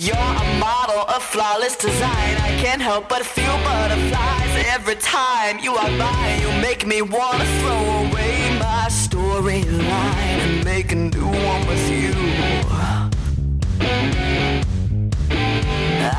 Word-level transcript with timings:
You're 0.00 0.14
a 0.14 0.58
model 0.60 1.00
of 1.12 1.24
flawless 1.24 1.74
design. 1.74 2.36
I 2.36 2.56
can't 2.62 2.80
help 2.80 3.08
but 3.08 3.26
feel 3.26 3.56
butterflies 3.64 4.64
every 4.72 4.94
time 4.94 5.58
you 5.58 5.74
are 5.74 5.98
by. 5.98 6.38
You 6.40 6.50
make 6.62 6.86
me 6.86 7.02
wanna 7.02 7.44
throw 7.58 8.06
away 8.06 8.56
my 8.60 8.86
storyline 8.88 10.38
and 10.44 10.64
make 10.64 10.92
a 10.92 10.94
new 10.94 11.26
one 11.26 11.66
with 11.66 11.90
you. 11.90 12.14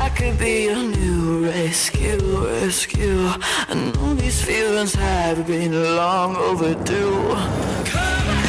I 0.04 0.10
could 0.14 0.38
be 0.38 0.68
a 0.68 0.76
new 0.76 1.46
rescue, 1.46 2.20
rescue. 2.60 3.30
I 3.66 3.72
know 3.72 4.12
these 4.12 4.42
feelings 4.42 4.92
have 4.94 5.46
been 5.46 5.72
long 5.96 6.36
overdue. 6.36 7.34
Come 7.86 8.28
out, 8.28 8.39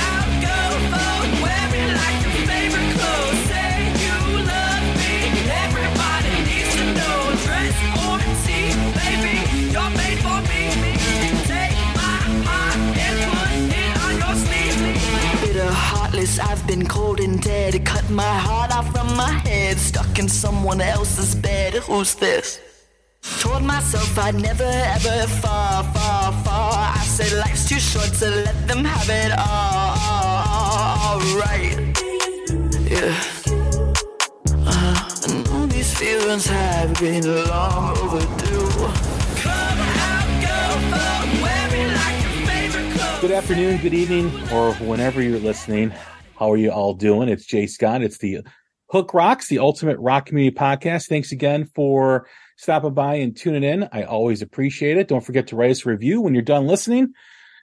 heartless, 16.12 16.40
I've 16.40 16.66
been 16.68 16.86
cold 16.88 17.20
and 17.20 17.42
dead. 17.42 17.86
Cut 17.86 18.10
my 18.10 18.24
heart 18.24 18.76
off 18.76 18.92
from 18.92 19.16
my 19.16 19.32
head, 19.48 19.78
stuck 19.78 20.20
in 20.20 20.28
someone 20.28 20.82
else's 20.82 21.36
bed. 21.36 21.74
Who's 21.84 22.16
this? 22.16 22.60
Told 23.40 23.64
myself 23.64 24.18
I'd 24.18 24.36
never 24.36 24.72
ever 24.96 25.28
fall, 25.42 25.84
fall, 25.84 26.32
fall. 26.44 26.74
I 26.74 27.04
said 27.06 27.32
life's 27.40 27.70
too 27.70 27.80
short 27.80 28.12
to 28.20 28.30
let 28.30 28.68
them 28.68 28.84
have 28.84 29.10
it 29.10 29.32
all, 29.38 29.92
all, 30.08 31.00
all 31.04 31.20
right. 31.38 31.78
Yeah. 32.92 33.16
Uh, 34.68 35.10
I 35.28 35.44
know 35.46 35.66
these 35.68 35.94
feelings 35.98 36.46
have 36.48 37.00
been 37.00 37.24
long 37.48 37.98
overdue. 37.98 39.21
Good 43.22 43.30
afternoon, 43.30 43.78
good 43.78 43.94
evening, 43.94 44.32
or 44.52 44.74
whenever 44.74 45.22
you're 45.22 45.38
listening. 45.38 45.92
How 46.40 46.52
are 46.52 46.58
you 46.58 46.72
all 46.72 46.96
doing? 46.96 47.30
It's 47.30 47.46
Jay 47.46 47.68
Scott. 47.68 48.02
It's 48.02 48.18
the 48.18 48.40
Hook 48.90 49.14
Rocks, 49.14 49.48
the 49.48 49.60
ultimate 49.60 50.00
rock 50.00 50.26
community 50.26 50.58
podcast. 50.58 51.08
Thanks 51.08 51.32
again 51.32 51.66
for 51.76 52.28
stopping 52.58 52.96
by 52.96 53.18
and 53.18 53.38
tuning 53.38 53.64
in. 53.64 53.88
I 53.92 54.06
always 54.06 54.42
appreciate 54.42 54.98
it. 54.98 55.08
Don't 55.08 55.24
forget 55.24 55.46
to 55.48 55.56
write 55.56 55.70
us 55.70 55.86
a 55.86 55.90
review 55.90 56.20
when 56.20 56.34
you're 56.34 56.42
done 56.42 56.66
listening. 56.66 57.14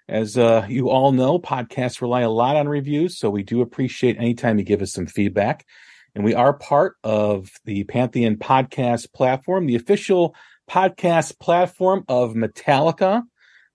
As 0.09 0.39
uh, 0.39 0.65
you 0.69 0.91
all 0.91 1.11
know, 1.11 1.41
podcasts 1.41 2.01
rely 2.01 2.21
a 2.21 2.31
lot 2.31 2.55
on 2.55 2.69
reviews, 2.69 3.19
so 3.19 3.29
we 3.29 3.43
do 3.43 3.61
appreciate 3.61 4.17
anytime 4.17 4.61
you 4.61 4.65
give 4.65 4.81
us 4.81 4.93
some 4.93 5.09
feedback. 5.09 5.67
And 6.15 6.23
we 6.25 6.35
are 6.35 6.53
part 6.53 6.95
of 7.03 7.51
the 7.65 7.83
Pantheon 7.83 8.37
podcast 8.37 9.13
platform, 9.13 9.67
the 9.67 9.75
official 9.75 10.37
podcast 10.71 11.41
platform 11.41 12.05
of 12.07 12.35
Metallica, 12.35 13.25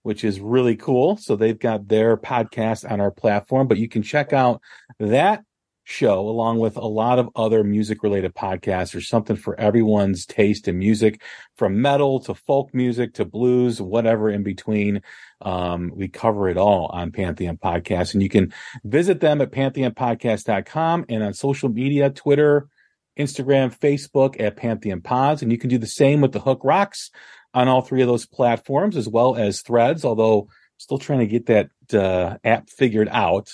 which 0.03 0.23
is 0.23 0.39
really 0.39 0.75
cool. 0.75 1.17
So 1.17 1.35
they've 1.35 1.57
got 1.57 1.87
their 1.87 2.15
podcast 2.15 2.89
on 2.89 3.01
our 3.01 3.11
platform, 3.11 3.67
but 3.67 3.77
you 3.77 3.89
can 3.89 4.03
check 4.03 4.31
out 4.31 4.61
that 4.99 5.43
show 5.85 6.27
along 6.27 6.59
with 6.59 6.77
a 6.77 6.85
lot 6.85 7.19
of 7.19 7.29
other 7.35 7.63
music 7.63 8.03
related 8.03 8.33
podcasts. 8.33 8.91
There's 8.91 9.07
something 9.07 9.35
for 9.35 9.59
everyone's 9.59 10.25
taste 10.25 10.67
in 10.67 10.79
music 10.79 11.21
from 11.57 11.81
metal 11.81 12.19
to 12.21 12.33
folk 12.33 12.73
music 12.73 13.15
to 13.15 13.25
blues, 13.25 13.81
whatever 13.81 14.29
in 14.29 14.43
between. 14.43 15.01
Um, 15.41 15.91
we 15.93 16.07
cover 16.07 16.47
it 16.47 16.57
all 16.57 16.87
on 16.87 17.11
Pantheon 17.11 17.57
Podcast 17.57 18.13
and 18.13 18.23
you 18.23 18.29
can 18.29 18.53
visit 18.85 19.19
them 19.19 19.41
at 19.41 19.51
pantheonpodcast.com 19.51 21.05
and 21.09 21.23
on 21.23 21.33
social 21.33 21.69
media, 21.69 22.09
Twitter, 22.09 22.67
Instagram, 23.19 23.77
Facebook 23.77 24.39
at 24.39 24.55
Pantheon 24.55 25.01
Pods. 25.01 25.41
And 25.41 25.51
you 25.51 25.57
can 25.57 25.69
do 25.69 25.77
the 25.77 25.85
same 25.85 26.21
with 26.21 26.31
the 26.31 26.39
Hook 26.39 26.61
Rocks 26.63 27.11
on 27.53 27.67
all 27.67 27.81
three 27.81 28.01
of 28.01 28.07
those 28.07 28.25
platforms 28.25 28.97
as 28.97 29.07
well 29.07 29.35
as 29.35 29.61
threads, 29.61 30.05
although 30.05 30.47
still 30.77 30.97
trying 30.97 31.19
to 31.19 31.27
get 31.27 31.45
that 31.45 31.69
uh, 31.93 32.37
app 32.43 32.69
figured 32.69 33.09
out 33.11 33.51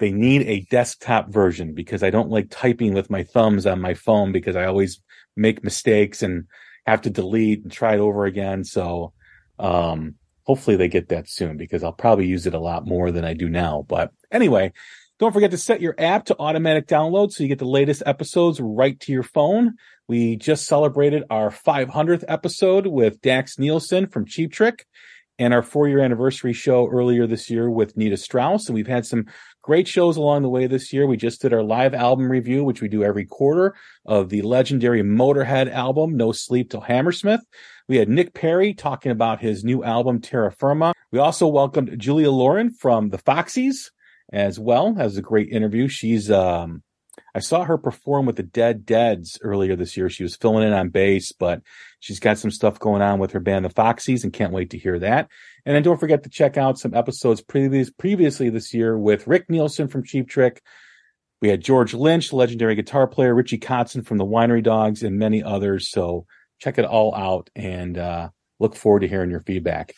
they 0.00 0.10
need 0.10 0.42
a 0.42 0.66
desktop 0.70 1.28
version 1.28 1.74
because 1.74 2.02
I 2.02 2.10
don't 2.10 2.30
like 2.30 2.46
typing 2.50 2.94
with 2.94 3.10
my 3.10 3.22
thumbs 3.22 3.66
on 3.66 3.80
my 3.80 3.94
phone 3.94 4.32
because 4.32 4.56
I 4.56 4.64
always 4.64 5.00
make 5.36 5.62
mistakes 5.62 6.22
and 6.22 6.46
have 6.86 7.02
to 7.02 7.10
delete 7.10 7.62
and 7.62 7.70
try 7.70 7.94
it 7.94 8.00
over 8.00 8.24
again. 8.24 8.64
So, 8.64 9.12
um, 9.58 10.14
hopefully 10.44 10.76
they 10.76 10.88
get 10.88 11.10
that 11.10 11.28
soon 11.28 11.56
because 11.58 11.84
I'll 11.84 11.92
probably 11.92 12.26
use 12.26 12.46
it 12.46 12.54
a 12.54 12.58
lot 12.58 12.86
more 12.86 13.12
than 13.12 13.24
I 13.24 13.34
do 13.34 13.48
now. 13.48 13.84
But 13.86 14.10
anyway, 14.32 14.72
don't 15.18 15.32
forget 15.32 15.50
to 15.50 15.58
set 15.58 15.82
your 15.82 15.94
app 15.98 16.24
to 16.24 16.36
automatic 16.38 16.88
download 16.88 17.30
so 17.30 17.42
you 17.42 17.48
get 17.48 17.58
the 17.58 17.66
latest 17.66 18.02
episodes 18.06 18.58
right 18.58 18.98
to 19.00 19.12
your 19.12 19.22
phone. 19.22 19.74
We 20.10 20.34
just 20.34 20.66
celebrated 20.66 21.22
our 21.30 21.50
500th 21.50 22.24
episode 22.26 22.88
with 22.88 23.20
Daxx 23.20 23.60
Nielsen 23.60 24.08
from 24.08 24.26
Cheap 24.26 24.50
Trick 24.50 24.84
and 25.38 25.54
our 25.54 25.62
four 25.62 25.86
year 25.86 26.00
anniversary 26.00 26.52
show 26.52 26.88
earlier 26.88 27.28
this 27.28 27.48
year 27.48 27.70
with 27.70 27.96
Nita 27.96 28.16
Strauss. 28.16 28.66
And 28.66 28.74
we've 28.74 28.88
had 28.88 29.06
some 29.06 29.26
great 29.62 29.86
shows 29.86 30.16
along 30.16 30.42
the 30.42 30.48
way 30.48 30.66
this 30.66 30.92
year. 30.92 31.06
We 31.06 31.16
just 31.16 31.40
did 31.40 31.52
our 31.52 31.62
live 31.62 31.94
album 31.94 32.28
review, 32.28 32.64
which 32.64 32.82
we 32.82 32.88
do 32.88 33.04
every 33.04 33.24
quarter 33.24 33.76
of 34.04 34.30
the 34.30 34.42
legendary 34.42 35.04
Motorhead 35.04 35.70
album, 35.70 36.16
No 36.16 36.32
Sleep 36.32 36.70
Till 36.70 36.80
Hammersmith. 36.80 37.42
We 37.86 37.98
had 37.98 38.08
Nick 38.08 38.34
Perry 38.34 38.74
talking 38.74 39.12
about 39.12 39.40
his 39.40 39.62
new 39.62 39.84
album, 39.84 40.20
Terra 40.20 40.50
Firma. 40.50 40.92
We 41.12 41.20
also 41.20 41.46
welcomed 41.46 41.96
Julia 42.00 42.32
Lauren 42.32 42.72
from 42.72 43.10
the 43.10 43.18
Foxies 43.18 43.92
as 44.32 44.58
well. 44.58 44.92
Was 44.92 45.16
a 45.16 45.22
great 45.22 45.50
interview. 45.50 45.86
She's, 45.86 46.32
um, 46.32 46.82
I 47.34 47.40
saw 47.40 47.64
her 47.64 47.78
perform 47.78 48.26
with 48.26 48.36
the 48.36 48.42
Dead 48.42 48.84
Deads 48.84 49.38
earlier 49.42 49.76
this 49.76 49.96
year. 49.96 50.08
She 50.08 50.22
was 50.22 50.36
filling 50.36 50.66
in 50.66 50.72
on 50.72 50.88
bass, 50.88 51.32
but 51.32 51.62
she's 52.00 52.20
got 52.20 52.38
some 52.38 52.50
stuff 52.50 52.78
going 52.78 53.02
on 53.02 53.18
with 53.18 53.32
her 53.32 53.40
band, 53.40 53.64
the 53.64 53.70
Foxies, 53.70 54.24
and 54.24 54.32
can't 54.32 54.52
wait 54.52 54.70
to 54.70 54.78
hear 54.78 54.98
that. 54.98 55.28
And 55.64 55.74
then 55.74 55.82
don't 55.82 56.00
forget 56.00 56.22
to 56.24 56.30
check 56.30 56.56
out 56.56 56.78
some 56.78 56.94
episodes 56.94 57.40
previous, 57.40 57.90
previously 57.90 58.50
this 58.50 58.74
year 58.74 58.98
with 58.98 59.26
Rick 59.26 59.48
Nielsen 59.48 59.88
from 59.88 60.04
Cheap 60.04 60.28
Trick. 60.28 60.62
We 61.40 61.48
had 61.48 61.62
George 61.62 61.94
Lynch, 61.94 62.32
legendary 62.32 62.74
guitar 62.74 63.06
player, 63.06 63.34
Richie 63.34 63.58
Kotzen 63.58 64.04
from 64.04 64.18
the 64.18 64.26
Winery 64.26 64.62
Dogs, 64.62 65.02
and 65.02 65.18
many 65.18 65.42
others. 65.42 65.90
So 65.90 66.26
check 66.58 66.78
it 66.78 66.84
all 66.84 67.14
out 67.14 67.48
and 67.56 67.96
uh, 67.96 68.28
look 68.58 68.76
forward 68.76 69.00
to 69.00 69.08
hearing 69.08 69.30
your 69.30 69.40
feedback. 69.40 69.94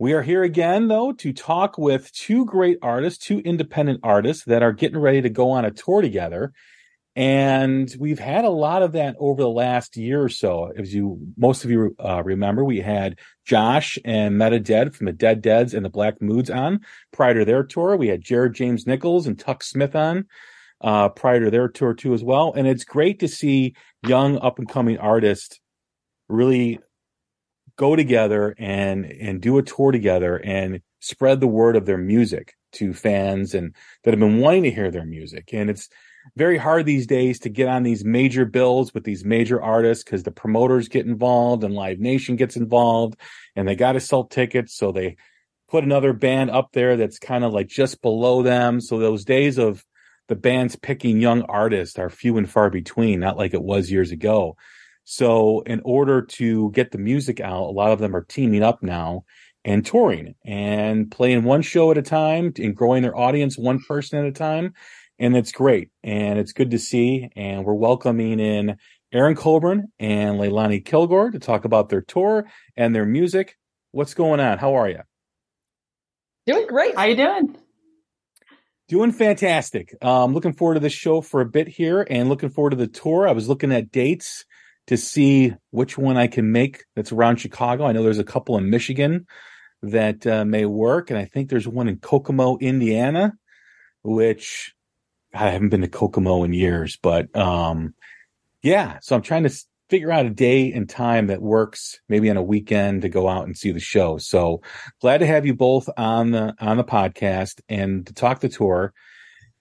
We 0.00 0.14
are 0.14 0.22
here 0.22 0.42
again, 0.42 0.88
though, 0.88 1.12
to 1.12 1.30
talk 1.34 1.76
with 1.76 2.10
two 2.12 2.46
great 2.46 2.78
artists, 2.80 3.22
two 3.22 3.40
independent 3.40 4.00
artists 4.02 4.44
that 4.44 4.62
are 4.62 4.72
getting 4.72 4.98
ready 4.98 5.20
to 5.20 5.28
go 5.28 5.50
on 5.50 5.66
a 5.66 5.70
tour 5.70 6.00
together. 6.00 6.54
And 7.14 7.94
we've 7.98 8.18
had 8.18 8.46
a 8.46 8.50
lot 8.50 8.80
of 8.80 8.92
that 8.92 9.14
over 9.18 9.42
the 9.42 9.50
last 9.50 9.98
year 9.98 10.22
or 10.22 10.30
so. 10.30 10.72
As 10.74 10.94
you, 10.94 11.20
most 11.36 11.66
of 11.66 11.70
you 11.70 11.94
uh, 12.02 12.22
remember, 12.24 12.64
we 12.64 12.80
had 12.80 13.18
Josh 13.44 13.98
and 14.02 14.38
Meta 14.38 14.58
Dead 14.58 14.94
from 14.94 15.04
the 15.04 15.12
Dead 15.12 15.42
Deads 15.42 15.74
and 15.74 15.84
the 15.84 15.90
Black 15.90 16.22
Moods 16.22 16.48
on 16.48 16.80
prior 17.12 17.34
to 17.34 17.44
their 17.44 17.62
tour. 17.62 17.94
We 17.94 18.08
had 18.08 18.22
Jared 18.22 18.54
James 18.54 18.86
Nichols 18.86 19.26
and 19.26 19.38
Tuck 19.38 19.62
Smith 19.62 19.94
on 19.94 20.24
uh, 20.80 21.10
prior 21.10 21.44
to 21.44 21.50
their 21.50 21.68
tour 21.68 21.92
too 21.92 22.14
as 22.14 22.24
well. 22.24 22.54
And 22.56 22.66
it's 22.66 22.84
great 22.84 23.20
to 23.20 23.28
see 23.28 23.74
young 24.06 24.38
up 24.38 24.58
and 24.58 24.66
coming 24.66 24.96
artists 24.96 25.60
really 26.26 26.78
go 27.80 27.96
together 27.96 28.54
and 28.58 29.06
and 29.06 29.40
do 29.40 29.56
a 29.56 29.62
tour 29.62 29.90
together 29.90 30.36
and 30.36 30.82
spread 31.00 31.40
the 31.40 31.46
word 31.46 31.76
of 31.76 31.86
their 31.86 31.96
music 31.96 32.54
to 32.72 32.92
fans 32.92 33.54
and 33.54 33.74
that 34.04 34.12
have 34.12 34.20
been 34.20 34.38
wanting 34.38 34.64
to 34.64 34.70
hear 34.70 34.90
their 34.90 35.06
music. 35.06 35.54
And 35.54 35.70
it's 35.70 35.88
very 36.36 36.58
hard 36.58 36.84
these 36.84 37.06
days 37.06 37.38
to 37.40 37.48
get 37.48 37.68
on 37.68 37.82
these 37.82 38.04
major 38.04 38.44
bills 38.44 38.92
with 38.92 39.04
these 39.04 39.24
major 39.24 39.62
artists 39.62 40.04
because 40.04 40.24
the 40.24 40.30
promoters 40.30 40.88
get 40.88 41.06
involved 41.06 41.64
and 41.64 41.72
Live 41.72 41.98
Nation 41.98 42.36
gets 42.36 42.54
involved 42.54 43.18
and 43.56 43.66
they 43.66 43.76
got 43.76 43.92
to 43.92 44.00
sell 44.00 44.24
tickets. 44.24 44.76
So 44.76 44.92
they 44.92 45.16
put 45.70 45.82
another 45.82 46.12
band 46.12 46.50
up 46.50 46.72
there 46.72 46.98
that's 46.98 47.18
kind 47.18 47.44
of 47.44 47.54
like 47.54 47.68
just 47.68 48.02
below 48.02 48.42
them. 48.42 48.82
So 48.82 48.98
those 48.98 49.24
days 49.24 49.56
of 49.56 49.82
the 50.28 50.36
bands 50.36 50.76
picking 50.76 51.18
young 51.18 51.44
artists 51.44 51.98
are 51.98 52.10
few 52.10 52.36
and 52.36 52.48
far 52.48 52.68
between, 52.68 53.20
not 53.20 53.38
like 53.38 53.54
it 53.54 53.62
was 53.62 53.90
years 53.90 54.10
ago. 54.10 54.58
So 55.12 55.62
in 55.66 55.80
order 55.84 56.22
to 56.22 56.70
get 56.70 56.92
the 56.92 56.98
music 56.98 57.40
out, 57.40 57.64
a 57.64 57.72
lot 57.72 57.90
of 57.90 57.98
them 57.98 58.14
are 58.14 58.22
teaming 58.22 58.62
up 58.62 58.80
now 58.80 59.24
and 59.64 59.84
touring 59.84 60.36
and 60.44 61.10
playing 61.10 61.42
one 61.42 61.62
show 61.62 61.90
at 61.90 61.98
a 61.98 62.02
time 62.02 62.52
and 62.56 62.76
growing 62.76 63.02
their 63.02 63.18
audience 63.18 63.58
one 63.58 63.80
person 63.88 64.20
at 64.20 64.26
a 64.26 64.30
time 64.30 64.72
and 65.18 65.36
it's 65.36 65.50
great 65.50 65.90
and 66.04 66.38
it's 66.38 66.52
good 66.52 66.70
to 66.70 66.78
see. 66.78 67.28
And 67.34 67.64
we're 67.64 67.74
welcoming 67.74 68.38
in 68.38 68.76
Erin 69.12 69.34
Coburn 69.34 69.88
and 69.98 70.38
Leilani 70.38 70.84
Kilgore 70.84 71.32
to 71.32 71.40
talk 71.40 71.64
about 71.64 71.88
their 71.88 72.02
tour 72.02 72.46
and 72.76 72.94
their 72.94 73.04
music. 73.04 73.58
What's 73.90 74.14
going 74.14 74.38
on? 74.38 74.58
How 74.58 74.74
are 74.74 74.88
you? 74.88 75.00
Doing 76.46 76.68
great. 76.68 76.94
How 76.94 77.00
are 77.00 77.08
you 77.08 77.16
doing? 77.16 77.56
Doing 78.86 79.10
fantastic. 79.10 79.92
Um, 80.04 80.34
looking 80.34 80.52
forward 80.52 80.74
to 80.74 80.80
this 80.80 80.92
show 80.92 81.20
for 81.20 81.40
a 81.40 81.46
bit 81.46 81.66
here 81.66 82.06
and 82.08 82.28
looking 82.28 82.50
forward 82.50 82.70
to 82.70 82.76
the 82.76 82.86
tour. 82.86 83.26
I 83.26 83.32
was 83.32 83.48
looking 83.48 83.72
at 83.72 83.90
dates 83.90 84.44
to 84.86 84.96
see 84.96 85.54
which 85.70 85.96
one 85.96 86.16
I 86.16 86.26
can 86.26 86.52
make 86.52 86.84
that's 86.96 87.12
around 87.12 87.36
Chicago. 87.36 87.86
I 87.86 87.92
know 87.92 88.02
there's 88.02 88.18
a 88.18 88.24
couple 88.24 88.56
in 88.58 88.70
Michigan 88.70 89.26
that 89.82 90.26
uh, 90.26 90.44
may 90.44 90.66
work, 90.66 91.10
and 91.10 91.18
I 91.18 91.24
think 91.24 91.48
there's 91.48 91.68
one 91.68 91.88
in 91.88 91.98
Kokomo, 91.98 92.58
Indiana, 92.58 93.32
which 94.02 94.74
I 95.34 95.50
haven't 95.50 95.68
been 95.68 95.82
to 95.82 95.88
Kokomo 95.88 96.44
in 96.44 96.52
years, 96.52 96.98
but 97.00 97.34
um, 97.36 97.94
yeah. 98.62 98.98
So 99.00 99.14
I'm 99.14 99.22
trying 99.22 99.44
to 99.44 99.54
figure 99.88 100.12
out 100.12 100.26
a 100.26 100.30
day 100.30 100.72
and 100.72 100.88
time 100.88 101.26
that 101.26 101.42
works, 101.42 102.00
maybe 102.08 102.30
on 102.30 102.36
a 102.36 102.42
weekend 102.42 103.02
to 103.02 103.08
go 103.08 103.28
out 103.28 103.46
and 103.46 103.56
see 103.56 103.72
the 103.72 103.80
show. 103.80 104.18
So 104.18 104.62
glad 105.00 105.18
to 105.18 105.26
have 105.26 105.46
you 105.46 105.54
both 105.54 105.88
on 105.96 106.30
the 106.30 106.54
on 106.60 106.76
the 106.76 106.84
podcast 106.84 107.60
and 107.68 108.06
to 108.06 108.12
talk 108.12 108.40
the 108.40 108.48
tour. 108.48 108.92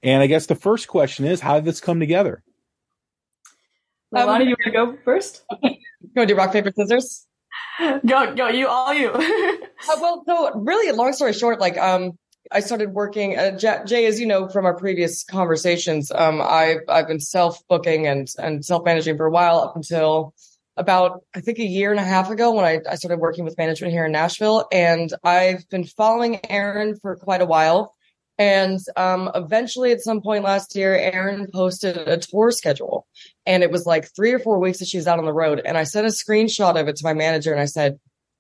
And 0.02 0.22
I 0.22 0.28
guess 0.28 0.46
the 0.46 0.56
first 0.56 0.88
question 0.88 1.26
is, 1.26 1.42
how 1.42 1.56
did 1.56 1.66
this 1.66 1.82
come 1.82 2.00
together? 2.00 2.42
Um, 4.16 4.42
you 4.42 4.50
want 4.50 4.60
to 4.64 4.72
go 4.72 4.98
first? 5.04 5.44
you 5.64 5.70
want 6.16 6.28
to 6.30 6.34
do 6.34 6.36
rock 6.36 6.52
paper 6.52 6.72
scissors? 6.76 7.28
Go, 7.80 8.36
go, 8.36 8.48
you, 8.48 8.68
all 8.68 8.94
you. 8.94 9.10
uh, 9.14 9.98
well, 10.02 10.24
so 10.28 10.52
really, 10.56 10.92
long 10.92 11.14
story 11.14 11.34
short, 11.34 11.60
like, 11.60 11.78
um, 11.78 12.18
I 12.52 12.62
started 12.62 12.94
working. 12.94 13.38
Uh, 13.38 13.58
Jay, 13.58 14.06
as 14.06 14.20
you 14.20 14.26
know 14.26 14.50
from 14.50 14.66
our 14.66 14.76
previous 14.76 15.24
conversations, 15.24 16.12
um, 16.12 16.42
I've 16.42 16.80
I've 16.88 17.08
been 17.08 17.20
self 17.20 17.62
booking 17.68 18.08
and 18.08 18.28
and 18.40 18.66
self 18.66 18.84
managing 18.84 19.18
for 19.18 19.28
a 19.28 19.32
while 19.32 19.60
up 19.60 19.76
until 19.76 20.34
about 20.76 21.22
I 21.36 21.42
think 21.42 21.60
a 21.60 21.64
year 21.64 21.92
and 21.92 22.00
a 22.00 22.04
half 22.04 22.32
ago 22.32 22.52
when 22.56 22.66
I, 22.66 22.80
I 22.90 22.96
started 22.96 23.20
working 23.20 23.46
with 23.46 23.58
management 23.58 23.94
here 23.94 24.06
in 24.06 24.12
Nashville, 24.12 24.68
and 24.72 25.14
I've 25.24 25.68
been 25.70 25.84
following 25.84 26.40
Erin 26.50 26.98
for 27.00 27.16
quite 27.18 27.42
a 27.42 27.46
while. 27.46 27.94
And 28.40 28.80
um, 28.96 29.30
eventually, 29.36 29.92
at 29.92 30.02
some 30.02 30.22
point 30.22 30.44
last 30.44 30.76
year, 30.76 30.96
Erin 30.96 31.48
posted 31.54 31.98
a 31.98 32.18
tour 32.18 32.50
schedule, 32.50 33.06
and 33.46 33.62
it 33.62 33.70
was 33.70 33.86
like 33.86 34.10
three 34.16 34.34
or 34.34 34.40
four 34.40 34.58
weeks 34.58 34.80
that 34.80 34.88
she's 34.88 35.06
out 35.06 35.20
on 35.20 35.26
the 35.26 35.34
road. 35.34 35.62
And 35.64 35.78
I 35.78 35.84
sent 35.84 36.08
a 36.08 36.10
screenshot 36.10 36.80
of 36.80 36.88
it 36.88 36.96
to 36.96 37.04
my 37.04 37.14
manager, 37.14 37.52
and 37.52 37.62
I 37.62 37.66
said, 37.66 38.00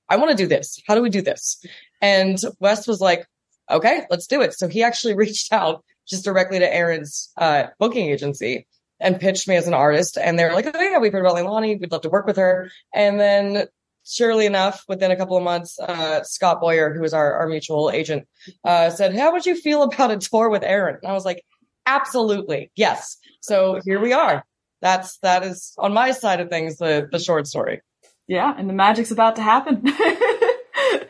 "I 0.10 0.16
want 0.16 0.31
to 0.31 0.38
do 0.38 0.48
this. 0.48 0.81
How 0.88 0.96
do 0.96 1.04
we 1.04 1.10
do 1.12 1.22
this?" 1.22 1.63
And 2.01 2.40
Wes 2.60 2.88
was 2.88 3.01
like, 3.01 3.28
okay, 3.69 4.06
let's 4.10 4.28
do 4.28 4.42
it. 4.42 4.54
So 4.54 4.68
he 4.68 4.84
actually 4.84 5.16
reached 5.16 5.51
out 5.54 5.84
just 6.07 6.25
directly 6.25 6.60
to 6.60 6.74
Erin's 6.74 7.31
uh, 7.38 7.66
booking 7.78 8.10
agency 8.10 8.68
and 9.00 9.19
pitched 9.19 9.48
me 9.48 9.56
as 9.56 9.68
an 9.68 9.74
artist. 9.74 10.18
And 10.18 10.38
they're 10.38 10.54
like, 10.54 10.68
oh, 10.74 10.81
yeah, 10.81 10.98
we've 10.98 11.13
heard 11.13 11.25
about 11.25 11.38
Leilani. 11.38 11.80
We'd 11.80 11.92
love 11.92 12.02
to 12.02 12.10
work 12.10 12.25
with 12.25 12.38
her. 12.38 12.69
And 12.94 13.19
then 13.19 13.68
surely 14.10 14.46
enough, 14.46 14.84
within 14.88 15.12
a 15.12 15.16
couple 15.16 15.38
of 15.38 15.44
months, 15.44 15.80
uh, 15.80 16.24
Scott 16.24 16.60
Boyer, 16.60 16.94
who 16.94 17.04
is 17.04 17.14
our, 17.14 17.34
our 17.36 17.48
mutual 17.48 17.92
agent, 17.92 18.28
uh, 18.64 18.90
said, 18.90 19.16
how 19.16 19.32
would 19.32 19.46
you 19.46 19.56
feel 19.56 19.84
about 19.84 20.12
a 20.12 20.18
tour 20.18 20.50
with 20.50 20.64
Erin? 20.64 20.98
And 21.02 21.10
I 21.10 21.14
was 21.14 21.26
like, 21.26 21.44
absolutely. 21.86 22.72
Yes. 22.76 23.18
So 23.42 23.80
here 23.86 24.00
we 24.00 24.14
are. 24.14 24.44
That's, 24.82 25.18
that 25.20 25.44
is 25.44 25.74
on 25.78 25.94
my 25.94 26.12
side 26.12 26.40
of 26.40 26.50
things, 26.50 26.78
the, 26.78 27.08
the 27.12 27.20
short 27.20 27.48
story. 27.48 27.82
Yeah. 28.28 28.54
And 28.58 28.70
the 28.70 28.74
magic's 28.74 29.12
about 29.12 29.36
to 29.38 29.42
happen. 29.42 29.82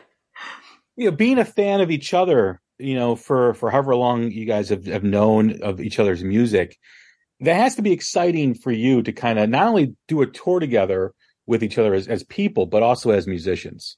you 0.96 1.06
know, 1.06 1.10
being 1.10 1.38
a 1.38 1.44
fan 1.44 1.80
of 1.80 1.90
each 1.90 2.12
other, 2.14 2.60
you 2.78 2.94
know, 2.94 3.14
for 3.14 3.54
for 3.54 3.70
however 3.70 3.94
long 3.94 4.30
you 4.30 4.46
guys 4.46 4.70
have, 4.70 4.86
have 4.86 5.04
known 5.04 5.62
of 5.62 5.80
each 5.80 5.98
other's 5.98 6.24
music, 6.24 6.78
that 7.40 7.54
has 7.54 7.76
to 7.76 7.82
be 7.82 7.92
exciting 7.92 8.54
for 8.54 8.70
you 8.70 9.02
to 9.02 9.12
kind 9.12 9.38
of 9.38 9.48
not 9.48 9.66
only 9.66 9.94
do 10.08 10.22
a 10.22 10.26
tour 10.26 10.60
together 10.60 11.14
with 11.50 11.64
each 11.64 11.76
other 11.76 11.92
as, 11.92 12.06
as 12.06 12.22
people, 12.22 12.64
but 12.64 12.82
also 12.82 13.10
as 13.10 13.26
musicians. 13.26 13.96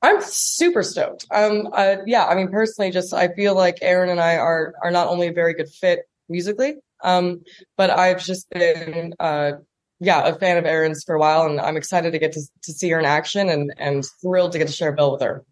I'm 0.00 0.20
super 0.20 0.82
stoked. 0.82 1.26
Um, 1.30 1.68
uh, 1.72 1.96
yeah, 2.06 2.26
I 2.26 2.34
mean, 2.34 2.48
personally, 2.48 2.90
just 2.90 3.14
I 3.14 3.28
feel 3.28 3.54
like 3.54 3.78
Erin 3.82 4.10
and 4.10 4.20
I 4.20 4.36
are 4.36 4.74
are 4.82 4.90
not 4.90 5.06
only 5.06 5.28
a 5.28 5.32
very 5.32 5.54
good 5.54 5.68
fit 5.68 6.00
musically, 6.28 6.76
um, 7.04 7.42
but 7.76 7.90
I've 7.90 8.24
just 8.24 8.48
been, 8.50 9.14
uh, 9.20 9.52
yeah, 10.00 10.26
a 10.26 10.34
fan 10.34 10.56
of 10.56 10.64
Erin's 10.64 11.04
for 11.04 11.14
a 11.14 11.20
while, 11.20 11.42
and 11.46 11.60
I'm 11.60 11.76
excited 11.76 12.12
to 12.12 12.18
get 12.18 12.32
to 12.32 12.40
to 12.62 12.72
see 12.72 12.88
her 12.90 12.98
in 12.98 13.04
action, 13.04 13.48
and 13.48 13.72
and 13.76 14.04
thrilled 14.20 14.52
to 14.52 14.58
get 14.58 14.66
to 14.66 14.72
share 14.72 14.90
a 14.90 14.96
bill 14.96 15.12
with 15.12 15.22
her. 15.22 15.44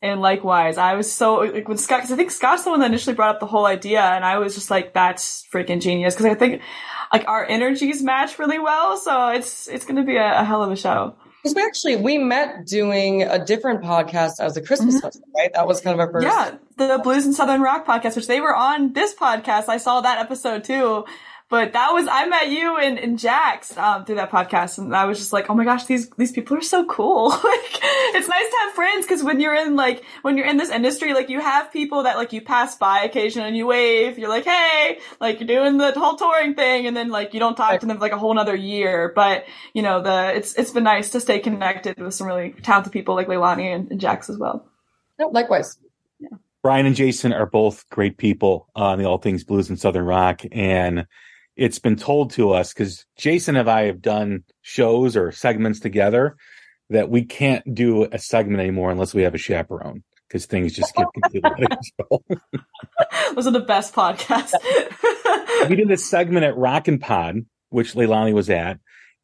And 0.00 0.20
likewise, 0.20 0.78
I 0.78 0.94
was 0.94 1.10
so 1.12 1.36
like 1.40 1.68
when 1.68 1.78
Scott, 1.78 1.98
because 1.98 2.12
I 2.12 2.16
think 2.16 2.30
Scott's 2.30 2.64
the 2.64 2.70
one 2.70 2.80
that 2.80 2.86
initially 2.86 3.14
brought 3.14 3.34
up 3.34 3.40
the 3.40 3.46
whole 3.46 3.66
idea, 3.66 4.02
and 4.02 4.24
I 4.24 4.38
was 4.38 4.54
just 4.54 4.70
like, 4.70 4.94
"That's 4.94 5.44
freaking 5.52 5.82
genius!" 5.82 6.14
Because 6.14 6.26
I 6.26 6.34
think 6.34 6.62
like 7.12 7.26
our 7.28 7.44
energies 7.44 8.02
match 8.02 8.38
really 8.38 8.58
well, 8.58 8.96
so 8.96 9.28
it's 9.28 9.68
it's 9.68 9.84
going 9.84 9.96
to 9.96 10.02
be 10.02 10.16
a, 10.16 10.40
a, 10.40 10.44
hell 10.44 10.62
of 10.62 10.70
a 10.70 10.76
show. 10.76 11.14
Because 11.42 11.54
we 11.54 11.62
actually 11.62 11.96
we 11.96 12.18
met 12.18 12.66
doing 12.66 13.22
a 13.22 13.44
different 13.44 13.82
podcast 13.82 14.40
as 14.40 14.56
a 14.56 14.62
Christmas 14.62 15.00
mm-hmm. 15.00 15.20
right? 15.36 15.52
That 15.54 15.66
was 15.66 15.80
kind 15.80 15.94
of 15.94 16.00
our 16.00 16.10
first. 16.10 16.26
Yeah, 16.26 16.56
the 16.76 17.00
Blues 17.02 17.24
and 17.24 17.34
Southern 17.34 17.60
Rock 17.60 17.86
podcast, 17.86 18.16
which 18.16 18.26
they 18.26 18.40
were 18.40 18.54
on 18.54 18.92
this 18.92 19.14
podcast. 19.14 19.68
I 19.68 19.78
saw 19.78 20.00
that 20.00 20.18
episode 20.18 20.64
too. 20.64 21.04
But 21.50 21.72
that 21.72 21.92
was 21.92 22.06
I 22.10 22.26
met 22.26 22.50
you 22.50 22.76
and, 22.76 22.98
and 22.98 23.18
Jax 23.18 23.74
um, 23.78 24.04
through 24.04 24.16
that 24.16 24.30
podcast, 24.30 24.76
and 24.76 24.94
I 24.94 25.06
was 25.06 25.18
just 25.18 25.32
like, 25.32 25.48
oh 25.48 25.54
my 25.54 25.64
gosh, 25.64 25.86
these 25.86 26.10
these 26.10 26.30
people 26.30 26.58
are 26.58 26.62
so 26.62 26.84
cool. 26.84 27.30
like, 27.30 27.42
it's 27.42 28.28
nice 28.28 28.50
to 28.50 28.56
have 28.64 28.74
friends 28.74 29.06
because 29.06 29.24
when 29.24 29.40
you're 29.40 29.54
in 29.54 29.74
like 29.74 30.04
when 30.20 30.36
you're 30.36 30.46
in 30.46 30.58
this 30.58 30.68
industry, 30.68 31.14
like 31.14 31.30
you 31.30 31.40
have 31.40 31.72
people 31.72 32.02
that 32.02 32.18
like 32.18 32.34
you 32.34 32.42
pass 32.42 32.76
by 32.76 33.00
occasionally 33.00 33.48
and 33.48 33.56
you 33.56 33.66
wave. 33.66 34.18
You're 34.18 34.28
like, 34.28 34.44
hey, 34.44 34.98
like 35.22 35.40
you're 35.40 35.46
doing 35.46 35.78
the 35.78 35.92
whole 35.92 36.16
touring 36.16 36.54
thing, 36.54 36.86
and 36.86 36.94
then 36.94 37.08
like 37.08 37.32
you 37.32 37.40
don't 37.40 37.56
talk 37.56 37.80
to 37.80 37.86
them 37.86 37.96
for 37.96 38.02
like 38.02 38.12
a 38.12 38.18
whole 38.18 38.32
another 38.32 38.54
year. 38.54 39.10
But 39.16 39.46
you 39.72 39.80
know, 39.80 40.02
the 40.02 40.36
it's 40.36 40.52
it's 40.52 40.72
been 40.72 40.84
nice 40.84 41.08
to 41.10 41.20
stay 41.20 41.38
connected 41.38 41.98
with 41.98 42.12
some 42.12 42.26
really 42.26 42.50
talented 42.62 42.92
people 42.92 43.14
like 43.14 43.26
Leilani 43.26 43.74
and, 43.74 43.90
and 43.90 43.98
Jax 43.98 44.28
as 44.28 44.36
well. 44.36 44.68
Yeah, 45.18 45.26
likewise. 45.26 45.78
Yeah. 46.20 46.28
Brian 46.62 46.84
and 46.84 46.94
Jason 46.94 47.32
are 47.32 47.46
both 47.46 47.88
great 47.88 48.18
people 48.18 48.68
on 48.76 48.98
the 48.98 49.06
All 49.06 49.16
Things 49.16 49.44
Blues 49.44 49.70
and 49.70 49.80
Southern 49.80 50.04
Rock, 50.04 50.42
and 50.52 51.06
it's 51.58 51.80
been 51.80 51.96
told 51.96 52.30
to 52.30 52.52
us 52.52 52.72
because 52.72 53.04
Jason 53.16 53.56
and 53.56 53.68
I 53.68 53.86
have 53.86 54.00
done 54.00 54.44
shows 54.62 55.16
or 55.16 55.32
segments 55.32 55.80
together 55.80 56.36
that 56.88 57.10
we 57.10 57.24
can't 57.24 57.74
do 57.74 58.04
a 58.04 58.18
segment 58.18 58.60
anymore 58.60 58.92
unless 58.92 59.12
we 59.12 59.22
have 59.22 59.34
a 59.34 59.38
chaperone 59.38 60.04
because 60.28 60.46
things 60.46 60.72
just 60.72 60.94
get 60.94 61.06
completely 61.12 61.50
out 61.50 61.62
of 61.62 61.78
control. 61.98 62.24
Those 63.34 63.48
are 63.48 63.50
the 63.50 63.60
best 63.60 63.92
podcasts. 63.92 64.54
we 65.68 65.74
did 65.74 65.88
this 65.88 66.08
segment 66.08 66.46
at 66.46 66.56
Rock 66.56 66.86
and 66.86 67.00
Pod, 67.00 67.44
which 67.70 67.94
Leilani 67.94 68.32
was 68.32 68.48
at, 68.48 68.78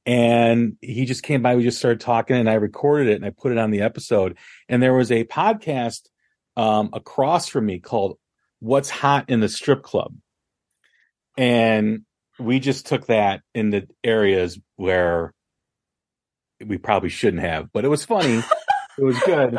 and 0.04 0.76
he 0.80 1.04
just 1.04 1.22
came 1.22 1.40
by. 1.40 1.54
We 1.54 1.62
just 1.62 1.78
started 1.78 2.00
talking, 2.00 2.36
and 2.36 2.50
I 2.50 2.54
recorded 2.54 3.10
it 3.10 3.16
and 3.16 3.24
I 3.24 3.30
put 3.30 3.52
it 3.52 3.58
on 3.58 3.70
the 3.70 3.82
episode. 3.82 4.36
And 4.68 4.82
there 4.82 4.92
was 4.92 5.12
a 5.12 5.24
podcast 5.24 6.00
um, 6.56 6.90
across 6.92 7.46
from 7.46 7.66
me 7.66 7.78
called 7.78 8.18
"What's 8.58 8.90
Hot 8.90 9.30
in 9.30 9.38
the 9.38 9.48
Strip 9.48 9.84
Club," 9.84 10.14
and 11.38 12.04
we 12.38 12.60
just 12.60 12.86
took 12.86 13.06
that 13.06 13.42
in 13.54 13.70
the 13.70 13.88
areas 14.02 14.58
where 14.76 15.32
we 16.64 16.78
probably 16.78 17.08
shouldn't 17.08 17.42
have, 17.42 17.72
but 17.72 17.84
it 17.84 17.88
was 17.88 18.04
funny. 18.04 18.42
it 18.98 19.04
was 19.04 19.18
good. 19.20 19.58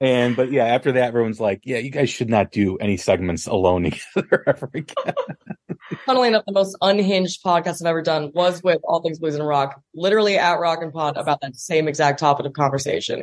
And 0.00 0.36
but 0.36 0.52
yeah, 0.52 0.66
after 0.66 0.92
that, 0.92 1.04
everyone's 1.04 1.40
like, 1.40 1.62
"Yeah, 1.64 1.78
you 1.78 1.90
guys 1.90 2.10
should 2.10 2.28
not 2.28 2.52
do 2.52 2.76
any 2.76 2.98
segments 2.98 3.46
alone 3.46 3.84
together 4.14 4.44
ever 4.46 4.70
again." 4.74 5.14
Funnily 6.04 6.28
enough, 6.28 6.44
the 6.46 6.52
most 6.52 6.76
unhinged 6.82 7.42
podcast 7.42 7.80
I've 7.80 7.86
ever 7.86 8.02
done 8.02 8.32
was 8.34 8.62
with 8.62 8.80
All 8.84 9.00
Things 9.00 9.18
Blues 9.18 9.36
and 9.36 9.46
Rock, 9.46 9.80
literally 9.94 10.36
at 10.36 10.58
Rock 10.58 10.82
and 10.82 10.92
Pod 10.92 11.16
about 11.16 11.40
that 11.40 11.56
same 11.56 11.88
exact 11.88 12.18
topic 12.18 12.44
of 12.44 12.52
conversation. 12.52 13.22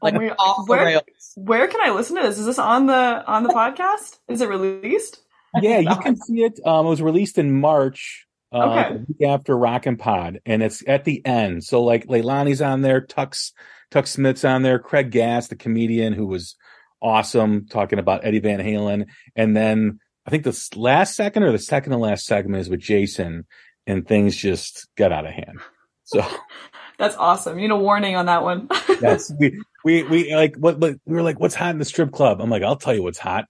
Like 0.00 0.14
oh 0.14 0.28
off 0.38 0.68
where, 0.68 0.84
rails. 0.84 1.02
Where 1.34 1.68
can 1.68 1.80
I 1.82 1.90
listen 1.90 2.16
to 2.16 2.22
this? 2.22 2.38
Is 2.38 2.46
this 2.46 2.58
on 2.58 2.86
the 2.86 3.24
on 3.26 3.42
the 3.42 3.50
podcast? 3.50 4.18
Is 4.28 4.40
it 4.40 4.48
released? 4.48 5.20
Yeah, 5.60 5.80
you 5.80 5.96
can 6.00 6.16
see 6.16 6.42
it. 6.42 6.58
Um, 6.64 6.86
it 6.86 6.90
was 6.90 7.02
released 7.02 7.36
in 7.36 7.60
March 7.60 8.23
uh, 8.54 8.84
okay. 8.88 9.04
week 9.08 9.28
after 9.28 9.56
Rockin' 9.56 9.96
Pod, 9.96 10.40
and 10.46 10.62
it's 10.62 10.84
at 10.86 11.04
the 11.04 11.24
end. 11.26 11.64
So 11.64 11.82
like 11.82 12.06
Leilani's 12.06 12.62
on 12.62 12.82
there, 12.82 13.00
Tux 13.00 13.52
Tuck 13.90 14.06
Smith's 14.06 14.44
on 14.44 14.62
there, 14.62 14.78
Craig 14.78 15.10
Gass, 15.10 15.48
the 15.48 15.56
comedian 15.56 16.12
who 16.12 16.26
was 16.26 16.54
awesome, 17.02 17.66
talking 17.66 17.98
about 17.98 18.24
Eddie 18.24 18.38
Van 18.38 18.60
Halen, 18.60 19.06
and 19.34 19.56
then 19.56 19.98
I 20.24 20.30
think 20.30 20.44
the 20.44 20.68
last 20.76 21.16
second 21.16 21.42
or 21.42 21.52
the 21.52 21.58
second 21.58 21.92
to 21.92 21.98
last 21.98 22.26
segment 22.26 22.60
is 22.60 22.70
with 22.70 22.80
Jason, 22.80 23.44
and 23.86 24.06
things 24.06 24.36
just 24.36 24.88
got 24.96 25.12
out 25.12 25.26
of 25.26 25.32
hand. 25.32 25.58
So 26.04 26.24
that's 26.98 27.16
awesome. 27.16 27.58
You 27.58 27.66
know, 27.66 27.78
warning 27.78 28.14
on 28.14 28.26
that 28.26 28.44
one. 28.44 28.68
yes, 29.02 29.32
we 29.38 29.60
we 29.84 30.04
we 30.04 30.34
like 30.34 30.54
what, 30.56 30.78
what 30.78 30.94
we 31.04 31.16
were 31.16 31.22
like, 31.22 31.40
what's 31.40 31.56
hot 31.56 31.70
in 31.70 31.78
the 31.78 31.84
strip 31.84 32.12
club? 32.12 32.40
I'm 32.40 32.50
like, 32.50 32.62
I'll 32.62 32.76
tell 32.76 32.94
you 32.94 33.02
what's 33.02 33.18
hot. 33.18 33.46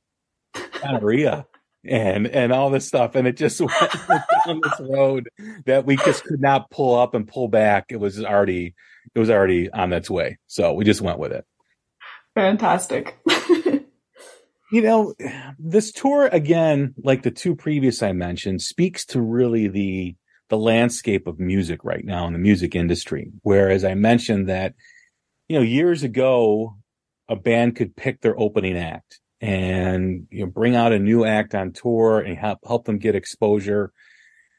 Gonorrhea 0.83 1.47
and 1.87 2.27
and 2.27 2.53
all 2.53 2.71
this 2.71 2.87
stuff 2.87 3.15
and 3.15 3.27
it 3.27 3.37
just 3.37 3.61
went 4.09 4.23
down 4.47 4.61
this 4.63 4.81
road 4.81 5.29
that 5.67 5.85
we 5.85 5.97
just 5.97 6.25
could 6.25 6.41
not 6.41 6.71
pull 6.71 6.99
up 6.99 7.15
and 7.15 7.29
pull 7.29 7.49
back. 7.49 7.87
It 7.91 8.01
was 8.01 8.23
already 8.23 8.75
it 9.15 9.19
was 9.19 9.31
already 9.31 9.71
on 9.71 9.93
its 9.93 10.11
way. 10.11 10.39
So 10.47 10.73
we 10.73 10.85
just 10.85 11.01
went 11.01 11.19
with 11.19 11.33
it. 11.33 11.45
Fantastic. 12.35 13.19
You 14.73 14.83
know, 14.83 15.15
this 15.57 15.93
tour 15.93 16.27
again, 16.27 16.95
like 17.01 17.23
the 17.23 17.31
two 17.31 17.55
previous 17.55 18.03
I 18.03 18.11
mentioned, 18.11 18.61
speaks 18.61 19.05
to 19.07 19.21
really 19.21 19.69
the 19.69 20.17
the 20.49 20.59
landscape 20.59 21.29
of 21.29 21.39
music 21.39 21.85
right 21.85 22.05
now 22.05 22.27
in 22.27 22.33
the 22.33 22.41
music 22.41 22.75
industry. 22.75 23.31
Whereas 23.43 23.85
I 23.85 23.95
mentioned 23.95 24.49
that, 24.49 24.75
you 25.47 25.57
know, 25.57 25.63
years 25.63 26.03
ago, 26.03 26.77
a 27.29 27.37
band 27.37 27.77
could 27.77 27.95
pick 27.95 28.21
their 28.21 28.37
opening 28.37 28.77
act 28.77 29.21
and 29.41 30.27
you 30.31 30.41
know 30.41 30.51
bring 30.51 30.77
out 30.77 30.93
a 30.93 30.99
new 30.99 31.25
act 31.25 31.55
on 31.55 31.73
tour 31.73 32.21
and 32.21 32.39
help 32.39 32.59
help 32.67 32.85
them 32.85 32.99
get 32.99 33.15
exposure. 33.15 33.93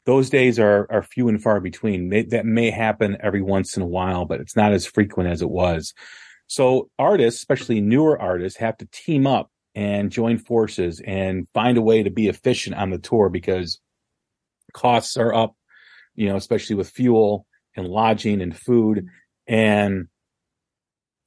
Those 0.04 0.30
days 0.30 0.58
are 0.58 0.86
are 0.90 1.02
few 1.02 1.28
and 1.28 1.42
far 1.42 1.60
between. 1.60 2.08
They, 2.10 2.22
that 2.24 2.46
may 2.46 2.70
happen 2.70 3.16
every 3.20 3.42
once 3.42 3.76
in 3.76 3.82
a 3.82 3.86
while, 3.86 4.24
but 4.24 4.40
it's 4.40 4.56
not 4.56 4.72
as 4.72 4.86
frequent 4.86 5.30
as 5.30 5.42
it 5.42 5.50
was. 5.50 5.94
So 6.46 6.90
artists, 6.98 7.40
especially 7.40 7.80
newer 7.80 8.20
artists, 8.20 8.58
have 8.60 8.76
to 8.78 8.88
team 8.92 9.26
up 9.26 9.50
and 9.74 10.10
join 10.10 10.38
forces 10.38 11.02
and 11.04 11.46
find 11.52 11.76
a 11.76 11.82
way 11.82 12.02
to 12.02 12.10
be 12.10 12.28
efficient 12.28 12.76
on 12.76 12.90
the 12.90 12.98
tour 12.98 13.28
because 13.28 13.80
costs 14.72 15.16
are 15.16 15.34
up, 15.34 15.54
you 16.14 16.28
know, 16.28 16.36
especially 16.36 16.76
with 16.76 16.88
fuel 16.88 17.46
and 17.76 17.88
lodging 17.88 18.40
and 18.40 18.56
food. 18.56 19.06
And 19.46 20.08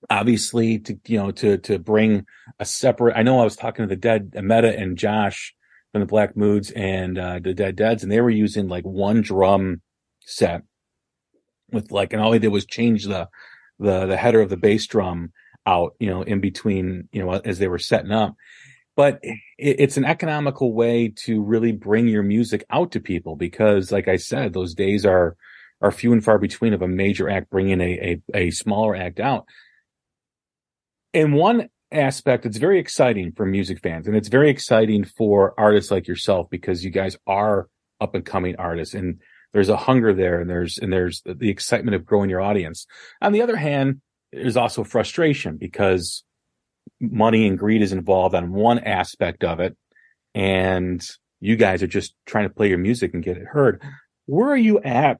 obviously 0.09 0.79
to, 0.79 0.99
you 1.07 1.17
know, 1.17 1.31
to, 1.31 1.57
to 1.59 1.79
bring 1.79 2.25
a 2.59 2.65
separate, 2.65 3.15
I 3.17 3.23
know 3.23 3.39
I 3.39 3.43
was 3.43 3.55
talking 3.55 3.83
to 3.83 3.89
the 3.89 3.99
dead, 3.99 4.33
Meta 4.35 4.77
and 4.77 4.97
Josh 4.97 5.53
from 5.91 6.01
the 6.01 6.07
Black 6.07 6.35
Moods 6.35 6.71
and, 6.71 7.17
uh, 7.17 7.39
the 7.41 7.53
Dead 7.53 7.75
Deads, 7.75 8.03
and 8.03 8.11
they 8.11 8.21
were 8.21 8.29
using 8.29 8.67
like 8.67 8.83
one 8.83 9.21
drum 9.21 9.81
set 10.21 10.63
with 11.71 11.91
like, 11.91 12.13
and 12.13 12.21
all 12.21 12.31
they 12.31 12.39
did 12.39 12.49
was 12.49 12.65
change 12.65 13.05
the, 13.05 13.27
the, 13.79 14.05
the 14.05 14.17
header 14.17 14.41
of 14.41 14.49
the 14.49 14.57
bass 14.57 14.87
drum 14.87 15.31
out, 15.65 15.95
you 15.99 16.09
know, 16.09 16.23
in 16.23 16.41
between, 16.41 17.07
you 17.11 17.23
know, 17.23 17.33
as 17.33 17.59
they 17.59 17.67
were 17.67 17.79
setting 17.79 18.11
up. 18.11 18.35
But 18.95 19.19
it, 19.23 19.37
it's 19.57 19.97
an 19.97 20.05
economical 20.05 20.73
way 20.73 21.13
to 21.25 21.41
really 21.41 21.71
bring 21.71 22.07
your 22.07 22.23
music 22.23 22.65
out 22.69 22.91
to 22.91 22.99
people 22.99 23.35
because, 23.35 23.91
like 23.91 24.07
I 24.07 24.17
said, 24.17 24.53
those 24.53 24.73
days 24.73 25.05
are 25.05 25.37
are 25.81 25.91
few 25.91 26.11
and 26.11 26.21
far 26.23 26.37
between 26.37 26.73
of 26.73 26.81
a 26.81 26.87
major 26.87 27.29
act 27.29 27.49
bringing 27.49 27.79
a 27.79 28.19
a, 28.33 28.47
a 28.47 28.51
smaller 28.51 28.95
act 28.95 29.19
out. 29.19 29.45
In 31.13 31.33
one 31.33 31.69
aspect, 31.91 32.45
it's 32.45 32.57
very 32.57 32.79
exciting 32.79 33.31
for 33.31 33.45
music 33.45 33.79
fans, 33.81 34.07
and 34.07 34.15
it's 34.15 34.27
very 34.27 34.49
exciting 34.49 35.03
for 35.03 35.53
artists 35.57 35.91
like 35.91 36.07
yourself 36.07 36.49
because 36.49 36.83
you 36.83 36.91
guys 36.91 37.17
are 37.25 37.67
up 37.99 38.15
and 38.15 38.25
coming 38.25 38.55
artists, 38.57 38.93
and 38.93 39.19
there's 39.53 39.69
a 39.69 39.77
hunger 39.77 40.13
there, 40.13 40.39
and 40.39 40.49
there's 40.49 40.77
and 40.77 40.93
there's 40.93 41.21
the 41.25 41.49
excitement 41.49 41.95
of 41.95 42.05
growing 42.05 42.29
your 42.29 42.41
audience. 42.41 42.85
On 43.21 43.31
the 43.31 43.41
other 43.41 43.55
hand, 43.55 44.01
there's 44.31 44.57
also 44.57 44.83
frustration 44.83 45.57
because 45.57 46.23
money 46.99 47.47
and 47.47 47.57
greed 47.57 47.81
is 47.81 47.91
involved 47.91 48.35
on 48.35 48.51
one 48.51 48.79
aspect 48.79 49.43
of 49.43 49.59
it. 49.59 49.75
And 50.35 51.05
you 51.39 51.55
guys 51.55 51.81
are 51.81 51.87
just 51.87 52.13
trying 52.25 52.47
to 52.47 52.53
play 52.53 52.69
your 52.69 52.77
music 52.77 53.13
and 53.13 53.23
get 53.23 53.37
it 53.37 53.47
heard. 53.47 53.81
Where 54.25 54.49
are 54.49 54.57
you 54.57 54.79
at 54.81 55.19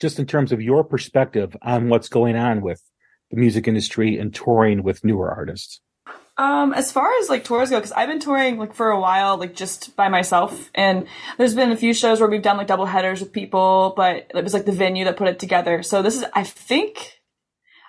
just 0.00 0.18
in 0.18 0.26
terms 0.26 0.52
of 0.52 0.62
your 0.62 0.84
perspective 0.84 1.56
on 1.60 1.88
what's 1.88 2.08
going 2.08 2.36
on 2.36 2.62
with 2.62 2.82
the 3.30 3.36
music 3.36 3.68
industry 3.68 4.18
and 4.18 4.34
touring 4.34 4.82
with 4.82 5.04
newer 5.04 5.30
artists? 5.30 5.80
Um, 6.40 6.72
as 6.72 6.90
far 6.90 7.12
as 7.20 7.28
like 7.28 7.44
tours 7.44 7.68
go, 7.68 7.76
because 7.76 7.92
I've 7.92 8.08
been 8.08 8.18
touring 8.18 8.56
like 8.56 8.72
for 8.72 8.90
a 8.90 8.98
while, 8.98 9.36
like 9.36 9.54
just 9.54 9.94
by 9.94 10.08
myself, 10.08 10.70
and 10.74 11.06
there's 11.36 11.54
been 11.54 11.70
a 11.70 11.76
few 11.76 11.92
shows 11.92 12.18
where 12.18 12.30
we've 12.30 12.40
done 12.40 12.56
like 12.56 12.66
double 12.66 12.86
headers 12.86 13.20
with 13.20 13.30
people, 13.30 13.92
but 13.94 14.30
it 14.34 14.42
was 14.42 14.54
like 14.54 14.64
the 14.64 14.72
venue 14.72 15.04
that 15.04 15.18
put 15.18 15.28
it 15.28 15.38
together. 15.38 15.82
So 15.82 16.00
this 16.00 16.16
is, 16.16 16.24
I 16.32 16.44
think, 16.44 17.20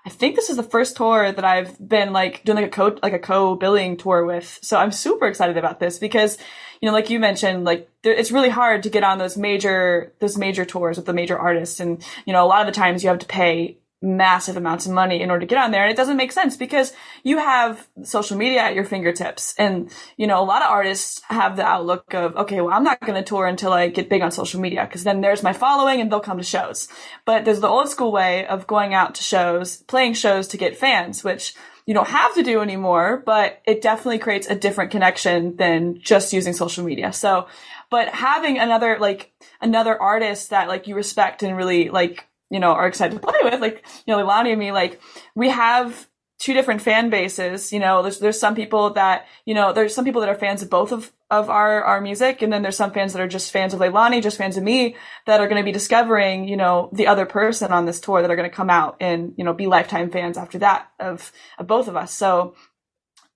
I 0.06 0.10
think 0.10 0.36
this 0.36 0.50
is 0.50 0.58
the 0.58 0.64
first 0.64 0.98
tour 0.98 1.32
that 1.32 1.46
I've 1.46 1.78
been 1.88 2.12
like 2.12 2.44
doing 2.44 2.58
like 2.58 2.66
a 2.66 2.70
co 2.70 2.98
like 3.02 3.14
a 3.14 3.20
co 3.20 3.56
billing 3.56 3.96
tour 3.96 4.26
with. 4.26 4.60
So 4.62 4.78
I'm 4.78 4.92
super 4.92 5.28
excited 5.28 5.56
about 5.56 5.80
this 5.80 5.98
because, 5.98 6.38
you 6.82 6.88
know, 6.88 6.94
like 6.94 7.10
you 7.10 7.22
mentioned, 7.22 7.64
like 7.64 7.90
it's 8.04 8.34
really 8.34 8.50
hard 8.50 8.84
to 8.84 8.90
get 8.90 9.06
on 9.06 9.18
those 9.18 9.38
major 9.38 10.12
those 10.20 10.38
major 10.38 10.66
tours 10.66 10.98
with 10.98 11.06
the 11.06 11.14
major 11.14 11.40
artists, 11.40 11.80
and 11.80 12.06
you 12.26 12.34
know, 12.34 12.44
a 12.44 12.48
lot 12.48 12.68
of 12.68 12.74
the 12.74 12.78
times 12.78 13.02
you 13.02 13.10
have 13.10 13.20
to 13.20 13.26
pay 13.26 13.78
massive 14.02 14.58
amounts 14.58 14.86
of 14.86 14.92
money 14.92 15.22
in 15.22 15.30
order 15.30 15.42
to 15.42 15.46
get 15.46 15.60
on 15.60 15.72
there. 15.72 15.84
And 15.84 15.92
it 15.92 15.98
doesn't 15.98 16.18
make 16.18 16.32
sense 16.32 16.58
because 16.58 16.92
you 17.24 17.38
have 17.38 17.88
social 18.04 18.36
media 18.38 18.62
at 18.62 18.74
your 18.74 18.84
fingertips. 18.84 19.54
And, 19.58 19.92
you 20.18 20.26
know, 20.26 20.42
a 20.42 20.46
lot 20.46 20.64
of 20.64 20.72
artists 20.72 21.22
have 21.30 21.56
the 21.56 21.66
outlook 21.66 22.14
of, 22.14 22.36
okay, 22.36 22.62
well, 22.62 22.74
I'm 22.74 22.84
not 22.84 23.00
going 23.02 23.22
to 23.22 23.24
tour 23.24 23.46
until 23.46 23.72
I 23.72 23.90
get 23.90 24.10
big 24.10 24.24
on 24.24 24.32
social 24.32 24.60
media 24.60 24.86
because 24.86 25.04
then 25.04 25.22
there's 25.22 25.44
my 25.44 25.54
following 25.54 26.02
and 26.02 26.12
they'll 26.12 26.20
come 26.20 26.40
to 26.40 26.44
shows. 26.44 26.88
But 27.26 27.46
there's 27.46 27.60
the 27.60 27.68
old 27.68 27.90
school 27.90 28.12
way 28.12 28.48
of 28.48 28.66
going 28.66 28.94
out 28.94 29.16
to 29.16 29.24
shows, 29.24 29.78
playing 29.78 30.14
shows 30.14 30.48
to 30.50 30.58
get 30.58 30.78
fans, 30.78 31.24
which 31.24 31.54
you 31.86 31.94
don't 31.94 32.08
have 32.08 32.34
to 32.36 32.44
do 32.44 32.62
anymore, 32.62 33.22
but 33.26 33.62
it 33.66 33.82
definitely 33.82 34.20
creates 34.20 34.48
a 34.48 34.56
different 34.56 34.92
connection 34.92 35.58
than 35.58 36.00
just 36.00 36.34
using 36.34 36.54
social 36.54 36.86
media. 36.86 37.12
So, 37.12 37.48
but 37.90 38.10
having 38.10 38.58
another, 38.58 38.98
like, 39.00 39.34
another 39.60 40.02
artist 40.02 40.52
that, 40.52 40.68
like, 40.68 40.88
you 40.88 40.96
respect 40.96 41.44
and 41.44 41.58
really, 41.58 41.90
like, 41.90 42.28
you 42.52 42.60
know, 42.60 42.72
are 42.74 42.88
excited 42.88 43.16
to 43.16 43.28
play 43.28 43.40
with. 43.44 43.60
Like, 43.60 43.84
you 44.06 44.16
know, 44.16 44.24
Leilani 44.24 44.52
and 44.52 44.60
me, 44.60 44.72
like, 44.72 45.02
we 45.34 45.50
have 45.50 46.08
two 46.38 46.54
different 46.54 46.82
fan 46.82 47.10
bases. 47.10 47.72
You 47.72 47.80
know, 47.80 48.02
there's 48.02 48.20
there's 48.20 48.40
some 48.40 48.56
people 48.56 48.92
that, 48.94 49.26
you 49.46 49.54
know, 49.54 49.74
there's 49.74 49.96
some 49.96 50.06
people 50.06 50.22
that 50.22 50.30
are 50.30 50.36
fans 50.36 50.62
of 50.62 50.70
both 50.70 50.92
of, 50.92 51.12
of 51.30 51.50
our, 51.50 51.84
our 51.84 52.02
music, 52.02 52.42
and 52.42 52.52
then 52.52 52.62
there's 52.62 52.76
some 52.76 52.92
fans 52.92 53.14
that 53.14 53.22
are 53.22 53.28
just 53.28 53.52
fans 53.52 53.74
of 53.74 53.80
Leilani, 53.80 54.22
just 54.22 54.38
fans 54.38 54.58
of 54.58 54.64
me, 54.64 54.96
that 55.28 55.40
are 55.40 55.48
gonna 55.48 55.64
be 55.64 55.72
discovering, 55.72 56.48
you 56.48 56.58
know, 56.58 56.90
the 56.94 57.08
other 57.08 57.26
person 57.26 57.72
on 57.72 57.86
this 57.86 58.02
tour 58.02 58.22
that 58.22 58.30
are 58.30 58.36
gonna 58.36 58.50
come 58.50 58.70
out 58.70 58.98
and, 59.00 59.34
you 59.38 59.46
know, 59.46 59.54
be 59.54 59.68
lifetime 59.68 60.12
fans 60.12 60.38
after 60.38 60.60
that 60.60 60.90
of, 61.00 61.32
of 61.58 61.68
both 61.68 61.88
of 61.88 61.96
us. 61.96 62.12
So 62.12 62.56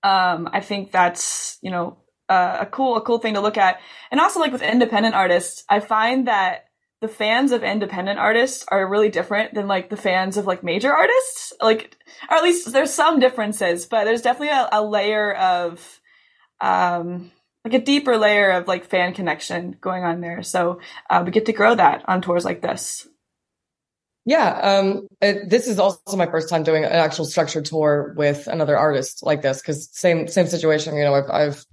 um 0.02 0.48
I 0.52 0.60
think 0.60 0.92
that's, 0.92 1.58
you 1.62 1.70
know, 1.70 1.96
uh, 2.28 2.58
a 2.62 2.66
cool 2.66 2.96
a 2.96 3.00
cool 3.00 3.18
thing 3.18 3.34
to 3.34 3.40
look 3.40 3.56
at. 3.56 3.80
And 4.10 4.20
also 4.20 4.40
like 4.40 4.52
with 4.52 4.62
independent 4.62 5.14
artists, 5.14 5.64
I 5.68 5.80
find 5.80 6.26
that 6.26 6.65
the 7.06 7.14
fans 7.14 7.52
of 7.52 7.62
independent 7.62 8.18
artists 8.18 8.64
are 8.68 8.88
really 8.88 9.08
different 9.08 9.54
than 9.54 9.68
like 9.68 9.90
the 9.90 9.96
fans 9.96 10.36
of 10.36 10.46
like 10.46 10.64
major 10.64 10.92
artists. 10.92 11.52
Like, 11.62 11.96
or 12.28 12.36
at 12.36 12.42
least 12.42 12.72
there's 12.72 12.92
some 12.92 13.20
differences, 13.20 13.86
but 13.86 14.04
there's 14.04 14.22
definitely 14.22 14.56
a, 14.56 14.68
a 14.72 14.82
layer 14.82 15.32
of, 15.34 16.00
um, 16.60 17.30
like 17.64 17.74
a 17.74 17.84
deeper 17.84 18.16
layer 18.16 18.50
of 18.50 18.66
like 18.66 18.84
fan 18.84 19.14
connection 19.14 19.76
going 19.80 20.02
on 20.02 20.20
there. 20.20 20.42
So 20.42 20.80
uh, 21.08 21.22
we 21.24 21.30
get 21.30 21.46
to 21.46 21.52
grow 21.52 21.76
that 21.76 22.04
on 22.08 22.22
tours 22.22 22.44
like 22.44 22.60
this. 22.60 23.06
Yeah, 24.24 24.58
um, 24.60 25.06
it, 25.20 25.48
this 25.48 25.68
is 25.68 25.78
also 25.78 26.16
my 26.16 26.26
first 26.26 26.48
time 26.48 26.64
doing 26.64 26.84
an 26.84 26.90
actual 26.90 27.24
structured 27.24 27.66
tour 27.66 28.14
with 28.16 28.48
another 28.48 28.76
artist 28.76 29.22
like 29.22 29.42
this 29.42 29.60
because 29.60 29.88
same 29.92 30.26
same 30.26 30.48
situation. 30.48 30.96
You 30.96 31.04
know, 31.04 31.14
I've, 31.14 31.30
I've 31.30 31.64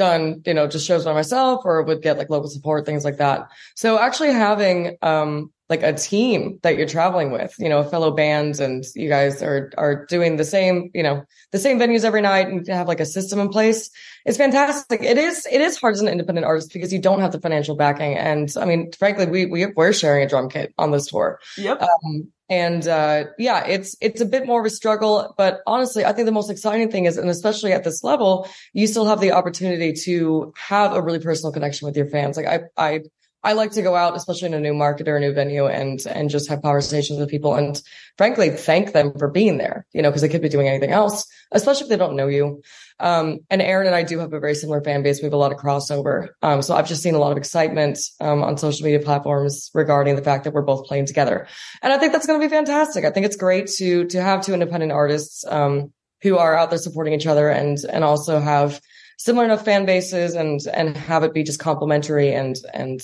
done, 0.00 0.42
you 0.46 0.54
know, 0.54 0.66
just 0.66 0.86
shows 0.86 1.04
by 1.04 1.12
myself 1.12 1.62
or 1.64 1.82
would 1.82 2.02
get 2.02 2.18
like 2.18 2.30
local 2.30 2.48
support, 2.48 2.86
things 2.86 3.04
like 3.04 3.18
that. 3.18 3.48
So 3.76 3.98
actually 3.98 4.32
having, 4.32 4.96
um, 5.02 5.52
like 5.68 5.84
a 5.84 5.92
team 5.92 6.58
that 6.62 6.76
you're 6.76 6.88
traveling 6.88 7.30
with, 7.30 7.54
you 7.58 7.68
know, 7.68 7.84
fellow 7.84 8.10
bands 8.10 8.58
and 8.58 8.84
you 8.96 9.08
guys 9.08 9.40
are, 9.40 9.70
are 9.78 10.04
doing 10.06 10.36
the 10.36 10.44
same, 10.44 10.90
you 10.94 11.04
know, 11.04 11.22
the 11.52 11.58
same 11.58 11.78
venues 11.78 12.04
every 12.04 12.22
night 12.22 12.48
and 12.48 12.66
have 12.66 12.88
like 12.88 12.98
a 12.98 13.06
system 13.06 13.38
in 13.38 13.48
place. 13.50 13.88
It's 14.26 14.36
fantastic. 14.36 15.00
It 15.02 15.16
is, 15.16 15.46
it 15.46 15.60
is 15.60 15.78
hard 15.78 15.94
as 15.94 16.00
an 16.00 16.08
independent 16.08 16.44
artist 16.44 16.72
because 16.72 16.92
you 16.92 16.98
don't 16.98 17.20
have 17.20 17.30
the 17.30 17.40
financial 17.40 17.76
backing. 17.76 18.16
And 18.16 18.52
I 18.56 18.64
mean, 18.64 18.90
frankly, 18.98 19.26
we, 19.26 19.46
we, 19.46 19.66
we're 19.66 19.92
sharing 19.92 20.24
a 20.24 20.28
drum 20.28 20.48
kit 20.48 20.74
on 20.76 20.90
this 20.90 21.06
tour. 21.06 21.38
Yep. 21.56 21.80
Um, 21.82 22.32
and 22.50 22.86
uh, 22.88 23.26
yeah, 23.38 23.64
it's 23.64 23.96
it's 24.00 24.20
a 24.20 24.26
bit 24.26 24.44
more 24.44 24.58
of 24.60 24.66
a 24.66 24.70
struggle, 24.70 25.32
but 25.38 25.60
honestly, 25.68 26.04
I 26.04 26.12
think 26.12 26.26
the 26.26 26.32
most 26.32 26.50
exciting 26.50 26.90
thing 26.90 27.04
is, 27.04 27.16
and 27.16 27.30
especially 27.30 27.72
at 27.72 27.84
this 27.84 28.02
level, 28.02 28.48
you 28.72 28.88
still 28.88 29.06
have 29.06 29.20
the 29.20 29.30
opportunity 29.30 29.92
to 30.04 30.52
have 30.56 30.92
a 30.92 31.00
really 31.00 31.20
personal 31.20 31.52
connection 31.52 31.86
with 31.86 31.96
your 31.96 32.06
fans. 32.06 32.36
Like 32.36 32.46
I 32.46 32.60
I 32.76 33.00
I 33.44 33.52
like 33.52 33.70
to 33.72 33.82
go 33.82 33.94
out, 33.94 34.16
especially 34.16 34.48
in 34.48 34.54
a 34.54 34.60
new 34.60 34.74
market 34.74 35.06
or 35.06 35.16
a 35.16 35.20
new 35.20 35.32
venue, 35.32 35.66
and 35.66 36.04
and 36.06 36.28
just 36.28 36.48
have 36.48 36.60
conversations 36.60 37.20
with 37.20 37.30
people, 37.30 37.54
and 37.54 37.80
frankly, 38.18 38.50
thank 38.50 38.92
them 38.92 39.12
for 39.16 39.28
being 39.28 39.56
there. 39.58 39.86
You 39.92 40.02
know, 40.02 40.10
because 40.10 40.22
they 40.22 40.28
could 40.28 40.42
be 40.42 40.48
doing 40.48 40.66
anything 40.66 40.90
else, 40.90 41.26
especially 41.52 41.84
if 41.84 41.88
they 41.88 41.96
don't 41.96 42.16
know 42.16 42.26
you. 42.26 42.62
Um, 43.00 43.38
and 43.48 43.62
Erin 43.62 43.86
and 43.86 43.96
I 43.96 44.02
do 44.02 44.18
have 44.18 44.32
a 44.32 44.40
very 44.40 44.54
similar 44.54 44.82
fan 44.82 45.02
base. 45.02 45.20
We 45.20 45.24
have 45.24 45.32
a 45.32 45.38
lot 45.38 45.52
of 45.52 45.58
crossover. 45.58 46.28
Um, 46.42 46.62
so 46.62 46.74
I've 46.74 46.86
just 46.86 47.02
seen 47.02 47.14
a 47.14 47.18
lot 47.18 47.32
of 47.32 47.38
excitement, 47.38 47.98
um, 48.20 48.42
on 48.42 48.58
social 48.58 48.84
media 48.84 49.00
platforms 49.00 49.70
regarding 49.74 50.16
the 50.16 50.22
fact 50.22 50.44
that 50.44 50.52
we're 50.52 50.62
both 50.62 50.86
playing 50.86 51.06
together. 51.06 51.46
And 51.82 51.92
I 51.92 51.98
think 51.98 52.12
that's 52.12 52.26
going 52.26 52.40
to 52.40 52.46
be 52.46 52.50
fantastic. 52.50 53.04
I 53.04 53.10
think 53.10 53.26
it's 53.26 53.36
great 53.36 53.68
to, 53.78 54.04
to 54.06 54.22
have 54.22 54.44
two 54.44 54.52
independent 54.52 54.92
artists, 54.92 55.44
um, 55.46 55.92
who 56.22 56.36
are 56.36 56.54
out 56.54 56.68
there 56.68 56.78
supporting 56.78 57.14
each 57.14 57.26
other 57.26 57.48
and, 57.48 57.78
and 57.90 58.04
also 58.04 58.38
have 58.38 58.80
similar 59.16 59.46
enough 59.46 59.64
fan 59.64 59.86
bases 59.86 60.34
and, 60.34 60.60
and 60.72 60.96
have 60.96 61.24
it 61.24 61.32
be 61.32 61.42
just 61.42 61.58
complementary 61.58 62.34
and, 62.34 62.56
and, 62.74 63.00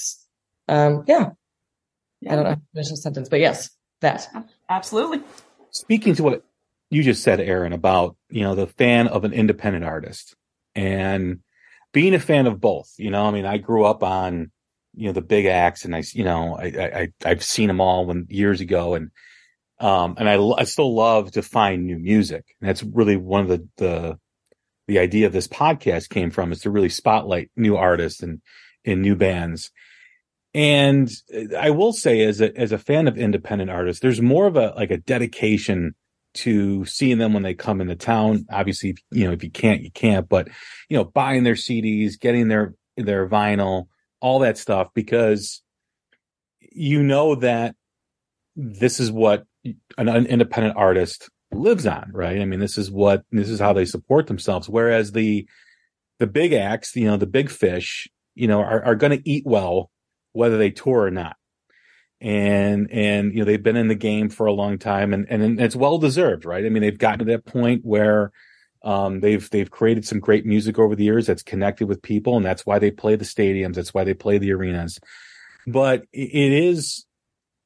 um, 0.69 1.05
yeah. 1.07 1.31
yeah. 2.21 2.33
I 2.33 2.37
don't 2.37 2.45
know 2.45 2.57
finish 2.75 2.91
the 2.91 2.97
sentence, 2.97 3.29
but 3.31 3.41
yes, 3.41 3.71
that. 4.03 4.29
Absolutely. 4.69 5.23
Speaking 5.71 6.15
to 6.17 6.23
what 6.23 6.45
you 6.90 7.02
just 7.02 7.23
said, 7.23 7.40
Erin, 7.40 7.73
about, 7.73 8.16
you 8.28 8.43
know, 8.43 8.55
the 8.55 8.66
fan 8.66 9.09
of 9.09 9.25
an 9.25 9.33
independent 9.33 9.85
artist 9.85 10.37
and 10.75 11.40
being 11.93 12.14
a 12.14 12.21
fan 12.21 12.47
of 12.47 12.61
both, 12.61 12.93
you 12.97 13.11
know, 13.11 13.26
I 13.26 13.31
mean, 13.31 13.47
I 13.47 13.59
grew 13.59 13.85
up 13.85 14.02
on, 14.02 14.50
you 14.95 15.07
know, 15.07 15.12
the 15.12 15.23
big 15.23 15.47
acts 15.47 15.85
and 15.85 15.95
I, 15.95 16.02
you 16.12 16.25
know, 16.25 16.57
I, 16.57 16.64
I, 16.66 17.09
I've 17.25 17.43
seen 17.43 17.69
them 17.69 17.81
all 17.81 18.07
when 18.07 18.26
years 18.28 18.61
ago 18.61 18.95
and, 18.95 19.11
um, 19.81 20.14
and 20.19 20.28
I, 20.28 20.38
I 20.38 20.64
still 20.64 20.95
love 20.95 21.33
to 21.33 21.43
find 21.43 21.85
new 21.85 21.99
music. 21.99 22.45
And 22.61 22.69
that's 22.69 22.83
really 22.83 23.16
one 23.16 23.43
of 23.43 23.49
the, 23.49 23.69
the, 23.76 24.19
the 24.87 24.99
idea 25.00 25.26
of 25.26 25.33
this 25.33 25.49
podcast 25.49 26.09
came 26.09 26.31
from 26.31 26.52
is 26.52 26.61
to 26.61 26.71
really 26.71 26.88
spotlight 26.88 27.50
new 27.57 27.76
artists 27.76 28.23
and 28.23 28.40
in 28.85 29.02
new 29.02 29.16
bands. 29.16 29.73
And 30.55 31.11
I 31.59 31.71
will 31.71 31.93
say 31.93 32.23
as 32.23 32.40
a, 32.40 32.57
as 32.57 32.73
a 32.73 32.78
fan 32.78 33.09
of 33.09 33.19
independent 33.19 33.71
artists, 33.71 34.00
there's 34.00 34.23
more 34.23 34.47
of 34.47 34.57
a, 34.57 34.73
like 34.76 34.90
a 34.90 34.97
dedication 34.97 35.95
to 36.37 36.85
seeing 36.85 37.19
them 37.19 37.33
when 37.33 37.43
they 37.43 37.55
come 37.55 37.81
into 37.81 37.97
town. 37.97 38.47
Obviously, 38.50 38.97
you 39.11 39.26
know, 39.26 39.33
if 39.33 39.43
you 39.43 39.50
can't, 39.50 39.83
you 39.83 39.90
can't, 39.90 40.28
but 40.28 40.49
you 40.88 40.97
know, 40.97 41.05
buying 41.05 41.43
their 41.43 41.55
CDs, 41.55 42.19
getting 42.19 42.49
their, 42.49 42.75
their 42.97 43.28
vinyl, 43.28 43.88
all 44.21 44.40
that 44.40 44.59
stuff, 44.59 44.88
because 44.95 45.62
you 46.61 47.02
know 47.02 47.35
that 47.37 47.75
this 48.55 49.00
is 49.00 49.11
what 49.11 49.45
an 49.99 50.26
independent 50.26 50.76
artist 50.76 51.28
lives 51.52 51.87
on, 51.87 52.11
right? 52.12 52.40
I 52.40 52.45
mean, 52.45 52.61
this 52.61 52.78
is 52.78 52.90
what, 52.90 53.23
this 53.31 53.49
is 53.49 53.61
how 53.61 53.73
they 53.73 53.85
support 53.85 54.26
themselves. 54.26 54.69
Whereas 54.69 55.12
the, 55.12 55.47
the 56.19 56.26
big 56.26 56.52
acts, 56.52 56.97
you 56.97 57.07
know, 57.07 57.16
the 57.16 57.26
big 57.26 57.50
fish, 57.50 58.09
you 58.35 58.49
know, 58.49 58.61
are, 58.61 58.85
are 58.85 58.95
going 58.95 59.19
to 59.19 59.28
eat 59.28 59.45
well, 59.47 59.90
whether 60.33 60.59
they 60.59 60.71
tour 60.71 61.02
or 61.02 61.11
not. 61.11 61.37
And, 62.20 62.90
and, 62.90 63.32
you 63.32 63.40
know, 63.40 63.44
they've 63.44 63.62
been 63.62 63.76
in 63.76 63.88
the 63.88 63.94
game 63.94 64.30
for 64.30 64.46
a 64.46 64.52
long 64.52 64.78
time 64.78 65.12
and, 65.12 65.26
and 65.28 65.61
it's 65.61 65.76
well 65.76 65.99
deserved, 65.99 66.46
right? 66.46 66.64
I 66.64 66.70
mean, 66.70 66.82
they've 66.82 66.96
gotten 66.96 67.18
to 67.20 67.32
that 67.32 67.44
point 67.44 67.82
where, 67.85 68.32
um, 68.82 69.20
they've, 69.20 69.49
they've 69.50 69.70
created 69.70 70.06
some 70.06 70.20
great 70.20 70.46
music 70.46 70.78
over 70.78 70.96
the 70.96 71.04
years 71.04 71.26
that's 71.26 71.42
connected 71.42 71.88
with 71.88 72.00
people. 72.00 72.37
And 72.37 72.44
that's 72.44 72.64
why 72.64 72.78
they 72.78 72.90
play 72.90 73.16
the 73.16 73.25
stadiums. 73.25 73.75
That's 73.75 73.92
why 73.92 74.04
they 74.04 74.14
play 74.14 74.38
the 74.38 74.52
arenas. 74.52 74.99
But 75.66 76.04
it 76.12 76.52
is 76.52 77.04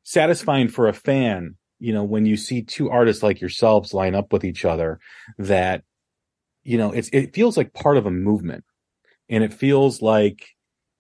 satisfying 0.03 0.69
for 0.69 0.89
a 0.89 0.93
fan, 0.93 1.57
you 1.79 1.93
know, 1.93 2.05
when 2.05 2.27
you 2.27 2.37
see 2.37 2.63
two 2.63 2.91
artists 2.91 3.23
like 3.23 3.41
yourselves 3.41 3.95
line 3.95 4.15
up 4.15 4.33
with 4.33 4.45
each 4.45 4.65
other 4.65 4.99
that, 5.39 5.85
you 6.65 6.77
know, 6.77 6.93
it's, 6.93 7.09
it 7.13 7.35
feels 7.35 7.57
like 7.57 7.73
part 7.73 7.97
of 7.99 8.07
a 8.07 8.11
movement 8.11 8.65
and 9.29 9.45
it 9.45 9.53
feels 9.53 10.03
like 10.03 10.49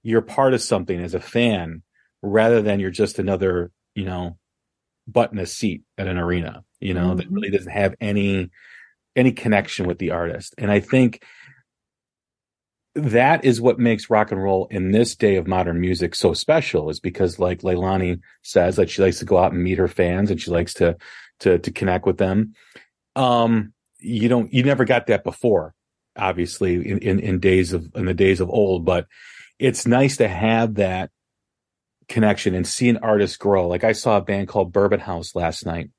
you're 0.02 0.22
part 0.22 0.54
of 0.54 0.62
something 0.62 1.00
as 1.00 1.14
a 1.14 1.20
fan 1.20 1.82
rather 2.22 2.62
than 2.62 2.80
you're 2.80 2.90
just 2.90 3.18
another, 3.18 3.70
you 3.94 4.04
know, 4.04 4.38
button 5.06 5.38
a 5.38 5.46
seat 5.46 5.82
at 5.98 6.06
an 6.06 6.18
arena, 6.18 6.64
you 6.80 6.94
know, 6.94 7.08
mm-hmm. 7.08 7.16
that 7.16 7.30
really 7.30 7.50
doesn't 7.50 7.72
have 7.72 7.94
any 8.00 8.50
any 9.16 9.32
connection 9.32 9.86
with 9.86 9.98
the 9.98 10.10
artist. 10.12 10.54
And 10.56 10.70
I 10.70 10.80
think 10.80 11.24
that 12.94 13.44
is 13.44 13.60
what 13.60 13.78
makes 13.78 14.10
rock 14.10 14.32
and 14.32 14.42
roll 14.42 14.66
in 14.70 14.90
this 14.90 15.14
day 15.14 15.36
of 15.36 15.46
modern 15.46 15.80
music 15.80 16.14
so 16.14 16.32
special 16.32 16.90
is 16.90 17.00
because 17.00 17.38
like 17.38 17.62
Leilani 17.62 18.20
says 18.42 18.76
that 18.76 18.90
she 18.90 19.02
likes 19.02 19.18
to 19.20 19.24
go 19.24 19.38
out 19.38 19.52
and 19.52 19.62
meet 19.62 19.78
her 19.78 19.88
fans 19.88 20.30
and 20.30 20.40
she 20.40 20.50
likes 20.50 20.74
to 20.74 20.96
to 21.40 21.58
to 21.58 21.70
connect 21.70 22.06
with 22.06 22.18
them. 22.18 22.54
Um 23.16 23.72
you 23.98 24.28
don't 24.28 24.52
you 24.52 24.62
never 24.62 24.84
got 24.84 25.06
that 25.06 25.24
before 25.24 25.74
obviously 26.16 26.74
in, 26.74 26.98
in, 26.98 27.20
in 27.20 27.40
days 27.40 27.72
of 27.72 27.90
in 27.94 28.06
the 28.06 28.14
days 28.14 28.40
of 28.40 28.50
old, 28.50 28.84
but 28.84 29.06
it's 29.58 29.86
nice 29.86 30.16
to 30.16 30.28
have 30.28 30.74
that 30.74 31.10
connection 32.10 32.54
and 32.54 32.66
see 32.66 32.90
an 32.90 32.98
artist 32.98 33.38
grow. 33.38 33.66
Like 33.68 33.84
I 33.84 33.92
saw 33.92 34.18
a 34.18 34.22
band 34.22 34.48
called 34.48 34.72
Bourbon 34.72 35.00
House 35.00 35.34
last 35.34 35.64
night, 35.64 35.90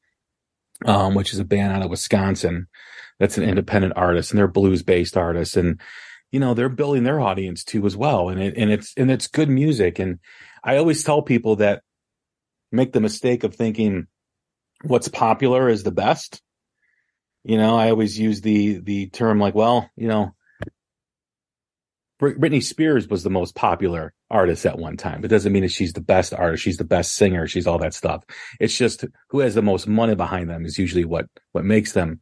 um, 0.85 1.15
which 1.15 1.33
is 1.33 1.39
a 1.39 1.45
band 1.45 1.73
out 1.73 1.81
of 1.81 1.89
Wisconsin 1.89 2.67
that's 3.17 3.37
an 3.37 3.43
independent 3.43 3.93
artist 3.95 4.31
and 4.31 4.37
they're 4.37 4.47
blues 4.47 4.83
based 4.83 5.17
artists. 5.17 5.57
And, 5.57 5.81
you 6.31 6.39
know, 6.39 6.53
they're 6.53 6.69
building 6.69 7.03
their 7.03 7.19
audience 7.19 7.63
too 7.63 7.85
as 7.85 7.97
well. 7.97 8.29
And 8.29 8.41
it, 8.41 8.55
and 8.57 8.69
it's, 8.69 8.93
and 8.97 9.09
it's 9.09 9.27
good 9.27 9.49
music. 9.49 9.97
And 9.99 10.19
I 10.63 10.77
always 10.77 11.03
tell 11.03 11.21
people 11.21 11.55
that 11.57 11.81
make 12.71 12.91
the 12.91 13.01
mistake 13.01 13.43
of 13.43 13.55
thinking 13.55 14.07
what's 14.83 15.07
popular 15.07 15.69
is 15.69 15.83
the 15.83 15.91
best. 15.91 16.41
You 17.43 17.57
know, 17.57 17.75
I 17.75 17.89
always 17.89 18.19
use 18.19 18.41
the, 18.41 18.79
the 18.79 19.07
term 19.07 19.39
like, 19.39 19.55
well, 19.55 19.89
you 19.95 20.07
know, 20.07 20.35
Britney 22.21 22.61
Spears 22.61 23.07
was 23.07 23.23
the 23.23 23.31
most 23.31 23.55
popular 23.55 24.13
artist 24.31 24.65
at 24.65 24.79
one 24.79 24.97
time. 24.97 25.23
It 25.23 25.27
doesn't 25.27 25.51
mean 25.51 25.63
that 25.63 25.71
she's 25.71 25.93
the 25.93 26.01
best 26.01 26.33
artist. 26.33 26.63
She's 26.63 26.77
the 26.77 26.83
best 26.83 27.15
singer. 27.15 27.47
She's 27.47 27.67
all 27.67 27.77
that 27.79 27.93
stuff. 27.93 28.23
It's 28.59 28.77
just 28.77 29.05
who 29.29 29.39
has 29.39 29.55
the 29.55 29.61
most 29.61 29.87
money 29.87 30.15
behind 30.15 30.49
them 30.49 30.65
is 30.65 30.79
usually 30.79 31.05
what, 31.05 31.27
what 31.51 31.65
makes 31.65 31.93
them 31.93 32.21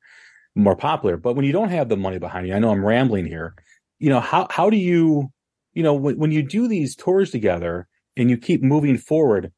more 0.56 0.76
popular. 0.76 1.18
But 1.18 1.36
when 1.36 1.46
you 1.46 1.52
don't 1.52 1.70
have 1.70 1.90
the 1.90 1.98
money 1.98 2.20
behind 2.20 2.48
you, 2.48 2.54
I 2.54 2.60
know 2.60 2.72
I'm 2.72 2.86
rambling 2.86 3.26
here. 3.26 3.56
You 4.00 4.10
know, 4.10 4.20
how, 4.20 4.48
how 4.50 4.70
do 4.70 4.78
you, 4.78 5.32
you 5.74 5.84
know, 5.84 5.94
when, 5.94 6.18
when 6.18 6.32
you 6.32 6.44
do 6.44 6.68
these 6.68 6.96
tours 6.96 7.32
together 7.32 7.88
and 8.18 8.30
you 8.30 8.38
keep 8.38 8.62
moving 8.62 8.98
forward, 8.98 9.52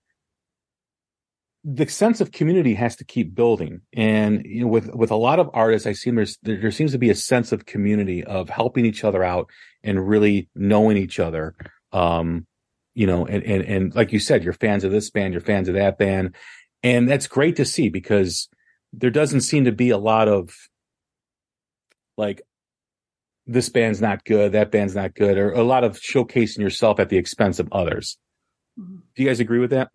the 1.63 1.87
sense 1.87 2.21
of 2.21 2.31
community 2.31 2.73
has 2.73 2.95
to 2.95 3.03
keep 3.03 3.35
building. 3.35 3.81
And 3.93 4.43
you 4.45 4.61
know, 4.61 4.67
with 4.67 4.93
with 4.95 5.11
a 5.11 5.15
lot 5.15 5.39
of 5.39 5.49
artists, 5.53 5.85
I 5.85 5.93
see 5.93 6.09
there's 6.09 6.37
there, 6.41 6.59
there 6.59 6.71
seems 6.71 6.91
to 6.93 6.97
be 6.97 7.09
a 7.09 7.15
sense 7.15 7.51
of 7.51 7.65
community 7.65 8.23
of 8.23 8.49
helping 8.49 8.85
each 8.85 9.03
other 9.03 9.23
out 9.23 9.49
and 9.83 10.07
really 10.07 10.49
knowing 10.55 10.97
each 10.97 11.19
other. 11.19 11.55
Um, 11.91 12.45
you 12.93 13.07
know, 13.07 13.25
and 13.25 13.43
and 13.43 13.63
and 13.63 13.95
like 13.95 14.11
you 14.11 14.19
said, 14.19 14.43
you're 14.43 14.53
fans 14.53 14.83
of 14.83 14.91
this 14.91 15.09
band, 15.09 15.33
you're 15.33 15.41
fans 15.41 15.67
of 15.67 15.75
that 15.75 15.97
band, 15.97 16.35
and 16.83 17.09
that's 17.09 17.27
great 17.27 17.55
to 17.57 17.65
see 17.65 17.89
because 17.89 18.49
there 18.93 19.09
doesn't 19.09 19.41
seem 19.41 19.65
to 19.65 19.71
be 19.71 19.89
a 19.89 19.97
lot 19.97 20.27
of 20.27 20.53
like 22.17 22.41
this 23.47 23.69
band's 23.69 24.01
not 24.01 24.23
good, 24.25 24.51
that 24.51 24.71
band's 24.71 24.95
not 24.95 25.15
good, 25.15 25.37
or 25.37 25.51
a 25.51 25.63
lot 25.63 25.83
of 25.83 25.97
showcasing 25.99 26.59
yourself 26.59 26.99
at 26.99 27.09
the 27.09 27.17
expense 27.17 27.59
of 27.59 27.69
others. 27.71 28.17
Mm-hmm. 28.79 28.97
Do 29.15 29.23
you 29.23 29.29
guys 29.29 29.39
agree 29.39 29.59
with 29.59 29.71
that? 29.71 29.89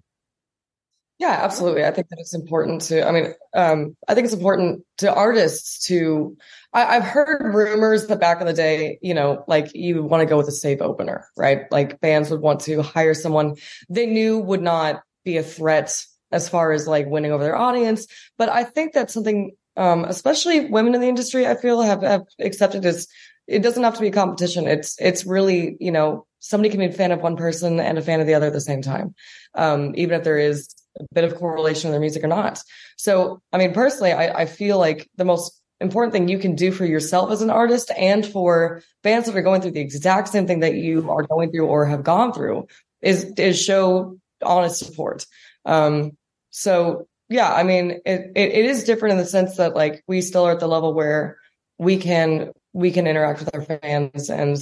Yeah, 1.19 1.39
absolutely. 1.43 1.83
I 1.85 1.93
think 1.93 2.09
that 2.11 2.19
it's 2.19 2.35
important 2.35 2.83
to, 2.83 3.07
I 3.07 3.11
mean, 3.11 3.33
um, 3.55 3.97
I 4.07 4.15
think 4.15 4.27
it's 4.27 4.35
important 4.35 4.83
to 4.99 5.13
artists 5.15 5.87
to, 5.87 6.37
I, 6.75 6.95
have 6.97 7.05
heard 7.05 7.55
rumors 7.55 8.07
that 8.09 8.21
back 8.21 8.43
in 8.43 8.47
the 8.47 8.53
day, 8.53 8.99
you 9.01 9.15
know, 9.15 9.43
like 9.49 9.71
you 9.75 10.03
want 10.03 10.21
to 10.21 10.27
go 10.27 10.37
with 10.37 10.49
a 10.49 10.53
safe 10.53 10.83
opener, 10.83 11.27
right? 11.35 11.61
Like 11.71 12.01
bands 12.01 12.31
would 12.31 12.43
want 12.43 12.61
to 12.63 12.83
hire 12.83 13.15
someone 13.15 13.55
they 13.89 14.05
knew 14.05 14.39
would 14.39 14.61
not 14.61 15.03
be 15.25 15.39
a 15.39 15.43
threat 15.43 16.05
as 16.33 16.51
far 16.51 16.73
as 16.73 16.87
like 16.87 17.07
winning 17.07 17.33
over 17.33 17.43
their 17.43 17.57
audience. 17.57 18.07
But 18.37 18.51
I 18.51 18.65
think 18.65 18.93
that's 18.93 19.15
something, 19.15 19.53
um, 19.79 20.05
especially 20.05 20.69
women 20.69 20.95
in 20.95 21.01
the 21.01 21.09
industry, 21.09 21.47
I 21.47 21.55
feel 21.55 21.81
have, 21.81 22.03
have 22.03 22.25
accepted 22.41 22.85
as 22.85 23.09
it 23.47 23.63
doesn't 23.63 23.83
have 23.83 23.95
to 23.95 24.01
be 24.01 24.09
a 24.09 24.13
competition. 24.13 24.67
It's, 24.67 24.97
it's 25.01 25.25
really, 25.25 25.79
you 25.81 25.93
know, 25.93 26.27
somebody 26.41 26.69
can 26.69 26.81
be 26.81 26.87
a 26.87 26.93
fan 26.93 27.13
of 27.13 27.21
one 27.23 27.37
person 27.37 27.81
and 27.81 27.97
a 27.97 28.03
fan 28.03 28.21
of 28.21 28.27
the 28.27 28.35
other 28.35 28.49
at 28.49 28.53
the 28.53 28.61
same 28.61 28.83
time. 28.83 29.15
Um, 29.55 29.95
even 29.97 30.19
if 30.19 30.25
there 30.25 30.37
is 30.37 30.69
a 30.99 31.05
bit 31.13 31.25
of 31.25 31.37
correlation 31.37 31.89
in 31.89 31.93
their 31.93 32.01
music 32.01 32.25
or 32.25 32.29
not. 32.29 32.61
So, 32.97 33.41
I 33.53 33.59
mean, 33.59 33.73
personally, 33.73 34.13
I, 34.13 34.43
I 34.43 34.47
feel 34.47 34.79
like 34.79 35.09
the 35.17 35.25
most 35.25 35.61
important 35.81 36.13
thing 36.13 36.29
you 36.29 36.39
can 36.39 36.55
do 36.55 36.73
for 36.73 36.87
yourself 36.87 37.31
as 37.31 37.43
an 37.43 37.51
artist 37.51 37.91
and 37.97 38.25
for 38.25 38.83
bands 39.03 39.27
that 39.27 39.37
are 39.37 39.43
going 39.43 39.61
through 39.61 39.73
the 39.73 39.81
exact 39.81 40.29
same 40.29 40.47
thing 40.47 40.61
that 40.61 40.75
you 40.75 41.11
are 41.11 41.23
going 41.23 41.51
through 41.51 41.67
or 41.67 41.85
have 41.85 42.03
gone 42.03 42.33
through 42.33 42.67
is, 43.03 43.25
is 43.37 43.61
show 43.61 44.19
honest 44.43 44.85
support. 44.85 45.27
Um, 45.65 46.17
so 46.51 47.07
yeah, 47.29 47.53
I 47.53 47.63
mean, 47.63 48.01
it, 48.07 48.33
it, 48.35 48.53
it 48.53 48.65
is 48.65 48.85
different 48.85 49.13
in 49.13 49.19
the 49.19 49.27
sense 49.27 49.57
that 49.57 49.75
like 49.75 50.03
we 50.07 50.23
still 50.23 50.47
are 50.47 50.53
at 50.53 50.61
the 50.61 50.69
level 50.69 50.95
where 50.95 51.39
we 51.79 51.99
can, 51.99 52.53
we 52.73 52.91
can 52.91 53.07
interact 53.07 53.41
with 53.41 53.55
our 53.55 53.63
fans 53.63 54.31
and 54.31 54.59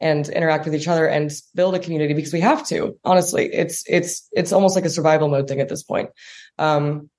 and 0.00 0.28
interact 0.28 0.64
with 0.64 0.74
each 0.74 0.88
other 0.88 1.06
and 1.06 1.30
build 1.54 1.74
a 1.74 1.78
community 1.78 2.14
because 2.14 2.32
we 2.32 2.40
have 2.40 2.66
to. 2.68 2.98
Honestly, 3.04 3.52
it's 3.52 3.84
it's 3.86 4.28
it's 4.32 4.52
almost 4.52 4.74
like 4.74 4.84
a 4.84 4.90
survival 4.90 5.28
mode 5.28 5.48
thing 5.48 5.60
at 5.60 5.68
this 5.68 5.82
point. 5.82 6.10
Um, 6.58 7.10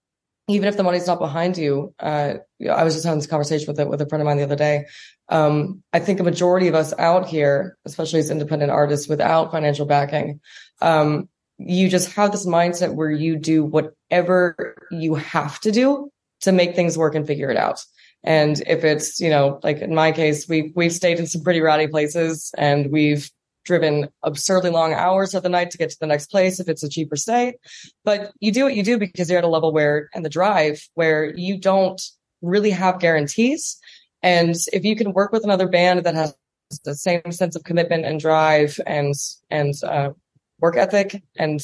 even 0.47 0.67
if 0.67 0.75
the 0.75 0.83
money's 0.83 1.07
not 1.07 1.19
behind 1.19 1.57
you, 1.57 1.93
uh, 1.99 2.35
I 2.69 2.83
was 2.83 2.95
just 2.95 3.05
having 3.05 3.19
this 3.19 3.27
conversation 3.27 3.67
with 3.67 3.79
a, 3.79 3.87
with 3.87 4.01
a 4.01 4.07
friend 4.07 4.21
of 4.21 4.25
mine 4.25 4.37
the 4.37 4.43
other 4.43 4.55
day. 4.55 4.85
Um, 5.29 5.83
I 5.93 5.99
think 5.99 6.19
a 6.19 6.23
majority 6.23 6.67
of 6.67 6.75
us 6.75 6.93
out 6.97 7.27
here, 7.27 7.77
especially 7.85 8.19
as 8.19 8.31
independent 8.31 8.71
artists 8.71 9.07
without 9.07 9.51
financial 9.51 9.85
backing, 9.85 10.41
um, 10.81 11.29
you 11.57 11.89
just 11.89 12.11
have 12.13 12.31
this 12.31 12.45
mindset 12.45 12.95
where 12.95 13.11
you 13.11 13.37
do 13.37 13.63
whatever 13.63 14.75
you 14.91 15.15
have 15.15 15.59
to 15.61 15.71
do 15.71 16.11
to 16.41 16.51
make 16.51 16.75
things 16.75 16.97
work 16.97 17.15
and 17.15 17.27
figure 17.27 17.51
it 17.51 17.57
out. 17.57 17.85
And 18.23 18.61
if 18.67 18.83
it's, 18.83 19.19
you 19.19 19.29
know, 19.29 19.59
like 19.63 19.79
in 19.79 19.95
my 19.95 20.11
case, 20.11 20.47
we 20.47 20.71
we've 20.75 20.93
stayed 20.93 21.19
in 21.19 21.27
some 21.27 21.41
pretty 21.41 21.61
rowdy 21.61 21.87
places 21.87 22.51
and 22.57 22.91
we've 22.91 23.31
driven 23.63 24.09
absurdly 24.23 24.69
long 24.69 24.93
hours 24.93 25.33
of 25.33 25.43
the 25.43 25.49
night 25.49 25.71
to 25.71 25.77
get 25.77 25.89
to 25.89 25.99
the 25.99 26.07
next 26.07 26.27
place 26.27 26.59
if 26.59 26.67
it's 26.67 26.83
a 26.83 26.89
cheaper 26.89 27.15
stay. 27.15 27.55
But 28.03 28.31
you 28.39 28.51
do 28.51 28.63
what 28.63 28.75
you 28.75 28.83
do 28.83 28.97
because 28.97 29.29
you're 29.29 29.37
at 29.37 29.43
a 29.43 29.49
level 29.49 29.71
where, 29.71 30.09
and 30.13 30.25
the 30.25 30.29
drive 30.29 30.87
where 30.95 31.33
you 31.35 31.59
don't 31.59 32.01
really 32.41 32.71
have 32.71 32.99
guarantees. 32.99 33.77
And 34.23 34.55
if 34.73 34.83
you 34.83 34.95
can 34.95 35.13
work 35.13 35.31
with 35.31 35.43
another 35.43 35.67
band 35.67 36.03
that 36.03 36.15
has 36.15 36.35
the 36.83 36.95
same 36.95 37.31
sense 37.31 37.55
of 37.55 37.63
commitment 37.63 38.05
and 38.05 38.19
drive 38.19 38.79
and, 38.85 39.13
and, 39.49 39.73
uh, 39.83 40.11
work 40.59 40.77
ethic 40.77 41.21
and 41.37 41.59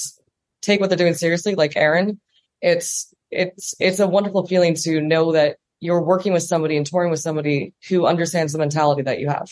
take 0.61 0.79
what 0.79 0.89
they're 0.89 0.97
doing 0.97 1.13
seriously, 1.13 1.55
like 1.55 1.75
Erin, 1.75 2.19
it's, 2.61 3.13
it's, 3.29 3.75
it's 3.79 3.99
a 3.99 4.07
wonderful 4.07 4.47
feeling 4.47 4.75
to 4.75 5.01
know 5.01 5.31
that 5.33 5.57
you're 5.79 6.01
working 6.01 6.33
with 6.33 6.43
somebody 6.43 6.77
and 6.77 6.85
touring 6.85 7.11
with 7.11 7.19
somebody 7.19 7.73
who 7.89 8.05
understands 8.05 8.53
the 8.53 8.59
mentality 8.59 9.01
that 9.03 9.19
you 9.19 9.29
have. 9.29 9.49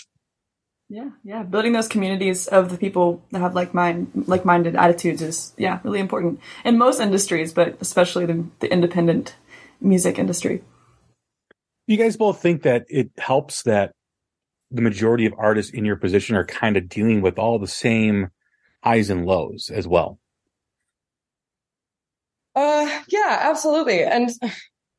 Yeah, 0.88 1.10
yeah. 1.24 1.44
Building 1.44 1.74
those 1.74 1.88
communities 1.88 2.48
of 2.48 2.70
the 2.70 2.78
people 2.78 3.24
that 3.32 3.40
have 3.40 3.56
like 3.56 3.74
mind 3.74 4.12
like 4.28 4.46
minded 4.46 4.76
attitudes 4.76 5.22
is 5.22 5.54
yeah, 5.58 5.80
really 5.84 6.00
important 6.00 6.40
in 6.64 6.78
most 6.78 7.00
industries, 7.00 7.54
but 7.54 7.78
especially 7.82 8.26
the, 8.26 8.46
the 8.60 8.72
independent 8.72 9.36
music 9.82 10.20
industry. 10.20 10.64
You 11.88 11.98
guys 11.98 12.18
both 12.18 12.42
think 12.42 12.64
that 12.64 12.86
it 12.88 13.12
helps 13.18 13.64
that 13.64 13.94
the 14.72 14.82
majority 14.82 15.26
of 15.26 15.34
artists 15.38 15.72
in 15.72 15.86
your 15.86 15.96
position 15.96 16.36
are 16.36 16.46
kind 16.46 16.78
of 16.78 16.90
dealing 16.90 17.22
with 17.22 17.40
all 17.40 17.58
the 17.60 17.68
same 17.68 18.30
highs 18.84 19.10
and 19.10 19.26
lows 19.26 19.72
as 19.74 19.88
well. 19.88 20.20
Uh, 22.56 23.02
yeah, 23.10 23.40
absolutely. 23.42 24.04
And 24.04 24.30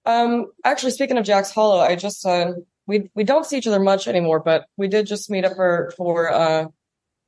um, 0.06 0.46
actually, 0.64 0.92
speaking 0.92 1.18
of 1.18 1.24
Jax 1.24 1.50
Hollow, 1.50 1.80
I 1.80 1.96
just 1.96 2.24
uh, 2.24 2.52
we 2.86 3.10
we 3.14 3.24
don't 3.24 3.44
see 3.44 3.58
each 3.58 3.66
other 3.66 3.80
much 3.80 4.06
anymore, 4.06 4.40
but 4.40 4.66
we 4.76 4.88
did 4.88 5.06
just 5.06 5.30
meet 5.30 5.44
up 5.44 5.56
for 5.56 5.92
for 5.96 6.32
uh, 6.32 6.66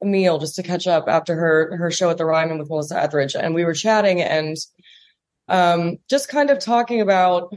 a 0.01 0.07
meal 0.07 0.39
just 0.39 0.55
to 0.57 0.63
catch 0.63 0.87
up 0.87 1.07
after 1.09 1.35
her 1.35 1.77
her 1.77 1.91
show 1.91 2.09
at 2.11 2.19
the 2.19 2.25
Ryman 2.25 2.59
with 2.59 2.71
Melissa 2.71 3.01
Etheridge, 3.01 3.35
and 3.35 3.55
we 3.55 3.65
were 3.65 3.75
chatting 3.75 4.23
and 4.23 4.57
um, 5.49 5.97
just 6.09 6.29
kind 6.29 6.51
of 6.51 6.61
talking 6.61 7.01
about 7.01 7.53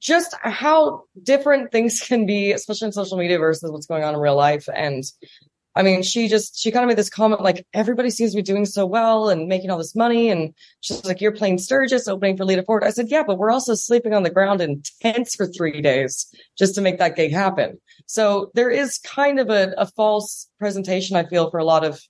just 0.00 0.34
how 0.42 1.04
different 1.22 1.70
things 1.70 2.00
can 2.06 2.26
be, 2.26 2.52
especially 2.52 2.86
in 2.86 2.92
social 2.92 3.16
media 3.16 3.38
versus 3.38 3.70
what's 3.70 3.86
going 3.86 4.02
on 4.02 4.14
in 4.14 4.20
real 4.20 4.36
life, 4.36 4.68
and 4.74 5.04
I 5.76 5.82
mean, 5.82 6.02
she 6.02 6.26
just, 6.26 6.58
she 6.58 6.70
kind 6.72 6.82
of 6.82 6.88
made 6.88 6.96
this 6.96 7.10
comment 7.10 7.42
like, 7.42 7.66
everybody 7.74 8.08
seems 8.08 8.32
to 8.32 8.36
be 8.36 8.42
doing 8.42 8.64
so 8.64 8.86
well 8.86 9.28
and 9.28 9.46
making 9.46 9.70
all 9.70 9.76
this 9.76 9.94
money. 9.94 10.30
And 10.30 10.54
she's 10.80 11.04
like, 11.04 11.20
you're 11.20 11.32
playing 11.32 11.58
Sturgis, 11.58 12.08
opening 12.08 12.38
for 12.38 12.46
Lita 12.46 12.62
Ford. 12.62 12.82
I 12.82 12.90
said, 12.90 13.10
yeah, 13.10 13.22
but 13.26 13.36
we're 13.36 13.50
also 13.50 13.74
sleeping 13.74 14.14
on 14.14 14.22
the 14.22 14.30
ground 14.30 14.62
in 14.62 14.82
tents 15.02 15.36
for 15.36 15.46
three 15.46 15.82
days 15.82 16.26
just 16.58 16.74
to 16.76 16.80
make 16.80 16.98
that 16.98 17.14
gig 17.14 17.30
happen. 17.30 17.78
So 18.06 18.50
there 18.54 18.70
is 18.70 18.96
kind 18.98 19.38
of 19.38 19.50
a, 19.50 19.74
a 19.76 19.86
false 19.86 20.48
presentation, 20.58 21.14
I 21.14 21.26
feel, 21.26 21.50
for 21.50 21.58
a 21.58 21.64
lot 21.64 21.84
of, 21.84 22.00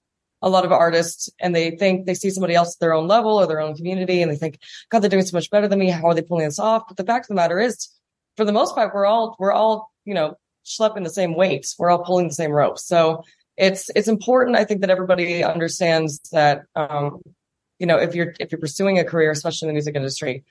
a 0.43 0.49
lot 0.49 0.65
of 0.65 0.71
artists 0.71 1.29
and 1.41 1.57
they 1.57 1.73
think 1.73 2.07
they 2.07 2.15
see 2.15 2.31
somebody 2.31 2.55
else 2.55 2.77
at 2.77 2.81
their 2.81 2.93
own 2.95 3.09
level 3.09 3.33
or 3.33 3.49
their 3.49 3.61
own 3.61 3.75
community 3.75 4.23
and 4.23 4.31
they 4.31 4.37
think, 4.37 4.61
God, 4.91 5.01
they're 5.01 5.11
doing 5.11 5.25
so 5.25 5.37
much 5.37 5.51
better 5.51 5.67
than 5.67 5.79
me. 5.81 5.91
How 5.91 6.07
are 6.07 6.15
they 6.15 6.23
pulling 6.23 6.45
this 6.45 6.61
off? 6.61 6.85
But 6.87 6.99
the 6.99 7.05
fact 7.05 7.25
of 7.25 7.29
the 7.29 7.35
matter 7.35 7.59
is, 7.59 7.89
for 8.37 8.45
the 8.45 8.53
most 8.53 8.77
part, 8.77 8.95
we're 8.95 9.07
all, 9.07 9.35
we're 9.41 9.51
all, 9.51 9.91
you 10.05 10.15
know, 10.15 10.37
schlepping 10.65 11.05
the 11.05 11.11
same 11.11 11.35
weights. 11.35 11.77
We're 11.79 11.91
all 11.91 12.05
pulling 12.05 12.29
the 12.29 12.35
same 12.35 12.51
ropes. 12.51 12.85
So 12.87 13.23
it's 13.57 13.91
it's 13.95 14.09
important. 14.09 14.57
I 14.57 14.65
think 14.65 14.83
that 14.83 14.91
everybody 14.91 15.43
understands 15.43 16.21
that 16.33 16.63
um, 16.75 17.23
you 17.79 17.87
know 17.87 17.97
if 17.97 18.15
you're 18.15 18.35
if 18.39 18.53
you're 18.53 18.61
pursuing 18.61 18.99
a 18.99 19.05
career, 19.05 19.31
especially 19.31 19.67
in 19.67 19.71
the 19.71 19.75
music 19.75 19.97
industry, 19.97 20.45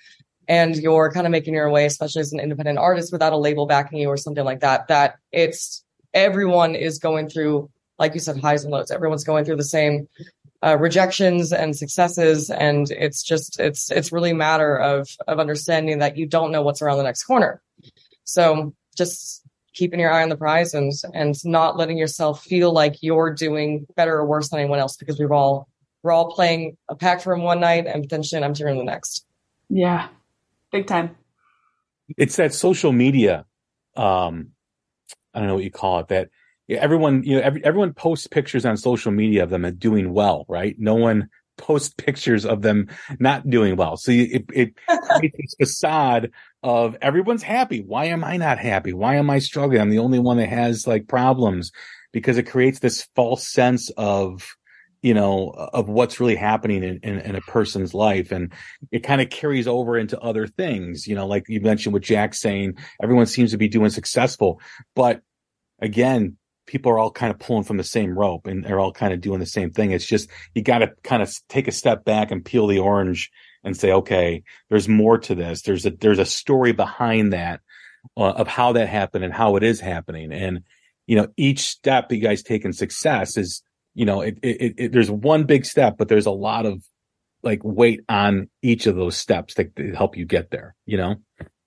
and 0.47 0.75
you're 0.75 1.11
kind 1.11 1.27
of 1.27 1.31
making 1.31 1.53
your 1.53 1.69
way, 1.69 1.85
especially 1.85 2.21
as 2.21 2.33
an 2.33 2.39
independent 2.39 2.79
artist 2.79 3.11
without 3.11 3.33
a 3.33 3.37
label 3.37 3.65
backing 3.65 3.99
you 3.99 4.09
or 4.09 4.17
something 4.17 4.43
like 4.43 4.61
that, 4.61 4.87
that 4.87 5.15
it's 5.31 5.83
everyone 6.13 6.75
is 6.75 6.99
going 6.99 7.29
through, 7.29 7.69
like 7.99 8.13
you 8.13 8.19
said, 8.19 8.39
highs 8.39 8.63
and 8.63 8.71
lows. 8.71 8.91
Everyone's 8.91 9.23
going 9.23 9.45
through 9.45 9.57
the 9.57 9.63
same 9.63 10.07
uh, 10.63 10.77
rejections 10.79 11.53
and 11.53 11.75
successes, 11.75 12.49
and 12.49 12.89
it's 12.89 13.21
just 13.21 13.59
it's 13.59 13.91
it's 13.91 14.11
really 14.11 14.31
a 14.31 14.35
matter 14.35 14.77
of 14.77 15.07
of 15.27 15.39
understanding 15.39 15.99
that 15.99 16.17
you 16.17 16.25
don't 16.25 16.51
know 16.51 16.63
what's 16.63 16.81
around 16.81 16.97
the 16.97 17.03
next 17.03 17.23
corner. 17.23 17.61
So 18.23 18.73
just 18.97 19.44
keeping 19.75 19.99
your 19.99 20.11
eye 20.11 20.23
on 20.23 20.29
the 20.29 20.37
prize 20.37 20.73
and 20.73 20.91
and 21.13 21.35
not 21.45 21.77
letting 21.77 21.97
yourself 21.97 22.43
feel 22.43 22.71
like 22.71 22.95
you're 23.01 23.33
doing 23.33 23.85
better 23.95 24.15
or 24.17 24.25
worse 24.25 24.49
than 24.49 24.59
anyone 24.59 24.79
else 24.79 24.97
because 24.97 25.19
we've 25.19 25.31
all 25.31 25.67
we're 26.01 26.11
all 26.11 26.31
playing 26.31 26.77
a 26.89 26.95
packed 26.95 27.25
room 27.25 27.43
one 27.43 27.59
night 27.59 27.85
and 27.87 28.03
potentially 28.03 28.37
an 28.37 28.43
empty 28.43 28.63
room 28.63 28.77
the 28.77 28.83
next. 28.83 29.25
Yeah, 29.69 30.07
big 30.71 30.87
time. 30.87 31.15
It's 32.17 32.35
that 32.35 32.53
social 32.53 32.91
media. 32.91 33.45
Um, 33.95 34.51
I 35.33 35.39
don't 35.39 35.47
know 35.47 35.55
what 35.55 35.63
you 35.63 35.71
call 35.71 35.99
it. 35.99 36.09
That 36.09 36.29
everyone, 36.69 37.23
you 37.23 37.35
know, 37.35 37.41
every, 37.41 37.63
everyone 37.65 37.93
posts 37.93 38.27
pictures 38.27 38.65
on 38.65 38.77
social 38.77 39.11
media 39.11 39.43
of 39.43 39.49
them 39.49 39.75
doing 39.77 40.13
well, 40.13 40.45
right? 40.47 40.75
No 40.77 40.95
one 40.95 41.29
post 41.57 41.97
pictures 42.05 42.45
of 42.45 42.61
them 42.61 42.87
not 43.19 43.49
doing 43.49 43.75
well. 43.75 43.97
So 43.97 44.11
it, 44.11 44.45
it 44.53 44.75
creates 44.87 45.37
this 45.39 45.55
facade 45.59 46.31
of 46.65 46.97
everyone's 46.99 47.43
happy. 47.43 47.83
Why 47.85 48.05
am 48.05 48.23
I 48.23 48.37
not 48.37 48.57
happy? 48.57 48.91
Why 48.91 49.17
am 49.17 49.29
I 49.29 49.37
struggling? 49.37 49.79
I'm 49.79 49.91
the 49.91 49.99
only 49.99 50.17
one 50.17 50.37
that 50.37 50.49
has 50.49 50.87
like 50.87 51.07
problems 51.07 51.71
because 52.11 52.39
it 52.39 52.47
creates 52.47 52.79
this 52.79 53.07
false 53.15 53.47
sense 53.47 53.91
of, 53.97 54.55
you 55.03 55.13
know, 55.13 55.49
of 55.49 55.89
what's 55.89 56.19
really 56.19 56.35
happening 56.35 56.83
in, 56.83 56.99
in, 57.03 57.19
in 57.19 57.35
a 57.35 57.41
person's 57.41 57.93
life. 57.93 58.31
And 58.31 58.51
it 58.91 59.03
kind 59.03 59.21
of 59.21 59.29
carries 59.29 59.67
over 59.67 59.95
into 59.95 60.19
other 60.19 60.47
things, 60.47 61.05
you 61.05 61.13
know, 61.13 61.27
like 61.27 61.43
you 61.47 61.61
mentioned 61.61 61.93
with 61.93 62.01
Jax 62.01 62.41
saying 62.41 62.73
everyone 62.99 63.27
seems 63.27 63.51
to 63.51 63.57
be 63.59 63.67
doing 63.67 63.91
successful, 63.91 64.59
but 64.95 65.21
again, 65.79 66.35
people 66.65 66.91
are 66.91 66.97
all 66.97 67.11
kind 67.11 67.31
of 67.31 67.37
pulling 67.37 67.63
from 67.63 67.77
the 67.77 67.83
same 67.83 68.17
rope 68.17 68.47
and 68.47 68.63
they're 68.63 68.79
all 68.79 68.91
kind 68.91 69.13
of 69.13 69.21
doing 69.21 69.39
the 69.39 69.45
same 69.45 69.69
thing. 69.69 69.91
It's 69.91 70.07
just, 70.07 70.31
you 70.55 70.63
got 70.63 70.79
to 70.79 70.89
kind 71.03 71.21
of 71.21 71.31
take 71.47 71.67
a 71.67 71.71
step 71.71 72.05
back 72.05 72.31
and 72.31 72.43
peel 72.43 72.65
the 72.65 72.79
orange 72.79 73.29
and 73.65 73.75
say, 73.75 73.91
okay, 73.91 74.43
there's 74.69 74.87
more 74.87 75.17
to 75.17 75.35
this. 75.35 75.63
There's 75.63 75.85
a, 75.85 75.89
there's 75.89 76.19
a 76.19 76.25
story 76.25 76.71
behind 76.71 77.33
that 77.33 77.61
uh, 78.15 78.31
of 78.31 78.47
how 78.47 78.73
that 78.73 78.87
happened 78.87 79.25
and 79.25 79.33
how 79.33 79.55
it 79.55 79.63
is 79.63 79.79
happening. 79.79 80.31
And, 80.31 80.61
you 81.07 81.15
know, 81.15 81.27
each 81.35 81.61
step 81.61 82.11
you 82.11 82.19
guys 82.19 82.43
take 82.43 82.63
in 82.63 82.71
success 82.71 83.37
is, 83.37 83.63
you 83.95 84.05
know, 84.05 84.21
it, 84.21 84.37
it, 84.41 84.73
it, 84.77 84.91
there's 84.91 85.11
one 85.11 85.43
big 85.45 85.65
step, 85.65 85.95
but 85.97 86.07
there's 86.07 86.27
a 86.27 86.31
lot 86.31 86.65
of 86.65 86.83
like 87.43 87.61
weight 87.63 88.01
on 88.07 88.49
each 88.61 88.85
of 88.85 88.95
those 88.95 89.17
steps 89.17 89.55
that 89.55 89.71
help 89.95 90.15
you 90.15 90.25
get 90.25 90.51
there, 90.51 90.75
you 90.85 90.97
know? 90.97 91.15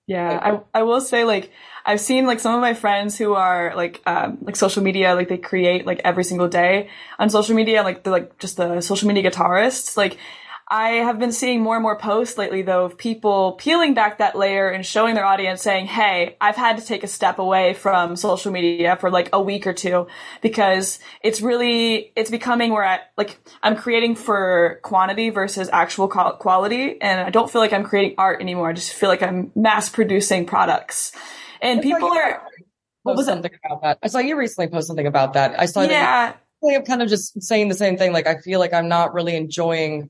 Yeah, 0.07 0.59
I 0.73 0.79
I 0.79 0.83
will 0.83 1.01
say 1.01 1.23
like 1.23 1.51
I've 1.85 2.01
seen 2.01 2.25
like 2.25 2.39
some 2.39 2.55
of 2.55 2.61
my 2.61 2.73
friends 2.73 3.15
who 3.15 3.35
are 3.35 3.73
like 3.75 4.01
um 4.07 4.39
like 4.41 4.55
social 4.55 4.81
media 4.81 5.13
like 5.13 5.27
they 5.27 5.37
create 5.37 5.85
like 5.85 6.01
every 6.03 6.23
single 6.23 6.47
day 6.47 6.89
on 7.19 7.29
social 7.29 7.55
media 7.55 7.83
like 7.83 8.01
they're 8.01 8.13
like 8.13 8.39
just 8.39 8.57
the 8.57 8.81
social 8.81 9.07
media 9.07 9.29
guitarists 9.29 9.95
like 9.95 10.17
I 10.71 10.89
have 10.89 11.17
been 11.17 11.31
seeing 11.31 11.61
more 11.61 11.75
and 11.75 11.81
more 11.81 11.97
posts 11.97 12.37
lately 12.37 12.61
though 12.61 12.85
of 12.85 12.95
people 12.95 13.53
peeling 13.53 13.95
back 13.95 14.19
that 14.19 14.37
layer 14.37 14.69
and 14.69 14.85
showing 14.85 15.15
their 15.15 15.25
audience 15.25 15.63
saying, 15.63 15.87
Hey, 15.87 16.37
I've 16.39 16.55
had 16.55 16.77
to 16.77 16.85
take 16.85 17.03
a 17.03 17.07
step 17.07 17.39
away 17.39 17.73
from 17.73 18.15
social 18.15 18.51
media 18.51 18.95
for 18.95 19.09
like 19.09 19.29
a 19.33 19.41
week 19.41 19.65
or 19.65 19.73
two 19.73 20.05
because 20.41 20.99
it's 21.23 21.41
really, 21.41 22.11
it's 22.15 22.29
becoming 22.29 22.71
where 22.71 22.85
I, 22.85 22.99
like, 23.17 23.39
I'm 23.63 23.75
creating 23.75 24.15
for 24.15 24.79
quantity 24.83 25.31
versus 25.31 25.69
actual 25.73 26.07
quality. 26.07 27.01
And 27.01 27.19
I 27.19 27.31
don't 27.31 27.51
feel 27.51 27.61
like 27.61 27.73
I'm 27.73 27.83
creating 27.83 28.13
art 28.19 28.39
anymore. 28.39 28.69
I 28.69 28.73
just 28.73 28.93
feel 28.93 29.09
like 29.09 29.23
I'm 29.23 29.51
mass 29.55 29.89
producing 29.89 30.45
products 30.45 31.13
and 31.63 31.81
people 31.81 32.11
are, 32.13 32.43
what 33.01 33.15
was 33.15 33.25
something 33.25 33.51
that? 33.51 33.59
about 33.65 33.81
that? 33.81 33.99
I 34.03 34.07
saw 34.07 34.19
you 34.19 34.37
recently 34.37 34.69
post 34.69 34.85
something 34.85 35.07
about 35.07 35.33
that. 35.33 35.59
I 35.59 35.65
saw 35.65 35.81
yeah. 35.81 35.87
that. 35.87 36.43
I'm 36.63 36.85
kind 36.85 37.01
of 37.01 37.09
just 37.09 37.41
saying 37.41 37.69
the 37.69 37.75
same 37.75 37.97
thing. 37.97 38.11
Like, 38.11 38.27
I 38.27 38.37
feel 38.37 38.59
like 38.59 38.73
I'm 38.73 38.89
not 38.89 39.13
really 39.13 39.35
enjoying 39.35 40.09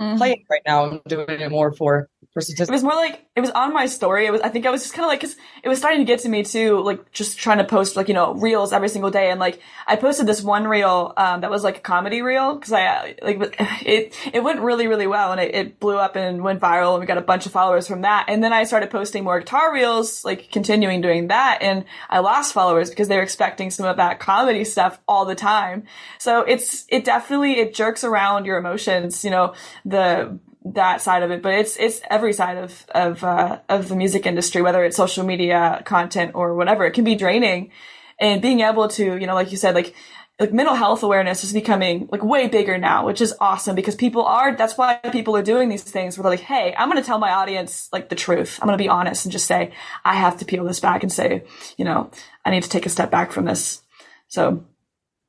mm-hmm. 0.00 0.18
playing 0.18 0.44
right 0.50 0.62
now. 0.66 0.84
I'm 0.84 1.00
doing 1.06 1.28
it 1.28 1.50
more 1.50 1.72
for 1.72 2.08
for 2.38 2.42
statistics. 2.42 2.68
It 2.68 2.72
was 2.72 2.84
more 2.84 2.94
like 2.94 3.26
it 3.34 3.40
was 3.40 3.50
on 3.50 3.72
my 3.72 3.86
story. 3.86 4.26
It 4.26 4.30
was 4.30 4.40
I 4.42 4.48
think 4.48 4.64
I 4.64 4.70
was 4.70 4.82
just 4.82 4.94
kind 4.94 5.04
of 5.04 5.08
like 5.08 5.20
cause 5.20 5.36
it 5.62 5.68
was 5.68 5.78
starting 5.78 6.00
to 6.00 6.04
get 6.04 6.20
to 6.20 6.28
me 6.28 6.44
too, 6.44 6.80
like 6.80 7.10
just 7.10 7.38
trying 7.38 7.58
to 7.58 7.64
post 7.64 7.96
like 7.96 8.08
you 8.08 8.14
know 8.14 8.34
reels 8.34 8.72
every 8.72 8.88
single 8.88 9.10
day. 9.10 9.30
And 9.30 9.40
like 9.40 9.60
I 9.86 9.96
posted 9.96 10.26
this 10.26 10.42
one 10.42 10.66
reel 10.68 11.12
um, 11.16 11.40
that 11.40 11.50
was 11.50 11.64
like 11.64 11.78
a 11.78 11.80
comedy 11.80 12.22
reel 12.22 12.54
because 12.54 12.72
I 12.72 13.16
like 13.22 13.56
it 13.84 14.14
it 14.32 14.42
went 14.42 14.60
really 14.60 14.86
really 14.86 15.06
well 15.06 15.32
and 15.32 15.40
it, 15.40 15.54
it 15.54 15.80
blew 15.80 15.96
up 15.96 16.14
and 16.16 16.42
went 16.42 16.60
viral 16.60 16.94
and 16.94 17.00
we 17.00 17.06
got 17.06 17.18
a 17.18 17.22
bunch 17.22 17.46
of 17.46 17.52
followers 17.52 17.88
from 17.88 18.02
that. 18.02 18.26
And 18.28 18.42
then 18.42 18.52
I 18.52 18.64
started 18.64 18.90
posting 18.90 19.24
more 19.24 19.40
guitar 19.40 19.72
reels, 19.72 20.24
like 20.24 20.50
continuing 20.52 21.00
doing 21.00 21.28
that, 21.28 21.58
and 21.60 21.84
I 22.08 22.20
lost 22.20 22.52
followers 22.52 22.90
because 22.90 23.08
they 23.08 23.16
were 23.16 23.22
expecting 23.22 23.70
some 23.70 23.86
of 23.86 23.96
that 23.96 24.20
comedy 24.20 24.64
stuff 24.64 25.00
all 25.08 25.24
the 25.24 25.34
time. 25.34 25.84
So 26.18 26.42
it's 26.42 26.86
it 26.88 27.04
definitely 27.04 27.58
it 27.58 27.74
jerks 27.74 28.04
around 28.04 28.44
your 28.44 28.58
emotions. 28.58 29.24
You 29.24 29.30
know 29.30 29.54
the 29.84 30.38
that 30.74 31.00
side 31.00 31.22
of 31.22 31.30
it, 31.30 31.42
but 31.42 31.54
it's 31.54 31.76
it's 31.76 32.00
every 32.10 32.32
side 32.32 32.56
of 32.58 32.86
of 32.94 33.24
uh, 33.24 33.60
of 33.68 33.88
the 33.88 33.96
music 33.96 34.26
industry, 34.26 34.62
whether 34.62 34.84
it's 34.84 34.96
social 34.96 35.24
media 35.24 35.82
content 35.84 36.32
or 36.34 36.54
whatever. 36.54 36.84
It 36.84 36.92
can 36.92 37.04
be 37.04 37.14
draining, 37.14 37.70
and 38.18 38.42
being 38.42 38.60
able 38.60 38.88
to, 38.88 39.16
you 39.16 39.26
know, 39.26 39.34
like 39.34 39.50
you 39.50 39.56
said, 39.56 39.74
like 39.74 39.94
like 40.40 40.52
mental 40.52 40.74
health 40.74 41.02
awareness 41.02 41.42
is 41.42 41.52
becoming 41.52 42.08
like 42.12 42.22
way 42.22 42.46
bigger 42.48 42.78
now, 42.78 43.04
which 43.04 43.20
is 43.20 43.34
awesome 43.40 43.74
because 43.74 43.96
people 43.96 44.22
are. 44.24 44.54
That's 44.54 44.78
why 44.78 44.96
people 45.12 45.36
are 45.36 45.42
doing 45.42 45.68
these 45.68 45.82
things 45.82 46.16
where 46.16 46.22
they're 46.22 46.32
like, 46.32 46.40
"Hey, 46.40 46.74
I'm 46.76 46.90
going 46.90 47.02
to 47.02 47.06
tell 47.06 47.18
my 47.18 47.32
audience 47.32 47.88
like 47.92 48.08
the 48.08 48.14
truth. 48.14 48.58
I'm 48.60 48.66
going 48.66 48.78
to 48.78 48.82
be 48.82 48.88
honest 48.88 49.24
and 49.24 49.32
just 49.32 49.46
say 49.46 49.72
I 50.04 50.14
have 50.14 50.38
to 50.38 50.44
peel 50.44 50.64
this 50.64 50.80
back 50.80 51.02
and 51.02 51.12
say, 51.12 51.44
you 51.76 51.84
know, 51.84 52.10
I 52.44 52.50
need 52.50 52.62
to 52.62 52.68
take 52.68 52.86
a 52.86 52.90
step 52.90 53.10
back 53.10 53.32
from 53.32 53.44
this." 53.44 53.82
So 54.28 54.64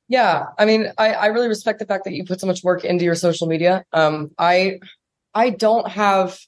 yeah, 0.10 0.48
I 0.58 0.66
mean, 0.66 0.92
I, 0.98 1.14
I 1.14 1.26
really 1.28 1.48
respect 1.48 1.78
the 1.78 1.86
fact 1.86 2.06
that 2.06 2.14
you 2.14 2.26
put 2.26 2.42
so 2.42 2.48
much 2.48 2.64
work 2.64 2.84
into 2.84 3.06
your 3.06 3.14
social 3.14 3.46
media. 3.48 3.86
Um, 3.94 4.32
I 4.40 4.80
I 5.34 5.50
don't 5.50 5.88
have 5.88 6.40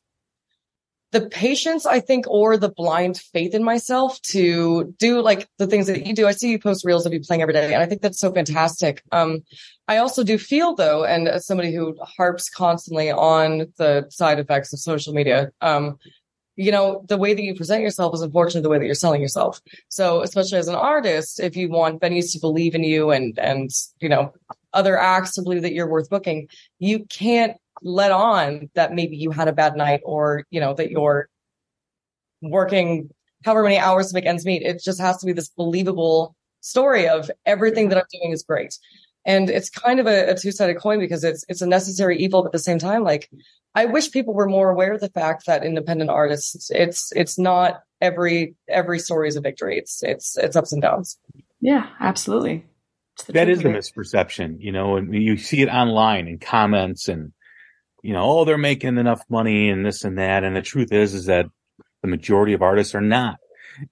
the 1.11 1.27
patience, 1.27 1.85
I 1.85 1.99
think, 1.99 2.25
or 2.29 2.55
the 2.55 2.69
blind 2.71 3.17
faith 3.17 3.53
in 3.53 3.63
myself 3.63 4.21
to 4.21 4.95
do 4.97 5.21
like 5.21 5.47
the 5.57 5.67
things 5.67 5.87
that 5.87 6.05
you 6.05 6.13
do. 6.13 6.25
I 6.25 6.31
see 6.31 6.51
you 6.51 6.59
post 6.59 6.85
reels 6.85 7.05
of 7.05 7.13
you 7.13 7.19
playing 7.19 7.41
every 7.41 7.53
day, 7.53 7.73
and 7.73 7.83
I 7.83 7.85
think 7.85 8.01
that's 8.01 8.19
so 8.19 8.31
fantastic. 8.31 9.03
Um, 9.11 9.43
I 9.87 9.97
also 9.97 10.23
do 10.23 10.37
feel 10.37 10.73
though, 10.73 11.03
and 11.03 11.27
as 11.27 11.45
somebody 11.45 11.73
who 11.75 11.97
harps 12.01 12.49
constantly 12.49 13.11
on 13.11 13.71
the 13.77 14.05
side 14.09 14.39
effects 14.39 14.71
of 14.71 14.79
social 14.79 15.13
media, 15.13 15.51
um, 15.59 15.97
you 16.55 16.71
know, 16.71 17.03
the 17.07 17.17
way 17.17 17.33
that 17.33 17.41
you 17.41 17.55
present 17.55 17.81
yourself 17.81 18.13
is 18.13 18.21
unfortunately 18.21 18.61
the 18.61 18.69
way 18.69 18.77
that 18.77 18.85
you're 18.85 18.93
selling 18.95 19.21
yourself. 19.21 19.61
So, 19.89 20.21
especially 20.21 20.59
as 20.59 20.67
an 20.67 20.75
artist, 20.75 21.39
if 21.39 21.55
you 21.55 21.69
want 21.69 22.01
venues 22.01 22.31
to 22.33 22.39
believe 22.39 22.75
in 22.75 22.83
you 22.83 23.11
and, 23.11 23.37
and, 23.39 23.69
you 23.99 24.09
know, 24.09 24.33
other 24.73 24.97
acts 24.97 25.33
to 25.35 25.41
believe 25.41 25.61
that 25.63 25.73
you're 25.73 25.89
worth 25.89 26.09
booking, 26.09 26.47
you 26.79 27.05
can't 27.05 27.57
let 27.81 28.11
on 28.11 28.69
that 28.75 28.93
maybe 28.93 29.17
you 29.17 29.31
had 29.31 29.47
a 29.47 29.53
bad 29.53 29.75
night 29.75 30.01
or, 30.03 30.45
you 30.49 30.59
know, 30.59 30.73
that 30.73 30.91
you're 30.91 31.29
working 32.41 33.09
however 33.43 33.63
many 33.63 33.77
hours 33.77 34.09
to 34.09 34.13
make 34.13 34.25
ends 34.25 34.45
meet. 34.45 34.61
It 34.61 34.81
just 34.83 34.99
has 34.99 35.17
to 35.17 35.25
be 35.25 35.33
this 35.33 35.49
believable 35.49 36.35
story 36.61 37.07
of 37.07 37.29
everything 37.45 37.89
that 37.89 37.97
I'm 37.97 38.03
doing 38.11 38.31
is 38.31 38.43
great. 38.43 38.77
And 39.25 39.49
it's 39.49 39.69
kind 39.69 39.99
of 39.99 40.07
a, 40.07 40.31
a 40.31 40.35
two-sided 40.35 40.77
coin 40.77 40.99
because 40.99 41.23
it's 41.23 41.45
it's 41.47 41.61
a 41.61 41.67
necessary 41.67 42.17
evil, 42.17 42.41
but 42.41 42.47
at 42.47 42.53
the 42.53 42.59
same 42.59 42.79
time, 42.79 43.03
like 43.03 43.29
I 43.75 43.85
wish 43.85 44.11
people 44.11 44.33
were 44.33 44.47
more 44.47 44.69
aware 44.69 44.93
of 44.93 44.99
the 44.99 45.09
fact 45.09 45.45
that 45.45 45.63
independent 45.63 46.09
artists, 46.09 46.71
it's 46.71 47.11
it's 47.15 47.37
not 47.37 47.81
every 47.99 48.55
every 48.67 48.97
story 48.97 49.27
is 49.27 49.35
a 49.35 49.41
victory. 49.41 49.77
It's 49.77 50.01
it's 50.01 50.37
it's 50.37 50.55
ups 50.55 50.73
and 50.73 50.81
downs. 50.81 51.19
Yeah, 51.59 51.87
absolutely. 51.99 52.65
That 53.27 53.49
is 53.49 53.61
the 53.61 53.69
misperception, 53.69 54.57
you 54.59 54.71
know, 54.71 54.95
and 54.95 55.13
you 55.13 55.37
see 55.37 55.61
it 55.61 55.69
online 55.69 56.27
in 56.27 56.39
comments 56.39 57.07
and 57.07 57.33
you 58.01 58.13
know, 58.13 58.23
oh, 58.23 58.45
they're 58.45 58.57
making 58.57 58.97
enough 58.97 59.23
money 59.29 59.69
and 59.69 59.85
this 59.85 60.03
and 60.03 60.17
that. 60.17 60.43
And 60.43 60.55
the 60.55 60.61
truth 60.61 60.91
is, 60.91 61.13
is 61.13 61.25
that 61.25 61.45
the 62.01 62.07
majority 62.07 62.53
of 62.53 62.61
artists 62.61 62.95
are 62.95 63.01
not. 63.01 63.37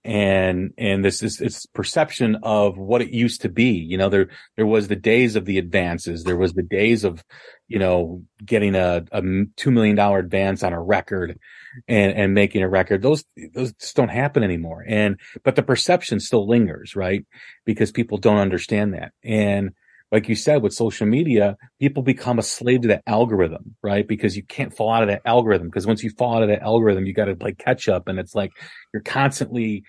And, 0.03 0.73
and 0.77 1.05
this 1.05 1.23
is, 1.23 1.39
it's 1.39 1.65
perception 1.67 2.39
of 2.43 2.77
what 2.77 3.01
it 3.01 3.11
used 3.11 3.41
to 3.41 3.49
be. 3.49 3.71
You 3.71 3.97
know, 3.97 4.09
there, 4.09 4.29
there 4.57 4.65
was 4.65 4.87
the 4.87 4.95
days 4.95 5.35
of 5.35 5.45
the 5.45 5.57
advances. 5.57 6.23
There 6.23 6.35
was 6.35 6.53
the 6.53 6.63
days 6.63 7.05
of, 7.05 7.23
you 7.67 7.79
know, 7.79 8.23
getting 8.43 8.75
a, 8.75 9.05
a 9.11 9.21
$2 9.21 9.71
million 9.71 9.97
advance 9.97 10.63
on 10.63 10.73
a 10.73 10.81
record 10.81 11.39
and, 11.87 12.11
and 12.11 12.33
making 12.33 12.61
a 12.61 12.69
record. 12.69 13.01
Those, 13.01 13.23
those 13.53 13.71
just 13.73 13.95
don't 13.95 14.09
happen 14.09 14.43
anymore. 14.43 14.83
And, 14.85 15.19
but 15.43 15.55
the 15.55 15.63
perception 15.63 16.19
still 16.19 16.47
lingers, 16.47 16.95
right? 16.95 17.25
Because 17.63 17.91
people 17.91 18.17
don't 18.17 18.37
understand 18.37 18.93
that. 18.95 19.13
And, 19.23 19.71
like 20.11 20.27
you 20.27 20.35
said, 20.35 20.63
with 20.63 20.73
social 20.73 21.05
media, 21.05 21.55
people 21.79 22.01
become 22.01 22.39
a 22.39 22.43
slave 22.43 22.81
to 22.81 22.87
that 22.89 23.03
algorithm, 23.05 23.75
right? 23.83 24.07
Because 24.07 24.35
you 24.35 24.43
can't 24.43 24.75
fall 24.75 24.91
out 24.91 25.03
of 25.03 25.09
that 25.09 25.21
algorithm. 25.23 25.67
Because 25.67 25.85
once 25.85 26.03
you 26.03 26.09
fall 26.09 26.35
out 26.35 26.43
of 26.43 26.49
that 26.49 26.63
algorithm, 26.63 27.05
you 27.05 27.13
got 27.13 27.25
to 27.25 27.35
play 27.35 27.53
catch 27.53 27.87
up. 27.87 28.07
And 28.07 28.17
it's 28.17 28.33
like 28.33 28.51
you're 28.91 29.03
constantly, 29.03 29.83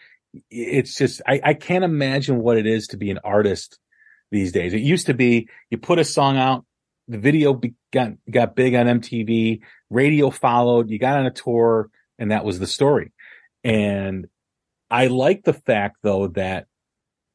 it's 0.50 0.94
just, 0.94 1.22
I, 1.26 1.40
I 1.42 1.54
can't 1.54 1.84
imagine 1.84 2.38
what 2.38 2.58
it 2.58 2.66
is 2.66 2.88
to 2.88 2.98
be 2.98 3.10
an 3.10 3.20
artist 3.24 3.78
these 4.30 4.52
days. 4.52 4.74
It 4.74 4.82
used 4.82 5.06
to 5.06 5.14
be 5.14 5.48
you 5.70 5.78
put 5.78 5.98
a 5.98 6.04
song 6.04 6.36
out, 6.36 6.66
the 7.08 7.18
video 7.18 7.54
be, 7.54 7.74
got, 7.90 8.12
got 8.30 8.54
big 8.54 8.74
on 8.74 8.86
MTV, 8.86 9.60
radio 9.88 10.30
followed, 10.30 10.90
you 10.90 10.98
got 10.98 11.18
on 11.18 11.26
a 11.26 11.30
tour, 11.30 11.88
and 12.18 12.30
that 12.30 12.44
was 12.44 12.58
the 12.58 12.66
story. 12.66 13.12
And 13.64 14.26
I 14.90 15.06
like 15.06 15.44
the 15.44 15.54
fact 15.54 15.96
though 16.02 16.28
that 16.28 16.66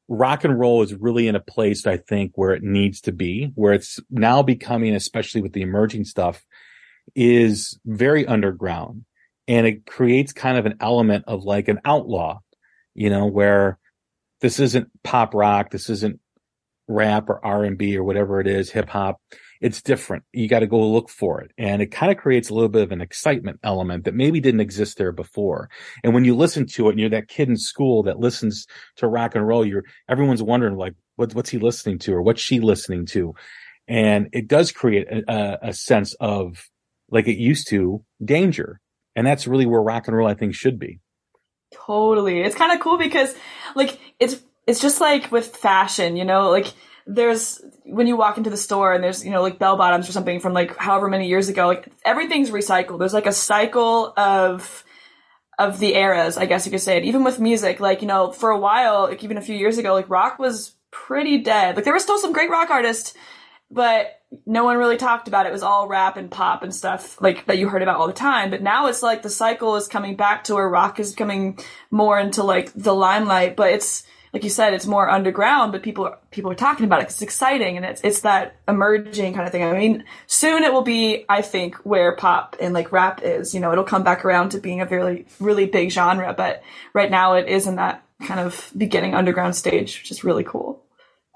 rock 0.08 0.44
and 0.44 0.60
roll 0.60 0.84
is 0.84 0.94
really 0.94 1.28
in 1.28 1.36
a 1.36 1.39
place, 1.39 1.88
I 1.88 1.98
think, 1.98 2.34
where 2.36 2.52
it 2.52 2.63
needs 2.63 3.02
to 3.02 3.12
be, 3.12 3.52
where 3.56 3.74
it's 3.74 4.00
now 4.10 4.44
becoming, 4.44 4.96
especially 4.96 5.41
with 5.41 5.54
the 5.54 5.62
emerging 5.62 6.06
stuff, 6.06 6.46
is 7.15 7.80
very 7.86 8.26
underground. 8.26 9.06
And 9.48 9.68
it 9.68 9.86
creates 9.86 10.34
kind 10.34 10.58
of 10.58 10.65
an 10.65 10.78
element 10.80 11.26
of 11.28 11.44
like 11.44 11.68
an 11.68 11.80
outlaw, 11.86 12.39
you 12.94 13.10
know, 13.10 13.26
where 13.28 13.78
this 14.41 14.60
isn't 14.60 14.89
pop 15.04 15.34
rock, 15.34 15.72
this 15.72 15.89
isn't 15.89 16.20
rap 16.88 17.30
or 17.30 17.44
R&B 17.44 17.98
or 17.98 18.04
whatever 18.04 18.39
it 18.39 18.48
is, 18.48 18.72
hip 18.72 18.89
hop 18.89 19.22
it's 19.62 19.82
different. 19.82 20.24
You 20.34 20.48
got 20.48 20.60
to 20.60 20.68
go 20.68 20.80
look 20.80 21.10
for 21.10 21.41
it. 21.41 21.52
And 21.58 21.82
it 21.82 21.88
kind 21.88 22.12
of 22.12 22.18
creates 22.18 22.50
a 22.50 22.54
little 22.54 22.70
bit 22.70 22.84
of 22.84 22.91
an 22.91 23.02
excitement 23.02 23.60
element 23.63 24.06
that 24.06 24.13
maybe 24.13 24.39
didn't 24.39 24.60
exist 24.60 24.98
there 24.98 25.12
before. 25.12 25.70
And 26.04 26.13
when 26.13 26.26
you 26.26 26.36
listen 26.36 26.65
to 26.68 26.88
it 26.88 26.91
and 26.91 27.00
you're 27.00 27.10
that 27.10 27.28
kid 27.28 27.50
in 27.50 27.58
school 27.58 28.04
that 28.04 28.20
listens 28.20 28.68
to 28.98 29.08
rock 29.08 29.36
and 29.36 29.48
roll, 29.48 29.65
you're, 29.65 29.84
everyone's 30.10 30.44
wondering 30.44 30.76
like, 30.76 30.94
what, 31.15 31.34
what's 31.34 31.50
he 31.50 31.58
listening 31.58 32.00
to 32.00 32.13
or 32.13 32.22
what's 32.22 32.41
she 32.41 32.60
listening 32.60 33.06
to? 33.08 33.34
And 33.88 34.30
it 34.34 34.48
does 34.48 34.72
create 34.72 35.08
a, 35.08 35.70
a 35.70 35.74
sense 35.74 36.15
of 36.20 36.65
like 37.10 37.28
it 37.28 37.38
used 37.38 37.70
to 37.70 38.04
danger. 38.24 38.82
And 39.15 39.26
that's 39.26 39.48
really 39.48 39.65
where 39.65 39.82
rock 39.82 40.08
and 40.08 40.18
roll, 40.18 40.28
I 40.28 40.34
think, 40.34 40.56
should 40.56 40.80
be. 40.80 41.00
Totally. 41.74 42.41
It's 42.41 42.56
kind 42.56 42.74
of 42.74 42.80
cool 42.80 42.98
because 42.98 43.34
like 43.76 44.00
it's, 44.20 44.41
it's 44.68 44.82
just 44.82 45.00
like 45.00 45.32
with 45.32 45.56
fashion, 45.56 46.18
you 46.18 46.26
know, 46.26 46.50
like 46.50 46.74
there's 47.06 47.62
when 47.84 48.08
you 48.08 48.18
walk 48.18 48.38
into 48.38 48.50
the 48.50 48.58
store 48.58 48.94
and 48.94 49.04
there's 49.04 49.24
you 49.24 49.32
know 49.32 49.41
like 49.41 49.60
bell 49.60 49.78
bottoms 49.78 50.10
or 50.10 50.12
something 50.12 50.39
from 50.39 50.54
like 50.54 50.76
however 50.78 51.08
many 51.08 51.28
years 51.28 51.50
ago 51.50 51.68
like 51.68 51.88
everything's 52.04 52.50
recycled. 52.50 53.00
There's 53.00 53.13
like 53.13 53.28
a 53.28 53.32
cycle 53.32 54.13
of 54.18 54.84
of 55.58 55.80
the 55.80 55.96
eras 55.96 56.36
i 56.38 56.46
guess 56.46 56.65
you 56.65 56.72
could 56.72 56.82
say 56.82 56.98
it. 56.98 57.06
Even 57.06 57.24
with 57.24 57.39
music 57.39 57.80
like 57.80 58.02
you 58.02 58.08
know 58.08 58.32
for 58.32 58.50
a 58.50 58.60
while 58.60 59.04
like 59.04 59.24
even 59.24 59.38
a 59.38 59.41
few 59.41 59.56
years 59.56 59.78
ago 59.78 59.94
like 59.94 60.10
rock 60.10 60.39
was 60.39 60.76
pretty 60.91 61.39
dead. 61.39 61.76
Like 61.76 61.86
there 61.86 61.94
were 61.94 62.00
still 62.00 62.18
some 62.18 62.34
great 62.34 62.50
rock 62.50 62.70
artists 62.70 63.13
but 63.72 64.22
no 64.46 64.63
one 64.63 64.78
really 64.78 64.98
talked 64.98 65.28
about 65.28 65.46
it. 65.46 65.50
it 65.50 65.54
was 65.54 65.63
all 65.63 65.88
rap 65.88 66.18
and 66.18 66.30
pop 66.30 66.63
and 66.63 66.74
stuff 66.74 67.22
like 67.22 67.46
that 67.46 67.58
you 67.58 67.70
heard 67.70 67.82
about 67.82 67.98
all 67.98 68.08
the 68.08 68.13
time. 68.13 68.50
But 68.50 68.62
now 68.62 68.88
it's 68.88 69.04
like 69.04 69.22
the 69.22 69.30
cycle 69.30 69.76
is 69.76 69.88
coming 69.88 70.15
back 70.15 70.46
to 70.46 70.56
where 70.56 70.68
rock 70.68 71.00
is 71.00 71.15
coming 71.15 71.60
more 71.91 72.20
into 72.20 72.44
like 72.44 72.72
the 72.74 72.94
limelight. 72.94 73.56
But 73.56 73.74
it's 73.74 74.04
like 74.36 74.43
you 74.43 74.50
said, 74.50 74.74
it's 74.74 74.86
more 74.86 75.10
underground, 75.10 75.71
but 75.71 75.82
people 75.82 76.13
people 76.30 76.52
are 76.52 76.56
talking 76.56 76.86
about 76.86 77.00
it. 77.00 77.04
It's 77.04 77.21
exciting, 77.21 77.78
and 77.78 77.86
it's 77.86 78.02
it's 78.04 78.19
that 78.19 78.58
emerging 78.67 79.34
kind 79.34 79.45
of 79.45 79.54
thing. 79.54 79.63
I 79.63 79.71
mean, 79.71 80.04
soon 80.28 80.65
it 80.65 80.74
will 80.74 80.82
be, 80.82 81.24
I 81.30 81.41
think, 81.41 81.78
where 81.86 82.13
pop 82.17 82.58
and 82.60 82.74
like 82.74 82.91
rap 82.91 83.21
is. 83.24 83.54
You 83.54 83.62
know, 83.62 83.71
it'll 83.71 83.86
come 83.86 84.04
back 84.04 84.26
around 84.26 84.50
to 84.50 84.60
being 84.60 84.82
a 84.82 84.86
really 84.88 85.26
really 85.39 85.67
big 85.67 85.89
genre, 85.89 86.34
but 86.34 86.62
right 86.93 87.10
now 87.10 87.36
it 87.36 87.48
is 87.48 87.65
in 87.65 87.78
that 87.78 88.04
kind 88.24 88.41
of 88.41 88.74
beginning 88.76 89.15
underground 89.15 89.56
stage, 89.56 90.02
which 90.02 90.12
is 90.12 90.26
really 90.26 90.43
cool. 90.43 90.84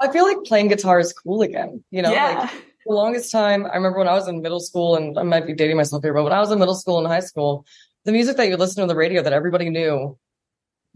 I 0.01 0.11
feel 0.11 0.25
like 0.25 0.43
playing 0.43 0.67
guitar 0.67 0.99
is 0.99 1.13
cool 1.13 1.41
again. 1.41 1.81
You 1.91 2.01
know, 2.01 2.11
yeah. 2.11 2.39
like 2.39 2.51
the 2.85 2.93
longest 2.93 3.31
time, 3.31 3.65
I 3.65 3.75
remember 3.75 3.99
when 3.99 4.09
I 4.09 4.13
was 4.13 4.27
in 4.27 4.41
middle 4.41 4.59
school, 4.59 4.97
and 4.97 5.17
I 5.17 5.23
might 5.23 5.47
be 5.47 5.53
dating 5.53 5.77
myself 5.77 6.03
here, 6.03 6.13
but 6.13 6.25
when 6.25 6.33
I 6.33 6.41
was 6.41 6.51
in 6.51 6.59
middle 6.59 6.75
school 6.75 6.97
and 6.97 7.07
high 7.07 7.21
school, 7.21 7.65
the 8.03 8.11
music 8.11 8.35
that 8.35 8.49
you 8.49 8.57
listen 8.57 8.75
to 8.75 8.81
on 8.81 8.87
the 8.89 8.95
radio 8.95 9.23
that 9.23 9.31
everybody 9.31 9.69
knew 9.69 10.17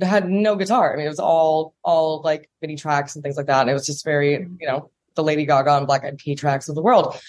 had 0.01 0.29
no 0.29 0.55
guitar. 0.55 0.93
I 0.93 0.97
mean, 0.97 1.05
it 1.05 1.09
was 1.09 1.19
all 1.19 1.75
all 1.83 2.21
like 2.23 2.49
MIDI 2.61 2.75
tracks 2.75 3.15
and 3.15 3.23
things 3.23 3.37
like 3.37 3.47
that. 3.47 3.61
And 3.61 3.69
it 3.69 3.73
was 3.73 3.85
just 3.85 4.03
very, 4.03 4.47
you 4.59 4.67
know, 4.67 4.89
the 5.15 5.23
Lady 5.23 5.45
Gaga 5.45 5.77
and 5.77 5.87
Black 5.87 6.03
Eyed 6.03 6.17
Pea 6.17 6.35
tracks 6.35 6.69
of 6.69 6.75
the 6.75 6.81
world. 6.81 7.19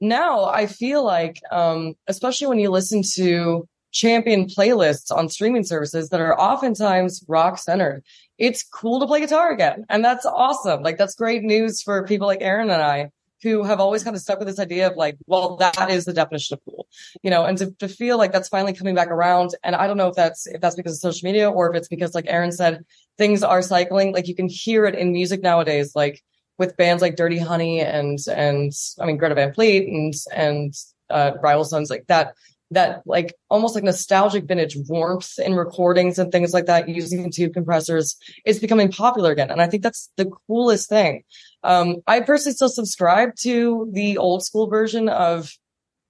Now 0.00 0.44
I 0.44 0.66
feel 0.66 1.04
like, 1.04 1.40
um, 1.50 1.94
especially 2.06 2.46
when 2.46 2.58
you 2.58 2.70
listen 2.70 3.02
to 3.14 3.68
champion 3.92 4.46
playlists 4.46 5.14
on 5.14 5.28
streaming 5.28 5.64
services 5.64 6.08
that 6.08 6.20
are 6.20 6.38
oftentimes 6.38 7.24
rock 7.28 7.58
centered, 7.58 8.02
it's 8.38 8.62
cool 8.62 9.00
to 9.00 9.06
play 9.06 9.20
guitar 9.20 9.52
again. 9.52 9.84
And 9.88 10.04
that's 10.04 10.26
awesome. 10.26 10.82
Like 10.82 10.98
that's 10.98 11.14
great 11.14 11.42
news 11.42 11.80
for 11.80 12.04
people 12.06 12.26
like 12.26 12.42
Erin 12.42 12.70
and 12.70 12.82
I 12.82 13.10
who 13.42 13.62
have 13.62 13.80
always 13.80 14.02
kind 14.02 14.16
of 14.16 14.22
stuck 14.22 14.38
with 14.38 14.48
this 14.48 14.58
idea 14.58 14.88
of 14.90 14.96
like, 14.96 15.16
well, 15.26 15.56
that 15.56 15.90
is 15.90 16.04
the 16.04 16.12
definition 16.12 16.54
of 16.54 16.64
cool, 16.64 16.86
you 17.22 17.30
know, 17.30 17.44
and 17.44 17.58
to, 17.58 17.70
to 17.72 17.88
feel 17.88 18.16
like 18.16 18.32
that's 18.32 18.48
finally 18.48 18.72
coming 18.72 18.94
back 18.94 19.08
around. 19.08 19.54
And 19.62 19.76
I 19.76 19.86
don't 19.86 19.96
know 19.96 20.08
if 20.08 20.14
that's, 20.14 20.46
if 20.46 20.60
that's 20.60 20.76
because 20.76 20.94
of 20.94 20.98
social 20.98 21.26
media 21.26 21.50
or 21.50 21.70
if 21.70 21.76
it's 21.76 21.88
because 21.88 22.14
like 22.14 22.26
Erin 22.28 22.52
said, 22.52 22.84
things 23.18 23.42
are 23.42 23.62
cycling. 23.62 24.12
Like 24.12 24.28
you 24.28 24.34
can 24.34 24.48
hear 24.48 24.86
it 24.86 24.94
in 24.94 25.12
music 25.12 25.42
nowadays, 25.42 25.94
like 25.94 26.22
with 26.58 26.76
bands 26.76 27.02
like 27.02 27.16
Dirty 27.16 27.38
Honey 27.38 27.80
and, 27.80 28.18
and 28.34 28.72
I 29.00 29.06
mean, 29.06 29.18
Greta 29.18 29.34
Van 29.34 29.52
Fleet 29.52 29.88
and, 29.88 30.14
and, 30.34 30.74
uh, 31.10 31.32
Rival 31.42 31.64
Sons 31.64 31.90
like 31.90 32.06
that 32.06 32.34
that 32.70 33.02
like 33.06 33.34
almost 33.50 33.74
like 33.74 33.84
nostalgic 33.84 34.44
vintage 34.44 34.76
warmth 34.88 35.38
in 35.38 35.54
recordings 35.54 36.18
and 36.18 36.30
things 36.30 36.52
like 36.52 36.66
that 36.66 36.88
using 36.88 37.30
tube 37.30 37.54
compressors 37.54 38.16
is 38.44 38.58
becoming 38.58 38.90
popular 38.90 39.30
again. 39.30 39.50
And 39.50 39.60
I 39.60 39.66
think 39.66 39.82
that's 39.82 40.10
the 40.16 40.30
coolest 40.46 40.88
thing. 40.88 41.24
Um, 41.64 41.96
I 42.06 42.20
personally 42.20 42.54
still 42.54 42.68
subscribe 42.68 43.34
to 43.40 43.90
the 43.92 44.18
old 44.18 44.44
school 44.44 44.68
version 44.68 45.08
of 45.08 45.50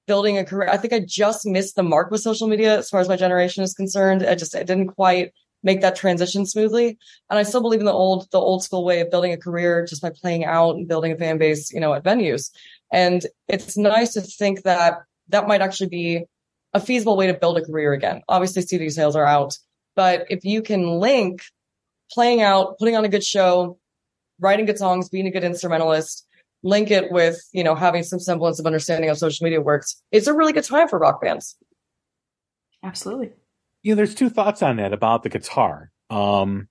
building 0.06 0.36
a 0.36 0.44
career. 0.44 0.68
I 0.68 0.76
think 0.76 0.92
I 0.92 1.00
just 1.00 1.46
missed 1.46 1.76
the 1.76 1.82
mark 1.82 2.10
with 2.10 2.20
social 2.20 2.48
media 2.48 2.76
as 2.78 2.90
far 2.90 3.00
as 3.00 3.08
my 3.08 3.16
generation 3.16 3.64
is 3.64 3.72
concerned. 3.72 4.24
I 4.26 4.34
just, 4.34 4.54
I 4.54 4.64
didn't 4.64 4.88
quite 4.88 5.32
make 5.62 5.80
that 5.80 5.96
transition 5.96 6.44
smoothly. 6.44 6.98
And 7.30 7.38
I 7.38 7.42
still 7.42 7.62
believe 7.62 7.80
in 7.80 7.86
the 7.86 7.92
old, 7.92 8.30
the 8.30 8.38
old 8.38 8.62
school 8.62 8.84
way 8.84 9.00
of 9.00 9.10
building 9.10 9.32
a 9.32 9.38
career 9.38 9.86
just 9.86 10.02
by 10.02 10.10
playing 10.10 10.44
out 10.44 10.76
and 10.76 10.86
building 10.86 11.12
a 11.12 11.16
fan 11.16 11.38
base, 11.38 11.72
you 11.72 11.80
know, 11.80 11.94
at 11.94 12.04
venues. 12.04 12.50
And 12.92 13.24
it's 13.48 13.76
nice 13.76 14.12
to 14.12 14.20
think 14.20 14.62
that 14.62 14.98
that 15.28 15.48
might 15.48 15.62
actually 15.62 15.88
be 15.88 16.24
a 16.74 16.80
feasible 16.80 17.16
way 17.16 17.28
to 17.28 17.34
build 17.34 17.56
a 17.56 17.64
career 17.64 17.92
again. 17.92 18.22
Obviously, 18.28 18.62
CD 18.62 18.90
sales 18.90 19.16
are 19.16 19.24
out, 19.24 19.56
but 19.96 20.26
if 20.28 20.44
you 20.44 20.60
can 20.60 20.98
link 21.00 21.42
playing 22.12 22.42
out, 22.42 22.78
putting 22.78 22.96
on 22.96 23.04
a 23.04 23.08
good 23.08 23.24
show, 23.24 23.78
writing 24.40 24.66
good 24.66 24.78
songs, 24.78 25.08
being 25.08 25.26
a 25.26 25.30
good 25.30 25.44
instrumentalist, 25.44 26.26
link 26.62 26.90
it 26.90 27.12
with, 27.12 27.40
you 27.52 27.62
know, 27.62 27.74
having 27.74 28.02
some 28.02 28.18
semblance 28.18 28.58
of 28.58 28.66
understanding 28.66 29.08
how 29.08 29.14
social 29.14 29.44
media 29.44 29.60
works, 29.60 30.02
it's 30.10 30.26
a 30.26 30.34
really 30.34 30.52
good 30.52 30.64
time 30.64 30.88
for 30.88 30.98
rock 30.98 31.20
bands. 31.20 31.56
Absolutely. 32.82 33.32
You 33.82 33.92
know, 33.92 33.96
there's 33.96 34.14
two 34.14 34.30
thoughts 34.30 34.62
on 34.62 34.76
that 34.76 34.92
about 34.92 35.22
the 35.22 35.28
guitar. 35.28 35.90
Um, 36.10 36.68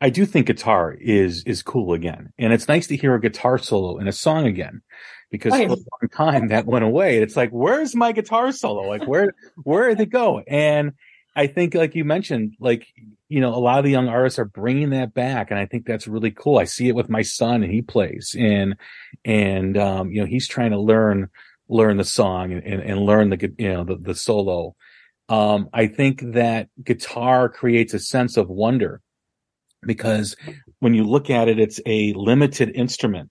I 0.00 0.10
do 0.10 0.24
think 0.24 0.46
guitar 0.46 0.92
is 0.92 1.44
is 1.44 1.62
cool 1.62 1.92
again, 1.92 2.32
and 2.38 2.54
it's 2.54 2.68
nice 2.68 2.86
to 2.86 2.96
hear 2.96 3.14
a 3.14 3.20
guitar 3.20 3.58
solo 3.58 3.98
in 3.98 4.08
a 4.08 4.12
song 4.12 4.46
again 4.46 4.80
because 5.30 5.52
right. 5.52 5.68
for 5.68 5.74
a 5.74 5.76
long 5.76 6.08
time 6.12 6.48
that 6.48 6.66
went 6.66 6.84
away. 6.84 7.18
It's 7.18 7.36
like, 7.36 7.50
where's 7.50 7.94
my 7.94 8.12
guitar 8.12 8.50
solo? 8.52 8.88
Like, 8.88 9.06
where, 9.06 9.34
where 9.62 9.88
did 9.90 10.00
it 10.00 10.10
go? 10.10 10.40
And 10.40 10.92
I 11.36 11.46
think, 11.46 11.74
like 11.74 11.94
you 11.94 12.04
mentioned, 12.04 12.56
like, 12.58 12.86
you 13.28 13.40
know, 13.40 13.54
a 13.54 13.58
lot 13.58 13.78
of 13.78 13.84
the 13.84 13.90
young 13.90 14.08
artists 14.08 14.38
are 14.38 14.44
bringing 14.44 14.90
that 14.90 15.14
back. 15.14 15.50
And 15.50 15.60
I 15.60 15.66
think 15.66 15.86
that's 15.86 16.08
really 16.08 16.32
cool. 16.32 16.58
I 16.58 16.64
see 16.64 16.88
it 16.88 16.96
with 16.96 17.08
my 17.08 17.22
son 17.22 17.62
and 17.62 17.72
he 17.72 17.82
plays 17.82 18.34
and, 18.38 18.76
and, 19.24 19.78
um, 19.78 20.10
you 20.10 20.20
know, 20.20 20.26
he's 20.26 20.48
trying 20.48 20.72
to 20.72 20.80
learn, 20.80 21.28
learn 21.68 21.98
the 21.98 22.04
song 22.04 22.52
and, 22.52 22.64
and, 22.64 22.82
and 22.82 23.00
learn 23.00 23.30
the, 23.30 23.52
you 23.58 23.72
know, 23.72 23.84
the, 23.84 23.96
the 23.96 24.14
solo. 24.14 24.74
Um, 25.28 25.68
I 25.72 25.86
think 25.86 26.32
that 26.32 26.68
guitar 26.82 27.48
creates 27.48 27.94
a 27.94 28.00
sense 28.00 28.36
of 28.36 28.48
wonder 28.48 29.00
because 29.82 30.34
when 30.80 30.94
you 30.94 31.04
look 31.04 31.30
at 31.30 31.48
it, 31.48 31.60
it's 31.60 31.80
a 31.86 32.12
limited 32.14 32.72
instrument, 32.74 33.30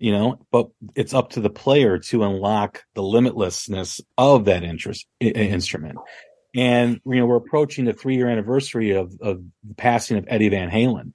you 0.00 0.10
know, 0.10 0.44
but 0.50 0.68
it's 0.96 1.14
up 1.14 1.30
to 1.30 1.40
the 1.40 1.48
player 1.48 1.98
to 1.98 2.24
unlock 2.24 2.82
the 2.94 3.02
limitlessness 3.02 4.00
of 4.18 4.46
that 4.46 4.64
interest, 4.64 5.06
I- 5.22 5.26
instrument. 5.26 5.98
And, 6.54 7.00
you 7.04 7.16
know, 7.16 7.26
we're 7.26 7.36
approaching 7.36 7.84
the 7.84 7.92
three 7.92 8.16
year 8.16 8.28
anniversary 8.28 8.92
of, 8.92 9.14
of 9.20 9.42
the 9.66 9.74
passing 9.74 10.18
of 10.18 10.24
Eddie 10.28 10.48
Van 10.48 10.70
Halen. 10.70 11.12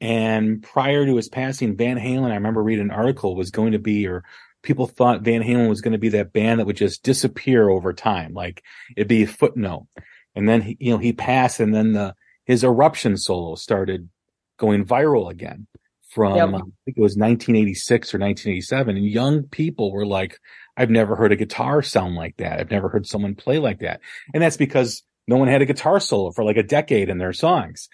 And 0.00 0.62
prior 0.62 1.06
to 1.06 1.16
his 1.16 1.28
passing, 1.28 1.76
Van 1.76 1.96
Halen, 1.96 2.30
I 2.30 2.34
remember 2.34 2.62
reading 2.62 2.86
an 2.86 2.90
article 2.90 3.34
was 3.34 3.50
going 3.50 3.72
to 3.72 3.78
be, 3.78 4.06
or 4.06 4.24
people 4.62 4.86
thought 4.86 5.22
Van 5.22 5.42
Halen 5.42 5.68
was 5.68 5.80
going 5.80 5.92
to 5.92 5.98
be 5.98 6.10
that 6.10 6.32
band 6.32 6.60
that 6.60 6.66
would 6.66 6.76
just 6.76 7.02
disappear 7.02 7.70
over 7.70 7.94
time. 7.94 8.34
Like 8.34 8.62
it'd 8.96 9.08
be 9.08 9.22
a 9.22 9.26
footnote. 9.26 9.86
And 10.34 10.46
then, 10.46 10.60
he, 10.60 10.76
you 10.78 10.92
know, 10.92 10.98
he 10.98 11.14
passed 11.14 11.60
and 11.60 11.74
then 11.74 11.92
the, 11.92 12.14
his 12.44 12.62
eruption 12.62 13.16
solo 13.16 13.54
started 13.54 14.10
going 14.58 14.84
viral 14.84 15.30
again 15.30 15.66
from, 16.10 16.36
Yep. 16.36 16.48
I 16.48 16.58
think 16.84 16.96
it 16.98 17.00
was 17.00 17.16
1986 17.16 18.14
or 18.14 18.18
1987. 18.18 18.96
And 18.96 19.06
young 19.06 19.44
people 19.44 19.92
were 19.92 20.06
like, 20.06 20.38
I've 20.76 20.90
never 20.90 21.16
heard 21.16 21.32
a 21.32 21.36
guitar 21.36 21.82
sound 21.82 22.14
like 22.14 22.36
that. 22.36 22.60
I've 22.60 22.70
never 22.70 22.88
heard 22.88 23.06
someone 23.06 23.34
play 23.34 23.58
like 23.58 23.80
that. 23.80 24.00
And 24.34 24.42
that's 24.42 24.56
because 24.56 25.02
no 25.26 25.36
one 25.36 25.48
had 25.48 25.62
a 25.62 25.66
guitar 25.66 25.98
solo 26.00 26.30
for 26.30 26.44
like 26.44 26.56
a 26.56 26.62
decade 26.62 27.08
in 27.08 27.18
their 27.18 27.32
songs. 27.32 27.88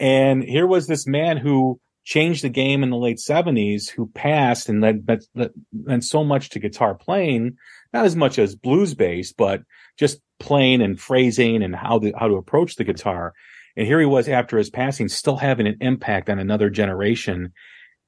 And 0.00 0.42
here 0.42 0.66
was 0.66 0.86
this 0.86 1.06
man 1.06 1.36
who 1.36 1.80
changed 2.04 2.42
the 2.42 2.48
game 2.48 2.82
in 2.82 2.90
the 2.90 2.96
late 2.96 3.20
seventies, 3.20 3.88
who 3.88 4.08
passed 4.08 4.68
and 4.68 4.82
that 4.82 5.52
meant 5.72 6.04
so 6.04 6.24
much 6.24 6.50
to 6.50 6.58
guitar 6.58 6.94
playing, 6.94 7.56
not 7.92 8.04
as 8.04 8.16
much 8.16 8.38
as 8.38 8.56
blues 8.56 8.94
bass, 8.94 9.32
but 9.32 9.62
just 9.98 10.20
playing 10.40 10.82
and 10.82 11.00
phrasing 11.00 11.62
and 11.62 11.76
how 11.76 12.00
to, 12.00 12.12
how 12.18 12.26
to 12.26 12.34
approach 12.34 12.74
the 12.74 12.84
guitar. 12.84 13.32
And 13.76 13.86
here 13.86 14.00
he 14.00 14.06
was 14.06 14.28
after 14.28 14.58
his 14.58 14.70
passing, 14.70 15.08
still 15.08 15.36
having 15.36 15.66
an 15.66 15.78
impact 15.80 16.28
on 16.28 16.38
another 16.38 16.70
generation. 16.70 17.52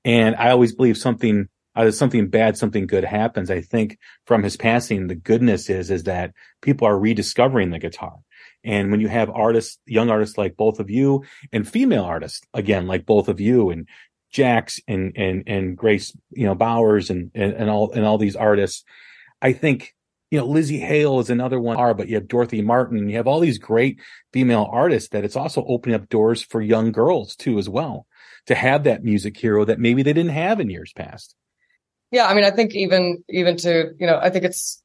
And 0.05 0.35
I 0.35 0.51
always 0.51 0.75
believe 0.75 0.99
something, 0.99 1.49
uh, 1.77 1.91
something 1.91 2.29
bad, 2.29 2.57
something 2.57 2.87
good 2.87 3.05
happens. 3.05 3.51
I 3.51 3.61
think 3.61 3.99
from 4.27 4.43
his 4.43 4.57
passing, 4.57 5.07
the 5.07 5.15
goodness 5.15 5.69
is, 5.69 5.91
is 5.91 6.05
that 6.05 6.33
people 6.63 6.87
are 6.87 6.99
rediscovering 6.99 7.71
the 7.71 7.79
guitar. 7.79 8.17
And 8.63 8.91
when 8.91 9.01
you 9.01 9.09
have 9.09 9.31
artists, 9.31 9.79
young 9.87 10.11
artists 10.11 10.39
like 10.39 10.57
both 10.57 10.81
of 10.81 10.91
you 10.91 11.25
and 11.53 11.69
female 11.69 12.05
artists, 12.05 12.41
again, 12.55 12.87
like 12.87 13.05
both 13.05 13.29
of 13.29 13.41
you 13.41 13.71
and 13.71 13.89
Jax 14.31 14.81
and, 14.89 15.13
and, 15.17 15.45
and 15.47 15.77
Grace, 15.77 16.17
you 16.31 16.47
know, 16.47 16.55
Bowers 16.55 17.11
and, 17.11 17.31
and, 17.35 17.53
and 17.53 17.71
all, 17.71 17.93
and 17.93 18.05
all 18.05 18.19
these 18.19 18.37
artists, 18.37 18.85
I 19.43 19.53
think, 19.53 19.95
you 20.31 20.39
know, 20.39 20.49
Lzzy 20.49 20.81
Hale 20.81 21.21
is 21.21 21.31
another 21.31 21.61
one, 21.61 21.77
are, 21.77 21.95
but 21.95 22.09
you 22.09 22.17
have 22.17 22.27
Dorothy 22.27 22.63
Martin 22.63 23.09
you 23.09 23.17
have 23.17 23.29
all 23.29 23.39
these 23.39 23.59
great 23.59 24.01
female 24.33 24.69
artists 24.73 25.11
that 25.11 25.25
it's 25.25 25.37
also 25.37 25.65
opening 25.69 25.95
up 25.95 26.09
doors 26.09 26.43
for 26.43 26.61
young 26.61 26.91
girls 26.91 27.37
too, 27.37 27.59
as 27.59 27.69
well, 27.69 28.07
to 28.47 28.55
have 28.55 28.85
that 28.85 29.05
music 29.05 29.37
hero 29.37 29.65
that 29.65 29.79
maybe 29.79 30.03
they 30.03 30.13
didn't 30.13 30.33
have 30.33 30.59
in 30.59 30.71
years 30.71 30.93
past. 30.97 31.37
Yeah, 32.15 32.29
I 32.29 32.35
mean, 32.35 32.45
I 32.45 32.53
think 32.53 32.77
even 32.77 33.25
even 33.29 33.57
to 33.57 33.93
you 33.99 34.07
know, 34.07 34.21
I 34.23 34.31
think 34.31 34.45
it's. 34.45 34.81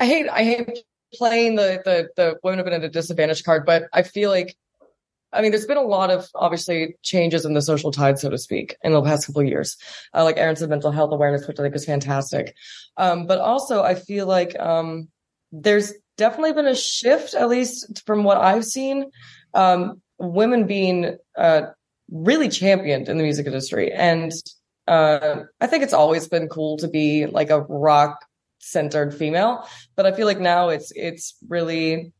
I 0.00 0.06
hate 0.06 0.28
I 0.28 0.42
hate 0.42 0.78
playing 1.14 1.54
the 1.54 1.80
the 1.84 2.08
the 2.16 2.36
women 2.42 2.58
have 2.58 2.64
been 2.64 2.74
at 2.74 2.82
a 2.82 2.88
disadvantage 2.88 3.44
card, 3.44 3.64
but 3.64 3.84
I 3.92 4.02
feel 4.02 4.28
like, 4.28 4.56
I 5.32 5.40
mean, 5.40 5.52
there's 5.52 5.66
been 5.66 5.76
a 5.76 5.82
lot 5.82 6.10
of 6.10 6.26
obviously 6.34 6.96
changes 7.04 7.44
in 7.44 7.54
the 7.54 7.62
social 7.62 7.92
tide, 7.92 8.18
so 8.18 8.28
to 8.28 8.38
speak, 8.38 8.74
in 8.82 8.92
the 8.92 9.00
past 9.02 9.28
couple 9.28 9.42
of 9.42 9.46
years. 9.46 9.76
Uh, 10.12 10.24
like 10.24 10.36
Erin 10.36 10.56
said, 10.56 10.68
mental 10.68 10.90
health 10.90 11.12
awareness, 11.12 11.46
which 11.46 11.60
I 11.60 11.62
think 11.62 11.76
is 11.76 11.84
fantastic. 11.84 12.56
Um, 12.96 13.28
but 13.28 13.38
also, 13.38 13.84
I 13.84 13.94
feel 13.94 14.26
like 14.26 14.58
um, 14.58 15.06
there's 15.52 15.92
definitely 16.16 16.54
been 16.54 16.66
a 16.66 16.74
shift, 16.74 17.34
at 17.34 17.48
least 17.48 18.02
from 18.04 18.24
what 18.24 18.38
I've 18.38 18.64
seen. 18.64 19.12
Um, 19.54 20.02
women 20.18 20.66
being 20.66 21.18
uh, 21.36 21.62
really 22.10 22.48
championed 22.48 23.08
in 23.08 23.16
the 23.16 23.22
music 23.22 23.46
industry, 23.46 23.92
and 23.92 24.32
uh, 24.88 25.44
I 25.60 25.66
think 25.66 25.82
it's 25.82 25.92
always 25.92 26.28
been 26.28 26.48
cool 26.48 26.78
to 26.78 26.88
be 26.88 27.26
like 27.26 27.50
a 27.50 27.60
rock 27.60 28.24
centered 28.58 29.14
female, 29.14 29.68
but 29.96 30.06
I 30.06 30.12
feel 30.12 30.26
like 30.26 30.40
now 30.40 30.70
it's 30.70 30.90
it's 30.96 31.36
really, 31.48 32.12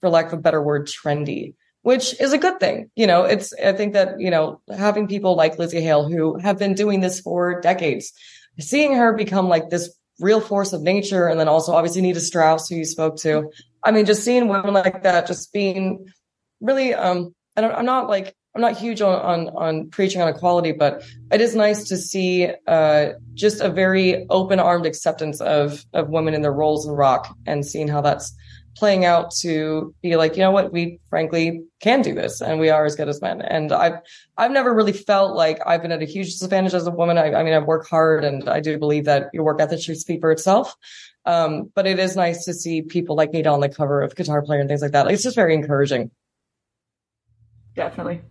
for 0.00 0.08
lack 0.08 0.26
of 0.26 0.38
a 0.38 0.42
better 0.42 0.62
word, 0.62 0.86
trendy, 0.86 1.54
which 1.82 2.18
is 2.20 2.32
a 2.32 2.38
good 2.38 2.60
thing. 2.60 2.90
You 2.94 3.06
know, 3.06 3.24
it's 3.24 3.52
I 3.54 3.72
think 3.72 3.94
that 3.94 4.20
you 4.20 4.30
know 4.30 4.60
having 4.74 5.08
people 5.08 5.34
like 5.34 5.56
Lzzy 5.56 5.82
Hale 5.82 6.08
who 6.08 6.38
have 6.38 6.58
been 6.58 6.74
doing 6.74 7.00
this 7.00 7.20
for 7.20 7.60
decades, 7.60 8.12
seeing 8.60 8.94
her 8.94 9.12
become 9.12 9.48
like 9.48 9.68
this 9.68 9.90
real 10.20 10.40
force 10.40 10.72
of 10.72 10.82
nature, 10.82 11.26
and 11.26 11.40
then 11.40 11.48
also 11.48 11.72
obviously 11.72 12.02
Nita 12.02 12.20
Strauss, 12.20 12.68
who 12.68 12.76
you 12.76 12.84
spoke 12.84 13.16
to. 13.18 13.50
I 13.84 13.90
mean, 13.90 14.06
just 14.06 14.22
seeing 14.22 14.46
women 14.46 14.74
like 14.74 15.02
that, 15.02 15.26
just 15.26 15.52
being 15.52 16.06
really, 16.60 16.94
um, 16.94 17.34
I 17.56 17.60
don't, 17.60 17.74
I'm 17.74 17.84
not 17.84 18.08
like 18.08 18.36
I'm 18.54 18.60
not 18.60 18.76
huge 18.76 19.00
on, 19.00 19.14
on 19.20 19.48
on 19.56 19.88
preaching 19.90 20.20
on 20.20 20.28
equality, 20.28 20.72
but 20.72 21.02
it 21.30 21.40
is 21.40 21.54
nice 21.56 21.88
to 21.88 21.96
see 21.96 22.48
uh, 22.66 23.12
just 23.34 23.60
a 23.60 23.70
very 23.70 24.26
open 24.28 24.60
armed 24.60 24.86
acceptance 24.86 25.40
of 25.40 25.84
of 25.94 26.10
women 26.10 26.34
in 26.34 26.42
their 26.42 26.52
roles 26.52 26.86
in 26.86 26.92
rock 26.92 27.34
and 27.46 27.64
seeing 27.64 27.88
how 27.88 28.02
that's 28.02 28.34
playing 28.76 29.04
out 29.04 29.30
to 29.30 29.94
be 30.02 30.16
like, 30.16 30.34
you 30.36 30.42
know 30.42 30.50
what, 30.50 30.72
we 30.72 30.98
frankly 31.10 31.62
can 31.80 32.00
do 32.02 32.14
this 32.14 32.40
and 32.40 32.58
we 32.58 32.70
are 32.70 32.84
as 32.84 32.96
good 32.96 33.08
as 33.08 33.20
men. 33.20 33.42
And 33.42 33.72
I've 33.72 33.98
I've 34.36 34.50
never 34.50 34.74
really 34.74 34.92
felt 34.92 35.36
like 35.36 35.60
I've 35.66 35.82
been 35.82 35.92
at 35.92 36.02
a 36.02 36.06
huge 36.06 36.26
disadvantage 36.28 36.74
as 36.74 36.86
a 36.86 36.90
woman. 36.90 37.18
I, 37.18 37.34
I 37.34 37.42
mean, 37.42 37.54
I 37.54 37.58
work 37.58 37.86
hard 37.86 38.24
and 38.24 38.48
I 38.48 38.60
do 38.60 38.78
believe 38.78 39.04
that 39.06 39.30
your 39.32 39.44
work 39.44 39.60
ethic 39.60 39.80
should 39.80 39.98
speak 39.98 40.20
for 40.20 40.30
itself. 40.30 40.74
Um, 41.24 41.70
but 41.74 41.86
it 41.86 41.98
is 41.98 42.16
nice 42.16 42.44
to 42.46 42.54
see 42.54 42.82
people 42.82 43.14
like 43.14 43.32
Nita 43.32 43.48
on 43.48 43.60
the 43.60 43.68
cover 43.68 44.02
of 44.02 44.16
Guitar 44.16 44.42
Player 44.42 44.60
and 44.60 44.68
things 44.68 44.82
like 44.82 44.92
that. 44.92 45.06
Like, 45.06 45.14
it's 45.14 45.22
just 45.22 45.36
very 45.36 45.54
encouraging. 45.54 46.10
Definitely. 47.76 48.22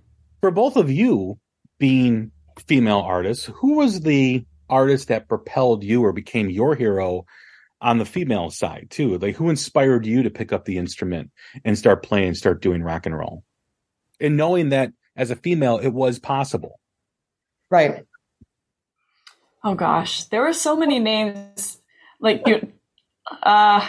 For 0.41 0.51
both 0.51 0.75
of 0.75 0.91
you 0.91 1.39
being 1.80 2.32
female 2.67 2.99
artists, 2.99 3.45
who 3.45 3.75
was 3.75 4.01
the 4.01 4.45
artist 4.69 5.10
that 5.10 5.30
propelled 5.30 5.84
you 5.84 6.04
or 6.04 6.13
became 6.13 6.49
your 6.49 6.75
hero 6.75 7.25
on 7.80 7.97
the 7.99 8.06
female 8.06 8.49
side 8.49 8.88
too? 8.89 9.17
Like 9.17 9.36
who 9.36 9.49
inspired 9.49 10.06
you 10.06 10.23
to 10.23 10.30
pick 10.30 10.51
up 10.51 10.65
the 10.65 10.77
instrument 10.77 11.32
and 11.63 11.77
start 11.77 12.04
playing, 12.04 12.34
start 12.34 12.62
doing 12.62 12.84
rock 12.84 13.06
and 13.06 13.17
roll? 13.17 13.43
And 14.19 14.36
knowing 14.36 14.69
that 14.69 14.91
as 15.15 15.32
a 15.32 15.36
female, 15.36 15.77
it 15.77 15.89
was 15.89 16.19
possible. 16.19 16.80
Right. 17.69 18.04
Oh 19.63 19.75
gosh, 19.75 20.25
there 20.25 20.41
were 20.41 20.54
so 20.54 20.75
many 20.75 20.99
names. 20.99 21.80
Like 22.19 22.43
you, 22.47 22.71
uh, 23.43 23.88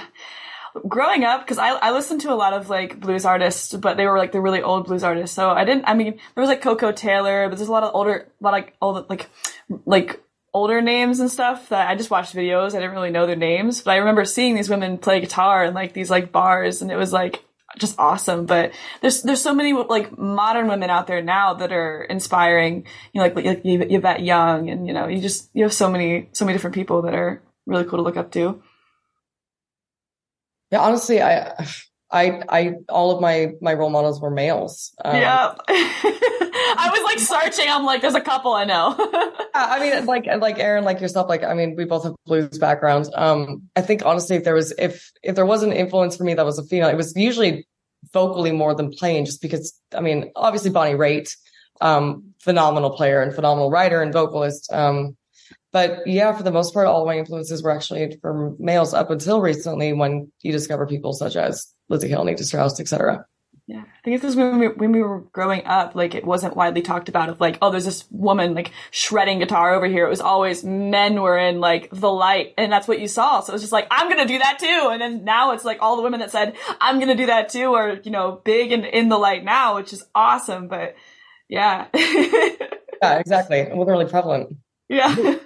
growing 0.88 1.24
up, 1.24 1.42
because 1.42 1.58
I 1.58 1.70
I 1.70 1.92
listened 1.92 2.20
to 2.22 2.32
a 2.32 2.34
lot 2.34 2.52
of 2.52 2.70
like 2.70 3.00
blues 3.00 3.24
artists, 3.24 3.74
but 3.74 3.96
they 3.96 4.06
were 4.06 4.18
like 4.18 4.32
the 4.32 4.40
really 4.40 4.62
old 4.62 4.86
blues 4.86 5.04
artists. 5.04 5.34
So 5.34 5.50
I 5.50 5.64
didn't. 5.64 5.84
I 5.86 5.94
mean, 5.94 6.18
there 6.34 6.40
was 6.40 6.48
like 6.48 6.62
Koko 6.62 6.92
Taylor, 6.92 7.48
but 7.48 7.56
there's 7.56 7.68
a 7.68 7.72
lot 7.72 7.82
of 7.82 7.94
older, 7.94 8.28
a 8.40 8.44
lot 8.44 8.52
like 8.52 8.74
old 8.80 9.08
like 9.08 9.28
like 9.86 10.22
older 10.54 10.82
names 10.82 11.20
and 11.20 11.30
stuff 11.30 11.70
that 11.70 11.88
I 11.88 11.94
just 11.94 12.10
watched 12.10 12.34
videos. 12.34 12.70
I 12.70 12.80
didn't 12.80 12.92
really 12.92 13.10
know 13.10 13.26
their 13.26 13.36
names, 13.36 13.82
but 13.82 13.92
I 13.92 13.96
remember 13.96 14.24
seeing 14.24 14.54
these 14.54 14.68
women 14.68 14.98
play 14.98 15.20
guitar 15.20 15.64
in 15.64 15.74
like 15.74 15.92
these 15.92 16.10
like 16.10 16.32
bars, 16.32 16.82
and 16.82 16.90
it 16.90 16.96
was 16.96 17.12
like 17.12 17.44
just 17.78 17.98
awesome. 17.98 18.46
But 18.46 18.72
there's 19.00 19.22
there's 19.22 19.42
so 19.42 19.54
many 19.54 19.72
like 19.72 20.16
modern 20.18 20.68
women 20.68 20.90
out 20.90 21.06
there 21.06 21.22
now 21.22 21.54
that 21.54 21.72
are 21.72 22.04
inspiring. 22.04 22.86
You 23.12 23.20
know, 23.20 23.28
like 23.28 23.44
like 23.44 23.60
Yvette 23.64 24.22
Young, 24.22 24.70
and 24.70 24.86
you 24.86 24.92
know, 24.92 25.06
you 25.08 25.20
just 25.20 25.50
you 25.54 25.64
have 25.64 25.72
so 25.72 25.90
many 25.90 26.28
so 26.32 26.44
many 26.44 26.56
different 26.56 26.74
people 26.74 27.02
that 27.02 27.14
are 27.14 27.42
really 27.66 27.84
cool 27.84 27.98
to 27.98 28.02
look 28.02 28.16
up 28.16 28.32
to. 28.32 28.62
Yeah, 30.72 30.80
honestly, 30.80 31.20
I, 31.20 31.54
I, 32.10 32.42
I, 32.48 32.72
all 32.88 33.10
of 33.10 33.20
my 33.20 33.52
my 33.60 33.74
role 33.74 33.90
models 33.90 34.22
were 34.22 34.30
males. 34.30 34.94
Um, 35.04 35.16
yeah, 35.16 35.52
I 35.68 36.88
was 36.90 37.02
like 37.04 37.18
searching. 37.18 37.70
I'm 37.70 37.84
like, 37.84 38.00
there's 38.00 38.14
a 38.14 38.22
couple 38.22 38.54
I 38.54 38.64
know. 38.64 38.94
I 39.54 39.78
mean, 39.80 40.06
like 40.06 40.24
like 40.38 40.58
Erin, 40.58 40.84
like 40.84 41.02
yourself, 41.02 41.28
like 41.28 41.44
I 41.44 41.52
mean, 41.52 41.76
we 41.76 41.84
both 41.84 42.04
have 42.04 42.14
blues 42.24 42.58
backgrounds. 42.58 43.10
Um, 43.14 43.68
I 43.76 43.82
think 43.82 44.04
honestly, 44.06 44.36
if 44.36 44.44
there 44.44 44.54
was 44.54 44.72
if 44.78 45.12
if 45.22 45.36
there 45.36 45.44
was 45.44 45.62
an 45.62 45.72
influence 45.72 46.16
for 46.16 46.24
me 46.24 46.32
that 46.34 46.46
was 46.46 46.58
a 46.58 46.64
female, 46.64 46.88
it 46.88 46.96
was 46.96 47.14
usually 47.14 47.68
vocally 48.14 48.50
more 48.50 48.74
than 48.74 48.90
playing, 48.90 49.26
just 49.26 49.42
because 49.42 49.78
I 49.94 50.00
mean, 50.00 50.32
obviously 50.34 50.70
Bonnie 50.70 50.94
Raitt, 50.94 51.36
um, 51.82 52.32
phenomenal 52.40 52.96
player 52.96 53.20
and 53.20 53.34
phenomenal 53.34 53.70
writer 53.70 54.00
and 54.00 54.10
vocalist. 54.10 54.72
Um, 54.72 55.18
but 55.72 56.06
yeah, 56.06 56.32
for 56.32 56.42
the 56.42 56.50
most 56.50 56.74
part, 56.74 56.86
all 56.86 57.06
my 57.06 57.18
influences 57.18 57.62
were 57.62 57.70
actually 57.70 58.18
from 58.20 58.56
males 58.58 58.92
up 58.92 59.10
until 59.10 59.40
recently 59.40 59.92
when 59.92 60.30
you 60.42 60.52
discover 60.52 60.86
people 60.86 61.14
such 61.14 61.34
as 61.34 61.72
Lizzie 61.88 62.08
Hill, 62.08 62.24
Nita 62.24 62.44
Strauss, 62.44 62.78
etc. 62.78 63.24
Yeah, 63.68 63.80
I 63.80 64.00
think 64.04 64.16
it 64.16 64.26
was 64.26 64.34
when 64.34 64.58
we, 64.58 64.66
when 64.68 64.92
we 64.92 65.00
were 65.00 65.20
growing 65.32 65.64
up, 65.64 65.94
like 65.94 66.14
it 66.14 66.26
wasn't 66.26 66.56
widely 66.56 66.82
talked 66.82 67.08
about 67.08 67.28
of 67.28 67.40
like, 67.40 67.58
oh, 67.62 67.70
there's 67.70 67.84
this 67.84 68.04
woman 68.10 68.54
like 68.54 68.72
shredding 68.90 69.38
guitar 69.38 69.72
over 69.72 69.86
here. 69.86 70.04
It 70.04 70.10
was 70.10 70.20
always 70.20 70.64
men 70.64 71.22
were 71.22 71.38
in 71.38 71.60
like 71.60 71.88
the 71.90 72.10
light 72.10 72.54
and 72.58 72.72
that's 72.72 72.88
what 72.88 73.00
you 73.00 73.06
saw. 73.06 73.40
So 73.40 73.52
it 73.52 73.54
was 73.54 73.62
just 73.62 73.72
like, 73.72 73.86
I'm 73.90 74.08
going 74.08 74.26
to 74.26 74.30
do 74.30 74.38
that 74.40 74.58
too. 74.58 74.88
And 74.92 75.00
then 75.00 75.24
now 75.24 75.52
it's 75.52 75.64
like 75.64 75.78
all 75.80 75.96
the 75.96 76.02
women 76.02 76.20
that 76.20 76.32
said, 76.32 76.56
I'm 76.80 76.96
going 76.96 77.08
to 77.08 77.14
do 77.14 77.26
that 77.26 77.50
too 77.50 77.74
are, 77.74 78.00
you 78.02 78.10
know, 78.10 78.42
big 78.44 78.72
and 78.72 78.84
in 78.84 79.08
the 79.08 79.18
light 79.18 79.44
now, 79.44 79.76
which 79.76 79.92
is 79.92 80.04
awesome. 80.12 80.66
But 80.66 80.96
yeah. 81.48 81.86
yeah, 81.94 83.18
exactly. 83.18 83.58
It 83.58 83.76
wasn't 83.76 83.96
really 83.96 84.10
prevalent. 84.10 84.56
Yeah. 84.88 85.36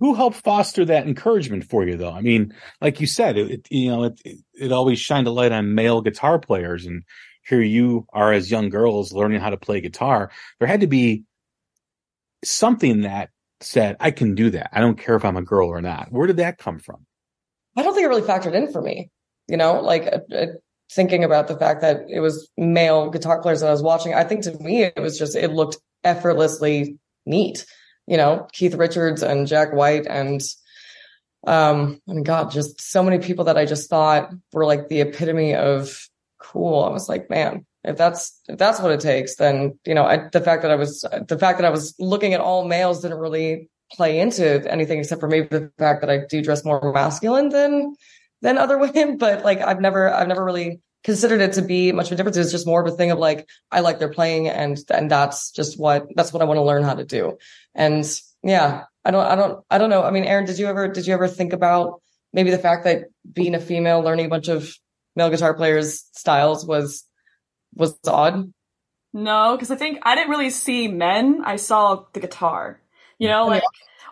who 0.00 0.14
helped 0.14 0.36
foster 0.36 0.84
that 0.84 1.06
encouragement 1.06 1.64
for 1.64 1.86
you 1.86 1.96
though? 1.96 2.12
I 2.12 2.20
mean 2.20 2.54
like 2.80 3.00
you 3.00 3.06
said 3.06 3.36
it, 3.38 3.50
it 3.50 3.66
you 3.70 3.88
know 3.88 4.04
it, 4.04 4.20
it, 4.24 4.38
it 4.54 4.72
always 4.72 4.98
shined 4.98 5.26
a 5.26 5.30
light 5.30 5.52
on 5.52 5.74
male 5.74 6.00
guitar 6.00 6.38
players 6.38 6.86
and 6.86 7.02
here 7.46 7.62
you 7.62 8.06
are 8.12 8.32
as 8.32 8.50
young 8.50 8.68
girls 8.68 9.12
learning 9.12 9.40
how 9.40 9.50
to 9.50 9.56
play 9.56 9.80
guitar. 9.80 10.30
There 10.58 10.68
had 10.68 10.80
to 10.80 10.88
be 10.88 11.24
something 12.44 13.02
that 13.02 13.30
said 13.60 13.96
i 14.00 14.10
can 14.10 14.34
do 14.34 14.50
that. 14.50 14.70
I 14.72 14.80
don't 14.80 14.98
care 14.98 15.16
if 15.16 15.24
i'm 15.24 15.36
a 15.36 15.42
girl 15.42 15.68
or 15.68 15.80
not. 15.80 16.10
Where 16.10 16.26
did 16.26 16.36
that 16.38 16.58
come 16.58 16.78
from? 16.78 17.06
I 17.76 17.82
don't 17.82 17.94
think 17.94 18.04
it 18.04 18.08
really 18.08 18.22
factored 18.22 18.54
in 18.54 18.72
for 18.72 18.82
me 18.82 19.10
you 19.48 19.56
know 19.56 19.80
like 19.80 20.06
uh, 20.06 20.34
uh, 20.34 20.46
thinking 20.92 21.24
about 21.24 21.48
the 21.48 21.56
fact 21.56 21.80
that 21.80 22.02
it 22.08 22.20
was 22.20 22.50
male 22.56 23.10
guitar 23.10 23.40
players 23.42 23.60
that 23.60 23.68
i 23.68 23.72
was 23.72 23.82
watching. 23.82 24.14
I 24.14 24.24
think 24.24 24.42
to 24.42 24.52
me 24.58 24.84
it 24.84 25.00
was 25.00 25.18
just 25.18 25.36
it 25.36 25.52
looked 25.52 25.78
effortlessly 26.04 26.98
neat 27.24 27.66
you 28.06 28.16
know, 28.16 28.48
Keith 28.52 28.74
Richards 28.74 29.22
and 29.22 29.46
Jack 29.46 29.72
White 29.72 30.06
and 30.06 30.42
um 31.46 32.00
and 32.06 32.24
God, 32.24 32.50
just 32.50 32.80
so 32.80 33.02
many 33.02 33.18
people 33.18 33.44
that 33.44 33.58
I 33.58 33.66
just 33.66 33.88
thought 33.88 34.32
were 34.52 34.64
like 34.64 34.88
the 34.88 35.00
epitome 35.00 35.54
of 35.54 36.08
cool. 36.38 36.84
I 36.84 36.90
was 36.90 37.08
like, 37.08 37.30
man, 37.30 37.66
if 37.84 37.96
that's 37.96 38.40
if 38.48 38.58
that's 38.58 38.80
what 38.80 38.92
it 38.92 39.00
takes, 39.00 39.36
then 39.36 39.78
you 39.86 39.94
know, 39.94 40.04
I, 40.04 40.28
the 40.32 40.40
fact 40.40 40.62
that 40.62 40.70
I 40.70 40.76
was 40.76 41.02
the 41.28 41.38
fact 41.38 41.58
that 41.58 41.64
I 41.64 41.70
was 41.70 41.94
looking 41.98 42.34
at 42.34 42.40
all 42.40 42.66
males 42.66 43.02
didn't 43.02 43.18
really 43.18 43.68
play 43.92 44.18
into 44.18 44.68
anything 44.70 44.98
except 44.98 45.20
for 45.20 45.28
maybe 45.28 45.46
the 45.46 45.70
fact 45.78 46.00
that 46.00 46.10
I 46.10 46.20
do 46.28 46.42
dress 46.42 46.64
more 46.64 46.92
masculine 46.92 47.50
than 47.50 47.94
than 48.42 48.58
other 48.58 48.78
women. 48.84 49.18
But 49.18 49.44
like 49.44 49.60
I've 49.60 49.80
never 49.80 50.12
I've 50.12 50.28
never 50.28 50.44
really 50.44 50.80
considered 51.06 51.40
it 51.40 51.52
to 51.52 51.62
be 51.62 51.92
much 51.92 52.06
of 52.06 52.12
a 52.12 52.16
difference. 52.16 52.36
It's 52.36 52.50
just 52.50 52.66
more 52.66 52.84
of 52.84 52.92
a 52.92 52.96
thing 52.96 53.12
of 53.12 53.18
like, 53.20 53.48
I 53.70 53.78
like 53.78 54.00
their 54.00 54.10
playing 54.10 54.48
and, 54.48 54.76
and 54.90 55.08
that's 55.08 55.52
just 55.52 55.78
what, 55.78 56.08
that's 56.16 56.32
what 56.32 56.42
I 56.42 56.46
want 56.46 56.58
to 56.58 56.64
learn 56.64 56.82
how 56.82 56.94
to 56.94 57.04
do. 57.04 57.38
And 57.76 58.04
yeah, 58.42 58.86
I 59.04 59.12
don't, 59.12 59.24
I 59.24 59.36
don't, 59.36 59.64
I 59.70 59.78
don't 59.78 59.88
know. 59.88 60.02
I 60.02 60.10
mean, 60.10 60.24
Erin, 60.24 60.46
did 60.46 60.58
you 60.58 60.66
ever, 60.66 60.88
did 60.88 61.06
you 61.06 61.14
ever 61.14 61.28
think 61.28 61.52
about 61.52 62.02
maybe 62.32 62.50
the 62.50 62.58
fact 62.58 62.82
that 62.84 63.04
being 63.32 63.54
a 63.54 63.60
female, 63.60 64.00
learning 64.00 64.26
a 64.26 64.28
bunch 64.28 64.48
of 64.48 64.74
male 65.14 65.30
guitar 65.30 65.54
players 65.54 66.04
styles 66.10 66.66
was, 66.66 67.04
was 67.72 67.96
odd? 68.04 68.52
No, 69.12 69.54
because 69.54 69.70
I 69.70 69.76
think 69.76 70.00
I 70.02 70.16
didn't 70.16 70.30
really 70.30 70.50
see 70.50 70.88
men. 70.88 71.42
I 71.44 71.54
saw 71.54 72.02
the 72.14 72.20
guitar, 72.20 72.80
you 73.20 73.28
know, 73.28 73.46
like, 73.46 73.62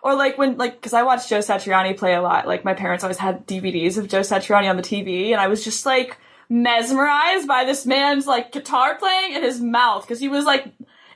or 0.00 0.14
like 0.14 0.38
when, 0.38 0.58
like, 0.58 0.80
cause 0.80 0.92
I 0.92 1.02
watched 1.02 1.28
Joe 1.28 1.40
Satriani 1.40 1.98
play 1.98 2.14
a 2.14 2.22
lot. 2.22 2.46
Like 2.46 2.64
my 2.64 2.74
parents 2.74 3.02
always 3.02 3.18
had 3.18 3.48
DVDs 3.48 3.98
of 3.98 4.06
Joe 4.06 4.20
Satriani 4.20 4.70
on 4.70 4.76
the 4.76 4.82
TV 4.82 5.32
and 5.32 5.40
I 5.40 5.48
was 5.48 5.64
just 5.64 5.84
like, 5.84 6.18
mesmerized 6.48 7.48
by 7.48 7.64
this 7.64 7.86
man's 7.86 8.26
like 8.26 8.52
guitar 8.52 8.96
playing 8.96 9.34
and 9.34 9.44
his 9.44 9.60
mouth 9.60 10.02
because 10.02 10.20
he 10.20 10.28
was 10.28 10.44
like 10.44 10.66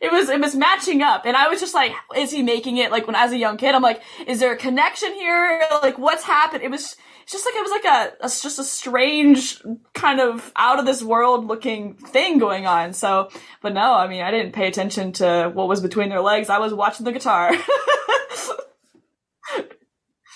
it 0.01 0.13
was 0.13 0.29
it 0.29 0.41
was 0.41 0.55
matching 0.55 1.03
up 1.03 1.27
and 1.27 1.37
i 1.37 1.49
was 1.49 1.61
just 1.61 1.75
like 1.75 1.93
is 2.17 2.31
he 2.31 2.43
making 2.43 2.77
it 2.77 2.91
like 2.91 3.07
when 3.07 3.17
as 3.17 3.33
a 3.33 3.39
young 3.39 3.57
kid? 3.57 3.75
I'm 3.75 3.83
like 3.83 4.03
is 4.27 4.41
there 4.41 4.53
a 4.53 4.57
connection 4.57 5.13
here? 5.15 5.63
Like 5.83 5.99
what's 5.99 6.25
happened? 6.25 6.63
It 6.63 6.71
was 6.71 6.97
just 7.27 7.45
like 7.45 7.55
it 7.55 7.63
was 7.63 7.71
like 7.71 7.85
a, 7.85 8.25
a 8.25 8.29
just 8.29 8.59
a 8.59 8.65
strange 8.65 9.63
kind 9.93 10.21
of 10.21 10.51
out 10.57 10.79
of 10.79 10.87
this 10.87 11.03
world 11.03 11.47
looking 11.47 11.95
thing 11.95 12.39
going 12.39 12.67
on 12.67 12.95
so 12.95 13.29
but 13.61 13.75
no 13.75 13.95
i 13.95 14.09
mean 14.09 14.23
i 14.23 14.31
didn't 14.31 14.53
pay 14.53 14.67
attention 14.67 15.13
to 15.13 15.51
what 15.53 15.69
was 15.69 15.83
between 15.83 16.09
their 16.09 16.23
legs. 16.23 16.49
I 16.49 16.59
was 16.59 16.73
watching 16.73 17.05
the 17.05 17.13
guitar 17.13 17.51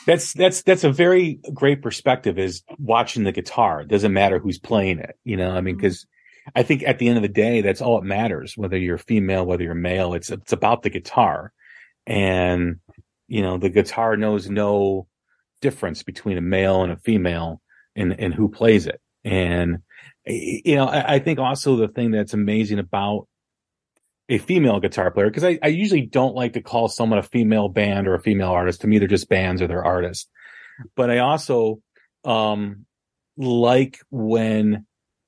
that's 0.07 0.32
that's 0.32 0.62
that's 0.62 0.84
a 0.84 0.92
very 0.92 1.40
great 1.53 1.82
perspective 1.82 2.38
is 2.38 2.62
watching 2.78 3.24
the 3.24 3.32
guitar. 3.32 3.82
It 3.82 3.88
doesn't 3.88 4.12
matter 4.12 4.38
who's 4.38 4.59
playing 4.59 4.98
it 4.98 5.16
you 5.24 5.36
know 5.36 5.50
i 5.50 5.61
mean 5.61 5.76
because 5.76 6.05
mm-hmm. 6.05 6.59
i 6.59 6.62
think 6.62 6.82
at 6.84 6.98
the 6.98 7.09
end 7.09 7.16
of 7.16 7.22
the 7.22 7.28
day 7.28 7.61
that's 7.61 7.80
all 7.80 7.98
it 7.98 8.05
matters 8.05 8.57
whether 8.57 8.76
you're 8.76 8.98
female 8.98 9.44
whether 9.44 9.62
you're 9.62 9.74
male. 9.74 10.14
It's 10.14 10.30
it's 10.30 10.53
about 10.53 10.82
the 10.82 10.90
guitar. 10.90 11.53
And 12.07 12.80
you 13.28 13.42
know 13.42 13.59
the 13.59 13.70
guitar 13.70 14.16
knows 14.16 14.50
no 14.50 15.07
difference 15.61 16.03
between 16.03 16.38
a 16.38 16.42
male 16.42 16.82
and 16.82 16.92
a 16.92 16.96
female 16.96 17.61
and 17.94 18.18
and 18.18 18.34
who 18.34 18.48
plays 18.48 18.86
it. 18.86 19.00
And 19.24 19.78
you 20.26 20.76
know 20.76 20.86
I, 20.86 21.14
I 21.14 21.18
think 21.18 21.38
also 21.38 21.76
the 21.76 21.88
thing 21.88 22.11
that's 22.11 22.34
amazing 22.34 22.78
about 22.78 23.28
a 24.33 24.39
female 24.39 24.80
guitar 24.80 25.11
player 25.11 25.28
because 25.28 25.45
I, 25.45 25.59
I, 25.62 25.68
usually 25.68 26.01
don't 26.01 26.35
like 26.35 26.55
to 26.55 26.62
call 26.62 26.89
someone 26.89 27.18
a 27.18 27.22
female 27.22 27.68
band 27.68 28.09
or 28.09 28.14
a 28.14 28.22
female 28.22 28.49
artist. 28.49 28.80
To 28.80 28.87
me, 28.87 28.99
they're 28.99 29.07
just 29.07 29.28
bands 29.28 29.61
or 29.61 29.66
they're 29.66 29.85
artists. 29.85 30.26
But 30.97 31.11
I 31.11 31.18
also 31.18 31.83
um, 32.24 32.87
like 33.37 33.99
when 34.11 34.87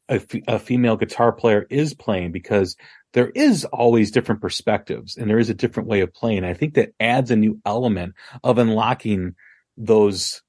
a, 0.08 0.14
f- 0.14 0.42
a 0.48 0.58
female 0.58 0.96
guitar 0.96 1.32
player 1.32 1.66
is 1.68 1.92
playing 1.92 2.32
because 2.32 2.76
there 3.12 3.28
is 3.28 3.66
always 3.66 4.10
different 4.10 4.40
perspectives 4.40 5.18
and 5.18 5.28
there 5.28 5.38
is 5.38 5.50
a 5.50 5.54
different 5.54 5.90
way 5.90 6.00
of 6.00 6.14
playing. 6.14 6.42
I 6.42 6.54
think 6.54 6.74
that 6.74 6.94
adds 6.98 7.30
a 7.30 7.36
new 7.36 7.60
element 7.66 8.14
of 8.42 8.56
unlocking 8.56 9.34
those 9.76 10.40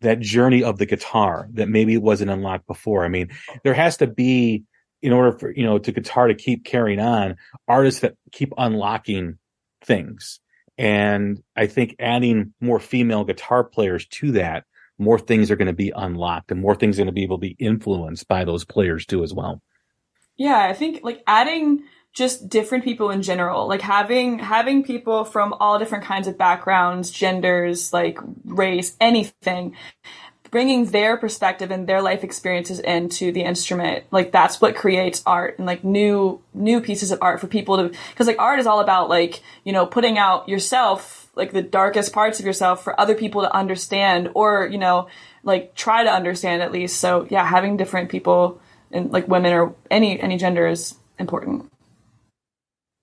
that 0.00 0.20
journey 0.20 0.62
of 0.62 0.78
the 0.78 0.86
guitar 0.86 1.48
that 1.52 1.68
maybe 1.68 1.98
wasn't 1.98 2.30
unlocked 2.30 2.66
before. 2.66 3.04
I 3.04 3.08
mean, 3.08 3.28
there 3.62 3.74
has 3.74 3.98
to 3.98 4.06
be 4.06 4.62
in 5.02 5.12
order 5.12 5.32
for 5.32 5.50
you 5.50 5.64
know 5.64 5.78
to 5.78 5.92
guitar 5.92 6.28
to 6.28 6.34
keep 6.34 6.64
carrying 6.64 7.00
on 7.00 7.36
artists 7.66 8.00
that 8.00 8.14
keep 8.32 8.52
unlocking 8.56 9.38
things. 9.84 10.40
And 10.76 11.42
i 11.56 11.66
think 11.66 11.96
adding 11.98 12.54
more 12.60 12.78
female 12.78 13.24
guitar 13.24 13.64
players 13.64 14.06
to 14.06 14.32
that 14.32 14.64
more 14.98 15.18
things 15.18 15.50
are 15.50 15.56
going 15.56 15.66
to 15.66 15.72
be 15.72 15.92
unlocked 15.94 16.50
and 16.50 16.60
more 16.60 16.74
things 16.74 16.98
are 16.98 17.02
going 17.02 17.06
to 17.06 17.12
be 17.12 17.22
able 17.22 17.38
to 17.38 17.40
be 17.40 17.56
influenced 17.58 18.26
by 18.26 18.44
those 18.44 18.64
players 18.64 19.06
too 19.06 19.22
as 19.22 19.32
well. 19.32 19.62
Yeah 20.36 20.58
i 20.58 20.72
think 20.72 21.00
like 21.02 21.22
adding 21.26 21.84
just 22.12 22.48
different 22.48 22.84
people 22.84 23.10
in 23.10 23.22
general 23.22 23.68
like 23.68 23.82
having 23.82 24.38
having 24.38 24.82
people 24.82 25.24
from 25.24 25.52
all 25.54 25.78
different 25.78 26.04
kinds 26.04 26.26
of 26.26 26.38
backgrounds 26.38 27.10
genders 27.10 27.92
like 27.92 28.18
race 28.44 28.96
anything 29.00 29.76
bringing 30.50 30.86
their 30.86 31.16
perspective 31.16 31.70
and 31.70 31.86
their 31.86 32.02
life 32.02 32.24
experiences 32.24 32.80
into 32.80 33.32
the 33.32 33.42
instrument 33.42 34.04
like 34.10 34.32
that's 34.32 34.60
what 34.60 34.74
creates 34.74 35.22
art 35.26 35.58
and 35.58 35.66
like 35.66 35.84
new 35.84 36.40
new 36.54 36.80
pieces 36.80 37.10
of 37.10 37.18
art 37.22 37.40
for 37.40 37.46
people 37.46 37.76
to 37.76 37.88
because 38.10 38.26
like 38.26 38.38
art 38.38 38.58
is 38.58 38.66
all 38.66 38.80
about 38.80 39.08
like 39.08 39.42
you 39.64 39.72
know 39.72 39.86
putting 39.86 40.18
out 40.18 40.48
yourself 40.48 41.28
like 41.38 41.52
the 41.52 41.62
darkest 41.62 42.12
parts 42.12 42.40
of 42.40 42.44
yourself 42.44 42.82
for 42.82 43.00
other 43.00 43.14
people 43.14 43.40
to 43.42 43.54
understand 43.54 44.28
or 44.34 44.66
you 44.66 44.76
know 44.76 45.08
like 45.44 45.74
try 45.74 46.02
to 46.04 46.10
understand 46.10 46.60
at 46.60 46.72
least. 46.72 47.00
So 47.00 47.26
yeah 47.30 47.44
having 47.44 47.76
different 47.76 48.10
people 48.10 48.60
and 48.90 49.10
like 49.10 49.28
women 49.28 49.52
or 49.52 49.74
any 49.90 50.20
any 50.20 50.36
gender 50.36 50.66
is 50.66 50.96
important 51.18 51.70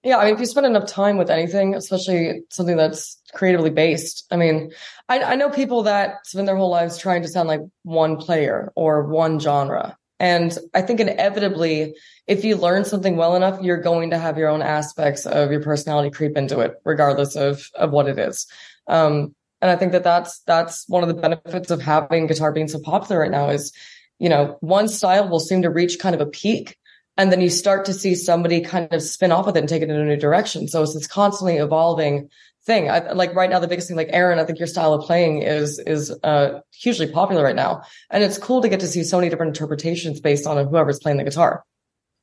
yeah, 0.05 0.19
I 0.19 0.25
mean, 0.25 0.35
if 0.35 0.39
you 0.39 0.45
spend 0.45 0.67
enough 0.67 0.85
time 0.85 1.17
with 1.17 1.31
anything, 1.31 1.73
especially 1.73 2.43
something 2.51 2.77
that's 2.77 3.19
creatively 3.33 3.71
based, 3.71 4.27
I 4.29 4.37
mean, 4.37 4.71
I, 5.09 5.19
I 5.23 5.35
know 5.35 5.49
people 5.49 5.81
that 5.83 6.27
spend 6.27 6.47
their 6.47 6.55
whole 6.55 6.69
lives 6.69 6.99
trying 6.99 7.23
to 7.23 7.27
sound 7.27 7.47
like 7.47 7.61
one 7.81 8.17
player 8.17 8.71
or 8.75 9.07
one 9.07 9.39
genre. 9.39 9.97
And 10.19 10.55
I 10.75 10.83
think 10.83 10.99
inevitably, 10.99 11.95
if 12.27 12.45
you 12.45 12.55
learn 12.55 12.85
something 12.85 13.17
well 13.17 13.35
enough, 13.35 13.59
you're 13.63 13.81
going 13.81 14.11
to 14.11 14.19
have 14.19 14.37
your 14.37 14.49
own 14.49 14.61
aspects 14.61 15.25
of 15.25 15.49
your 15.49 15.63
personality 15.63 16.11
creep 16.11 16.37
into 16.37 16.59
it, 16.59 16.75
regardless 16.85 17.35
of, 17.35 17.67
of 17.73 17.89
what 17.89 18.07
it 18.07 18.19
is. 18.19 18.45
Um, 18.87 19.33
and 19.59 19.71
I 19.71 19.75
think 19.75 19.91
that 19.93 20.03
that's, 20.03 20.39
that's 20.41 20.87
one 20.87 21.01
of 21.01 21.09
the 21.09 21.19
benefits 21.19 21.71
of 21.71 21.81
having 21.81 22.27
guitar 22.27 22.51
being 22.51 22.67
so 22.67 22.79
popular 22.79 23.21
right 23.21 23.31
now 23.31 23.49
is, 23.49 23.73
you 24.19 24.29
know, 24.29 24.57
one 24.61 24.87
style 24.87 25.27
will 25.27 25.39
seem 25.39 25.63
to 25.63 25.71
reach 25.71 25.97
kind 25.97 26.13
of 26.13 26.21
a 26.21 26.27
peak 26.27 26.77
and 27.17 27.31
then 27.31 27.41
you 27.41 27.49
start 27.49 27.85
to 27.85 27.93
see 27.93 28.15
somebody 28.15 28.61
kind 28.61 28.91
of 28.93 29.01
spin 29.01 29.31
off 29.31 29.45
with 29.45 29.55
it 29.55 29.59
and 29.59 29.69
take 29.69 29.81
it 29.81 29.89
in 29.89 29.95
a 29.95 30.05
new 30.05 30.17
direction. 30.17 30.67
So 30.67 30.83
it's 30.83 30.93
this 30.93 31.07
constantly 31.07 31.57
evolving 31.57 32.29
thing. 32.65 32.89
I, 32.89 33.11
like 33.11 33.33
right 33.33 33.49
now, 33.49 33.59
the 33.59 33.67
biggest 33.67 33.87
thing, 33.87 33.97
like 33.97 34.09
Erin, 34.11 34.39
I 34.39 34.43
think 34.43 34.59
your 34.59 34.67
style 34.67 34.93
of 34.93 35.05
playing 35.05 35.41
is 35.41 35.79
is 35.79 36.13
uh, 36.23 36.61
hugely 36.73 37.07
popular 37.07 37.43
right 37.43 37.55
now, 37.55 37.83
and 38.09 38.23
it's 38.23 38.37
cool 38.37 38.61
to 38.61 38.69
get 38.69 38.79
to 38.81 38.87
see 38.87 39.03
so 39.03 39.17
many 39.17 39.29
different 39.29 39.55
interpretations 39.55 40.19
based 40.19 40.47
on 40.47 40.65
whoever's 40.67 40.99
playing 40.99 41.17
the 41.17 41.23
guitar. 41.23 41.63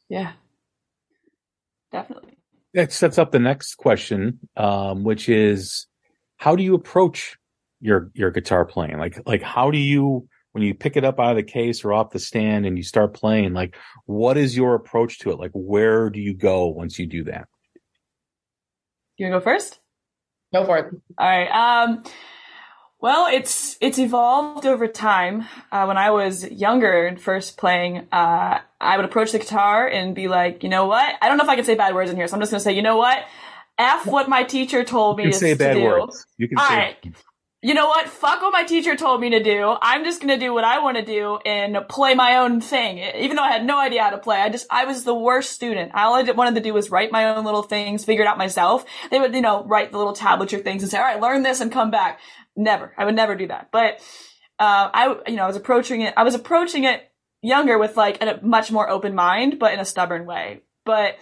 Yeah, 0.09 0.33
definitely. 1.91 2.39
That 2.75 2.93
sets 2.93 3.19
up 3.19 3.33
the 3.33 3.39
next 3.39 3.77
question, 3.77 4.41
um, 4.57 5.05
which 5.05 5.29
is, 5.29 5.87
how 6.37 6.57
do 6.57 6.63
you 6.63 6.75
approach 6.75 7.37
your 7.81 8.11
your 8.15 8.31
guitar 8.31 8.65
playing? 8.65 8.99
Like 8.99 9.21
like 9.27 9.43
how 9.43 9.71
do 9.71 9.79
you 9.79 10.29
when 10.53 10.63
you 10.63 10.75
pick 10.75 10.97
it 10.97 11.05
up 11.05 11.19
out 11.19 11.31
of 11.31 11.37
the 11.37 11.43
case 11.43 11.85
or 11.85 11.93
off 11.93 12.11
the 12.11 12.19
stand 12.19 12.67
and 12.67 12.77
you 12.77 12.85
start 12.85 13.15
playing, 13.15 13.55
like 13.55 13.77
what 14.07 14.37
is 14.37 14.57
your 14.57 14.75
approach 14.75 15.19
to 15.21 15.31
it? 15.31 15.39
Like 15.39 15.51
where 15.53 16.11
do 16.11 16.21
you 16.21 16.35
go 16.35 16.67
once 16.67 16.99
you 16.99 17.07
do 17.07 17.25
that? 17.25 17.49
You 19.17 19.27
wanna 19.27 19.39
go 19.39 19.45
first? 19.45 19.81
Go 20.53 20.65
for 20.65 20.79
it. 20.79 20.95
All 21.19 21.29
right. 21.29 21.49
Um, 21.49 22.05
well, 23.01 23.27
it's 23.27 23.77
it's 23.81 23.99
evolved 23.99 24.67
over 24.67 24.87
time. 24.87 25.47
Uh, 25.73 25.87
when 25.87 25.97
I 25.97 26.11
was 26.11 26.49
younger 26.51 27.07
and 27.07 27.21
first 27.21 27.57
playing, 27.57 28.07
uh, 28.13 28.61
I 28.81 28.97
would 28.97 29.05
approach 29.05 29.33
the 29.33 29.39
guitar 29.39 29.89
and 29.89 30.15
be 30.15 30.29
like, 30.29 30.63
you 30.63 30.69
know 30.69 30.87
what? 30.87 31.15
I 31.21 31.29
don't 31.29 31.37
know 31.37 31.45
if 31.45 31.51
I 31.51 31.57
can 31.57 31.65
say 31.65 31.75
bad 31.75 31.95
words 31.95 32.11
in 32.11 32.17
here, 32.17 32.29
so 32.29 32.35
I'm 32.35 32.41
just 32.41 32.53
gonna 32.53 32.61
say, 32.61 32.75
you 32.75 32.83
know 32.83 32.97
what? 32.97 33.25
F 33.79 34.07
what 34.07 34.29
my 34.29 34.45
teacher 34.45 34.85
told 34.85 35.17
me 35.17 35.25
you 35.25 35.31
can 35.31 35.41
say 35.41 35.55
bad 35.55 35.75
do. 35.75 35.83
words. 35.83 36.25
You 36.37 36.49
can 36.49 36.59
All 36.59 36.69
say. 36.69 36.77
Right. 36.77 37.15
You 37.65 37.75
know 37.75 37.87
what? 37.87 38.09
Fuck 38.09 38.43
what 38.43 38.53
my 38.53 38.65
teacher 38.65 38.97
told 38.97 39.21
me 39.21 39.31
to 39.31 39.43
do. 39.43 39.77
I'm 39.81 40.05
just 40.05 40.21
gonna 40.21 40.37
do 40.37 40.53
what 40.53 40.65
I 40.65 40.81
want 40.81 40.97
to 40.97 41.05
do 41.05 41.39
and 41.47 41.77
play 41.89 42.13
my 42.13 42.39
own 42.39 42.61
thing. 42.61 42.99
Even 42.99 43.37
though 43.37 43.45
I 43.45 43.53
had 43.53 43.65
no 43.65 43.79
idea 43.79 44.03
how 44.03 44.11
to 44.11 44.19
play, 44.19 44.39
I 44.39 44.49
just, 44.49 44.67
I 44.69 44.85
was 44.85 45.05
the 45.05 45.15
worst 45.15 45.53
student. 45.53 45.93
All 45.95 46.15
I 46.15 46.23
wanted 46.33 46.57
to 46.57 46.61
do 46.61 46.75
was 46.75 46.91
write 46.91 47.13
my 47.13 47.27
own 47.27 47.45
little 47.45 47.63
things, 47.63 48.05
figure 48.05 48.25
it 48.25 48.27
out 48.27 48.37
myself. 48.37 48.85
They 49.13 49.21
would, 49.21 49.33
you 49.33 49.43
know, 49.43 49.63
write 49.63 49.93
the 49.93 49.99
little 49.99 50.13
tablature 50.13 50.63
things 50.63 50.83
and 50.83 50.91
say, 50.91 50.99
all 50.99 51.05
right, 51.05 51.21
learn 51.21 51.45
this 51.45 51.61
and 51.61 51.71
come 51.71 51.93
back. 51.93 52.19
Never. 52.57 52.93
I 52.99 53.05
would 53.05 53.15
never 53.15 53.37
do 53.37 53.47
that. 53.47 53.69
But, 53.71 54.01
uh, 54.59 54.91
I, 54.93 55.17
you 55.29 55.37
know, 55.37 55.45
I 55.45 55.47
was 55.47 55.57
approaching 55.57 56.01
it, 56.01 56.15
I 56.17 56.25
was 56.25 56.35
approaching 56.35 56.83
it 56.83 57.13
younger 57.43 57.79
with 57.79 57.97
like 57.97 58.21
a 58.21 58.41
much 58.43 58.73
more 58.73 58.91
open 58.91 59.15
mind, 59.15 59.61
but 59.61 59.73
in 59.73 59.79
a 59.79 59.85
stubborn 59.85 60.27
way. 60.27 60.63
But 60.85 61.17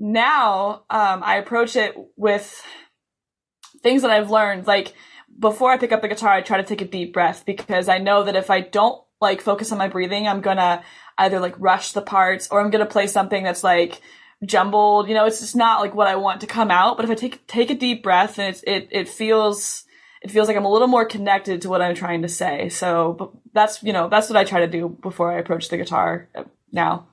now, 0.00 0.82
um, 0.90 1.22
I 1.22 1.36
approach 1.36 1.76
it 1.76 1.94
with 2.16 2.60
things 3.84 4.02
that 4.02 4.10
I've 4.10 4.30
learned, 4.30 4.66
like, 4.66 4.94
before 5.38 5.70
I 5.70 5.76
pick 5.76 5.92
up 5.92 6.02
the 6.02 6.08
guitar, 6.08 6.32
I 6.32 6.42
try 6.42 6.58
to 6.58 6.62
take 6.62 6.80
a 6.80 6.86
deep 6.86 7.12
breath 7.12 7.44
because 7.44 7.88
I 7.88 7.98
know 7.98 8.24
that 8.24 8.36
if 8.36 8.50
I 8.50 8.60
don't 8.60 9.02
like 9.20 9.40
focus 9.40 9.72
on 9.72 9.78
my 9.78 9.88
breathing, 9.88 10.26
I'm 10.26 10.40
gonna 10.40 10.82
either 11.18 11.40
like 11.40 11.54
rush 11.58 11.92
the 11.92 12.02
parts 12.02 12.48
or 12.50 12.60
I'm 12.60 12.70
gonna 12.70 12.86
play 12.86 13.06
something 13.06 13.42
that's 13.42 13.64
like 13.64 14.00
jumbled. 14.44 15.08
You 15.08 15.14
know, 15.14 15.26
it's 15.26 15.40
just 15.40 15.56
not 15.56 15.80
like 15.80 15.94
what 15.94 16.08
I 16.08 16.16
want 16.16 16.40
to 16.42 16.46
come 16.46 16.70
out. 16.70 16.96
But 16.96 17.04
if 17.04 17.10
I 17.10 17.14
take 17.14 17.46
take 17.46 17.70
a 17.70 17.74
deep 17.74 18.02
breath 18.02 18.38
and 18.38 18.48
it's 18.48 18.62
it 18.66 18.88
it 18.90 19.08
feels 19.08 19.84
it 20.22 20.30
feels 20.30 20.48
like 20.48 20.56
I'm 20.56 20.64
a 20.64 20.72
little 20.72 20.88
more 20.88 21.04
connected 21.04 21.62
to 21.62 21.68
what 21.68 21.82
I'm 21.82 21.94
trying 21.94 22.22
to 22.22 22.28
say. 22.28 22.68
So 22.68 23.40
that's 23.52 23.82
you 23.82 23.92
know 23.92 24.08
that's 24.08 24.28
what 24.28 24.36
I 24.36 24.44
try 24.44 24.60
to 24.60 24.68
do 24.68 24.88
before 24.88 25.32
I 25.32 25.38
approach 25.38 25.68
the 25.68 25.76
guitar 25.76 26.28
uh, 26.34 26.44
now. 26.72 27.08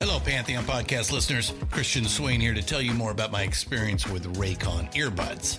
Hello, 0.00 0.20
Pantheon 0.20 0.64
podcast 0.64 1.10
listeners. 1.10 1.54
Christian 1.70 2.04
Swain 2.04 2.38
here 2.38 2.52
to 2.52 2.62
tell 2.62 2.82
you 2.82 2.92
more 2.92 3.12
about 3.12 3.32
my 3.32 3.42
experience 3.42 4.06
with 4.06 4.36
Raycon 4.36 4.92
earbuds. 4.92 5.58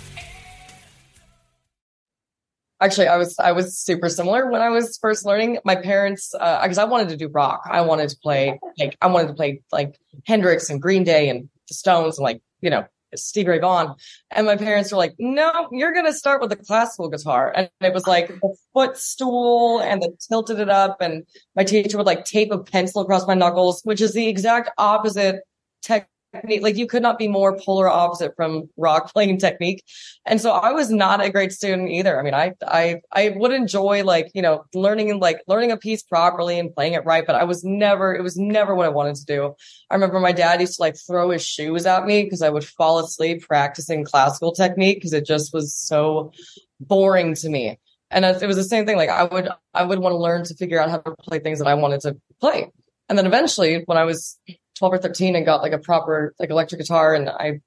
Actually, 2.81 3.07
I 3.07 3.17
was 3.17 3.37
I 3.37 3.51
was 3.51 3.77
super 3.77 4.09
similar 4.09 4.49
when 4.49 4.61
I 4.61 4.69
was 4.69 4.97
first 4.99 5.23
learning. 5.23 5.59
My 5.63 5.75
parents, 5.75 6.31
because 6.31 6.77
uh, 6.79 6.81
I 6.81 6.85
wanted 6.85 7.09
to 7.09 7.17
do 7.17 7.27
rock, 7.27 7.61
I 7.69 7.81
wanted 7.81 8.09
to 8.09 8.17
play 8.17 8.59
like 8.79 8.97
I 9.01 9.07
wanted 9.07 9.27
to 9.27 9.33
play 9.35 9.61
like 9.71 9.99
Hendrix 10.25 10.69
and 10.69 10.81
Green 10.81 11.03
Day 11.03 11.29
and 11.29 11.47
the 11.67 11.75
Stones 11.75 12.17
and 12.17 12.23
like 12.23 12.41
you 12.59 12.71
know 12.71 12.85
Stevie 13.15 13.49
Ray 13.49 13.59
Vaughan. 13.59 13.93
And 14.31 14.47
my 14.47 14.55
parents 14.55 14.91
were 14.91 14.97
like, 14.97 15.13
"No, 15.19 15.69
you're 15.71 15.93
gonna 15.93 16.11
start 16.11 16.41
with 16.41 16.49
the 16.49 16.55
classical 16.55 17.07
guitar." 17.07 17.53
And 17.55 17.69
it 17.81 17.93
was 17.93 18.07
like 18.07 18.27
the 18.27 18.55
footstool 18.73 19.79
and 19.79 20.01
the 20.01 20.17
tilted 20.27 20.59
it 20.59 20.69
up, 20.69 20.97
and 21.01 21.23
my 21.55 21.63
teacher 21.63 21.97
would 21.97 22.07
like 22.07 22.25
tape 22.25 22.51
a 22.51 22.57
pencil 22.57 23.03
across 23.03 23.27
my 23.27 23.35
knuckles, 23.35 23.81
which 23.83 24.01
is 24.01 24.13
the 24.13 24.27
exact 24.27 24.71
opposite 24.79 25.41
tech 25.83 26.09
technique. 26.33 26.61
Like 26.61 26.77
you 26.77 26.87
could 26.87 27.01
not 27.01 27.17
be 27.17 27.27
more 27.27 27.57
polar 27.57 27.87
opposite 27.87 28.35
from 28.35 28.69
rock 28.77 29.11
playing 29.13 29.37
technique. 29.37 29.83
And 30.25 30.39
so 30.39 30.51
I 30.51 30.71
was 30.71 30.89
not 30.89 31.23
a 31.23 31.29
great 31.29 31.51
student 31.51 31.89
either. 31.89 32.19
I 32.19 32.23
mean, 32.23 32.33
I, 32.33 32.53
I, 32.65 33.01
I 33.11 33.29
would 33.35 33.51
enjoy 33.51 34.03
like, 34.03 34.31
you 34.33 34.41
know, 34.41 34.65
learning 34.73 35.19
like 35.19 35.41
learning 35.47 35.71
a 35.71 35.77
piece 35.77 36.03
properly 36.03 36.57
and 36.59 36.73
playing 36.73 36.93
it 36.93 37.05
right, 37.05 37.25
but 37.25 37.35
I 37.35 37.43
was 37.43 37.63
never, 37.63 38.13
it 38.13 38.21
was 38.21 38.37
never 38.37 38.75
what 38.75 38.85
I 38.85 38.89
wanted 38.89 39.15
to 39.15 39.25
do. 39.25 39.55
I 39.89 39.95
remember 39.95 40.19
my 40.19 40.31
dad 40.31 40.61
used 40.61 40.77
to 40.77 40.81
like 40.81 40.95
throw 40.97 41.31
his 41.31 41.45
shoes 41.45 41.85
at 41.85 42.05
me 42.05 42.23
because 42.23 42.41
I 42.41 42.49
would 42.49 42.65
fall 42.65 42.99
asleep 42.99 43.41
practicing 43.41 44.05
classical 44.05 44.53
technique 44.53 44.97
because 44.97 45.13
it 45.13 45.25
just 45.25 45.53
was 45.53 45.75
so 45.75 46.31
boring 46.79 47.35
to 47.35 47.49
me. 47.49 47.79
And 48.09 48.25
it 48.25 48.45
was 48.45 48.57
the 48.57 48.63
same 48.63 48.85
thing. 48.85 48.97
Like 48.97 49.09
I 49.09 49.23
would, 49.23 49.49
I 49.73 49.83
would 49.83 49.99
want 49.99 50.13
to 50.13 50.17
learn 50.17 50.43
to 50.43 50.55
figure 50.55 50.81
out 50.81 50.89
how 50.89 50.97
to 50.97 51.15
play 51.21 51.39
things 51.39 51.59
that 51.59 51.67
I 51.67 51.75
wanted 51.75 52.01
to 52.01 52.17
play. 52.41 52.69
And 53.07 53.17
then 53.17 53.25
eventually 53.25 53.83
when 53.85 53.97
I 53.97 54.03
was 54.03 54.37
12 54.81 54.93
or 54.95 54.97
13 54.97 55.35
and 55.35 55.45
got 55.45 55.61
like 55.61 55.73
a 55.73 55.77
proper 55.77 56.33
like 56.39 56.49
electric 56.49 56.81
guitar 56.81 57.13
and 57.13 57.29
I 57.29 57.61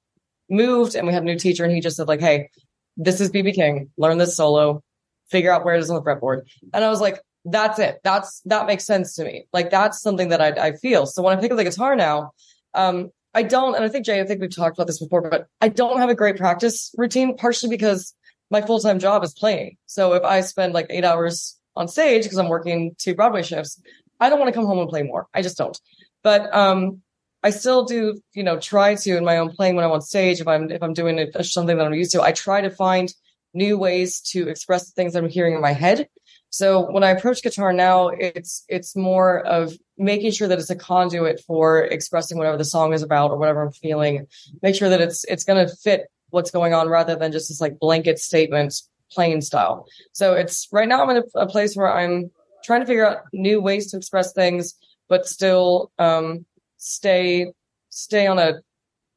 moved 0.49 0.95
and 0.95 1.07
we 1.07 1.13
had 1.13 1.23
a 1.23 1.25
new 1.25 1.39
teacher 1.39 1.63
and 1.63 1.73
he 1.73 1.79
just 1.79 1.95
said 1.95 2.09
like, 2.09 2.19
Hey, 2.19 2.49
this 2.97 3.21
is 3.21 3.31
BB 3.31 3.55
King, 3.55 3.89
learn 3.97 4.17
this 4.17 4.35
solo, 4.35 4.83
figure 5.29 5.49
out 5.49 5.63
where 5.63 5.75
it 5.75 5.79
is 5.79 5.89
on 5.89 5.95
the 5.95 6.01
fretboard. 6.01 6.41
And 6.73 6.83
I 6.83 6.89
was 6.89 6.99
like, 6.99 7.21
that's 7.45 7.79
it. 7.79 8.01
That's, 8.03 8.41
that 8.45 8.67
makes 8.67 8.83
sense 8.83 9.15
to 9.15 9.23
me. 9.23 9.47
Like 9.53 9.69
that's 9.69 10.01
something 10.01 10.27
that 10.29 10.41
I, 10.41 10.67
I 10.67 10.71
feel. 10.73 11.05
So 11.05 11.21
when 11.21 11.37
I 11.37 11.39
pick 11.39 11.51
up 11.51 11.57
the 11.57 11.63
guitar 11.63 11.95
now, 11.95 12.31
um, 12.73 13.11
I 13.33 13.43
don't, 13.43 13.75
and 13.75 13.85
I 13.85 13.87
think 13.87 14.05
Jay, 14.05 14.19
I 14.19 14.25
think 14.25 14.41
we've 14.41 14.53
talked 14.53 14.75
about 14.75 14.87
this 14.87 14.99
before, 14.99 15.21
but 15.29 15.47
I 15.61 15.69
don't 15.69 15.99
have 15.99 16.09
a 16.09 16.15
great 16.15 16.35
practice 16.35 16.93
routine, 16.97 17.37
partially 17.37 17.69
because 17.69 18.13
my 18.51 18.61
full-time 18.61 18.99
job 18.99 19.23
is 19.23 19.33
playing. 19.33 19.77
So 19.85 20.13
if 20.15 20.23
I 20.23 20.41
spend 20.41 20.73
like 20.73 20.87
eight 20.89 21.05
hours 21.05 21.57
on 21.77 21.87
stage 21.87 22.23
because 22.23 22.37
I'm 22.37 22.49
working 22.49 22.93
two 22.97 23.15
Broadway 23.15 23.41
shifts, 23.41 23.81
I 24.19 24.29
don't 24.29 24.39
want 24.39 24.49
to 24.49 24.57
come 24.57 24.65
home 24.65 24.79
and 24.79 24.89
play 24.89 25.03
more. 25.03 25.27
I 25.33 25.41
just 25.41 25.57
don't. 25.57 25.79
But 26.23 26.53
um, 26.55 27.01
I 27.45 27.51
still 27.51 27.85
do, 27.85 28.19
you 28.33 28.41
know, 28.41 28.59
try 28.59 28.95
to 28.95 29.17
in 29.17 29.23
my 29.23 29.37
own 29.37 29.51
playing 29.51 29.75
when 29.75 29.85
I'm 29.85 29.91
on 29.91 30.01
stage. 30.01 30.41
If 30.41 30.47
I'm 30.47 30.71
if 30.71 30.81
I'm 30.81 30.93
doing 30.93 31.31
something 31.43 31.77
that 31.77 31.85
I'm 31.85 31.93
used 31.93 32.11
to, 32.13 32.23
I 32.23 32.31
try 32.31 32.59
to 32.61 32.71
find 32.71 33.13
new 33.53 33.77
ways 33.77 34.19
to 34.31 34.49
express 34.49 34.87
the 34.87 34.93
things 34.93 35.15
I'm 35.15 35.29
hearing 35.29 35.53
in 35.53 35.61
my 35.61 35.71
head. 35.71 36.09
So 36.49 36.89
when 36.91 37.03
I 37.03 37.11
approach 37.11 37.43
guitar 37.43 37.71
now, 37.71 38.07
it's 38.07 38.65
it's 38.67 38.95
more 38.95 39.45
of 39.45 39.77
making 39.95 40.31
sure 40.31 40.47
that 40.47 40.57
it's 40.57 40.71
a 40.71 40.75
conduit 40.75 41.39
for 41.45 41.83
expressing 41.83 42.39
whatever 42.39 42.57
the 42.57 42.65
song 42.65 42.93
is 42.93 43.03
about 43.03 43.29
or 43.29 43.37
whatever 43.37 43.61
I'm 43.61 43.71
feeling. 43.71 44.25
Make 44.63 44.73
sure 44.73 44.89
that 44.89 44.99
it's 44.99 45.23
it's 45.25 45.43
going 45.43 45.67
to 45.67 45.75
fit 45.75 46.07
what's 46.31 46.49
going 46.49 46.73
on 46.73 46.89
rather 46.89 47.15
than 47.15 47.31
just 47.31 47.49
this 47.49 47.61
like 47.61 47.77
blanket 47.77 48.17
statement 48.17 48.73
playing 49.11 49.41
style. 49.41 49.85
So 50.13 50.33
it's 50.33 50.67
right 50.71 50.89
now 50.89 51.03
I'm 51.03 51.15
in 51.15 51.17
a, 51.17 51.39
a 51.41 51.47
place 51.47 51.75
where 51.75 51.93
I'm 51.93 52.31
trying 52.63 52.81
to 52.81 52.87
figure 52.87 53.07
out 53.07 53.19
new 53.33 53.61
ways 53.61 53.91
to 53.91 53.97
express 53.97 54.33
things, 54.33 54.73
but 55.07 55.27
still 55.27 55.91
um, 55.99 56.43
stay 56.77 57.51
stay 57.89 58.27
on 58.27 58.39
a 58.39 58.61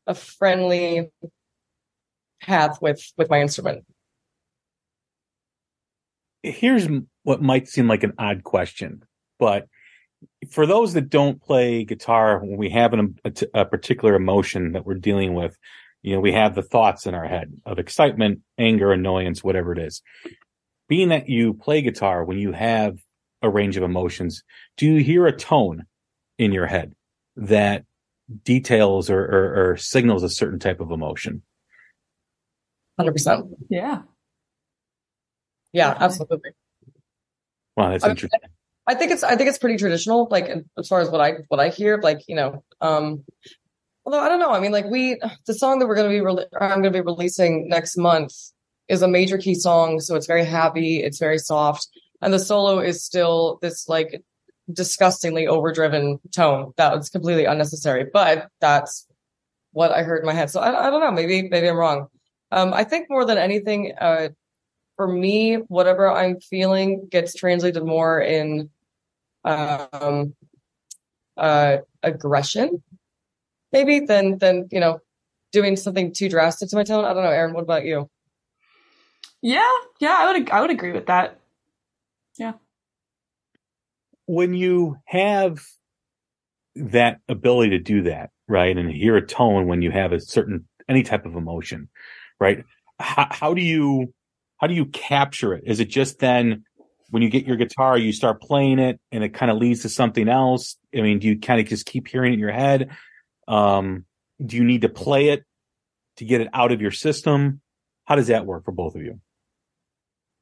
a 0.07 0.15
friendly 0.15 1.11
path 2.41 2.81
with 2.81 3.01
with 3.17 3.31
my 3.31 3.41
instrument. 3.41 3.85
Here's 6.43 6.89
what 7.25 7.43
might 7.43 7.69
seem 7.69 7.89
like 7.89 8.05
an 8.05 8.15
odd 8.19 8.45
question, 8.45 9.03
but 9.39 9.67
for 10.51 10.67
those 10.67 10.95
that 10.95 11.11
don't 11.11 11.43
play 11.43 11.85
guitar, 11.85 12.39
when 12.41 12.57
we 12.57 12.71
have 12.71 12.93
an, 12.93 13.19
a, 13.25 13.33
a 13.55 13.65
particular 13.65 14.15
emotion 14.15 14.73
that 14.73 14.85
we're 14.85 14.95
dealing 14.95 15.35
with, 15.35 15.57
you 16.03 16.15
know, 16.15 16.21
we 16.21 16.33
have 16.33 16.55
the 16.55 16.63
thoughts 16.63 17.07
in 17.07 17.15
our 17.15 17.27
head 17.27 17.53
of 17.67 17.79
excitement, 17.79 18.41
anger, 18.57 18.93
annoyance, 18.93 19.43
whatever 19.43 19.73
it 19.73 19.79
is. 19.79 20.03
Being 20.89 21.11
that 21.11 21.29
you 21.29 21.55
play 21.55 21.83
guitar, 21.83 22.25
when 22.25 22.39
you 22.39 22.53
have 22.53 22.99
a 23.43 23.51
range 23.51 23.77
of 23.77 23.83
emotions, 23.83 24.43
do 24.77 24.87
you 24.87 25.05
hear 25.05 25.27
a 25.27 25.37
tone 25.37 25.85
in 26.39 26.53
your 26.53 26.67
head 26.67 26.95
that 27.39 27.85
details 28.45 29.09
or, 29.11 29.21
or, 29.21 29.71
or 29.71 29.77
signals 29.77 30.23
a 30.23 30.29
certain 30.29 30.59
type 30.59 30.81
of 30.81 30.91
emotion? 30.91 31.43
Hundred 32.99 33.13
percent. 33.13 33.47
Yeah. 33.71 34.03
Yeah, 35.73 35.97
absolutely. 35.99 36.51
Wow, 37.77 37.91
that's 37.91 38.05
I- 38.05 38.11
interesting. 38.11 38.41
I 38.87 38.95
think 38.95 39.13
it's 39.13 39.23
I 39.23 39.37
think 39.37 39.51
it's 39.51 39.59
pretty 39.59 39.77
traditional, 39.77 40.29
like 40.31 40.49
as 40.79 40.89
far 40.89 41.01
as 41.01 41.11
what 41.11 41.21
I 41.21 41.33
what 41.49 41.61
I 41.61 41.69
hear, 41.69 42.01
like 42.03 42.21
you 42.27 42.35
know, 42.35 42.65
um, 42.81 43.23
although 44.07 44.19
I 44.19 44.29
don't 44.31 44.41
know. 44.41 44.51
I 44.51 44.61
mean, 44.61 44.73
like 44.73 44.87
we 44.87 45.21
the 45.47 45.53
song 45.53 45.79
that 45.79 45.87
we're 45.87 45.95
gonna 45.95 46.09
be 46.09 46.23
re- 46.23 46.47
I'm 46.59 46.81
gonna 46.81 46.91
be 46.91 47.03
releasing 47.03 47.69
next 47.69 47.99
month 47.99 48.33
is 48.89 49.03
a 49.03 49.09
major 49.09 49.37
key 49.37 49.55
song, 49.55 50.01
so 50.01 50.17
it's 50.17 50.27
very 50.27 50.47
happy, 50.47 51.03
it's 51.03 51.19
very 51.19 51.37
soft, 51.37 51.87
and 52.23 52.33
the 52.33 52.39
solo 52.39 52.79
is 52.79 53.05
still 53.05 53.59
this 53.61 53.91
like 53.91 54.23
disgustingly 54.73 55.47
overdriven 55.47 56.21
tone 56.33 56.73
that 56.77 56.95
was 56.97 57.11
completely 57.11 57.45
unnecessary, 57.45 58.07
but 58.13 58.49
that's 58.61 59.07
what 59.73 59.93
I 59.93 60.03
heard 60.03 60.21
in 60.21 60.27
my 60.27 60.35
head. 60.35 60.51
So 60.51 60.61
I, 60.61 60.87
I 60.87 60.91
don't 60.91 61.01
know. 61.01 61.11
Maybe 61.11 61.49
maybe 61.49 61.69
I'm 61.69 61.77
wrong. 61.77 62.09
Um, 62.51 62.73
I 62.73 62.85
think 62.85 63.09
more 63.11 63.25
than 63.25 63.39
anything, 63.39 63.93
uh, 64.01 64.29
for 64.97 65.07
me, 65.07 65.55
whatever 65.55 66.11
I'm 66.11 66.41
feeling 66.41 67.09
gets 67.11 67.35
translated 67.35 67.85
more 67.85 68.21
in 68.21 68.71
um, 69.45 70.35
uh, 71.37 71.79
aggression, 72.03 72.83
maybe 73.73 74.01
than 74.01 74.39
than 74.39 74.69
you 74.73 74.81
know 74.81 75.01
doing 75.53 75.77
something 75.77 76.13
too 76.13 76.29
drastic 76.29 76.69
to 76.71 76.77
my 76.77 76.85
tone. 76.85 77.05
I 77.05 77.15
don't 77.15 77.23
know, 77.23 77.31
Erin. 77.31 77.55
What 77.55 77.63
about 77.63 77.85
you? 77.85 78.11
Yeah, 79.41 79.71
yeah, 80.01 80.17
I 80.19 80.33
would 80.33 80.51
I 80.51 80.61
would 80.61 80.71
agree 80.71 80.93
with 80.93 81.07
that. 81.07 81.39
When 84.29 84.53
you 84.53 84.99
have 85.07 85.59
that 86.77 87.19
ability 87.29 87.71
to 87.71 87.79
do 87.79 88.03
that, 88.03 88.29
right, 88.47 88.77
and 88.77 88.91
hear 88.91 89.17
a 89.17 89.27
tone 89.27 89.67
when 89.67 89.81
you 89.81 89.91
have 89.91 90.13
a 90.13 90.21
certain 90.21 90.69
any 90.87 91.03
type 91.03 91.25
of 91.25 91.35
emotion, 91.35 91.89
right? 92.39 92.63
How, 93.01 93.27
how 93.31 93.55
do 93.55 93.63
you 93.63 94.13
how 94.59 94.67
do 94.67 94.75
you 94.75 94.85
capture 94.85 95.55
it? 95.55 95.65
Is 95.67 95.81
it 95.81 95.87
just 95.87 96.19
then 96.19 96.65
when 97.09 97.23
you 97.23 97.31
get 97.31 97.47
your 97.47 97.57
guitar, 97.57 97.97
you 97.97 98.13
start 98.13 98.43
playing 98.43 98.79
it, 98.79 99.01
and 99.11 99.25
it 99.25 99.31
kind 99.31 99.51
of 99.51 99.57
leads 99.57 99.81
to 99.83 99.89
something 99.89 100.29
else? 100.29 100.77
I 100.95 101.01
mean, 101.01 101.21
do 101.21 101.27
you 101.27 101.41
kind 101.41 101.59
of 101.59 101.67
just 101.67 101.87
keep 101.87 102.07
hearing 102.07 102.33
it 102.33 102.35
in 102.35 102.41
your 102.41 102.53
head? 102.53 102.91
Um, 103.49 104.05
do 104.45 104.57
you 104.57 104.65
need 104.65 104.83
to 104.83 104.91
play 104.91 105.31
it 105.31 105.43
to 106.19 106.27
get 106.27 106.43
it 106.43 106.49
out 106.53 106.71
of 106.71 106.83
your 106.83 106.91
system? 106.91 107.63
How 108.05 108.17
does 108.17 108.27
that 108.27 108.45
work 108.45 108.67
for 108.67 108.73
both 108.73 108.95
of 108.95 109.01
you? 109.01 109.21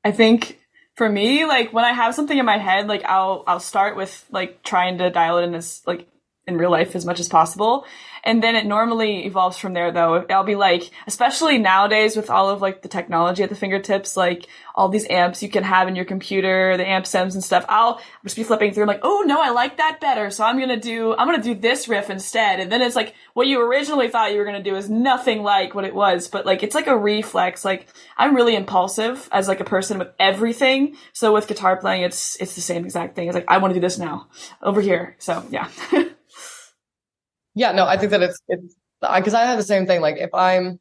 I 0.03 0.11
think 0.11 0.59
for 0.97 1.09
me, 1.09 1.45
like 1.45 1.73
when 1.73 1.85
I 1.85 1.93
have 1.93 2.15
something 2.15 2.37
in 2.37 2.47
my 2.47 2.59
head, 2.59 2.89
like 2.89 3.05
I'll 3.05 3.45
I'll 3.47 3.61
start 3.61 3.97
with 3.97 4.25
like 4.31 4.63
trying 4.63 4.99
to 4.99 5.11
dial 5.11 5.39
it 5.39 5.45
in 5.45 5.55
as 5.55 5.83
like 5.87 6.09
in 6.47 6.57
real 6.57 6.71
life 6.71 6.95
as 6.95 7.05
much 7.05 7.19
as 7.19 7.29
possible. 7.29 7.85
And 8.23 8.43
then 8.43 8.57
it 8.57 8.67
normally 8.67 9.25
evolves 9.27 9.57
from 9.57 9.73
there 9.73 9.93
though. 9.93 10.25
I'll 10.31 10.45
be 10.45 10.57
like, 10.57 10.91
especially 11.07 11.59
nowadays 11.59 12.17
with 12.17 12.29
all 12.31 12.51
of 12.51 12.61
like 12.61 12.83
the 12.83 12.89
technology 12.89 13.43
at 13.43 13.51
the 13.51 13.57
fingertips, 13.57 14.17
like 14.17 14.47
all 14.75 14.89
these 14.89 15.09
amps 15.09 15.43
you 15.43 15.49
can 15.49 15.63
have 15.63 15.87
in 15.87 15.97
your 15.97 16.05
computer, 16.05 16.77
the 16.77 16.87
amp 16.87 17.07
sims 17.07 17.35
and 17.35 17.43
stuff. 17.43 17.65
I'll 17.69 18.01
just 18.25 18.37
be 18.37 18.43
flipping 18.43 18.73
through 18.73 18.83
I'm 18.83 18.89
like, 18.89 19.01
oh 19.03 19.25
no, 19.27 19.41
I 19.41 19.51
like 19.51 19.77
that 19.77 20.01
better. 20.01 20.31
So 20.31 20.45
I'm 20.45 20.59
gonna 20.59 20.79
do, 20.79 21.15
I'm 21.17 21.27
gonna 21.27 21.43
do 21.43 21.55
this 21.55 21.89
riff 21.89 22.11
instead. 22.11 22.61
And 22.61 22.71
then 22.71 22.83
it's 22.83 22.97
like, 22.97 23.15
what 23.35 23.49
you 23.49 23.61
originally 23.61 24.09
thought 24.09 24.33
you 24.33 24.39
were 24.39 24.45
gonna 24.45 24.63
do 24.63 24.77
is 24.77 24.89
nothing 24.89 25.43
like 25.43 25.75
what 25.75 25.85
it 25.85 25.95
was. 25.95 26.29
But 26.29 26.47
like, 26.47 26.63
it's 26.63 26.75
like 26.75 26.89
a 26.89 26.99
reflex. 26.99 27.65
Like, 27.65 27.89
I'm 28.17 28.35
really 28.35 28.57
impulsive 28.57 29.29
as 29.33 29.49
like 29.49 29.61
a 29.61 29.65
person 29.65 29.99
with 29.99 30.09
everything. 30.19 30.97
So 31.13 31.33
with 31.33 31.49
guitar 31.49 31.77
playing, 31.77 32.03
it's, 32.03 32.37
it's 32.41 32.55
the 32.55 32.61
same 32.61 32.85
exact 32.85 33.17
thing. 33.17 33.29
It's 33.29 33.35
like, 33.35 33.47
I 33.49 33.59
want 33.59 33.73
to 33.73 33.79
do 33.79 33.85
this 33.85 33.99
now 33.99 34.29
over 34.63 34.81
here. 34.81 35.17
So 35.19 35.45
yeah. 35.51 35.69
Yeah, 37.57 37.73
no, 37.73 37.87
I 37.87 37.97
think 37.97 38.11
that 38.13 38.23
it's 38.23 38.39
it's 38.49 38.77
because 39.01 39.35
I 39.35 39.47
have 39.47 39.57
the 39.57 39.65
same 39.65 39.87
thing. 39.87 40.01
Like 40.03 40.19
if 40.19 40.33
I'm 40.35 40.79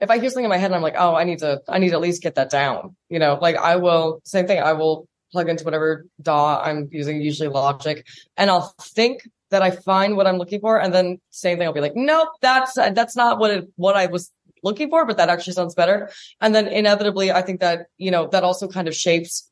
if 0.00 0.10
I 0.10 0.18
hear 0.18 0.30
something 0.30 0.44
in 0.44 0.50
my 0.50 0.56
head 0.56 0.66
and 0.66 0.74
I'm 0.74 0.82
like, 0.82 0.96
oh, 0.96 1.14
I 1.14 1.24
need 1.24 1.40
to 1.40 1.60
I 1.68 1.78
need 1.78 1.90
to 1.90 1.94
at 1.96 2.00
least 2.00 2.22
get 2.22 2.36
that 2.36 2.50
down. 2.50 2.96
You 3.10 3.18
know, 3.18 3.38
like 3.40 3.56
I 3.56 3.76
will 3.76 4.20
same 4.24 4.46
thing. 4.46 4.60
I 4.60 4.72
will 4.72 5.06
plug 5.30 5.50
into 5.50 5.64
whatever 5.64 6.06
DAW 6.22 6.62
I'm 6.62 6.88
using, 6.90 7.20
usually 7.20 7.50
Logic, 7.50 8.04
and 8.38 8.50
I'll 8.50 8.74
think 8.80 9.28
that 9.50 9.60
I 9.60 9.70
find 9.70 10.16
what 10.16 10.26
I'm 10.26 10.38
looking 10.38 10.60
for, 10.60 10.80
and 10.80 10.94
then 10.94 11.20
same 11.30 11.58
thing. 11.58 11.66
I'll 11.66 11.74
be 11.74 11.82
like, 11.82 11.94
nope, 11.94 12.28
that's 12.40 12.72
that's 12.74 13.14
not 13.14 13.38
what 13.38 13.50
it 13.50 13.68
what 13.76 13.94
I 13.94 14.06
was 14.06 14.32
looking 14.62 14.88
for, 14.88 15.04
but 15.04 15.18
that 15.18 15.28
actually 15.28 15.52
sounds 15.52 15.74
better. 15.74 16.10
And 16.40 16.54
then 16.54 16.68
inevitably, 16.68 17.32
I 17.32 17.42
think 17.42 17.60
that 17.60 17.88
you 17.98 18.10
know 18.10 18.28
that 18.28 18.44
also 18.44 18.66
kind 18.66 18.88
of 18.88 18.96
shapes 18.96 19.50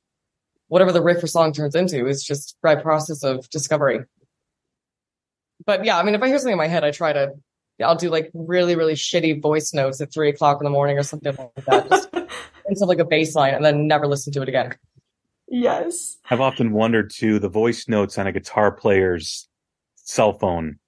whatever 0.68 0.90
the 0.90 1.02
riff 1.02 1.22
or 1.22 1.26
song 1.26 1.52
turns 1.52 1.74
into. 1.74 2.06
Is 2.06 2.24
just 2.24 2.56
by 2.62 2.76
process 2.76 3.22
of 3.22 3.46
discovery 3.50 4.00
but 5.66 5.84
yeah, 5.84 5.98
I 5.98 6.02
mean, 6.02 6.14
if 6.14 6.22
I 6.22 6.28
hear 6.28 6.38
something 6.38 6.52
in 6.52 6.58
my 6.58 6.68
head, 6.68 6.84
I 6.84 6.92
try 6.92 7.12
to, 7.12 7.32
I'll 7.84 7.96
do 7.96 8.08
like 8.08 8.30
really, 8.32 8.76
really 8.76 8.94
shitty 8.94 9.42
voice 9.42 9.74
notes 9.74 10.00
at 10.00 10.12
three 10.12 10.30
o'clock 10.30 10.58
in 10.60 10.64
the 10.64 10.70
morning 10.70 10.98
or 10.98 11.02
something 11.02 11.36
like 11.36 11.64
that. 11.66 11.90
Just 11.90 12.08
instead 12.68 12.84
of 12.84 12.88
like 12.88 12.98
a 12.98 13.04
bass 13.04 13.34
line 13.34 13.54
and 13.54 13.64
then 13.64 13.86
never 13.86 14.06
listen 14.06 14.32
to 14.32 14.42
it 14.42 14.48
again. 14.48 14.74
yes. 15.48 16.16
I've 16.30 16.40
often 16.40 16.72
wondered 16.72 17.10
too, 17.10 17.38
the 17.38 17.48
voice 17.48 17.88
notes 17.88 18.16
on 18.16 18.26
a 18.26 18.32
guitar 18.32 18.72
player's 18.72 19.48
cell 19.96 20.32
phone 20.32 20.78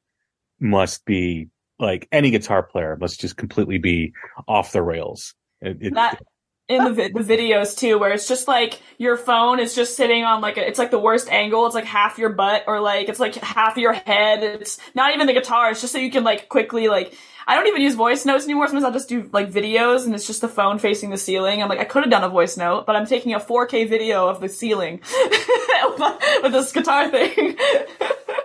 must 0.60 1.04
be 1.04 1.48
like 1.78 2.08
any 2.10 2.30
guitar 2.30 2.62
player 2.62 2.96
must 2.96 3.20
just 3.20 3.36
completely 3.36 3.78
be 3.78 4.12
off 4.46 4.72
the 4.72 4.82
rails. 4.82 5.34
It, 5.60 5.78
it, 5.80 5.94
That 5.94 6.20
in 6.68 6.84
the 6.84 6.92
vi- 6.92 7.08
the 7.08 7.20
videos 7.20 7.76
too, 7.76 7.98
where 7.98 8.10
it's 8.12 8.28
just 8.28 8.46
like 8.46 8.80
your 8.98 9.16
phone 9.16 9.58
is 9.58 9.74
just 9.74 9.96
sitting 9.96 10.24
on 10.24 10.40
like 10.40 10.56
a, 10.58 10.66
it's 10.68 10.78
like 10.78 10.90
the 10.90 10.98
worst 10.98 11.30
angle. 11.30 11.64
It's 11.66 11.74
like 11.74 11.84
half 11.86 12.18
your 12.18 12.28
butt 12.30 12.64
or 12.66 12.80
like 12.80 13.08
it's 13.08 13.18
like 13.20 13.34
half 13.36 13.76
your 13.76 13.92
head. 13.94 14.42
It's 14.42 14.78
not 14.94 15.14
even 15.14 15.26
the 15.26 15.32
guitar. 15.32 15.70
It's 15.70 15.80
just 15.80 15.92
so 15.92 15.98
you 15.98 16.10
can 16.10 16.24
like 16.24 16.48
quickly 16.48 16.88
like. 16.88 17.14
I 17.50 17.54
don't 17.54 17.66
even 17.66 17.80
use 17.80 17.94
voice 17.94 18.26
notes 18.26 18.44
anymore. 18.44 18.66
Sometimes 18.66 18.84
I'll 18.84 18.92
just 18.92 19.08
do 19.08 19.26
like 19.32 19.50
videos 19.50 20.04
and 20.04 20.14
it's 20.14 20.26
just 20.26 20.42
the 20.42 20.48
phone 20.48 20.78
facing 20.78 21.08
the 21.08 21.16
ceiling. 21.16 21.62
I'm 21.62 21.70
like, 21.70 21.78
I 21.78 21.84
could 21.84 22.02
have 22.02 22.10
done 22.10 22.22
a 22.22 22.28
voice 22.28 22.58
note, 22.58 22.84
but 22.84 22.94
I'm 22.94 23.06
taking 23.06 23.32
a 23.32 23.40
4K 23.40 23.88
video 23.88 24.28
of 24.28 24.42
the 24.42 24.50
ceiling 24.50 25.00
with 26.42 26.52
this 26.52 26.72
guitar 26.72 27.08
thing. 27.10 27.56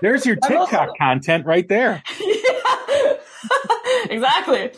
there's 0.01 0.25
your 0.25 0.37
I'm 0.43 0.55
also- 0.55 0.71
TikTok 0.71 0.97
content 0.97 1.45
right 1.45 1.67
there. 1.67 2.01
yeah. 2.21 3.13
exactly. 4.09 4.71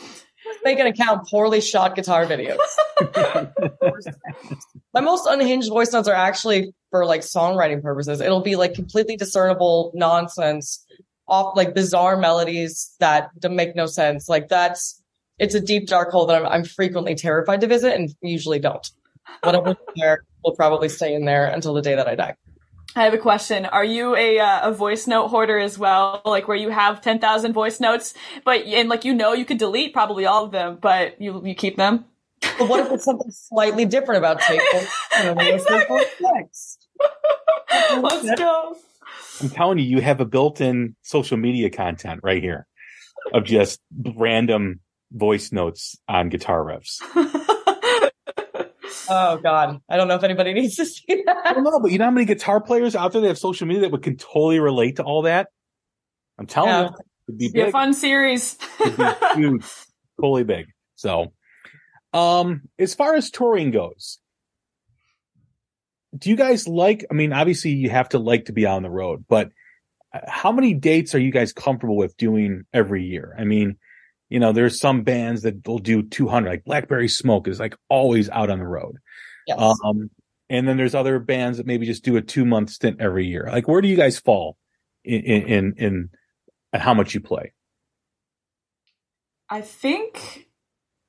Make 0.64 0.80
an 0.80 0.88
account 0.88 1.28
poorly 1.28 1.62
shot 1.62 1.95
guitar 1.95 2.26
videos. 2.26 2.58
My 4.93 5.01
most 5.01 5.28
unhinged 5.28 5.70
voice 5.70 5.91
notes 5.91 6.08
are 6.08 6.16
actually 6.16 6.74
for 6.89 7.06
like 7.06 7.22
songwriting 7.22 7.82
purposes. 7.82 8.22
It'll 8.22 8.41
be 8.41 8.56
like 8.56 8.74
completely 8.74 9.18
discernible 9.18 9.91
nonsense, 9.93 10.86
off 11.28 11.56
like 11.56 11.74
bizarre 11.76 12.18
melodies 12.18 12.95
that 12.99 13.30
don't 13.39 13.56
make 13.56 13.76
no 13.76 13.86
sense. 13.86 14.30
Like 14.30 14.47
that's 14.47 15.01
it's 15.38 15.56
a 15.56 15.60
deep 15.60 15.88
dark 15.88 16.12
hole 16.12 16.26
that 16.28 16.41
I'm, 16.41 16.47
I'm 16.47 16.64
frequently 16.64 17.16
terrified 17.16 17.62
to 17.62 17.68
visit 17.68 17.93
and 17.93 18.14
usually 18.22 18.60
don't. 18.60 18.89
Whatever's 19.43 19.76
there 19.95 20.24
will 20.43 20.56
probably 20.56 20.89
stay 20.89 21.14
in 21.14 21.26
there 21.26 21.45
until 21.45 21.74
the 21.74 21.82
day 21.82 21.95
that 21.95 22.08
I 22.08 22.16
die. 22.16 22.36
I 22.96 23.04
have 23.04 23.14
a 23.14 23.18
question. 23.18 23.66
Are 23.66 23.84
you 23.84 24.16
a 24.16 24.39
uh, 24.39 24.70
a 24.70 24.72
voice 24.72 25.06
note 25.06 25.28
hoarder 25.28 25.60
as 25.60 25.78
well? 25.78 26.22
Like 26.24 26.48
where 26.48 26.58
you 26.58 26.70
have 26.70 27.02
ten 27.02 27.20
thousand 27.20 27.54
voice 27.54 27.80
notes, 27.80 28.14
but 28.46 28.62
and 28.62 28.88
like 28.88 29.04
you 29.04 29.14
know 29.14 29.34
you 29.34 29.43
could 29.46 29.58
delete 29.58 29.93
probably 29.93 30.26
all 30.26 30.46
of 30.46 30.52
them, 30.52 30.78
but 30.82 31.22
you 31.22 31.41
you 31.46 31.56
keep 31.56 31.76
them. 31.76 32.06
But 32.58 32.70
what 32.70 32.80
if 32.80 32.91
it's 32.91 33.04
something 33.04 33.32
slightly 33.32 33.86
different 33.86 34.20
about 34.20 34.39
tape? 34.41 34.62
Exactly. 35.39 36.02
Let's 38.02 38.39
go. 38.39 38.76
I'm 39.41 39.50
telling 39.50 39.80
you, 39.80 39.86
you 39.86 40.02
have 40.02 40.20
a 40.20 40.26
built-in 40.26 40.96
social 41.02 41.38
media 41.38 41.70
content 41.70 42.22
right 42.24 42.41
here 42.41 42.68
of 43.34 43.43
just 43.43 43.82
random 44.16 44.80
voice 45.12 45.52
notes 45.52 45.98
on 46.08 46.30
guitar 46.30 46.64
riffs. 46.64 47.02
Oh 49.10 49.38
God, 49.38 49.80
I 49.89 49.97
don't 49.97 50.08
know 50.08 50.16
if 50.16 50.24
anybody 50.24 50.53
needs 50.60 50.76
to 50.78 50.86
see 50.86 51.24
that. 51.26 51.38
I 51.45 51.53
don't 51.53 51.64
know, 51.64 51.80
but 51.80 51.91
you 51.91 51.97
know 51.97 52.06
how 52.06 52.12
many 52.12 52.26
guitar 52.26 52.62
players 52.62 52.95
out 52.95 53.12
there 53.12 53.22
that 53.22 53.28
have 53.28 53.38
social 53.38 53.68
media 53.68 53.82
that 53.84 53.91
would 53.91 54.03
can 54.03 54.18
totally 54.18 54.60
relate 54.60 54.97
to 54.97 55.03
all 55.03 55.24
that? 55.24 55.49
I'm 56.38 56.47
telling 56.47 56.70
Yeah. 56.70 56.84
you, 56.84 56.89
it'd 57.30 57.38
be 57.39 57.49
Be 57.51 57.62
a 57.68 57.72
fun 57.72 57.93
series. 57.93 58.58
It'd 58.82 58.97
be 58.97 59.03
huge, 59.36 59.66
totally 60.22 60.43
big. 60.43 60.68
So, 60.95 61.34
um, 62.14 62.64
as 62.80 62.93
far 62.95 63.16
as 63.16 63.30
touring 63.32 63.72
goes, 63.72 64.20
do 66.18 66.30
you 66.30 66.36
guys 66.36 66.68
like? 66.68 67.06
I 67.12 67.14
mean, 67.14 67.34
obviously 67.34 67.72
you 67.72 67.89
have 67.89 68.10
to 68.10 68.20
like 68.20 68.45
to 68.45 68.53
be 68.53 68.66
on 68.66 68.84
the 68.84 68.89
road, 68.89 69.26
but 69.28 69.49
uh, 70.14 70.20
how 70.28 70.51
many 70.51 70.74
dates 70.74 71.14
are 71.16 71.20
you 71.20 71.32
guys 71.32 71.51
comfortable 71.53 71.97
with 71.97 72.16
doing 72.18 72.64
every 72.74 73.03
year? 73.03 73.36
I 73.38 73.43
mean, 73.43 73.78
you 74.36 74.41
know, 74.41 74.51
there's 74.51 74.81
some 74.81 75.03
bands 75.03 75.43
that 75.43 75.65
will 75.65 75.79
do 75.79 76.03
200, 76.03 76.49
like 76.49 76.65
Blackberry 76.65 77.07
Smoke 77.07 77.47
is 77.47 77.57
like 77.57 77.73
always 77.88 78.29
out 78.29 78.49
on 78.49 78.59
the 78.59 78.67
road. 78.67 78.97
Yes. 79.47 79.57
Um, 79.57 80.09
and 80.49 80.67
then 80.67 80.75
there's 80.75 80.93
other 80.93 81.19
bands 81.19 81.57
that 81.57 81.65
maybe 81.65 81.86
just 81.86 82.03
do 82.03 82.17
a 82.17 82.21
two 82.21 82.43
month 82.43 82.69
stint 82.69 82.99
every 82.99 83.27
year. 83.27 83.47
Like, 83.49 83.69
where 83.69 83.79
do 83.79 83.88
you 83.88 83.95
guys 83.95 84.19
fall 84.19 84.57
in, 85.05 85.21
in, 85.21 85.73
in, 85.77 86.09
in 86.73 86.79
how 86.81 86.93
much 86.93 87.13
you 87.13 87.21
play? 87.21 87.53
I 89.49 89.61
think 89.61 90.49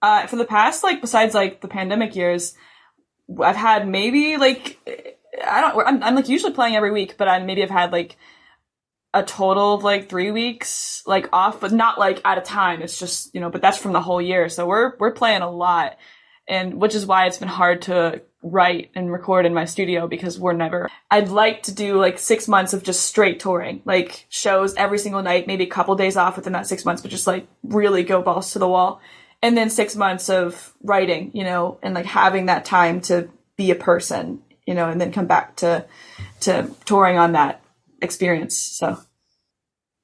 uh, 0.03 0.29
for 0.29 0.37
the 0.37 0.45
past 0.45 0.85
like 0.85 1.01
besides 1.01 1.35
like 1.35 1.63
the 1.63 1.69
pandemic 1.69 2.15
years, 2.15 2.55
I've 3.43 3.57
had 3.57 3.89
maybe 3.89 4.37
like 4.37 4.79
I 5.45 5.61
don't 5.63 5.85
I'm, 5.85 6.01
I'm 6.01 6.15
like 6.15 6.29
usually 6.29 6.53
playing 6.53 6.77
every 6.77 6.93
week, 6.93 7.17
but 7.17 7.27
I 7.27 7.41
maybe 7.41 7.65
I've 7.65 7.71
had 7.71 7.91
like 7.91 8.19
a 9.17 9.23
total 9.23 9.73
of 9.73 9.83
like 9.83 10.11
three 10.11 10.31
weeks 10.31 11.03
like 11.07 11.29
off, 11.33 11.59
but 11.59 11.73
not 11.73 11.99
like 11.99 12.21
at 12.25 12.37
a 12.37 12.43
time. 12.43 12.83
It's 12.83 12.99
just 12.99 13.35
you 13.35 13.41
know, 13.41 13.49
but 13.49 13.63
that's 13.63 13.79
from 13.79 13.93
the 13.93 14.01
whole 14.01 14.21
year. 14.21 14.51
So 14.51 14.67
we're 14.67 14.93
we're 14.99 15.13
playing 15.13 15.41
a 15.41 15.51
lot, 15.51 15.97
and 16.47 16.75
which 16.75 16.95
is 16.95 17.07
why 17.07 17.27
it's 17.27 17.39
been 17.39 17.49
hard 17.49 17.83
to 17.83 18.21
write 18.43 18.91
and 18.95 19.11
record 19.11 19.47
in 19.47 19.55
my 19.55 19.65
studio 19.65 20.07
because 20.07 20.39
we're 20.39 20.53
never. 20.53 20.91
I'd 21.11 21.31
like 21.31 21.63
to 21.65 21.75
do 21.75 21.99
like 21.99 22.19
six 22.19 22.47
months 22.47 22.75
of 22.75 22.83
just 22.83 23.07
straight 23.07 23.41
touring, 23.41 23.81
like 23.87 24.27
shows 24.29 24.75
every 24.75 24.99
single 24.99 25.23
night, 25.23 25.47
maybe 25.47 25.65
a 25.65 25.69
couple 25.71 25.95
days 25.97 26.19
off 26.19 26.37
within 26.37 26.53
that 26.53 26.67
six 26.67 26.85
months, 26.85 27.01
but 27.01 27.11
just 27.11 27.27
like 27.27 27.49
really 27.63 28.05
go 28.05 28.21
balls 28.21 28.53
to 28.53 28.59
the 28.59 28.69
wall. 28.69 29.01
And 29.43 29.57
then 29.57 29.71
six 29.71 29.97
months 29.97 30.29
of 30.29 30.75
writing, 30.83 31.31
you 31.33 31.45
know, 31.45 31.79
and 31.83 31.95
like 31.95 32.07
having 32.07 32.47
that 32.47 32.67
time 32.67 33.01
to 33.03 33.31
be 33.57 33.71
a 33.71 33.75
person, 33.75 34.43
you 34.67 34.75
know, 34.75 34.91
and 34.91 35.01
then 35.01 35.11
come 35.11 35.27
back 35.27 35.57
to 35.57 35.87
to 36.41 36.71
touring 36.85 37.17
on 37.17 37.33
that 37.33 37.63
experience. 38.01 38.57
So 38.61 38.99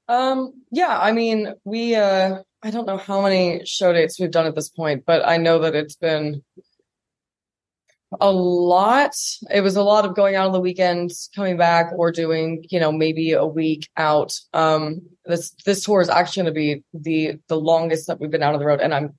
Um, 0.09 0.53
yeah, 0.70 0.99
I 0.99 1.12
mean, 1.12 1.55
we, 1.64 1.95
uh, 1.95 2.40
I 2.62 2.70
don't 2.70 2.86
know 2.86 2.99
how 2.99 3.22
many 3.22 3.64
show 3.64 3.93
dates 3.93 4.20
we've 4.20 4.30
done 4.30 4.47
at 4.47 4.55
this 4.55 4.68
point, 4.68 5.05
but 5.07 5.26
I 5.26 5.36
know 5.36 5.61
that 5.61 5.74
it's 5.74 5.97
been 5.97 6.43
a 8.20 8.30
lot. 8.30 9.14
It 9.51 9.62
was 9.62 9.76
a 9.76 9.82
lot 9.82 10.05
of 10.05 10.14
going 10.14 10.34
out 10.34 10.47
on 10.47 10.53
the 10.53 10.61
weekends, 10.61 11.30
coming 11.34 11.57
back 11.57 11.93
or 11.97 12.12
doing, 12.12 12.64
you 12.70 12.78
know, 12.78 12.93
maybe 12.93 13.32
a 13.32 13.47
week 13.47 13.88
out. 13.97 14.38
Um, 14.53 15.03
this, 15.24 15.53
this 15.64 15.84
tour 15.84 16.03
is 16.03 16.11
actually 16.11 16.43
going 16.43 16.55
to 16.55 16.61
be 16.61 16.84
the, 16.93 17.38
the 17.49 17.59
longest 17.59 18.07
that 18.09 18.20
we've 18.20 18.30
been 18.30 18.43
out 18.43 18.55
on 18.55 18.61
the 18.61 18.66
road. 18.66 18.80
And 18.80 18.93
I'm 18.93 19.14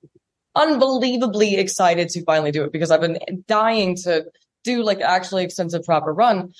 unbelievably 0.54 1.56
excited 1.56 2.08
to 2.10 2.24
finally 2.24 2.52
do 2.52 2.62
it 2.64 2.72
because 2.72 2.90
I've 2.90 3.00
been 3.00 3.18
dying 3.48 3.96
to 4.04 4.26
do 4.64 4.82
like 4.82 5.00
actually 5.00 5.44
extensive 5.44 5.84
proper 5.84 6.12
run 6.12 6.52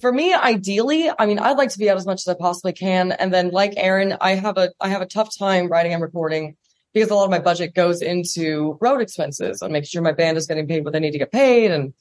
for 0.00 0.12
me, 0.12 0.32
ideally, 0.32 1.10
I 1.18 1.26
mean, 1.26 1.38
I'd 1.38 1.58
like 1.58 1.70
to 1.70 1.78
be 1.78 1.90
out 1.90 1.96
as 1.96 2.06
much 2.06 2.22
as 2.22 2.28
I 2.28 2.34
possibly 2.34 2.72
can. 2.72 3.12
And 3.12 3.32
then 3.32 3.50
like 3.50 3.74
Erin, 3.76 4.16
I 4.20 4.34
have 4.34 4.56
a, 4.56 4.70
I 4.80 4.88
have 4.88 5.02
a 5.02 5.06
tough 5.06 5.36
time 5.38 5.68
writing 5.68 5.92
and 5.92 6.02
recording 6.02 6.56
because 6.94 7.10
a 7.10 7.14
lot 7.14 7.24
of 7.24 7.30
my 7.30 7.38
budget 7.38 7.74
goes 7.74 8.00
into 8.02 8.78
road 8.80 9.00
expenses 9.00 9.62
and 9.62 9.72
making 9.72 9.88
sure 9.88 10.02
my 10.02 10.12
band 10.12 10.38
is 10.38 10.46
getting 10.46 10.66
paid 10.66 10.84
what 10.84 10.92
they 10.92 11.00
need 11.00 11.12
to 11.12 11.18
get 11.18 11.32
paid 11.32 11.70
and 11.70 11.92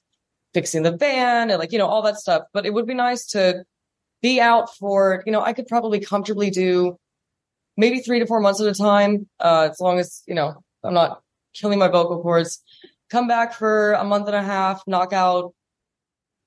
fixing 0.54 0.84
the 0.84 0.96
van 0.96 1.50
and 1.50 1.60
like, 1.60 1.72
you 1.72 1.78
know, 1.78 1.88
all 1.88 2.02
that 2.04 2.18
stuff. 2.18 2.44
But 2.54 2.66
it 2.66 2.74
would 2.74 2.88
be 2.88 2.94
nice 2.94 3.26
to 3.28 3.66
be 4.22 4.40
out 4.40 4.76
for, 4.78 5.22
you 5.26 5.32
know, 5.32 5.42
I 5.42 5.54
could 5.54 5.68
probably 5.68 6.00
comfortably 6.00 6.50
do 6.50 6.98
maybe 7.76 8.00
three 8.00 8.20
to 8.20 8.26
four 8.26 8.40
months 8.40 8.62
at 8.62 8.68
a 8.68 8.74
time. 8.74 9.28
Uh, 9.40 9.70
as 9.72 9.80
long 9.80 10.00
as, 10.00 10.24
you 10.26 10.36
know, 10.36 10.56
I'm 10.84 10.94
not 10.94 11.22
killing 11.54 11.80
my 11.80 11.88
vocal 11.90 12.22
cords, 12.22 12.64
come 13.10 13.28
back 13.28 13.54
for 13.54 13.94
a 13.94 14.04
month 14.04 14.28
and 14.28 14.36
a 14.36 14.44
half, 14.44 14.84
knock 14.88 15.14
out 15.14 15.54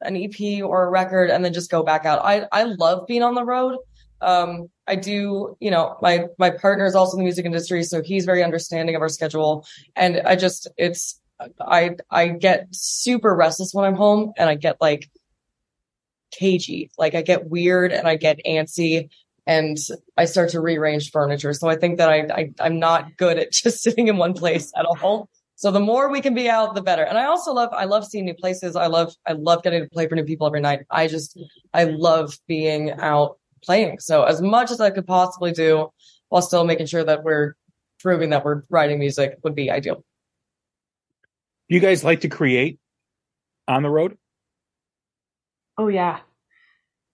an 0.01 0.17
EP 0.17 0.63
or 0.63 0.85
a 0.85 0.91
record 0.91 1.31
and 1.31 1.45
then 1.45 1.53
just 1.53 1.71
go 1.71 1.83
back 1.83 2.05
out. 2.05 2.21
I, 2.25 2.47
I 2.53 2.65
love 2.65 3.07
being 3.07 3.23
on 3.23 3.35
the 3.35 3.45
road. 3.45 3.79
Um, 4.21 4.69
I 4.87 4.97
do, 4.97 5.57
you 5.61 5.71
know, 5.71 5.97
my, 6.01 6.27
my 6.39 6.51
partner 6.51 6.87
is 6.87 6.95
also 6.95 7.17
in 7.17 7.21
the 7.21 7.25
music 7.25 7.45
industry, 7.45 7.83
so 7.83 8.03
he's 8.03 8.25
very 8.25 8.43
understanding 8.43 8.95
of 8.95 9.03
our 9.03 9.09
schedule. 9.09 9.67
And 9.97 10.21
I 10.25 10.37
just, 10.37 10.69
it's, 10.77 11.21
I, 11.61 11.97
I 12.11 12.29
get 12.29 12.69
super 12.71 13.35
restless 13.35 13.73
when 13.73 13.85
I'm 13.85 13.97
home 13.97 14.33
and 14.37 14.49
I 14.49 14.55
get 14.55 14.81
like 14.81 15.11
cagey, 16.33 16.91
like 16.99 17.15
I 17.15 17.23
get 17.23 17.49
weird 17.49 17.93
and 17.93 18.07
I 18.07 18.17
get 18.17 18.41
antsy 18.47 19.09
and 19.47 19.77
I 20.17 20.25
start 20.25 20.51
to 20.51 20.61
rearrange 20.61 21.11
furniture. 21.11 21.53
So 21.53 21.69
I 21.69 21.77
think 21.77 21.99
that 21.99 22.09
I, 22.09 22.27
I 22.33 22.51
I'm 22.61 22.79
not 22.79 23.17
good 23.17 23.39
at 23.39 23.53
just 23.53 23.83
sitting 23.83 24.09
in 24.09 24.17
one 24.17 24.35
place 24.35 24.73
at 24.77 24.85
all. 24.85 25.29
So 25.63 25.71
the 25.71 25.79
more 25.79 26.11
we 26.11 26.21
can 26.21 26.35
be 26.35 26.51
out, 26.51 26.75
the 26.75 26.83
better. 26.83 27.05
And 27.05 27.17
I 27.17 27.27
also 27.27 27.53
love, 27.53 27.69
I 27.73 27.85
love 27.85 28.05
seeing 28.05 28.25
new 28.25 28.35
places. 28.35 28.75
I 28.75 28.89
love, 28.89 29.15
I 29.29 29.35
love 29.35 29.63
getting 29.63 29.85
to 29.85 29.89
play 29.91 30.09
for 30.09 30.17
new 30.17 30.25
people 30.25 30.45
every 30.45 30.61
night. 30.61 30.81
I 30.91 31.07
just, 31.07 31.39
I 31.73 31.85
love 31.85 32.37
being 32.49 32.91
out 32.91 33.39
playing. 33.63 34.01
So 34.01 34.25
as 34.25 34.43
much 34.43 34.73
as 34.73 34.81
I 34.81 34.91
could 34.91 35.07
possibly 35.07 35.53
do 35.53 35.93
while 36.31 36.43
still 36.43 36.65
making 36.65 36.87
sure 36.87 37.05
that 37.05 37.23
we're 37.23 37.55
proving 38.01 38.31
that 38.31 38.45
we're 38.45 38.65
writing 38.71 38.99
music 38.99 39.39
would 39.45 39.55
be 39.55 39.71
ideal. 39.71 40.05
Do 41.69 41.77
you 41.77 41.81
guys 41.81 42.03
like 42.03 42.23
to 42.23 42.29
create 42.29 42.81
on 43.69 43.85
the 43.85 43.89
road? 43.89 44.19
oh 45.79 45.87
yeah, 45.87 46.19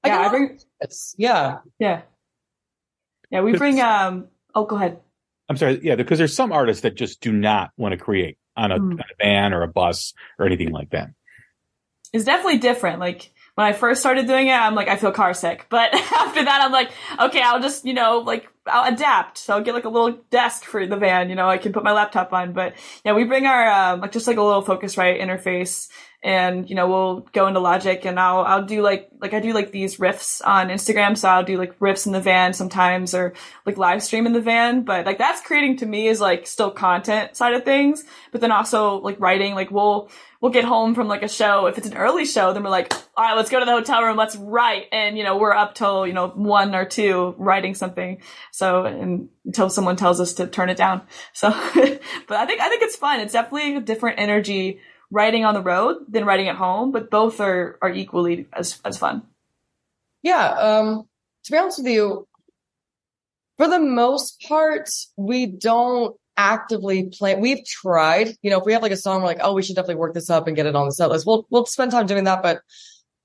I 0.02 0.08
yeah. 0.08 0.20
I 0.20 0.28
bring 0.30 0.58
yeah. 1.18 1.58
yeah, 1.78 2.00
yeah. 3.30 3.40
We 3.42 3.58
bring 3.58 3.78
um. 3.82 4.28
Oh, 4.54 4.64
go 4.64 4.76
ahead. 4.76 5.00
I'm 5.48 5.56
sorry, 5.56 5.80
yeah, 5.82 5.94
because 5.96 6.18
there's 6.18 6.34
some 6.36 6.52
artists 6.52 6.82
that 6.82 6.94
just 6.94 7.20
do 7.20 7.32
not 7.32 7.70
want 7.76 7.92
to 7.92 7.98
create 7.98 8.36
on 8.56 8.70
a, 8.72 8.78
Mm. 8.78 8.92
on 8.92 9.00
a 9.00 9.24
van 9.24 9.52
or 9.54 9.62
a 9.62 9.68
bus 9.68 10.12
or 10.38 10.46
anything 10.46 10.70
like 10.72 10.90
that. 10.90 11.08
it's 12.12 12.24
definitely 12.24 12.58
different. 12.58 13.00
Like 13.00 13.32
when 13.54 13.66
I 13.66 13.72
first 13.72 14.00
started 14.00 14.26
doing 14.26 14.46
it, 14.48 14.52
I'm 14.52 14.74
like, 14.74 14.88
I 14.88 14.96
feel 14.96 15.12
car 15.12 15.34
sick. 15.34 15.66
But 15.68 15.92
after 15.94 16.44
that, 16.44 16.62
I'm 16.62 16.72
like, 16.72 16.90
okay, 17.20 17.42
I'll 17.42 17.60
just, 17.60 17.84
you 17.84 17.92
know, 17.94 18.18
like 18.18 18.48
I'll 18.66 18.92
adapt. 18.92 19.36
So 19.38 19.54
I'll 19.54 19.62
get 19.62 19.74
like 19.74 19.84
a 19.84 19.88
little 19.90 20.18
desk 20.30 20.64
for 20.64 20.86
the 20.86 20.96
van, 20.96 21.28
you 21.28 21.34
know, 21.34 21.48
I 21.48 21.58
can 21.58 21.72
put 21.72 21.84
my 21.84 21.92
laptop 21.92 22.32
on. 22.32 22.52
But 22.52 22.74
yeah, 23.04 23.12
we 23.14 23.24
bring 23.24 23.46
our, 23.46 23.68
um, 23.70 24.00
like 24.00 24.12
just 24.12 24.26
like 24.26 24.36
a 24.38 24.42
little 24.42 24.62
Focusrite 24.62 25.20
interface 25.20 25.88
and, 26.20 26.68
you 26.68 26.74
know, 26.74 26.88
we'll 26.88 27.20
go 27.32 27.46
into 27.46 27.60
Logic 27.60 28.04
and 28.04 28.18
I'll, 28.18 28.40
I'll 28.40 28.64
do 28.64 28.82
like, 28.82 29.08
like 29.20 29.34
I 29.34 29.40
do 29.40 29.52
like 29.52 29.70
these 29.70 29.98
riffs 29.98 30.44
on 30.44 30.68
Instagram. 30.68 31.16
So 31.16 31.28
I'll 31.28 31.44
do 31.44 31.56
like 31.56 31.78
riffs 31.78 32.06
in 32.06 32.12
the 32.12 32.20
van 32.20 32.52
sometimes 32.54 33.14
or 33.14 33.34
like 33.64 33.78
live 33.78 34.02
stream 34.02 34.26
in 34.26 34.32
the 34.32 34.40
van. 34.40 34.82
But 34.82 35.06
like 35.06 35.18
that's 35.18 35.40
creating 35.42 35.76
to 35.78 35.86
me 35.86 36.08
is 36.08 36.20
like 36.20 36.48
still 36.48 36.72
content 36.72 37.36
side 37.36 37.54
of 37.54 37.64
things. 37.64 38.04
But 38.32 38.40
then 38.40 38.50
also 38.50 38.96
like 38.96 39.20
writing, 39.20 39.54
like 39.54 39.70
we'll, 39.70 40.10
we'll 40.40 40.50
get 40.50 40.64
home 40.64 40.96
from 40.96 41.06
like 41.06 41.22
a 41.22 41.28
show. 41.28 41.66
If 41.66 41.78
it's 41.78 41.86
an 41.86 41.96
early 41.96 42.24
show, 42.24 42.52
then 42.52 42.64
we're 42.64 42.70
like, 42.70 42.92
all 43.16 43.24
right, 43.24 43.36
let's 43.36 43.50
go 43.50 43.60
to 43.60 43.64
the 43.64 43.72
hotel 43.72 44.02
room. 44.02 44.16
Let's 44.16 44.34
write. 44.34 44.86
And, 44.90 45.16
you 45.16 45.22
know, 45.22 45.36
we're 45.36 45.54
up 45.54 45.76
till, 45.76 46.04
you 46.04 46.14
know, 46.14 46.28
one 46.28 46.74
or 46.74 46.84
two 46.84 47.36
writing 47.38 47.76
something. 47.76 48.22
So, 48.50 48.86
and 48.86 49.28
until 49.44 49.70
someone 49.70 49.94
tells 49.94 50.20
us 50.20 50.34
to 50.34 50.48
turn 50.48 50.68
it 50.68 50.76
down. 50.76 51.02
So, 51.32 51.50
but 52.26 52.36
I 52.36 52.46
think, 52.46 52.60
I 52.60 52.68
think 52.68 52.82
it's 52.82 52.96
fun. 52.96 53.20
It's 53.20 53.32
definitely 53.32 53.76
a 53.76 53.80
different 53.80 54.18
energy 54.18 54.80
writing 55.10 55.44
on 55.44 55.54
the 55.54 55.62
road 55.62 55.96
than 56.08 56.24
writing 56.24 56.48
at 56.48 56.56
home, 56.56 56.92
but 56.92 57.10
both 57.10 57.40
are, 57.40 57.78
are 57.80 57.90
equally 57.90 58.46
as, 58.52 58.80
as 58.84 58.98
fun. 58.98 59.22
Yeah. 60.22 60.46
Um, 60.46 61.08
to 61.44 61.52
be 61.52 61.58
honest 61.58 61.78
with 61.78 61.86
you, 61.86 62.26
for 63.56 63.68
the 63.68 63.80
most 63.80 64.42
part, 64.46 64.90
we 65.16 65.46
don't 65.46 66.14
actively 66.36 67.04
plan. 67.04 67.40
We've 67.40 67.64
tried, 67.64 68.36
you 68.42 68.50
know, 68.50 68.60
if 68.60 68.66
we 68.66 68.72
have 68.72 68.82
like 68.82 68.92
a 68.92 68.96
song, 68.96 69.20
we're 69.20 69.28
like, 69.28 69.40
oh, 69.40 69.54
we 69.54 69.62
should 69.62 69.76
definitely 69.76 69.96
work 69.96 70.14
this 70.14 70.30
up 70.30 70.46
and 70.46 70.54
get 70.54 70.66
it 70.66 70.76
on 70.76 70.86
the 70.86 70.92
set 70.92 71.10
list. 71.10 71.26
We'll, 71.26 71.46
we'll 71.50 71.66
spend 71.66 71.90
time 71.90 72.06
doing 72.06 72.24
that. 72.24 72.42
But, 72.42 72.60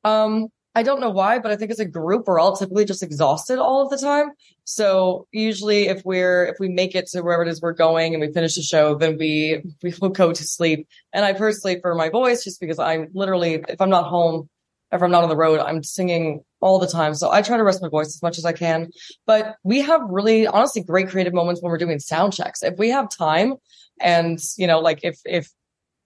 um, 0.04 0.48
I 0.76 0.82
don't 0.82 1.00
know 1.00 1.12
why, 1.12 1.38
but 1.38 1.52
I 1.52 1.56
think 1.56 1.70
as 1.70 1.80
a 1.80 1.86
group, 1.86 2.26
we're 2.26 2.40
all 2.40 2.56
typically 2.56 2.86
just 2.86 3.04
exhausted 3.04 3.60
all 3.60 3.84
of 3.84 3.90
the 3.92 3.98
time. 3.98 4.32
So 4.64 5.28
usually 5.32 5.88
if 5.88 6.04
we're, 6.04 6.46
if 6.46 6.56
we 6.60 6.68
make 6.68 6.96
it 6.96 7.08
to 7.08 7.22
wherever 7.22 7.44
it 7.44 7.48
is 7.48 7.62
we're 7.62 7.74
going 7.74 8.16
and 8.16 8.22
we 8.22 8.32
finish 8.32 8.56
the 8.56 8.64
show, 8.64 8.96
then 8.96 9.18
we, 9.20 9.62
we 9.84 9.94
will 10.02 10.10
go 10.10 10.34
to 10.34 10.44
sleep. 10.44 10.88
And 11.14 11.26
I 11.26 11.34
personally, 11.34 11.80
for 11.80 11.94
my 11.94 12.10
voice, 12.10 12.44
just 12.44 12.60
because 12.60 12.80
I'm 12.80 13.10
literally, 13.14 13.64
if 13.68 13.80
I'm 13.80 13.92
not 13.92 14.06
home, 14.06 14.50
if 14.92 15.02
I'm 15.02 15.12
not 15.12 15.24
on 15.24 15.30
the 15.30 15.36
road, 15.36 15.60
I'm 15.60 15.84
singing 15.84 16.42
all 16.60 16.80
the 16.80 16.88
time. 16.88 17.14
So 17.14 17.32
I 17.32 17.42
try 17.42 17.58
to 17.58 17.64
rest 17.64 17.82
my 17.82 17.90
voice 17.90 18.08
as 18.08 18.22
much 18.22 18.38
as 18.38 18.46
I 18.46 18.54
can. 18.54 18.90
But 19.28 19.56
we 19.64 19.82
have 19.82 20.02
really, 20.08 20.48
honestly, 20.48 20.84
great 20.84 21.10
creative 21.10 21.34
moments 21.34 21.62
when 21.62 21.72
we're 21.72 21.78
doing 21.78 22.00
sound 22.00 22.34
checks. 22.34 22.64
If 22.64 22.78
we 22.78 22.90
have 22.90 23.10
time 23.10 23.56
and, 24.00 24.40
you 24.58 24.68
know, 24.68 24.80
like 24.80 25.02
if, 25.04 25.20
if 25.26 25.52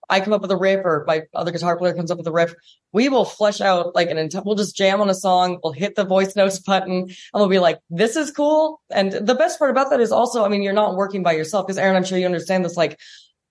I 0.09 0.19
come 0.19 0.33
up 0.33 0.41
with 0.41 0.51
a 0.51 0.57
riff 0.57 0.85
or 0.85 1.03
my 1.07 1.23
other 1.33 1.51
guitar 1.51 1.77
player 1.77 1.93
comes 1.93 2.11
up 2.11 2.17
with 2.17 2.27
a 2.27 2.31
riff, 2.31 2.53
we 2.93 3.09
will 3.09 3.25
flesh 3.25 3.61
out 3.61 3.93
like 3.93 4.09
an 4.09 4.17
entire, 4.17 4.41
we'll 4.43 4.55
just 4.55 4.75
jam 4.75 5.01
on 5.01 5.09
a 5.09 5.13
song. 5.13 5.59
We'll 5.63 5.73
hit 5.73 5.95
the 5.95 6.05
voice 6.05 6.35
notes 6.35 6.59
button 6.59 6.93
and 6.93 7.13
we'll 7.33 7.49
be 7.49 7.59
like, 7.59 7.79
this 7.89 8.15
is 8.15 8.31
cool. 8.31 8.81
And 8.89 9.11
the 9.11 9.35
best 9.35 9.59
part 9.59 9.71
about 9.71 9.89
that 9.89 9.99
is 9.99 10.11
also, 10.11 10.45
I 10.45 10.49
mean, 10.49 10.63
you're 10.63 10.73
not 10.73 10.95
working 10.95 11.23
by 11.23 11.33
yourself 11.33 11.67
because 11.67 11.77
Erin, 11.77 11.95
I'm 11.95 12.03
sure 12.03 12.17
you 12.17 12.25
understand 12.25 12.63
this. 12.63 12.77
Like 12.77 12.99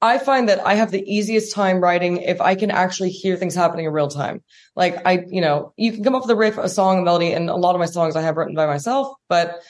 I 0.03 0.19
find 0.19 0.49
that 0.49 0.65
I 0.67 0.75
have 0.75 0.91
the 0.91 1.05
easiest 1.11 1.55
time 1.55 1.81
writing 1.81 2.19
if 2.19 2.41
I 2.41 2.55
can 2.55 2.71
actually 2.71 3.11
hear 3.11 3.37
things 3.37 3.55
happening 3.55 3.87
in 3.87 3.93
real 3.93 4.09
time. 4.09 4.43
Like 4.75 5.07
I, 5.07 5.25
you 5.29 5.41
know, 5.41 5.73
you 5.77 5.93
can 5.93 6.05
come 6.05 6.15
up 6.15 6.23
with 6.23 6.31
a 6.31 6.37
riff, 6.37 6.59
a 6.59 6.69
song, 6.69 6.99
a 6.99 7.03
melody, 7.03 7.33
and 7.33 7.49
a 7.49 7.57
lot 7.57 7.75
of 7.75 7.79
my 7.79 7.87
songs 7.87 8.17
I 8.17 8.23
have 8.23 8.37
written 8.37 8.55
by 8.55 8.67
myself, 8.67 9.15
but 9.29 9.63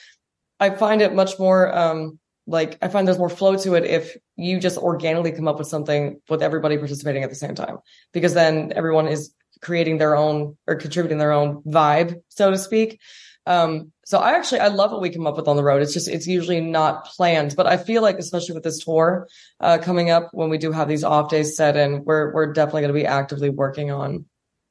I 0.59 0.71
find 0.71 1.01
it 1.01 1.13
much 1.13 1.39
more, 1.39 1.75
um, 1.75 2.19
like 2.47 2.77
I 2.81 2.87
find 2.87 3.07
there's 3.07 3.19
more 3.19 3.29
flow 3.29 3.57
to 3.57 3.75
it 3.75 3.83
if 3.83 4.15
you 4.35 4.59
just 4.59 4.77
organically 4.77 5.33
come 5.33 5.47
up 5.47 5.59
with 5.59 5.67
something 5.67 6.21
with 6.29 6.41
everybody 6.41 6.77
participating 6.77 7.23
at 7.23 7.29
the 7.29 7.35
same 7.35 7.55
time, 7.55 7.77
because 8.13 8.33
then 8.33 8.73
everyone 8.75 9.07
is 9.07 9.33
creating 9.61 9.97
their 9.97 10.15
own 10.15 10.57
or 10.65 10.75
contributing 10.75 11.17
their 11.17 11.31
own 11.31 11.61
vibe, 11.63 12.21
so 12.29 12.49
to 12.49 12.57
speak. 12.57 12.99
Um, 13.45 13.91
so 14.05 14.19
I 14.19 14.31
actually, 14.31 14.59
I 14.59 14.67
love 14.67 14.91
what 14.91 15.01
we 15.01 15.09
come 15.09 15.25
up 15.25 15.37
with 15.37 15.47
on 15.47 15.55
the 15.55 15.63
road. 15.63 15.81
It's 15.81 15.93
just, 15.93 16.09
it's 16.09 16.27
usually 16.27 16.59
not 16.59 17.05
planned, 17.05 17.55
but 17.55 17.65
I 17.65 17.77
feel 17.77 18.01
like, 18.01 18.17
especially 18.17 18.55
with 18.55 18.63
this 18.63 18.83
tour, 18.83 19.27
uh, 19.61 19.77
coming 19.77 20.09
up 20.09 20.29
when 20.33 20.49
we 20.49 20.57
do 20.57 20.71
have 20.73 20.89
these 20.89 21.03
off 21.03 21.29
days 21.29 21.55
set 21.55 21.77
in, 21.77 22.03
we're, 22.03 22.33
we're 22.33 22.51
definitely 22.51 22.81
going 22.81 22.93
to 22.93 22.99
be 22.99 23.05
actively 23.05 23.49
working 23.49 23.89
on, 23.89 24.25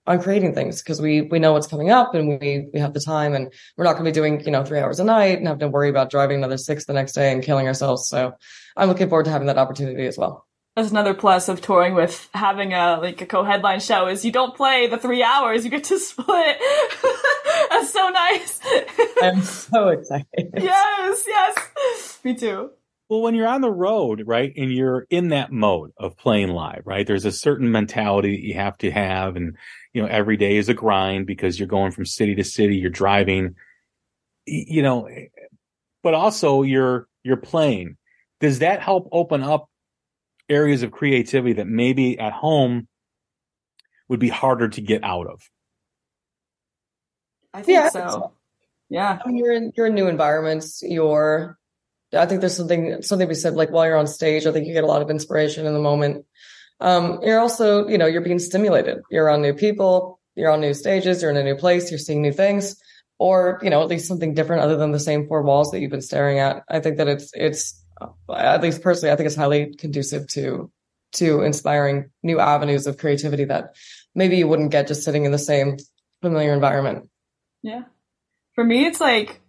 on 0.07 0.22
creating 0.22 0.54
things 0.54 0.82
because 0.82 1.00
we, 1.00 1.22
we 1.22 1.38
know 1.38 1.52
what's 1.52 1.66
coming 1.66 1.90
up 1.90 2.14
and 2.14 2.40
we, 2.40 2.68
we 2.72 2.80
have 2.80 2.94
the 2.94 3.00
time 3.00 3.34
and 3.34 3.52
we're 3.76 3.84
not 3.84 3.94
going 3.94 4.04
to 4.04 4.11
be 4.11 4.14
doing, 4.14 4.40
you 4.44 4.52
know, 4.52 4.64
three 4.64 4.78
hours 4.78 5.00
a 5.00 5.04
night 5.04 5.38
and 5.38 5.48
have 5.48 5.59
to 5.59 5.68
worry 5.68 5.88
about 5.88 6.11
driving 6.11 6.38
another 6.38 6.59
six 6.59 6.84
the 6.84 6.92
next 6.92 7.12
day 7.12 7.32
and 7.32 7.42
killing 7.42 7.66
ourselves. 7.66 8.09
So 8.09 8.32
I'm 8.76 8.88
looking 8.88 9.09
forward 9.09 9.24
to 9.24 9.30
having 9.30 9.48
that 9.48 9.59
opportunity 9.59 10.07
as 10.07 10.16
well. 10.16 10.46
That's 10.76 10.90
another 10.90 11.14
plus 11.14 11.48
of 11.48 11.62
touring 11.62 11.94
with 11.94 12.28
having 12.34 12.74
a 12.74 12.98
like 13.00 13.22
a 13.22 13.26
co-headline 13.26 13.80
show 13.80 14.09
is 14.09 14.26
you 14.26 14.30
don't 14.30 14.54
play 14.54 14.86
the 14.86 14.98
three 14.98 15.22
hours 15.22 15.64
you 15.64 15.70
get 15.70 15.84
to 15.84 15.98
split. 15.98 16.59
That's 17.70 17.90
so 17.90 18.11
nice. 18.11 18.61
I'm 19.22 19.40
so 19.42 19.88
excited. 19.88 20.50
Yes 20.54 21.24
yes. 21.26 22.20
Me 22.22 22.34
too 22.34 22.70
well 23.09 23.22
when 23.22 23.34
you're 23.34 23.48
on 23.48 23.61
the 23.61 23.70
road 23.70 24.22
right 24.26 24.52
and 24.57 24.72
you're 24.72 25.07
in 25.11 25.28
that 25.28 25.52
mode 25.52 25.92
of 25.96 26.16
playing 26.16 26.48
live 26.48 26.82
right 26.84 27.07
there's 27.07 27.24
a 27.24 27.32
certain 27.32 27.70
mentality 27.70 28.36
that 28.36 28.46
you 28.46 28.54
have 28.54 28.76
to 28.78 28.90
have 28.90 29.36
and 29.36 29.57
you 29.92 30.02
know 30.02 30.09
every 30.09 30.36
day 30.36 30.57
is 30.57 30.68
a 30.68 30.74
grind 30.74 31.26
because 31.26 31.59
you're 31.59 31.68
going 31.68 31.92
from 31.92 32.04
city 32.04 32.34
to 32.34 32.44
city 32.44 32.76
you're 32.76 32.90
driving 32.90 33.54
you 34.46 34.82
know 34.82 35.07
eh, 35.07 35.26
but 36.02 36.14
also 36.14 36.62
you're 36.62 37.09
you're 37.22 37.36
playing 37.36 37.96
does 38.40 38.61
that 38.61 38.80
help 38.80 39.09
open 39.12 39.42
up 39.42 39.68
areas 40.48 40.82
of 40.82 40.92
creativity 40.92 41.54
that 41.54 41.66
maybe 41.66 42.18
at 42.18 42.32
home 42.32 42.88
would 44.09 44.20
be 44.20 44.28
harder 44.28 44.68
to 44.68 44.80
get 44.80 45.02
out 45.02 45.26
of. 45.26 45.42
I 47.52 47.62
think 47.62 47.76
yeah, 47.76 47.88
so. 47.88 48.09
so. 48.09 48.32
Yeah. 48.88 49.18
I 49.24 49.28
mean, 49.28 49.36
you're 49.36 49.52
in 49.52 49.72
you're 49.76 49.86
in 49.86 49.94
new 49.94 50.09
environments. 50.09 50.82
You're 50.82 51.59
I 52.12 52.26
think 52.26 52.40
there's 52.40 52.57
something 52.57 53.02
something 53.02 53.28
we 53.28 53.34
said 53.34 53.54
like 53.54 53.70
while 53.70 53.86
you're 53.86 53.96
on 53.96 54.07
stage, 54.07 54.46
I 54.46 54.52
think 54.52 54.66
you 54.66 54.72
get 54.72 54.84
a 54.84 54.88
lot 54.88 55.02
of 55.02 55.11
inspiration 55.11 55.66
in 55.66 55.72
the 55.72 55.80
moment. 55.80 56.24
Um, 56.80 57.20
you're 57.22 57.40
also, 57.40 57.88
you 57.88 57.98
know, 57.98 58.07
you're 58.07 58.20
being 58.20 58.38
stimulated. 58.38 58.98
You're 59.11 59.30
on 59.30 59.42
new 59.42 59.54
people, 59.54 60.20
you're 60.34 60.50
on 60.50 60.61
new 60.61 60.74
stages, 60.74 61.22
you're 61.22 61.30
in 61.30 61.36
a 61.36 61.42
new 61.42 61.57
place, 61.57 61.90
you're 61.90 61.98
seeing 61.98 62.22
new 62.22 62.32
things, 62.32 62.76
or, 63.18 63.59
you 63.62 63.70
know, 63.70 63.82
at 63.82 63.88
least 63.88 64.07
something 64.07 64.34
different 64.34 64.62
other 64.62 64.76
than 64.76 64.92
the 64.92 65.00
same 65.00 65.26
four 65.26 65.42
walls 65.42 65.70
that 65.70 65.80
you've 65.80 65.90
been 65.90 66.02
staring 66.02 66.38
at. 66.38 66.62
I 66.68 66.80
think 66.80 66.98
that 66.98 67.09
it's 67.09 67.30
it's 67.34 67.82
at 68.32 68.62
least 68.62 68.82
personally, 68.82 69.12
I 69.12 69.16
think 69.16 69.26
it's 69.26 69.36
highly 69.36 69.74
conducive 69.74 70.28
to 70.28 70.70
to 71.14 71.42
inspiring 71.42 72.11
new 72.22 72.38
avenues 72.38 72.86
of 72.86 72.98
creativity 72.98 73.44
that 73.44 73.74
maybe 74.14 74.36
you 74.36 74.46
wouldn't 74.46 74.70
get 74.70 74.88
just 74.88 75.02
sitting 75.02 75.24
in 75.24 75.32
the 75.32 75.38
same 75.38 75.78
familiar 76.20 76.52
environment. 76.52 77.09
Yeah. 77.62 77.82
For 78.54 78.64
me, 78.64 78.86
it's 78.86 79.00
like 79.00 79.40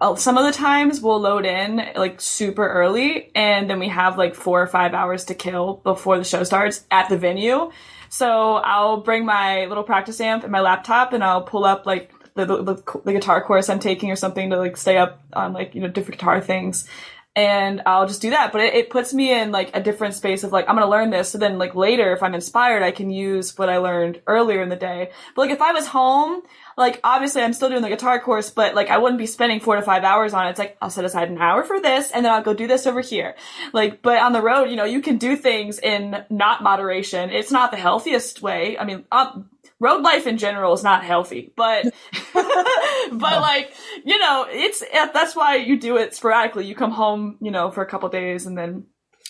Oh, 0.00 0.14
some 0.14 0.38
of 0.38 0.44
the 0.44 0.52
times 0.52 1.00
we'll 1.00 1.20
load 1.20 1.46
in 1.46 1.76
like 1.96 2.20
super 2.20 2.66
early 2.66 3.30
and 3.34 3.68
then 3.68 3.78
we 3.78 3.88
have 3.88 4.18
like 4.18 4.34
four 4.34 4.62
or 4.62 4.66
five 4.66 4.94
hours 4.94 5.24
to 5.26 5.34
kill 5.34 5.80
before 5.84 6.18
the 6.18 6.24
show 6.24 6.42
starts 6.42 6.84
at 6.90 7.08
the 7.08 7.18
venue. 7.18 7.70
So 8.08 8.54
I'll 8.54 8.98
bring 8.98 9.24
my 9.24 9.66
little 9.66 9.84
practice 9.84 10.20
amp 10.20 10.42
and 10.42 10.52
my 10.52 10.60
laptop 10.60 11.12
and 11.12 11.22
I'll 11.22 11.42
pull 11.42 11.64
up 11.64 11.86
like 11.86 12.12
the, 12.34 12.44
the, 12.46 12.62
the, 12.62 13.00
the 13.04 13.12
guitar 13.12 13.42
course 13.42 13.68
I'm 13.68 13.78
taking 13.78 14.10
or 14.10 14.16
something 14.16 14.50
to 14.50 14.56
like 14.56 14.76
stay 14.76 14.96
up 14.96 15.22
on 15.32 15.52
like, 15.52 15.74
you 15.74 15.80
know, 15.80 15.88
different 15.88 16.18
guitar 16.18 16.40
things 16.40 16.88
and 17.36 17.82
I'll 17.84 18.06
just 18.06 18.22
do 18.22 18.30
that. 18.30 18.52
But 18.52 18.60
it, 18.60 18.74
it, 18.74 18.90
puts 18.90 19.12
me 19.12 19.32
in 19.32 19.50
like 19.50 19.74
a 19.74 19.82
different 19.82 20.14
space 20.14 20.44
of 20.44 20.52
like, 20.52 20.68
I'm 20.68 20.76
going 20.76 20.86
to 20.86 20.90
learn 20.90 21.10
this. 21.10 21.30
So 21.30 21.38
then 21.38 21.58
like 21.58 21.74
later, 21.74 22.12
if 22.12 22.22
I'm 22.22 22.34
inspired, 22.34 22.82
I 22.82 22.92
can 22.92 23.10
use 23.10 23.58
what 23.58 23.68
I 23.68 23.78
learned 23.78 24.20
earlier 24.26 24.62
in 24.62 24.68
the 24.68 24.76
day. 24.76 25.10
But 25.34 25.42
like 25.42 25.50
if 25.50 25.60
I 25.60 25.72
was 25.72 25.88
home, 25.88 26.42
like 26.76 27.00
obviously 27.04 27.42
I'm 27.42 27.52
still 27.52 27.68
doing 27.68 27.82
the 27.82 27.88
guitar 27.88 28.20
course, 28.20 28.50
but 28.50 28.74
like 28.74 28.88
I 28.88 28.98
wouldn't 28.98 29.18
be 29.18 29.26
spending 29.26 29.60
four 29.60 29.76
to 29.76 29.82
five 29.82 30.04
hours 30.04 30.34
on 30.34 30.46
it. 30.46 30.50
It's 30.50 30.58
like 30.58 30.76
I'll 30.80 30.90
set 30.90 31.04
aside 31.04 31.30
an 31.30 31.38
hour 31.38 31.62
for 31.62 31.80
this 31.80 32.10
and 32.10 32.24
then 32.24 32.32
I'll 32.32 32.42
go 32.42 32.54
do 32.54 32.66
this 32.66 32.86
over 32.86 33.00
here. 33.00 33.34
Like, 33.72 34.02
but 34.02 34.18
on 34.18 34.32
the 34.32 34.42
road, 34.42 34.70
you 34.70 34.76
know, 34.76 34.84
you 34.84 35.00
can 35.00 35.18
do 35.18 35.36
things 35.36 35.78
in 35.78 36.24
not 36.30 36.62
moderation. 36.62 37.30
It's 37.30 37.52
not 37.52 37.70
the 37.70 37.76
healthiest 37.76 38.42
way. 38.42 38.78
I 38.78 38.84
mean, 38.84 39.04
uh, 39.12 39.40
road 39.80 40.02
life 40.02 40.26
in 40.26 40.38
general 40.38 40.72
is 40.72 40.82
not 40.82 41.04
healthy, 41.04 41.52
but, 41.56 41.84
but 42.34 43.40
like, 43.40 43.72
you 44.04 44.18
know, 44.18 44.46
it's, 44.48 44.82
that's 44.92 45.36
why 45.36 45.56
you 45.56 45.78
do 45.78 45.96
it 45.96 46.14
sporadically. 46.14 46.66
You 46.66 46.74
come 46.74 46.92
home, 46.92 47.38
you 47.40 47.50
know, 47.50 47.70
for 47.70 47.82
a 47.82 47.86
couple 47.86 48.08
days 48.08 48.46
and 48.46 48.56
then 48.56 48.86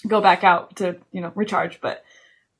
go 0.07 0.21
back 0.21 0.45
out 0.45 0.77
to, 0.77 0.97
you 1.13 1.21
know, 1.21 1.33
recharge. 1.35 1.81
But 1.81 2.03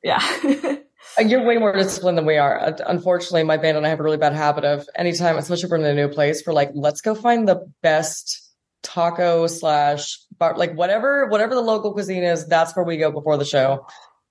yeah. 0.03 0.21
Uh, 1.17 1.21
you're 1.21 1.43
way 1.43 1.57
more 1.57 1.73
disciplined 1.73 2.17
than 2.17 2.25
we 2.25 2.37
are. 2.37 2.75
Unfortunately, 2.85 3.43
my 3.43 3.57
band 3.57 3.77
and 3.77 3.85
I 3.85 3.89
have 3.89 3.99
a 3.99 4.03
really 4.03 4.17
bad 4.17 4.33
habit 4.33 4.65
of 4.65 4.87
anytime, 4.95 5.37
especially 5.37 5.65
if 5.65 5.71
we're 5.71 5.77
in 5.77 5.85
a 5.85 5.93
new 5.93 6.09
place, 6.09 6.43
we're 6.45 6.53
like, 6.53 6.71
let's 6.73 7.01
go 7.01 7.15
find 7.15 7.47
the 7.47 7.71
best 7.81 8.41
taco 8.83 9.47
slash 9.47 10.19
bar, 10.37 10.55
like 10.57 10.75
whatever, 10.75 11.27
whatever 11.27 11.55
the 11.55 11.61
local 11.61 11.93
cuisine 11.93 12.23
is. 12.23 12.45
That's 12.47 12.75
where 12.75 12.85
we 12.85 12.97
go 12.97 13.11
before 13.11 13.37
the 13.37 13.45
show 13.45 13.85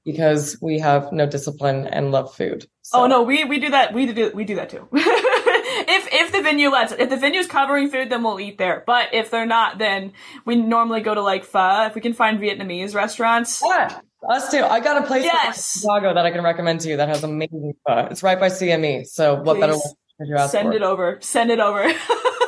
because 0.05 0.59
we 0.61 0.79
have 0.79 1.13
no 1.13 1.27
discipline 1.27 1.87
and 1.87 2.13
love 2.13 2.35
food. 2.35 2.67
So. 2.83 3.03
Oh 3.03 3.07
no, 3.07 3.23
we 3.23 3.45
we 3.45 3.59
do 3.59 3.71
that. 3.71 3.95
We 3.95 4.13
do 4.13 4.31
we 4.35 4.45
do 4.45 4.57
that 4.57 4.71
too. 4.71 4.89
if 4.93 6.09
if 6.13 6.33
the 6.33 6.43
venue 6.43 6.69
lets. 6.69 6.93
If 6.93 7.09
the 7.09 7.17
venue's 7.17 7.47
covering 7.47 7.89
food, 7.89 8.11
then 8.11 8.23
we'll 8.23 8.39
eat 8.39 8.59
there. 8.59 8.85
But 8.87 9.15
if 9.15 9.31
they're 9.31 9.47
not, 9.47 9.79
then 9.79 10.13
we 10.45 10.57
normally 10.57 11.01
go 11.01 11.15
to 11.15 11.23
like 11.23 11.45
pho. 11.45 11.87
If 11.87 11.95
we 11.95 12.01
can 12.01 12.13
find 12.13 12.39
Vietnamese 12.39 12.95
restaurants. 12.95 13.63
Yeah, 13.65 14.01
us 14.29 14.51
too. 14.51 14.63
I 14.63 14.81
got 14.81 15.03
a 15.03 15.07
place 15.07 15.25
yes. 15.25 15.77
in 15.77 15.83
Chicago 15.83 16.15
that 16.15 16.25
I 16.25 16.31
can 16.31 16.43
recommend 16.43 16.81
to 16.81 16.89
you 16.89 16.97
that 16.97 17.09
has 17.09 17.23
amazing 17.23 17.75
pho. 17.87 18.09
It's 18.11 18.23
right 18.23 18.39
by 18.39 18.49
CME. 18.49 19.07
So 19.07 19.35
what 19.35 19.57
Please. 19.57 19.61
better? 19.61 20.49
Send 20.49 20.69
for? 20.69 20.75
it 20.75 20.83
over. 20.83 21.19
Send 21.21 21.51
it 21.51 21.61
over. 21.61 21.93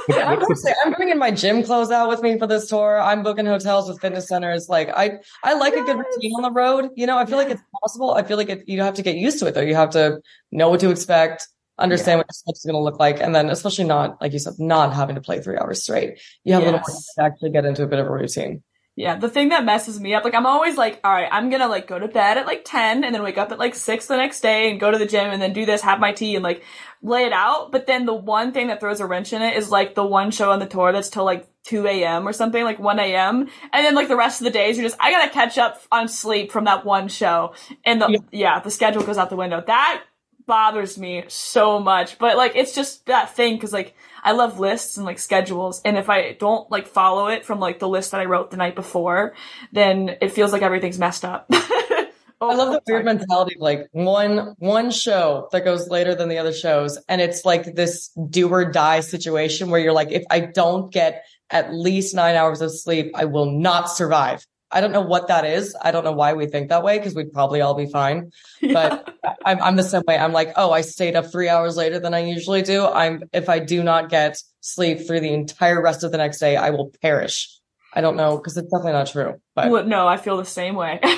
I'm, 0.08 0.40
I'm 0.84 0.92
bringing 0.92 1.18
my 1.18 1.30
gym 1.30 1.62
clothes 1.62 1.90
out 1.90 2.08
with 2.08 2.22
me 2.22 2.38
for 2.38 2.46
this 2.46 2.68
tour. 2.68 3.00
I'm 3.00 3.22
booking 3.22 3.46
hotels 3.46 3.88
with 3.88 4.00
fitness 4.00 4.28
centers. 4.28 4.68
Like 4.68 4.88
I, 4.90 5.18
I 5.42 5.54
like 5.54 5.74
yes. 5.74 5.82
a 5.82 5.86
good 5.86 5.98
routine 5.98 6.32
on 6.36 6.42
the 6.42 6.50
road. 6.50 6.90
You 6.94 7.06
know, 7.06 7.18
I 7.18 7.26
feel 7.26 7.38
like 7.38 7.50
it's 7.50 7.62
possible. 7.82 8.14
I 8.14 8.22
feel 8.22 8.36
like 8.36 8.48
it, 8.48 8.68
you 8.68 8.80
have 8.82 8.94
to 8.94 9.02
get 9.02 9.16
used 9.16 9.38
to 9.40 9.46
it 9.46 9.54
though. 9.54 9.62
You 9.62 9.74
have 9.74 9.90
to 9.90 10.20
know 10.52 10.68
what 10.68 10.80
to 10.80 10.90
expect, 10.90 11.48
understand 11.78 12.18
yeah. 12.18 12.18
what 12.18 12.26
your 12.46 12.52
is 12.52 12.64
going 12.64 12.74
to 12.74 12.80
look 12.80 13.00
like, 13.00 13.20
and 13.20 13.34
then 13.34 13.50
especially 13.50 13.84
not, 13.84 14.20
like 14.20 14.32
you 14.32 14.38
said, 14.38 14.54
not 14.58 14.94
having 14.94 15.16
to 15.16 15.20
play 15.20 15.40
three 15.40 15.58
hours 15.58 15.82
straight. 15.82 16.20
You 16.44 16.54
have 16.54 16.62
yes. 16.62 16.70
a 16.70 16.72
little 16.72 16.86
more 16.88 17.00
to 17.16 17.22
actually 17.22 17.50
get 17.50 17.64
into 17.64 17.82
a 17.82 17.86
bit 17.86 17.98
of 17.98 18.06
a 18.06 18.12
routine. 18.12 18.62
Yeah, 18.98 19.16
the 19.16 19.28
thing 19.28 19.50
that 19.50 19.66
messes 19.66 20.00
me 20.00 20.14
up, 20.14 20.24
like 20.24 20.34
I'm 20.34 20.46
always 20.46 20.78
like, 20.78 21.00
all 21.04 21.12
right, 21.12 21.28
I'm 21.30 21.50
gonna 21.50 21.68
like 21.68 21.86
go 21.86 21.98
to 21.98 22.08
bed 22.08 22.38
at 22.38 22.46
like 22.46 22.62
10 22.64 23.04
and 23.04 23.14
then 23.14 23.22
wake 23.22 23.36
up 23.36 23.52
at 23.52 23.58
like 23.58 23.74
6 23.74 24.06
the 24.06 24.16
next 24.16 24.40
day 24.40 24.70
and 24.70 24.80
go 24.80 24.90
to 24.90 24.96
the 24.96 25.04
gym 25.04 25.30
and 25.30 25.40
then 25.40 25.52
do 25.52 25.66
this, 25.66 25.82
have 25.82 26.00
my 26.00 26.12
tea 26.12 26.34
and 26.34 26.42
like 26.42 26.62
lay 27.02 27.24
it 27.24 27.32
out. 27.32 27.72
But 27.72 27.86
then 27.86 28.06
the 28.06 28.14
one 28.14 28.52
thing 28.52 28.68
that 28.68 28.80
throws 28.80 29.00
a 29.00 29.06
wrench 29.06 29.34
in 29.34 29.42
it 29.42 29.54
is 29.54 29.70
like 29.70 29.94
the 29.94 30.06
one 30.06 30.30
show 30.30 30.50
on 30.50 30.60
the 30.60 30.66
tour 30.66 30.92
that's 30.92 31.10
till 31.10 31.26
like 31.26 31.46
2 31.64 31.86
a.m. 31.86 32.26
or 32.26 32.32
something, 32.32 32.64
like 32.64 32.78
1 32.78 32.98
a.m. 32.98 33.40
And 33.70 33.84
then 33.84 33.94
like 33.94 34.08
the 34.08 34.16
rest 34.16 34.40
of 34.40 34.46
the 34.46 34.50
days, 34.50 34.78
you're 34.78 34.86
just, 34.88 34.98
I 34.98 35.10
gotta 35.10 35.30
catch 35.30 35.58
up 35.58 35.82
on 35.92 36.08
sleep 36.08 36.50
from 36.50 36.64
that 36.64 36.86
one 36.86 37.08
show. 37.08 37.52
And 37.84 38.00
the, 38.00 38.08
yeah, 38.08 38.18
yeah 38.32 38.60
the 38.60 38.70
schedule 38.70 39.02
goes 39.02 39.18
out 39.18 39.28
the 39.28 39.36
window. 39.36 39.62
That 39.66 40.04
bothers 40.46 40.96
me 40.96 41.24
so 41.28 41.80
much. 41.80 42.18
But 42.18 42.38
like, 42.38 42.56
it's 42.56 42.74
just 42.74 43.04
that 43.06 43.36
thing 43.36 43.56
because 43.56 43.74
like, 43.74 43.94
I 44.26 44.32
love 44.32 44.58
lists 44.58 44.96
and 44.96 45.06
like 45.06 45.20
schedules. 45.20 45.80
And 45.84 45.96
if 45.96 46.10
I 46.10 46.32
don't 46.32 46.68
like 46.68 46.88
follow 46.88 47.28
it 47.28 47.44
from 47.44 47.60
like 47.60 47.78
the 47.78 47.88
list 47.88 48.10
that 48.10 48.20
I 48.20 48.24
wrote 48.24 48.50
the 48.50 48.56
night 48.56 48.74
before, 48.74 49.34
then 49.70 50.16
it 50.20 50.32
feels 50.32 50.52
like 50.52 50.62
everything's 50.62 50.98
messed 50.98 51.24
up. 51.24 51.46
Oh, 51.48 52.08
I 52.50 52.54
love 52.54 52.72
the 52.72 52.82
weird 52.88 53.02
oh, 53.02 53.14
mentality 53.14 53.54
of 53.54 53.62
like 53.62 53.86
one 53.92 54.56
one 54.58 54.90
show 54.90 55.48
that 55.52 55.64
goes 55.64 55.88
later 55.88 56.16
than 56.16 56.28
the 56.28 56.38
other 56.38 56.52
shows, 56.52 56.98
and 57.08 57.20
it's 57.20 57.44
like 57.44 57.76
this 57.76 58.08
do 58.28 58.48
or 58.48 58.70
die 58.70 58.98
situation 58.98 59.70
where 59.70 59.80
you're 59.80 59.92
like, 59.92 60.10
if 60.10 60.24
I 60.28 60.40
don't 60.40 60.92
get 60.92 61.24
at 61.48 61.72
least 61.72 62.12
nine 62.12 62.34
hours 62.34 62.60
of 62.60 62.72
sleep, 62.72 63.12
I 63.14 63.26
will 63.26 63.52
not 63.52 63.88
survive. 63.88 64.44
I 64.76 64.80
don't 64.82 64.92
know 64.92 65.00
what 65.00 65.28
that 65.28 65.46
is. 65.46 65.74
I 65.80 65.90
don't 65.90 66.04
know 66.04 66.12
why 66.12 66.34
we 66.34 66.44
think 66.44 66.68
that 66.68 66.82
way 66.82 66.98
because 66.98 67.14
we'd 67.14 67.32
probably 67.32 67.62
all 67.62 67.74
be 67.74 67.86
fine. 67.86 68.30
But 68.60 69.16
yeah. 69.24 69.34
I'm, 69.46 69.62
I'm 69.62 69.76
the 69.76 69.82
same 69.82 70.02
way. 70.06 70.18
I'm 70.18 70.34
like, 70.34 70.52
oh, 70.56 70.70
I 70.70 70.82
stayed 70.82 71.16
up 71.16 71.32
three 71.32 71.48
hours 71.48 71.78
later 71.78 71.98
than 71.98 72.12
I 72.12 72.18
usually 72.18 72.60
do. 72.60 72.84
I'm 72.84 73.22
if 73.32 73.48
I 73.48 73.58
do 73.58 73.82
not 73.82 74.10
get 74.10 74.36
sleep 74.60 75.06
through 75.06 75.20
the 75.20 75.32
entire 75.32 75.82
rest 75.82 76.04
of 76.04 76.12
the 76.12 76.18
next 76.18 76.40
day, 76.40 76.56
I 76.56 76.68
will 76.70 76.92
perish. 77.00 77.58
I 77.94 78.02
don't 78.02 78.16
know 78.16 78.36
because 78.36 78.58
it's 78.58 78.70
definitely 78.70 78.92
not 78.92 79.06
true. 79.06 79.36
But 79.54 79.70
well, 79.70 79.86
no, 79.86 80.06
I 80.06 80.18
feel 80.18 80.36
the 80.36 80.44
same 80.44 80.74
way. 80.74 81.00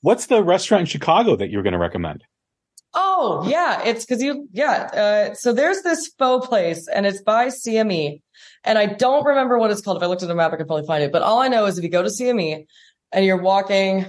What's 0.00 0.26
the 0.26 0.42
restaurant 0.42 0.80
in 0.80 0.86
Chicago 0.86 1.36
that 1.36 1.48
you're 1.48 1.62
going 1.62 1.74
to 1.74 1.78
recommend? 1.78 2.24
Oh, 3.22 3.46
yeah, 3.46 3.82
it's 3.84 4.06
because 4.06 4.22
you 4.22 4.48
yeah. 4.50 5.28
Uh, 5.30 5.34
so 5.34 5.52
there's 5.52 5.82
this 5.82 6.10
pho 6.18 6.40
place, 6.40 6.88
and 6.88 7.04
it's 7.04 7.20
by 7.20 7.48
CME, 7.48 8.22
and 8.64 8.78
I 8.78 8.86
don't 8.86 9.26
remember 9.26 9.58
what 9.58 9.70
it's 9.70 9.82
called. 9.82 9.98
If 9.98 10.02
I 10.02 10.06
looked 10.06 10.22
at 10.22 10.28
the 10.28 10.34
map, 10.34 10.54
I 10.54 10.56
could 10.56 10.66
probably 10.66 10.86
find 10.86 11.04
it. 11.04 11.12
But 11.12 11.20
all 11.20 11.38
I 11.40 11.48
know 11.48 11.66
is 11.66 11.76
if 11.76 11.84
you 11.84 11.90
go 11.90 12.02
to 12.02 12.08
CME 12.08 12.64
and 13.12 13.24
you're 13.26 13.42
walking, 13.42 14.06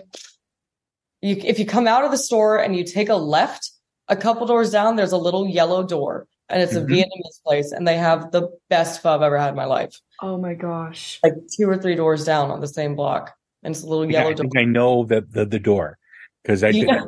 you 1.22 1.36
if 1.44 1.60
you 1.60 1.66
come 1.66 1.88
out 1.88 2.06
of 2.06 2.12
the 2.12 2.18
store 2.18 2.58
and 2.58 2.74
you 2.74 2.86
take 2.86 3.10
a 3.10 3.16
left, 3.16 3.72
a 4.08 4.16
couple 4.16 4.48
doors 4.48 4.72
down, 4.72 4.96
there's 4.96 5.12
a 5.12 5.18
little 5.18 5.46
yellow 5.46 5.84
door, 5.84 6.26
and 6.48 6.62
it's 6.62 6.74
Mhm. 6.74 6.84
a 6.84 6.88
Vietnamese 6.88 7.44
place, 7.46 7.74
and 7.74 7.86
they 7.86 7.98
have 7.98 8.32
the 8.32 8.48
best 8.70 9.02
pho 9.02 9.10
I've 9.16 9.22
ever 9.22 9.38
had 9.38 9.50
in 9.50 9.56
my 9.56 9.66
life. 9.66 10.00
Oh 10.22 10.38
my 10.38 10.54
gosh. 10.54 11.20
Like 11.22 11.34
two 11.54 11.70
or 11.70 11.76
three 11.78 11.96
doors 11.96 12.24
down 12.24 12.50
on 12.50 12.62
the 12.62 12.68
same 12.68 12.96
block, 12.96 13.34
and 13.62 13.76
it's 13.76 13.84
a 13.84 13.88
little 13.88 14.10
Yeah, 14.10 14.20
yellow 14.20 14.32
I 14.32 14.34
door. 14.36 14.52
I 14.56 14.64
know 14.64 15.04
the 15.04 15.20
the, 15.20 15.46
the 15.46 15.60
door 15.60 15.98
because 16.44 16.64
I 16.64 16.72
did 16.72 16.88
Yeah. 16.88 17.04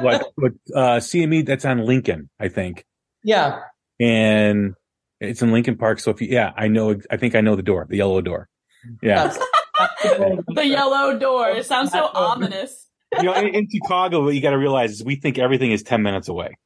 what, 0.00 0.32
what 0.36 0.52
uh, 0.74 0.98
CME 0.98 1.46
that's 1.46 1.64
on 1.64 1.84
Lincoln, 1.84 2.30
I 2.38 2.48
think, 2.48 2.84
Yeah, 3.22 3.60
and 4.00 4.74
it's 5.20 5.42
in 5.42 5.52
Lincoln 5.52 5.76
Park. 5.76 6.00
So 6.00 6.10
if 6.10 6.20
you, 6.20 6.28
yeah, 6.30 6.52
I 6.56 6.68
know. 6.68 6.96
I 7.10 7.16
think 7.16 7.34
I 7.34 7.40
know 7.40 7.56
the 7.56 7.62
door, 7.62 7.86
the 7.88 7.96
yellow 7.96 8.20
door. 8.20 8.48
Yeah, 9.02 9.24
that's, 9.24 9.38
that's 10.02 10.44
The 10.54 10.66
yellow 10.66 11.18
door. 11.18 11.48
It 11.50 11.66
sounds 11.66 11.92
so 11.92 12.10
ominous. 12.12 12.88
you 13.16 13.24
know, 13.24 13.34
in, 13.34 13.48
in 13.54 13.68
Chicago, 13.70 14.24
what 14.24 14.34
you 14.34 14.40
got 14.40 14.50
to 14.50 14.58
realize 14.58 14.92
is 14.92 15.04
we 15.04 15.16
think 15.16 15.38
everything 15.38 15.72
is 15.72 15.82
ten 15.82 16.02
minutes 16.02 16.28
away. 16.28 16.56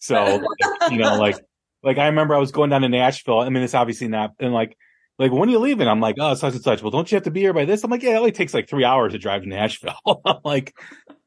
So 0.00 0.42
you 0.90 0.98
know, 0.98 1.16
like 1.16 1.36
like 1.82 1.98
I 1.98 2.06
remember 2.06 2.34
I 2.34 2.38
was 2.38 2.52
going 2.52 2.70
down 2.70 2.82
to 2.82 2.88
Nashville. 2.88 3.40
I 3.40 3.48
mean, 3.48 3.62
it's 3.62 3.74
obviously 3.74 4.08
not, 4.08 4.32
and 4.40 4.52
like. 4.52 4.76
Like 5.18 5.32
when 5.32 5.48
are 5.48 5.52
you 5.52 5.60
leaving? 5.60 5.88
I'm 5.88 5.98
like, 5.98 6.16
oh, 6.20 6.34
such 6.34 6.52
and 6.52 6.62
such. 6.62 6.82
Well, 6.82 6.90
don't 6.90 7.10
you 7.10 7.16
have 7.16 7.22
to 7.24 7.30
be 7.30 7.40
here 7.40 7.54
by 7.54 7.64
this? 7.64 7.82
I'm 7.82 7.90
like, 7.90 8.02
yeah, 8.02 8.16
it 8.16 8.18
only 8.18 8.32
takes 8.32 8.52
like 8.52 8.68
three 8.68 8.84
hours 8.84 9.12
to 9.12 9.18
drive 9.18 9.44
to 9.44 9.48
Nashville. 9.48 9.96
I'm 10.26 10.40
like, 10.44 10.74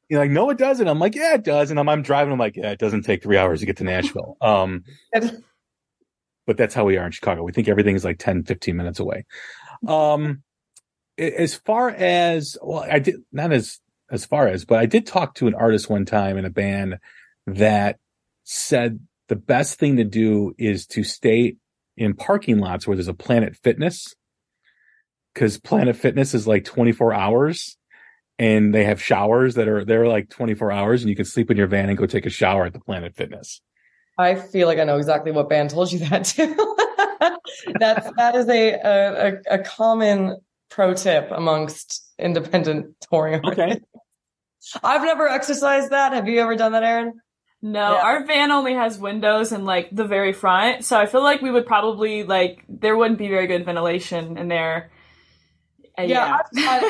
you're 0.10 0.20
like, 0.20 0.32
no, 0.32 0.50
it 0.50 0.58
doesn't. 0.58 0.88
I'm 0.88 1.00
like, 1.00 1.16
yeah, 1.16 1.36
it 1.36 1.44
does. 1.44 1.70
And 1.70 1.80
I'm, 1.80 1.88
I'm 1.88 2.02
driving. 2.02 2.34
I'm 2.34 2.40
like, 2.40 2.56
yeah, 2.56 2.72
it 2.72 2.80
doesn't 2.80 3.04
take 3.04 3.22
three 3.22 3.38
hours 3.38 3.60
to 3.60 3.68
get 3.68 3.78
to 3.78 3.84
Nashville. 3.84 4.38
Um, 4.42 4.84
but 6.48 6.58
that's 6.58 6.74
how 6.74 6.86
we 6.86 6.98
are 6.98 7.06
in 7.06 7.12
Chicago. 7.12 7.44
We 7.44 7.52
think 7.52 7.68
everything 7.68 7.96
is 7.96 8.04
like 8.04 8.18
10, 8.18 8.44
15 8.44 8.76
minutes 8.76 9.00
away. 9.00 9.26
Um, 9.88 10.42
as 11.18 11.54
far 11.54 11.90
as, 11.90 12.58
well, 12.62 12.86
I 12.90 12.98
did 12.98 13.18
not 13.32 13.52
as, 13.52 13.80
as 14.10 14.26
far 14.26 14.48
as, 14.48 14.66
but 14.66 14.80
I 14.80 14.88
did 14.88 15.06
talk 15.06 15.36
to 15.36 15.48
an 15.48 15.54
artist 15.54 15.90
one 15.90 16.06
time 16.06 16.38
in 16.38 16.46
a 16.46 16.50
band 16.50 16.98
that 17.46 17.98
said 18.44 19.00
the 19.28 19.36
best 19.36 19.78
thing 19.78 19.98
to 19.98 20.04
do 20.04 20.56
is 20.58 20.88
to 20.88 21.04
stay 21.04 21.58
in 21.96 22.16
parking 22.16 22.58
lots 22.58 22.88
where 22.88 22.98
there's 22.98 23.08
a 23.08 23.14
Planet 23.14 23.56
Fitness. 23.56 24.16
Cause 25.36 25.60
Planet 25.60 25.96
Fitness 25.96 26.34
is 26.34 26.48
like 26.48 26.66
24 26.66 27.14
hours 27.14 27.78
and 28.40 28.74
they 28.74 28.86
have 28.86 29.02
showers 29.04 29.56
that 29.56 29.68
are, 29.68 29.86
they're 29.86 30.08
like 30.08 30.30
24 30.30 30.72
hours 30.72 31.02
and 31.04 31.10
you 31.10 31.16
can 31.16 31.26
sleep 31.26 31.52
in 31.52 31.58
your 31.58 31.68
van 31.68 31.90
and 31.90 31.98
go 31.98 32.06
take 32.08 32.26
a 32.26 32.30
shower 32.32 32.66
at 32.66 32.74
the 32.74 32.80
Planet 32.80 33.14
Fitness. 33.16 33.62
I 34.18 34.36
feel 34.36 34.68
like 34.68 34.80
I 34.80 34.86
know 34.86 34.98
exactly 34.98 35.32
what 35.32 35.50
band 35.50 35.70
told 35.70 35.92
you 35.92 36.00
that 36.00 36.26
too. 36.26 36.56
That's 37.80 38.10
that 38.18 38.36
is 38.36 38.48
a, 38.50 38.72
a 38.74 39.28
a- 39.28 39.56
a 39.56 39.60
common 39.60 40.38
pro 40.70 40.94
tip 40.94 41.30
amongst 41.32 42.04
independent 42.18 42.96
touring 43.12 43.42
artists. 43.44 43.60
Okay. 43.60 43.80
I've 44.84 45.04
never 45.04 45.28
exercised 45.28 45.92
that. 45.92 46.14
Have 46.14 46.28
you 46.28 46.40
ever 46.42 46.56
done 46.56 46.74
that, 46.74 46.84
Erin? 46.84 47.14
No, 47.62 47.94
Yeah. 47.94 48.02
our 48.04 48.26
van 48.26 48.52
only 48.52 48.74
has 48.74 48.98
windows 48.98 49.52
in 49.52 49.66
like 49.66 49.90
the 49.92 50.06
very 50.06 50.32
front, 50.34 50.86
so 50.86 50.98
I 50.98 51.06
feel 51.06 51.24
like 51.24 51.42
we 51.42 51.52
would 51.52 51.66
probably 51.66 52.24
like 52.24 52.64
there 52.70 52.96
wouldn't 52.96 53.20
be 53.20 53.28
very 53.28 53.48
good 53.48 53.66
ventilation 53.66 54.38
in 54.38 54.48
there. 54.48 54.92
Yeah, 56.08 56.40
yeah. 56.54 56.82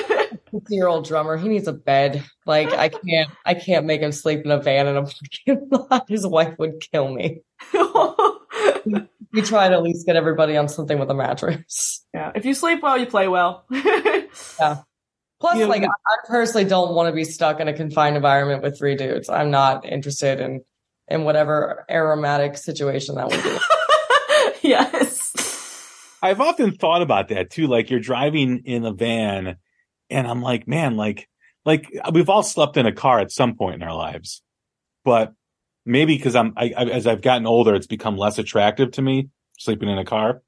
Fifty-year-old 0.52 1.06
drummer. 1.08 1.38
He 1.38 1.48
needs 1.50 1.68
a 1.68 1.74
bed. 1.74 2.24
Like 2.46 2.72
I 2.74 2.90
can't. 2.90 3.30
I 3.46 3.54
can't 3.54 3.86
make 3.86 4.02
him 4.02 4.12
sleep 4.12 4.42
in 4.46 4.52
a 4.52 4.60
van 4.62 4.88
in 4.88 4.98
a 4.98 5.04
parking 5.04 5.68
lot. 5.72 6.06
His 6.10 6.26
wife 6.28 6.56
would 6.60 6.82
kill 6.92 7.14
me. 7.14 7.42
We 9.32 9.44
try 9.44 9.68
to 9.68 9.76
at 9.76 9.84
least 9.84 10.08
get 10.08 10.16
everybody 10.16 10.58
on 10.58 10.68
something 10.68 10.98
with 10.98 11.12
a 11.12 11.14
mattress. 11.14 12.04
yeah. 12.16 12.32
If 12.34 12.46
you 12.46 12.56
sleep 12.56 12.82
well, 12.82 12.98
you 12.98 13.06
play 13.06 13.28
well. 13.28 13.64
Yeah. 13.70 14.78
Plus, 15.40 15.58
Yeah, 15.60 15.66
like 15.68 15.82
we- 15.82 15.88
I 15.88 16.16
personally 16.28 16.66
don't 16.68 16.96
want 16.96 17.10
to 17.10 17.14
be 17.14 17.24
stuck 17.24 17.60
in 17.60 17.68
a 17.68 17.74
confined 17.74 18.16
environment 18.16 18.64
with 18.64 18.76
three 18.80 18.96
dudes. 18.96 19.30
I'm 19.30 19.52
not 19.52 19.86
interested 19.86 20.40
in 20.40 20.62
in 21.10 21.26
whatever 21.26 21.86
aromatic 21.92 22.58
situation 22.58 23.16
that 23.16 23.30
would 23.30 23.44
be. 23.44 24.68
yes. 24.68 24.99
I've 26.22 26.42
often 26.42 26.72
thought 26.72 27.02
about 27.02 27.30
that 27.30 27.50
too. 27.50 27.68
Like 27.68 27.90
you're 27.90 28.00
driving 28.00 28.64
in 28.66 28.86
a 28.86 28.94
van 28.94 29.58
and 30.10 30.28
I'm 30.28 30.42
like, 30.42 30.68
man, 30.68 30.98
like, 30.98 31.30
like 31.66 31.88
we've 32.12 32.30
all 32.30 32.44
slept 32.44 32.78
in 32.78 32.86
a 32.86 32.92
car 32.92 33.20
at 33.20 33.32
some 33.32 33.56
point 33.56 33.76
in 33.76 33.84
our 33.84 33.96
lives, 33.96 34.42
but 35.04 35.34
maybe 35.86 36.16
because 36.18 36.36
I'm, 36.36 36.54
I, 36.58 36.74
I, 36.76 36.86
as 36.86 37.08
I've 37.08 37.22
gotten 37.22 37.46
older, 37.46 37.76
it's 37.76 37.88
become 37.88 38.18
less 38.18 38.38
attractive 38.38 38.92
to 38.94 39.02
me 39.02 39.30
sleeping 39.58 39.90
in 39.90 39.98
a 39.98 40.06
car. 40.06 40.42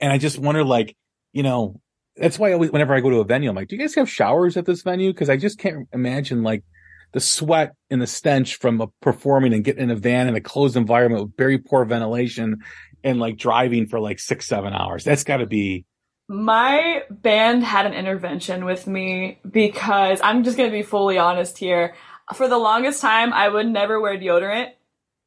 And 0.00 0.12
I 0.12 0.18
just 0.18 0.38
wonder, 0.38 0.64
like, 0.64 0.96
you 1.32 1.42
know, 1.42 1.80
that's 2.16 2.38
why 2.38 2.50
I 2.50 2.52
always, 2.54 2.70
whenever 2.70 2.94
I 2.94 3.00
go 3.00 3.10
to 3.10 3.20
a 3.20 3.24
venue, 3.24 3.48
I'm 3.48 3.56
like, 3.56 3.68
do 3.68 3.76
you 3.76 3.82
guys 3.82 3.94
have 3.94 4.10
showers 4.10 4.56
at 4.56 4.66
this 4.66 4.82
venue? 4.82 5.12
Cause 5.12 5.30
I 5.30 5.36
just 5.36 5.58
can't 5.58 5.88
imagine 5.92 6.42
like 6.42 6.64
the 7.12 7.20
sweat 7.20 7.74
and 7.90 8.02
the 8.02 8.06
stench 8.06 8.56
from 8.56 8.90
performing 9.00 9.54
and 9.54 9.64
getting 9.64 9.84
in 9.84 9.90
a 9.90 9.96
van 9.96 10.28
in 10.28 10.34
a 10.34 10.40
closed 10.40 10.76
environment 10.76 11.22
with 11.22 11.36
very 11.36 11.58
poor 11.58 11.84
ventilation 11.84 12.58
and 13.06 13.20
like 13.20 13.36
driving 13.36 13.86
for 13.86 14.00
like 14.00 14.18
six, 14.18 14.48
seven 14.48 14.72
hours. 14.72 15.04
That's 15.04 15.22
got 15.22 15.36
to 15.36 15.46
be, 15.46 15.86
My 16.28 17.04
band 17.08 17.62
had 17.62 17.86
an 17.86 17.94
intervention 17.94 18.64
with 18.64 18.88
me 18.88 19.38
because 19.48 20.20
I'm 20.24 20.42
just 20.42 20.56
going 20.56 20.68
to 20.68 20.76
be 20.76 20.82
fully 20.82 21.16
honest 21.16 21.56
here. 21.56 21.94
For 22.34 22.48
the 22.48 22.58
longest 22.58 23.00
time, 23.00 23.32
I 23.32 23.48
would 23.48 23.68
never 23.68 24.00
wear 24.00 24.18
deodorant. 24.18 24.70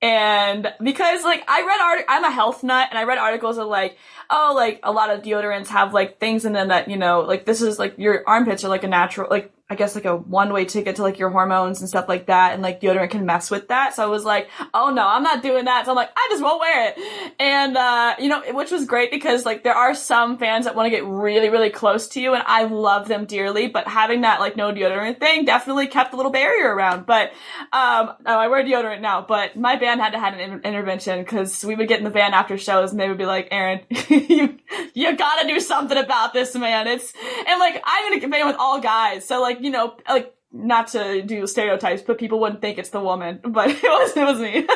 And 0.01 0.73
because 0.83 1.23
like 1.23 1.43
I 1.47 1.61
read 1.61 1.79
art, 1.81 2.05
I'm 2.09 2.25
a 2.25 2.31
health 2.31 2.63
nut 2.63 2.87
and 2.89 2.99
I 2.99 3.03
read 3.03 3.17
articles 3.17 3.57
of 3.57 3.67
like, 3.67 3.97
oh, 4.29 4.51
like 4.55 4.81
a 4.83 4.91
lot 4.91 5.09
of 5.09 5.21
deodorants 5.21 5.67
have 5.67 5.93
like 5.93 6.19
things 6.19 6.43
in 6.43 6.51
them 6.51 6.67
that, 6.67 6.89
you 6.89 6.97
know, 6.97 7.21
like 7.21 7.45
this 7.45 7.61
is 7.61 7.79
like 7.79 7.97
your 7.97 8.23
armpits 8.27 8.65
are 8.65 8.69
like 8.69 8.83
a 8.83 8.89
natural, 8.89 9.29
like 9.29 9.53
I 9.71 9.75
guess 9.75 9.93
like 9.93 10.05
a 10.05 10.15
one 10.15 10.51
way 10.51 10.65
ticket 10.65 10.95
to 10.95 11.03
like 11.03 11.19
your 11.19 11.29
hormones 11.29 11.79
and 11.79 11.87
stuff 11.87 12.09
like 12.09 12.25
that. 12.25 12.53
And 12.53 12.63
like 12.63 12.81
deodorant 12.81 13.11
can 13.11 13.27
mess 13.27 13.51
with 13.51 13.67
that. 13.67 13.93
So 13.93 14.01
I 14.01 14.07
was 14.07 14.25
like, 14.25 14.49
oh 14.73 14.89
no, 14.89 15.05
I'm 15.05 15.21
not 15.21 15.43
doing 15.43 15.65
that. 15.65 15.85
So 15.85 15.91
I'm 15.91 15.95
like, 15.95 16.09
I 16.17 16.27
just 16.31 16.41
won't 16.41 16.59
wear 16.59 16.89
it. 16.89 17.33
And, 17.39 17.77
uh, 17.77 18.15
you 18.17 18.29
know, 18.29 18.41
which 18.53 18.71
was 18.71 18.85
great 18.85 19.11
because 19.11 19.45
like 19.45 19.63
there 19.63 19.75
are 19.75 19.93
some 19.93 20.39
fans 20.39 20.65
that 20.65 20.75
want 20.75 20.87
to 20.87 20.89
get 20.89 21.05
really, 21.05 21.49
really 21.49 21.69
close 21.69 22.07
to 22.09 22.19
you 22.19 22.33
and 22.33 22.41
I 22.47 22.63
love 22.63 23.07
them 23.07 23.25
dearly. 23.25 23.67
But 23.67 23.87
having 23.87 24.21
that 24.21 24.39
like 24.39 24.57
no 24.57 24.73
deodorant 24.73 25.19
thing 25.19 25.45
definitely 25.45 25.85
kept 25.85 26.13
a 26.13 26.15
little 26.15 26.31
barrier 26.31 26.73
around. 26.73 27.05
But, 27.05 27.31
um, 27.71 28.13
no, 28.25 28.39
I 28.39 28.47
wear 28.47 28.63
deodorant 28.63 29.01
now, 29.01 29.21
but 29.21 29.55
my 29.55 29.75
band 29.75 30.01
had 30.01 30.13
to 30.13 30.19
have 30.19 30.33
an 30.33 30.39
in- 30.39 30.61
intervention 30.61 31.19
because 31.19 31.63
we 31.63 31.75
would 31.75 31.87
get 31.87 31.99
in 31.99 32.05
the 32.05 32.09
van 32.09 32.33
after 32.33 32.57
shows 32.57 32.89
and 32.89 32.99
they 32.99 33.07
would 33.07 33.19
be 33.19 33.27
like, 33.27 33.49
Erin, 33.51 33.81
you, 34.09 34.57
you 34.95 35.15
gotta 35.15 35.47
do 35.47 35.59
something 35.59 35.97
about 35.97 36.33
this, 36.33 36.55
man. 36.55 36.87
It's, 36.87 37.13
and 37.47 37.59
like, 37.59 37.79
I'm 37.85 38.13
in 38.13 38.23
a 38.23 38.27
band 38.27 38.47
with 38.47 38.57
all 38.57 38.81
guys. 38.81 39.27
So 39.27 39.39
like, 39.39 39.58
you 39.59 39.71
know, 39.71 39.95
like, 40.07 40.33
not 40.51 40.87
to 40.89 41.21
do 41.21 41.45
stereotypes, 41.45 42.01
but 42.01 42.17
people 42.17 42.39
wouldn't 42.39 42.61
think 42.61 42.77
it's 42.77 42.89
the 42.89 43.01
woman, 43.01 43.39
but 43.47 43.69
it 43.69 43.83
was, 43.83 44.17
it 44.17 44.23
was 44.23 44.39
me. 44.39 44.67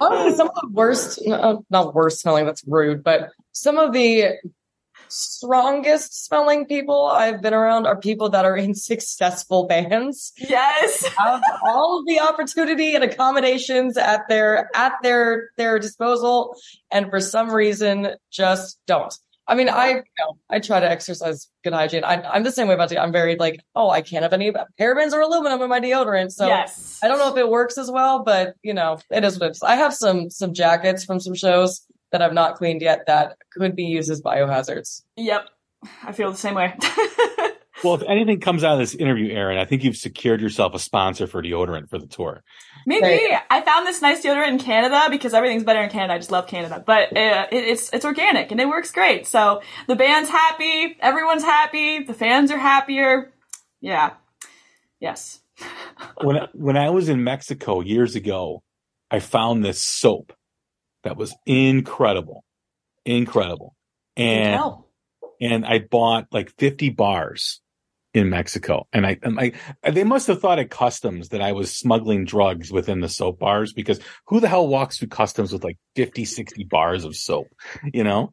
oh, 0.00 0.34
some 0.34 0.48
of 0.48 0.54
the 0.54 0.68
worst, 0.70 1.20
no, 1.24 1.64
not 1.70 1.94
worst 1.94 2.20
smelling, 2.20 2.46
that's 2.46 2.62
rude, 2.66 3.02
but 3.02 3.30
some 3.52 3.78
of 3.78 3.92
the 3.92 4.38
strongest 5.12 6.24
smelling 6.24 6.64
people 6.66 7.06
I've 7.06 7.42
been 7.42 7.52
around 7.52 7.86
are 7.86 7.98
people 7.98 8.30
that 8.30 8.44
are 8.44 8.56
in 8.56 8.74
successful 8.90 9.66
bands. 9.66 10.32
yes. 10.36 11.04
Have 11.18 11.42
all 11.66 12.00
of 12.00 12.06
the 12.06 12.20
opportunity 12.20 12.94
and 12.94 13.04
accommodations 13.04 13.96
at 13.96 14.28
their 14.28 14.70
at 14.74 14.94
their 15.02 15.50
their 15.56 15.78
disposal, 15.78 16.56
and 16.90 17.10
for 17.10 17.20
some 17.20 17.50
reason 17.50 18.14
just 18.30 18.78
don't. 18.86 19.14
I 19.52 19.54
mean, 19.54 19.68
I 19.68 19.88
you 19.90 20.02
know, 20.18 20.38
I 20.48 20.60
try 20.60 20.80
to 20.80 20.90
exercise 20.90 21.48
good 21.62 21.74
hygiene. 21.74 22.04
I, 22.04 22.22
I'm 22.22 22.42
the 22.42 22.50
same 22.50 22.68
way 22.68 22.74
about 22.74 22.90
it. 22.90 22.96
I'm 22.96 23.12
very 23.12 23.36
like, 23.36 23.60
oh, 23.74 23.90
I 23.90 24.00
can't 24.00 24.22
have 24.22 24.32
any 24.32 24.50
parabens 24.80 25.12
or 25.12 25.20
aluminum 25.20 25.60
in 25.60 25.68
my 25.68 25.78
deodorant, 25.78 26.32
so 26.32 26.46
yes. 26.46 26.98
I 27.02 27.08
don't 27.08 27.18
know 27.18 27.30
if 27.30 27.36
it 27.36 27.50
works 27.50 27.76
as 27.76 27.90
well, 27.90 28.24
but 28.24 28.54
you 28.62 28.72
know, 28.72 28.98
it 29.10 29.24
is 29.24 29.38
what 29.38 29.48
it 29.48 29.50
is. 29.50 29.62
I 29.62 29.76
have 29.76 29.92
some 29.92 30.30
some 30.30 30.54
jackets 30.54 31.04
from 31.04 31.20
some 31.20 31.34
shows 31.34 31.86
that 32.12 32.22
I've 32.22 32.32
not 32.32 32.56
cleaned 32.56 32.80
yet 32.80 33.04
that 33.06 33.36
could 33.52 33.76
be 33.76 33.84
used 33.84 34.10
as 34.10 34.22
biohazards. 34.22 35.02
Yep. 35.16 35.48
I 36.02 36.12
feel 36.12 36.30
the 36.30 36.38
same 36.38 36.54
way. 36.54 36.74
well, 37.84 37.94
if 37.94 38.02
anything 38.08 38.40
comes 38.40 38.64
out 38.64 38.74
of 38.74 38.78
this 38.78 38.94
interview, 38.94 39.32
Erin, 39.32 39.58
I 39.58 39.64
think 39.64 39.84
you've 39.84 39.96
secured 39.96 40.40
yourself 40.40 40.74
a 40.74 40.78
sponsor 40.78 41.26
for 41.26 41.42
deodorant 41.42 41.90
for 41.90 41.98
the 41.98 42.06
tour. 42.06 42.42
Maybe 42.86 43.02
Right. 43.02 43.40
I 43.50 43.60
found 43.62 43.86
this 43.86 44.02
nice 44.02 44.22
deodorant 44.24 44.48
in 44.48 44.58
Canada 44.58 45.08
because 45.10 45.34
everything's 45.34 45.64
better 45.64 45.80
in 45.80 45.90
Canada. 45.90 46.14
I 46.14 46.18
just 46.18 46.30
love 46.30 46.46
Canada, 46.46 46.82
but 46.84 47.16
uh, 47.16 47.46
it, 47.50 47.64
it's 47.64 47.92
it's 47.92 48.04
organic 48.04 48.50
and 48.50 48.60
it 48.60 48.68
works 48.68 48.90
great. 48.90 49.26
So 49.26 49.62
the 49.86 49.96
band's 49.96 50.28
happy, 50.28 50.96
everyone's 51.00 51.44
happy, 51.44 52.04
the 52.04 52.14
fans 52.14 52.50
are 52.50 52.58
happier. 52.58 53.32
Yeah, 53.80 54.12
yes. 55.00 55.40
when 56.22 56.48
when 56.52 56.76
I 56.76 56.90
was 56.90 57.08
in 57.08 57.24
Mexico 57.24 57.80
years 57.80 58.16
ago, 58.16 58.62
I 59.10 59.20
found 59.20 59.64
this 59.64 59.80
soap 59.80 60.32
that 61.04 61.16
was 61.16 61.34
incredible, 61.46 62.44
incredible, 63.04 63.74
and 64.16 64.60
and 65.40 65.64
I 65.66 65.78
bought 65.80 66.28
like 66.32 66.52
fifty 66.58 66.90
bars, 66.90 67.60
in 68.14 68.28
Mexico. 68.28 68.86
And 68.92 69.06
I, 69.06 69.18
I, 69.82 69.90
they 69.90 70.04
must 70.04 70.26
have 70.26 70.40
thought 70.40 70.58
at 70.58 70.70
customs 70.70 71.30
that 71.30 71.40
I 71.40 71.52
was 71.52 71.72
smuggling 71.72 72.24
drugs 72.24 72.70
within 72.70 73.00
the 73.00 73.08
soap 73.08 73.38
bars 73.38 73.72
because 73.72 74.00
who 74.26 74.40
the 74.40 74.48
hell 74.48 74.68
walks 74.68 74.98
through 74.98 75.08
customs 75.08 75.52
with 75.52 75.64
like 75.64 75.78
50, 75.96 76.24
60 76.24 76.64
bars 76.64 77.04
of 77.04 77.16
soap, 77.16 77.48
you 77.92 78.04
know? 78.04 78.32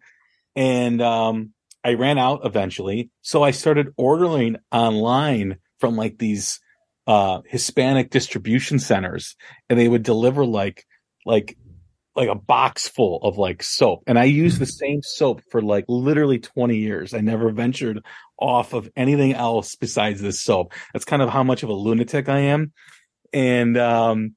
And, 0.55 1.01
um, 1.01 1.53
I 1.82 1.93
ran 1.93 2.17
out 2.17 2.41
eventually. 2.43 3.09
So 3.21 3.41
I 3.41 3.51
started 3.51 3.93
ordering 3.95 4.57
online 4.69 5.59
from 5.80 5.95
like 5.95 6.17
these, 6.17 6.59
uh, 7.07 7.39
Hispanic 7.45 8.09
distribution 8.09 8.80
centers 8.80 9.38
and 9.69 9.80
they 9.80 9.88
would 9.88 10.03
deliver 10.03 10.45
like, 10.45 10.86
like 11.25 11.57
like 12.20 12.30
a 12.30 12.36
box 12.36 12.86
full 12.86 13.20
of 13.24 13.38
like 13.38 13.63
soap 13.63 14.03
and 14.05 14.20
I 14.20 14.26
used 14.26 14.59
the 14.59 14.65
same 14.65 15.01
soap 15.01 15.41
for 15.49 15.61
like 15.61 15.86
literally 15.88 16.38
20 16.38 16.76
years. 16.76 17.13
I 17.13 17.22
never 17.22 17.49
ventured 17.49 18.03
off 18.38 18.74
of 18.74 18.89
anything 18.97 19.34
else 19.34 19.76
besides 19.76 20.22
this 20.22 20.41
soap. 20.41 20.74
That's 20.91 21.05
kind 21.05 21.22
of 21.22 21.30
how 21.30 21.43
much 21.43 21.63
of 21.63 21.70
a 21.70 21.74
lunatic 21.74 22.28
I 22.28 22.39
am. 22.39 22.74
And, 23.32 23.78
um, 23.78 24.36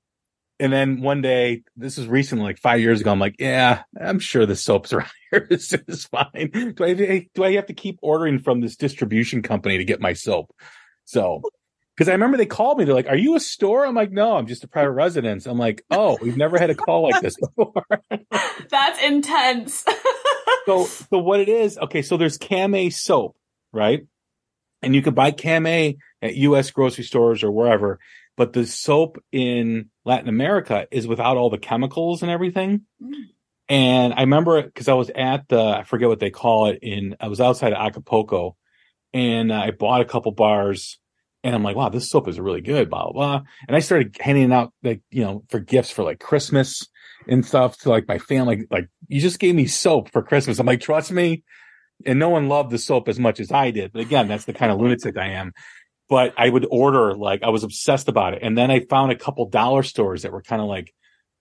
and 0.61 0.73
then 0.73 1.01
one 1.01 1.23
day, 1.23 1.65
this 1.75 1.99
is 1.99 2.07
recently, 2.07 2.45
like 2.45 2.61
five 2.61 2.79
years 2.79 3.01
ago, 3.01 3.11
I'm 3.11 3.19
like, 3.19 3.35
yeah, 3.41 3.83
I'm 4.01 4.21
sure 4.21 4.47
the 4.47 4.55
soap's 4.55 4.93
around 4.93 5.11
here. 5.33 5.49
this 5.51 5.75
is 5.89 6.05
fine. 6.05 6.51
Do 6.53 6.85
I, 6.85 7.29
do 7.35 7.43
I 7.43 7.55
have 7.55 7.67
to 7.67 7.75
keep 7.75 7.99
ordering 8.01 8.39
from 8.39 8.61
this 8.61 8.77
distribution 8.77 9.43
company 9.43 9.79
to 9.79 9.85
get 9.85 10.01
my 10.01 10.13
soap? 10.13 10.55
So 11.05 11.43
because 12.03 12.11
I 12.11 12.15
remember 12.15 12.37
they 12.37 12.47
called 12.47 12.79
me. 12.79 12.85
They're 12.85 12.97
like, 12.97 13.07
"Are 13.07 13.17
you 13.17 13.37
a 13.37 13.41
store?" 13.41 13.87
I'm 13.87 13.95
like, 13.95 14.11
"No, 14.11 14.37
I'm 14.37 14.49
just 14.49 14.65
a 14.65 14.69
private 14.69 14.91
residence." 14.91 15.47
I'm 15.47 15.57
like, 15.57 15.85
"Oh, 15.89 16.19
we've 16.21 16.37
never 16.37 16.59
had 16.59 16.69
a 16.69 16.75
call 16.75 17.05
like 17.05 17.23
this 17.23 17.37
before." 17.37 17.85
That's 18.69 19.01
intense. 19.05 19.85
so, 20.67 20.87
so 20.87 21.19
what 21.19 21.39
it 21.39 21.49
is? 21.49 21.79
Okay, 21.79 22.03
so 22.03 22.17
there's 22.17 22.39
Camay 22.39 22.93
soap, 22.93 23.37
right? 23.73 24.01
And 24.83 24.97
you 24.97 25.03
can 25.03 25.15
buy 25.15 25.31
Camay 25.31 25.99
at 26.21 26.35
U.S. 26.35 26.73
grocery 26.73 27.05
stores 27.05 27.45
or 27.45 27.53
wherever. 27.53 28.01
But 28.37 28.53
the 28.53 28.67
soap 28.67 29.23
in 29.31 29.91
Latin 30.05 30.29
America 30.29 30.89
is 30.91 31.07
without 31.07 31.37
all 31.37 31.51
the 31.51 31.59
chemicals 31.59 32.23
and 32.23 32.33
everything. 32.33 32.81
Mm. 33.01 33.13
And 33.69 34.13
I 34.13 34.23
remember 34.23 34.61
because 34.61 34.89
I 34.89 34.95
was 34.95 35.13
at 35.15 35.49
the 35.49 35.63
I 35.63 35.85
forget 35.85 36.09
what 36.09 36.19
they 36.19 36.31
call 36.31 36.67
it 36.67 36.81
in 36.83 37.15
I 37.21 37.29
was 37.29 37.41
outside 37.41 37.73
of 37.73 37.79
Acapulco, 37.79 38.57
and 39.15 39.53
I 39.53 39.71
bought 39.71 40.01
a 40.01 40.05
couple 40.05 40.33
bars 40.33 40.99
and 41.45 41.55
I'm 41.55 41.63
like, 41.63 41.77
wow, 41.77 41.89
this 41.89 42.09
soap 42.09 42.29
is 42.29 42.39
really 42.39 42.61
good, 42.61 42.89
blah, 42.89 43.05
blah, 43.05 43.13
blah. 43.13 43.43
And 43.67 43.77
I 43.77 43.81
started 43.81 44.17
handing 44.21 44.53
out 44.53 44.73
like, 44.83 45.03
you 45.11 45.25
know, 45.25 45.43
for 45.49 45.59
gifts 45.59 45.91
for 45.91 46.05
like 46.05 46.21
Christmas 46.21 46.87
and 47.27 47.45
stuff 47.45 47.79
to 47.79 47.91
like 47.91 48.07
my 48.07 48.19
family. 48.19 48.67
Like, 48.71 48.89
you 49.09 49.21
just 49.21 49.41
gave 49.41 49.55
me 49.55 49.67
soap 49.67 50.11
for 50.13 50.23
Christmas. 50.23 50.59
I'm 50.59 50.67
like, 50.67 50.81
trust 50.81 51.11
me. 51.11 51.43
And 52.05 52.19
no 52.19 52.31
one 52.31 52.49
loved 52.49 52.71
the 52.71 52.79
soap 52.79 53.09
as 53.09 53.19
much 53.19 53.41
as 53.41 53.53
I 53.53 53.71
did. 53.71 53.93
But 53.93 54.03
again, 54.03 54.29
that's 54.29 54.45
the 54.45 54.53
kind 54.53 54.73
of 54.73 54.81
lunatic 54.81 55.17
I 55.17 55.29
am. 55.33 55.53
But 56.09 56.35
I 56.37 56.49
would 56.49 56.67
order, 56.71 57.15
like, 57.15 57.43
I 57.43 57.51
was 57.51 57.65
obsessed 57.65 58.09
about 58.09 58.35
it. 58.35 58.43
And 58.43 58.59
then 58.59 58.71
I 58.71 58.81
found 58.81 59.13
a 59.13 59.17
couple 59.17 59.49
dollar 59.49 59.83
stores 59.83 60.23
that 60.23 60.33
were 60.33 60.43
kind 60.43 60.61
of 60.61 60.69
like, 60.69 60.93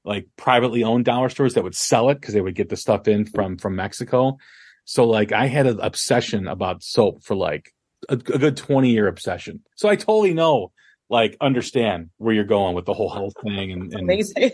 like 0.04 0.28
privately 0.36 0.84
owned 0.84 1.06
dollar 1.06 1.30
stores 1.30 1.54
that 1.56 1.64
would 1.64 1.76
sell 1.76 2.10
it 2.10 2.16
because 2.16 2.34
they 2.34 2.41
would 2.41 2.56
get 2.56 2.70
the 2.70 2.76
stuff 2.78 3.08
in 3.08 3.26
from, 3.26 3.58
from 3.58 3.76
Mexico. 3.76 4.38
So 4.86 5.06
like 5.06 5.32
I 5.32 5.47
had 5.47 5.68
an 5.68 5.80
obsession 5.80 6.47
about 6.47 6.84
soap 6.84 7.24
for 7.24 7.36
like 7.36 7.72
a, 8.10 8.14
a 8.14 8.18
good 8.18 8.58
20 8.58 8.89
year 8.89 9.08
obsession. 9.08 9.62
So 9.76 9.89
I 9.89 9.95
totally 9.95 10.34
know, 10.34 10.72
like, 11.10 11.38
understand 11.41 12.10
where 12.18 12.34
you're 12.34 12.43
going 12.43 12.76
with 12.76 12.86
the 12.86 12.93
whole 12.93 13.10
health 13.10 13.34
thing 13.43 13.72
and, 13.72 13.93
and 13.93 14.02
amazing. 14.02 14.36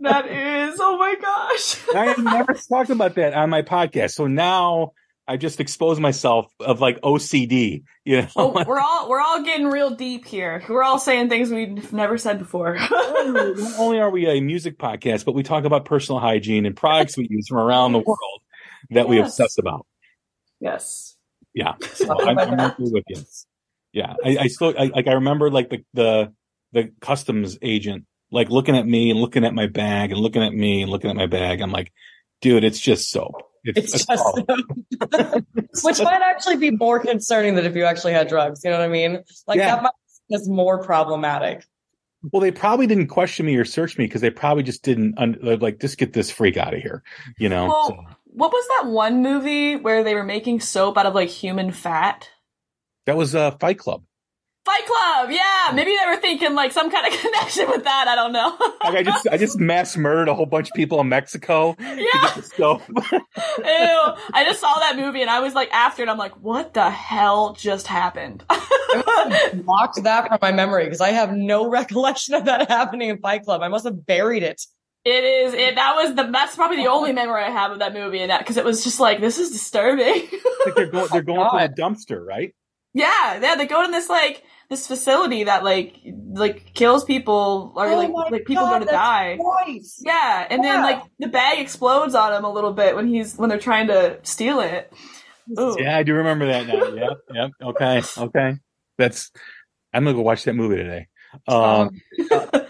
that 0.00 0.26
is, 0.28 0.78
oh 0.80 0.96
my 0.98 1.14
gosh. 1.20 1.94
I 1.94 2.06
have 2.06 2.22
never 2.22 2.54
talked 2.54 2.90
about 2.90 3.14
that 3.16 3.34
on 3.34 3.50
my 3.50 3.62
podcast. 3.62 4.12
So 4.12 4.26
now 4.26 4.92
I 5.26 5.36
just 5.36 5.58
exposed 5.58 6.00
myself 6.00 6.52
of 6.60 6.80
like 6.80 7.00
OCD, 7.00 7.84
you 8.04 8.22
know. 8.22 8.28
Oh, 8.36 8.64
we're 8.66 8.78
all 8.78 9.08
we're 9.08 9.20
all 9.20 9.42
getting 9.42 9.66
real 9.66 9.90
deep 9.90 10.26
here. 10.26 10.62
We're 10.68 10.82
all 10.82 10.98
saying 10.98 11.30
things 11.30 11.50
we've 11.50 11.92
never 11.92 12.18
said 12.18 12.38
before. 12.38 12.74
Not 12.90 13.78
only 13.78 13.98
are 14.00 14.10
we 14.10 14.26
a 14.26 14.40
music 14.40 14.78
podcast, 14.78 15.24
but 15.24 15.34
we 15.34 15.42
talk 15.42 15.64
about 15.64 15.86
personal 15.86 16.20
hygiene 16.20 16.66
and 16.66 16.76
products 16.76 17.16
we 17.16 17.26
use 17.30 17.48
from 17.48 17.58
around 17.58 17.92
the 17.92 18.00
world 18.00 18.42
that 18.90 19.00
yes. 19.00 19.08
we 19.08 19.18
obsess 19.20 19.56
about. 19.56 19.86
Yes. 20.60 21.13
Yeah, 21.54 21.74
so 21.94 22.20
I'm, 22.20 22.38
I'm 22.38 22.74
with 22.78 23.04
you. 23.08 23.22
Yeah, 23.92 24.14
I, 24.24 24.36
I 24.40 24.46
still 24.48 24.74
I, 24.78 24.86
like 24.86 25.06
I 25.06 25.12
remember 25.12 25.50
like 25.50 25.70
the 25.70 25.84
the 25.94 26.32
the 26.72 26.92
customs 27.00 27.56
agent 27.62 28.04
like 28.34 28.50
looking 28.50 28.76
at 28.76 28.86
me 28.86 29.10
and 29.10 29.20
looking 29.20 29.44
at 29.44 29.54
my 29.54 29.66
bag 29.66 30.10
and 30.10 30.20
looking 30.20 30.42
at 30.42 30.52
me 30.52 30.82
and 30.82 30.90
looking 30.90 31.08
at 31.08 31.16
my 31.16 31.26
bag. 31.26 31.60
I'm 31.60 31.70
like, 31.70 31.92
dude, 32.40 32.64
it's 32.64 32.80
just 32.80 33.10
soap. 33.10 33.42
It's, 33.62 33.94
it's 33.94 34.04
just 34.04 34.22
soap. 34.22 34.46
Which 35.82 36.00
might 36.00 36.20
actually 36.22 36.56
be 36.56 36.72
more 36.72 36.98
concerning 36.98 37.54
than 37.54 37.64
if 37.64 37.76
you 37.76 37.84
actually 37.84 38.12
had 38.12 38.28
drugs. 38.28 38.62
You 38.64 38.70
know 38.70 38.78
what 38.78 38.84
I 38.84 38.88
mean? 38.88 39.22
Like 39.46 39.58
yeah. 39.58 39.76
that 39.76 39.82
might 39.84 39.92
be 40.28 40.50
more 40.50 40.82
problematic. 40.82 41.64
Well, 42.32 42.40
they 42.40 42.50
probably 42.50 42.86
didn't 42.86 43.08
question 43.08 43.46
me 43.46 43.54
or 43.56 43.64
search 43.64 43.98
me 43.98 44.06
because 44.06 44.20
they 44.20 44.30
probably 44.30 44.62
just 44.62 44.82
didn't 44.82 45.16
un- 45.18 45.38
like 45.42 45.78
just 45.78 45.98
get 45.98 46.12
this 46.12 46.30
freak 46.30 46.56
out 46.56 46.74
of 46.74 46.80
here. 46.80 47.02
You 47.38 47.48
know. 47.48 47.68
Well, 47.68 47.88
so 47.88 47.96
what 48.34 48.52
was 48.52 48.66
that 48.68 48.90
one 48.90 49.22
movie 49.22 49.76
where 49.76 50.02
they 50.02 50.14
were 50.14 50.24
making 50.24 50.60
soap 50.60 50.98
out 50.98 51.06
of 51.06 51.14
like 51.14 51.28
human 51.28 51.70
fat? 51.70 52.28
That 53.06 53.16
was 53.16 53.34
uh, 53.34 53.52
Fight 53.52 53.78
Club. 53.78 54.02
Fight 54.64 54.86
Club, 54.86 55.30
yeah. 55.30 55.72
Maybe 55.74 55.94
they 55.94 56.10
were 56.10 56.16
thinking 56.16 56.54
like 56.54 56.72
some 56.72 56.90
kind 56.90 57.06
of 57.06 57.20
connection 57.20 57.68
with 57.68 57.84
that. 57.84 58.08
I 58.08 58.14
don't 58.14 58.32
know. 58.32 58.56
like 58.82 58.94
I 58.94 59.02
just, 59.02 59.28
I 59.28 59.36
just 59.36 59.60
mass 59.60 59.96
murdered 59.96 60.28
a 60.28 60.34
whole 60.34 60.46
bunch 60.46 60.70
of 60.70 60.74
people 60.74 61.00
in 61.00 61.08
Mexico. 61.10 61.76
Yeah. 61.78 61.96
Ew. 62.58 62.78
I 63.58 64.44
just 64.44 64.60
saw 64.60 64.74
that 64.80 64.96
movie 64.96 65.20
and 65.20 65.30
I 65.30 65.40
was 65.40 65.54
like, 65.54 65.70
after 65.72 66.02
it, 66.02 66.08
I'm 66.08 66.18
like, 66.18 66.32
what 66.40 66.74
the 66.74 66.90
hell 66.90 67.52
just 67.52 67.86
happened? 67.86 68.42
I 68.50 69.50
blocked 69.54 70.02
that 70.02 70.28
from 70.28 70.38
my 70.40 70.50
memory 70.50 70.84
because 70.84 71.02
I 71.02 71.10
have 71.10 71.32
no 71.32 71.68
recollection 71.68 72.34
of 72.34 72.46
that 72.46 72.68
happening 72.68 73.10
in 73.10 73.18
Fight 73.18 73.44
Club. 73.44 73.60
I 73.62 73.68
must 73.68 73.84
have 73.84 74.06
buried 74.06 74.42
it. 74.42 74.62
It 75.04 75.24
is. 75.24 75.52
It 75.52 75.74
that 75.74 75.96
was 75.96 76.14
the 76.14 76.24
that's 76.32 76.56
probably 76.56 76.78
the 76.78 76.86
only 76.86 77.12
memory 77.12 77.42
I 77.42 77.50
have 77.50 77.72
of 77.72 77.80
that 77.80 77.92
movie, 77.92 78.20
and 78.20 78.30
that 78.30 78.40
because 78.40 78.56
it 78.56 78.64
was 78.64 78.82
just 78.82 79.00
like 79.00 79.20
this 79.20 79.38
is 79.38 79.50
disturbing. 79.50 80.28
like 80.64 80.74
they're 80.74 80.86
going, 80.86 81.08
they're 81.12 81.22
going 81.22 81.50
to 81.50 81.64
a 81.64 81.68
dumpster, 81.68 82.24
right? 82.24 82.54
Yeah, 82.94 83.38
yeah. 83.40 83.54
They 83.56 83.66
go 83.66 83.84
to 83.84 83.92
this 83.92 84.08
like 84.08 84.44
this 84.70 84.86
facility 84.86 85.44
that 85.44 85.62
like 85.62 85.96
like 86.32 86.72
kills 86.72 87.04
people 87.04 87.74
or 87.76 87.86
oh 87.86 87.96
like 87.96 88.30
like 88.30 88.44
people 88.46 88.64
God, 88.64 88.78
go 88.78 88.86
to 88.86 88.90
die. 88.90 89.38
Nice. 89.66 90.00
Yeah, 90.02 90.46
and 90.48 90.64
yeah. 90.64 90.72
then 90.72 90.82
like 90.82 91.02
the 91.18 91.28
bag 91.28 91.58
explodes 91.58 92.14
on 92.14 92.32
him 92.32 92.44
a 92.44 92.52
little 92.52 92.72
bit 92.72 92.96
when 92.96 93.06
he's 93.06 93.36
when 93.36 93.50
they're 93.50 93.58
trying 93.58 93.88
to 93.88 94.20
steal 94.22 94.60
it. 94.60 94.90
Ooh. 95.58 95.76
Yeah, 95.78 95.98
I 95.98 96.02
do 96.02 96.14
remember 96.14 96.46
that 96.46 96.66
now. 96.66 96.94
yep, 96.94 97.18
yep. 97.32 97.50
Okay, 97.60 98.02
okay. 98.16 98.54
That's 98.96 99.30
I'm 99.92 100.04
gonna 100.04 100.16
go 100.16 100.22
watch 100.22 100.44
that 100.44 100.54
movie 100.54 100.76
today. 100.76 101.08
Um, 101.48 102.00
uh, 102.30 102.60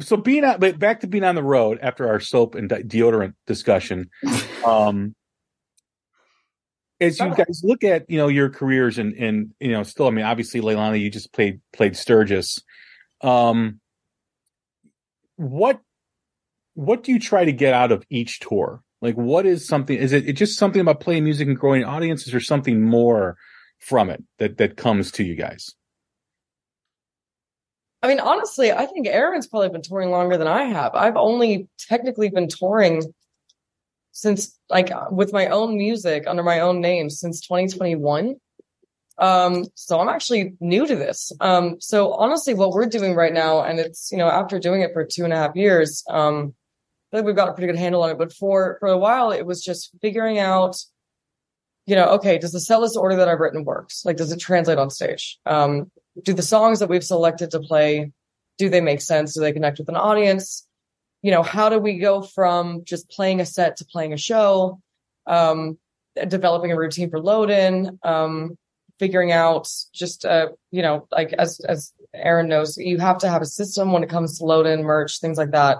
so 0.00 0.16
being 0.16 0.44
out, 0.44 0.60
but 0.60 0.78
back 0.78 1.00
to 1.00 1.06
being 1.06 1.24
on 1.24 1.34
the 1.34 1.42
road 1.42 1.78
after 1.82 2.08
our 2.08 2.20
soap 2.20 2.54
and 2.54 2.68
deodorant 2.70 3.34
discussion. 3.46 4.10
Um, 4.62 5.14
as 7.00 7.18
you 7.18 7.34
guys 7.34 7.62
look 7.64 7.82
at 7.82 8.04
you 8.10 8.18
know 8.18 8.28
your 8.28 8.50
careers 8.50 8.98
and 8.98 9.14
and 9.14 9.54
you 9.58 9.72
know 9.72 9.82
still, 9.82 10.06
I 10.06 10.10
mean, 10.10 10.26
obviously, 10.26 10.60
Leilani, 10.60 11.00
you 11.00 11.10
just 11.10 11.32
played 11.32 11.60
played 11.72 11.96
Sturgis. 11.96 12.58
Um, 13.22 13.80
what 15.36 15.80
what 16.74 17.02
do 17.02 17.12
you 17.12 17.18
try 17.18 17.44
to 17.44 17.52
get 17.52 17.72
out 17.72 17.90
of 17.90 18.04
each 18.10 18.40
tour? 18.40 18.82
Like, 19.00 19.14
what 19.14 19.46
is 19.46 19.66
something? 19.66 19.96
Is 19.96 20.12
it, 20.12 20.28
it 20.28 20.32
just 20.34 20.58
something 20.58 20.80
about 20.80 21.00
playing 21.00 21.24
music 21.24 21.48
and 21.48 21.58
growing 21.58 21.84
audiences, 21.84 22.34
or 22.34 22.40
something 22.40 22.82
more 22.82 23.36
from 23.78 24.10
it 24.10 24.22
that 24.38 24.58
that 24.58 24.76
comes 24.76 25.10
to 25.12 25.24
you 25.24 25.34
guys? 25.34 25.74
I 28.02 28.08
mean, 28.08 28.20
honestly, 28.20 28.72
I 28.72 28.86
think 28.86 29.06
Erin's 29.06 29.46
probably 29.46 29.68
been 29.68 29.82
touring 29.82 30.10
longer 30.10 30.36
than 30.38 30.46
I 30.46 30.64
have. 30.64 30.94
I've 30.94 31.16
only 31.16 31.68
technically 31.78 32.30
been 32.30 32.48
touring 32.48 33.12
since 34.12 34.58
like 34.68 34.90
with 35.10 35.32
my 35.32 35.46
own 35.48 35.76
music 35.76 36.24
under 36.26 36.42
my 36.42 36.60
own 36.60 36.80
name 36.80 37.10
since 37.10 37.40
2021. 37.40 38.36
Um, 39.18 39.66
so 39.74 40.00
I'm 40.00 40.08
actually 40.08 40.54
new 40.60 40.86
to 40.86 40.96
this. 40.96 41.30
Um, 41.40 41.76
so 41.78 42.14
honestly, 42.14 42.54
what 42.54 42.70
we're 42.70 42.86
doing 42.86 43.14
right 43.14 43.32
now, 43.32 43.62
and 43.62 43.78
it's, 43.78 44.10
you 44.10 44.16
know, 44.16 44.28
after 44.28 44.58
doing 44.58 44.80
it 44.80 44.94
for 44.94 45.04
two 45.04 45.24
and 45.24 45.32
a 45.32 45.36
half 45.36 45.54
years, 45.54 46.02
um, 46.08 46.54
I 47.12 47.16
think 47.16 47.26
we've 47.26 47.36
got 47.36 47.48
a 47.48 47.52
pretty 47.52 47.66
good 47.66 47.78
handle 47.78 48.02
on 48.02 48.10
it. 48.10 48.18
But 48.18 48.32
for, 48.32 48.78
for 48.80 48.88
a 48.88 48.96
while, 48.96 49.30
it 49.30 49.44
was 49.44 49.62
just 49.62 49.90
figuring 50.00 50.38
out, 50.38 50.76
you 51.84 51.96
know, 51.96 52.06
okay, 52.12 52.38
does 52.38 52.52
the 52.52 52.60
set 52.60 52.80
list 52.80 52.96
order 52.96 53.16
that 53.16 53.28
I've 53.28 53.40
written 53.40 53.64
works? 53.64 54.06
Like, 54.06 54.16
does 54.16 54.32
it 54.32 54.38
translate 54.38 54.78
on 54.78 54.88
stage? 54.88 55.38
Um, 55.44 55.90
do 56.22 56.32
the 56.32 56.42
songs 56.42 56.80
that 56.80 56.88
we've 56.88 57.04
selected 57.04 57.50
to 57.52 57.60
play 57.60 58.12
do 58.58 58.68
they 58.68 58.82
make 58.82 59.00
sense? 59.00 59.32
Do 59.32 59.40
they 59.40 59.52
connect 59.52 59.78
with 59.78 59.88
an 59.88 59.96
audience? 59.96 60.66
You 61.22 61.30
know 61.30 61.42
how 61.42 61.68
do 61.68 61.78
we 61.78 61.98
go 61.98 62.22
from 62.22 62.84
just 62.84 63.10
playing 63.10 63.40
a 63.40 63.46
set 63.46 63.78
to 63.78 63.84
playing 63.84 64.12
a 64.12 64.18
show 64.18 64.80
um, 65.26 65.78
developing 66.28 66.72
a 66.72 66.76
routine 66.76 67.10
for 67.10 67.20
load 67.20 67.50
in 67.50 67.98
um, 68.02 68.58
figuring 68.98 69.32
out 69.32 69.68
just 69.94 70.24
uh, 70.24 70.48
you 70.70 70.82
know 70.82 71.06
like 71.10 71.32
as 71.34 71.60
as 71.60 71.92
Erin 72.14 72.48
knows 72.48 72.76
you 72.76 72.98
have 72.98 73.18
to 73.18 73.28
have 73.28 73.42
a 73.42 73.46
system 73.46 73.92
when 73.92 74.02
it 74.02 74.10
comes 74.10 74.38
to 74.38 74.44
load 74.44 74.66
in 74.66 74.82
merch 74.82 75.20
things 75.20 75.38
like 75.38 75.52
that. 75.52 75.78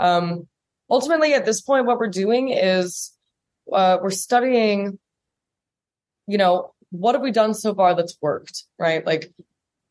Um, 0.00 0.46
ultimately 0.88 1.34
at 1.34 1.44
this 1.44 1.60
point 1.60 1.86
what 1.86 1.98
we're 1.98 2.08
doing 2.08 2.50
is 2.50 3.12
uh, 3.72 3.98
we're 4.02 4.10
studying 4.10 4.98
you 6.26 6.38
know 6.38 6.72
what 6.90 7.14
have 7.14 7.22
we 7.22 7.30
done 7.30 7.54
so 7.54 7.74
far 7.74 7.94
that's 7.94 8.16
worked, 8.20 8.64
right? 8.78 9.04
Like, 9.04 9.32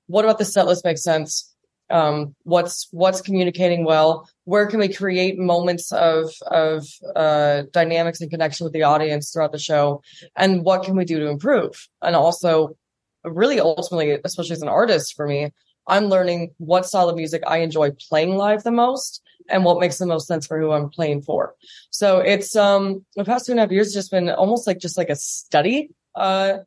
what 0.08 0.26
about 0.26 0.38
the 0.38 0.46
set 0.46 0.68
list 0.68 0.86
makes 0.86 1.04
sense? 1.04 1.52
Um, 1.90 2.36
what's 2.44 2.88
what's 2.92 3.22
communicating 3.22 3.86
well? 3.86 4.28
Where 4.46 4.66
can 4.66 4.80
we 4.80 4.92
create 4.92 5.38
moments 5.38 5.92
of 5.92 6.34
of 6.48 6.88
uh, 7.16 7.64
dynamics 7.72 8.22
and 8.22 8.32
connection 8.32 8.64
with 8.64 8.74
the 8.74 8.84
audience 8.84 9.32
throughout 9.32 9.52
the 9.52 9.60
show? 9.60 10.02
And 10.36 10.64
what 10.64 10.84
can 10.84 10.96
we 10.96 11.06
do 11.06 11.20
to 11.20 11.28
improve? 11.28 11.88
And 12.02 12.16
also, 12.16 12.76
really, 13.24 13.60
ultimately, 13.60 14.18
especially 14.24 14.54
as 14.54 14.64
an 14.64 14.68
artist, 14.68 15.16
for 15.16 15.28
me, 15.28 15.52
I'm 15.88 16.06
learning 16.06 16.56
what 16.58 16.86
style 16.86 17.10
of 17.10 17.16
music 17.16 17.44
I 17.46 17.58
enjoy 17.58 17.92
playing 18.10 18.36
live 18.36 18.64
the 18.64 18.72
most 18.72 19.22
and 19.50 19.64
what 19.64 19.80
makes 19.80 19.98
the 19.98 20.08
most 20.08 20.28
sense 20.28 20.48
for 20.48 20.60
who 20.60 20.72
I'm 20.72 20.90
playing 20.90 21.22
for. 21.22 21.54
So 21.92 22.20
it's 22.20 22.56
um 22.56 23.06
the 23.16 23.26
past 23.26 23.46
two 23.46 23.52
and 23.52 23.60
a 23.60 23.64
half 23.64 23.72
years 23.72 23.88
has 23.88 23.94
just 23.94 24.12
been 24.12 24.30
almost 24.30 24.66
like 24.66 24.80
just 24.80 24.98
like 24.98 25.10
a 25.10 25.16
study. 25.16 25.90
Uh 26.16 26.60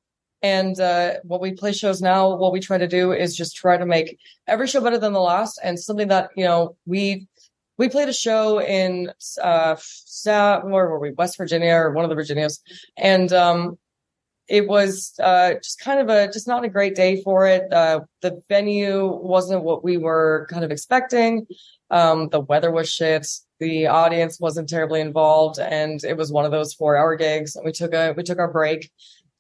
and 0.43 0.79
uh 0.81 1.15
what 1.25 1.41
we 1.41 1.53
play 1.53 1.73
shows 1.73 2.01
now, 2.01 2.37
what 2.37 2.53
we 2.53 2.61
try 2.61 2.79
to 2.79 2.89
do 2.89 3.13
is 3.13 3.37
just 3.37 3.57
try 3.57 3.77
to 3.77 3.87
make 3.87 4.19
every 4.47 4.67
show 4.67 4.81
better 4.81 4.99
than 4.99 5.13
the 5.13 5.21
last 5.21 5.59
and 5.63 5.79
something 5.79 6.09
that, 6.09 6.31
you 6.37 6.45
know, 6.45 6.77
we 6.87 7.27
we 7.77 7.89
played 7.89 8.09
a 8.09 8.13
show 8.13 8.61
in 8.61 9.13
uh 9.43 9.77
where 10.25 10.89
were 10.89 10.99
we? 10.99 11.13
West 11.13 11.37
Virginia 11.37 11.75
or 11.75 11.93
one 11.93 12.05
of 12.05 12.09
the 12.09 12.15
Virginias. 12.17 12.61
And 12.97 13.33
um 13.33 13.79
it 14.49 14.67
was 14.67 15.13
uh, 15.23 15.55
just 15.55 15.79
kind 15.79 16.01
of 16.01 16.09
a 16.09 16.33
just 16.33 16.49
not 16.49 16.65
a 16.65 16.69
great 16.69 16.95
day 16.95 17.21
for 17.23 17.47
it. 17.47 17.71
Uh, 17.73 18.01
the 18.23 18.43
venue 18.49 19.07
wasn't 19.07 19.63
what 19.63 19.85
we 19.85 19.99
were 19.99 20.47
kind 20.51 20.65
of 20.65 20.71
expecting. 20.71 21.47
Um, 21.91 22.29
the 22.31 22.41
weather 22.41 22.71
was 22.71 22.91
shit. 22.91 23.27
The 23.61 23.89
audience 23.89 24.41
wasn't 24.41 24.69
terribly 24.69 25.01
involved, 25.01 25.59
and 25.59 26.03
it 26.03 26.17
was 26.17 26.33
one 26.33 26.45
of 26.47 26.51
those 26.51 26.73
four-hour 26.73 27.17
gigs. 27.17 27.57
And 27.57 27.65
we 27.65 27.73
took 27.73 27.93
a 27.93 28.15
we 28.17 28.23
took 28.23 28.39
our 28.39 28.51
break, 28.51 28.91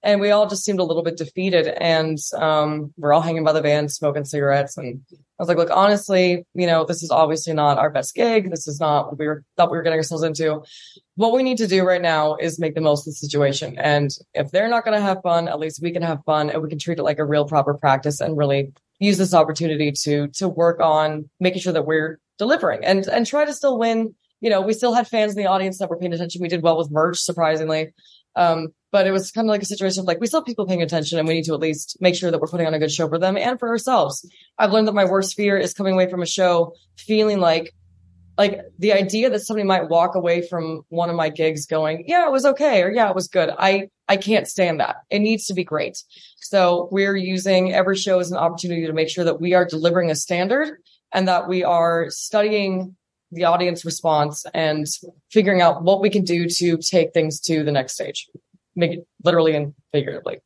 and 0.02 0.20
we 0.20 0.30
all 0.30 0.48
just 0.48 0.64
seemed 0.64 0.78
a 0.78 0.84
little 0.84 1.02
bit 1.02 1.16
defeated. 1.16 1.66
And 1.66 2.18
um, 2.36 2.92
we're 2.96 3.12
all 3.12 3.20
hanging 3.20 3.44
by 3.44 3.52
the 3.52 3.60
van, 3.60 3.88
smoking 3.88 4.24
cigarettes. 4.24 4.76
And 4.76 5.00
I 5.12 5.16
was 5.42 5.48
like, 5.48 5.58
look, 5.58 5.70
honestly, 5.72 6.44
you 6.54 6.66
know, 6.66 6.84
this 6.84 7.02
is 7.02 7.10
obviously 7.10 7.52
not 7.52 7.78
our 7.78 7.90
best 7.90 8.14
gig. 8.14 8.50
This 8.50 8.68
is 8.68 8.78
not 8.78 9.06
what 9.06 9.18
we 9.18 9.26
were 9.26 9.44
thought 9.56 9.70
we 9.70 9.76
were 9.76 9.82
getting 9.82 9.98
ourselves 9.98 10.22
into. 10.22 10.62
What 11.16 11.32
we 11.32 11.42
need 11.42 11.58
to 11.58 11.66
do 11.66 11.84
right 11.84 12.02
now 12.02 12.36
is 12.36 12.60
make 12.60 12.74
the 12.74 12.80
most 12.80 13.02
of 13.02 13.12
the 13.12 13.16
situation. 13.16 13.76
And 13.78 14.10
if 14.34 14.50
they're 14.50 14.68
not 14.68 14.84
going 14.84 14.96
to 14.96 15.04
have 15.04 15.22
fun, 15.22 15.48
at 15.48 15.58
least 15.58 15.82
we 15.82 15.92
can 15.92 16.02
have 16.02 16.24
fun, 16.24 16.50
and 16.50 16.62
we 16.62 16.68
can 16.68 16.78
treat 16.78 16.98
it 16.98 17.02
like 17.02 17.18
a 17.18 17.24
real 17.24 17.44
proper 17.44 17.74
practice 17.74 18.20
and 18.20 18.36
really 18.36 18.72
use 19.00 19.18
this 19.18 19.34
opportunity 19.34 19.92
to 19.92 20.28
to 20.28 20.48
work 20.48 20.80
on 20.80 21.28
making 21.40 21.60
sure 21.60 21.72
that 21.72 21.86
we're 21.86 22.20
delivering 22.38 22.84
and 22.84 23.06
and 23.08 23.26
try 23.26 23.44
to 23.44 23.52
still 23.52 23.78
win. 23.78 24.14
You 24.40 24.50
know, 24.50 24.60
we 24.60 24.72
still 24.72 24.94
had 24.94 25.08
fans 25.08 25.32
in 25.32 25.42
the 25.42 25.48
audience 25.48 25.78
that 25.78 25.90
were 25.90 25.98
paying 25.98 26.12
attention. 26.12 26.40
We 26.40 26.46
did 26.46 26.62
well 26.62 26.78
with 26.78 26.92
merch, 26.92 27.18
surprisingly. 27.18 27.92
Um, 28.36 28.68
but 28.90 29.06
it 29.06 29.10
was 29.10 29.30
kind 29.30 29.46
of 29.46 29.50
like 29.50 29.62
a 29.62 29.66
situation 29.66 30.00
of 30.00 30.06
like, 30.06 30.20
we 30.20 30.26
still 30.26 30.40
have 30.40 30.46
people 30.46 30.66
paying 30.66 30.82
attention 30.82 31.18
and 31.18 31.28
we 31.28 31.34
need 31.34 31.44
to 31.44 31.54
at 31.54 31.60
least 31.60 31.98
make 32.00 32.14
sure 32.14 32.30
that 32.30 32.40
we're 32.40 32.48
putting 32.48 32.66
on 32.66 32.74
a 32.74 32.78
good 32.78 32.92
show 32.92 33.08
for 33.08 33.18
them 33.18 33.36
and 33.36 33.58
for 33.58 33.68
ourselves. 33.68 34.26
I've 34.58 34.72
learned 34.72 34.88
that 34.88 34.94
my 34.94 35.04
worst 35.04 35.34
fear 35.34 35.58
is 35.58 35.74
coming 35.74 35.92
away 35.92 36.08
from 36.08 36.22
a 36.22 36.26
show 36.26 36.72
feeling 36.96 37.38
like, 37.38 37.74
like 38.38 38.60
the 38.78 38.92
idea 38.92 39.28
that 39.30 39.40
somebody 39.40 39.66
might 39.66 39.88
walk 39.88 40.14
away 40.14 40.46
from 40.46 40.82
one 40.88 41.10
of 41.10 41.16
my 41.16 41.28
gigs 41.28 41.66
going, 41.66 42.04
yeah, 42.06 42.26
it 42.26 42.32
was 42.32 42.46
okay. 42.46 42.82
Or 42.82 42.90
yeah, 42.90 43.08
it 43.08 43.14
was 43.14 43.28
good. 43.28 43.50
I, 43.58 43.88
I 44.06 44.16
can't 44.16 44.46
stand 44.46 44.80
that. 44.80 44.96
It 45.10 45.18
needs 45.18 45.46
to 45.46 45.54
be 45.54 45.64
great. 45.64 46.02
So 46.36 46.88
we're 46.92 47.16
using 47.16 47.74
every 47.74 47.96
show 47.96 48.20
as 48.20 48.30
an 48.30 48.38
opportunity 48.38 48.86
to 48.86 48.92
make 48.92 49.10
sure 49.10 49.24
that 49.24 49.40
we 49.40 49.54
are 49.54 49.66
delivering 49.66 50.10
a 50.10 50.14
standard 50.14 50.78
and 51.12 51.28
that 51.28 51.48
we 51.48 51.64
are 51.64 52.10
studying 52.10 52.96
the 53.30 53.44
audience 53.44 53.84
response 53.84 54.46
and 54.54 54.86
figuring 55.30 55.60
out 55.60 55.82
what 55.82 56.00
we 56.00 56.10
can 56.10 56.24
do 56.24 56.48
to 56.48 56.78
take 56.78 57.12
things 57.12 57.40
to 57.40 57.62
the 57.62 57.72
next 57.72 57.94
stage 57.94 58.28
make 58.78 58.92
it 58.92 59.06
literally 59.24 59.54
and 59.54 59.74
figuratively. 59.92 60.38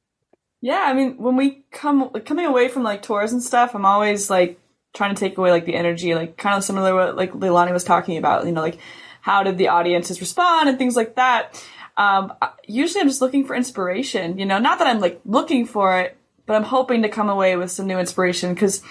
Yeah, 0.61 0.83
I 0.85 0.95
mean, 0.95 1.19
when 1.19 1.37
we 1.37 1.65
come 1.71 2.11
coming 2.25 2.47
away 2.47 2.69
from 2.69 2.83
like 2.83 3.03
tours 3.03 3.33
and 3.33 3.43
stuff, 3.43 3.75
I'm 3.75 3.85
always 3.85 4.31
like 4.31 4.59
trying 4.95 5.15
to 5.15 5.21
take 5.21 5.37
away 5.37 5.51
like 5.51 5.67
the 5.67 5.75
energy, 5.75 6.15
like 6.15 6.37
kind 6.37 6.57
of 6.57 6.65
similar 6.65 6.91
to 6.91 6.97
what 6.97 7.17
like 7.17 7.33
Leilani 7.33 7.73
was 7.73 7.85
talking 7.85 8.17
about. 8.17 8.47
You 8.47 8.53
know, 8.53 8.61
like 8.61 8.79
how 9.21 9.43
did 9.43 9.59
the 9.59 9.69
audiences 9.69 10.21
respond 10.21 10.69
and 10.69 10.79
things 10.79 10.97
like 10.97 11.17
that. 11.17 11.63
Um, 11.97 12.33
usually, 12.67 13.01
I'm 13.01 13.09
just 13.09 13.21
looking 13.21 13.45
for 13.45 13.55
inspiration. 13.55 14.39
You 14.39 14.47
know, 14.47 14.59
not 14.59 14.79
that 14.79 14.87
I'm 14.87 15.01
like 15.01 15.21
looking 15.25 15.67
for 15.67 15.99
it, 16.01 16.17
but 16.47 16.55
I'm 16.55 16.63
hoping 16.63 17.03
to 17.03 17.09
come 17.09 17.29
away 17.29 17.57
with 17.57 17.71
some 17.71 17.87
new 17.87 17.99
inspiration 17.99 18.55
because 18.55 18.83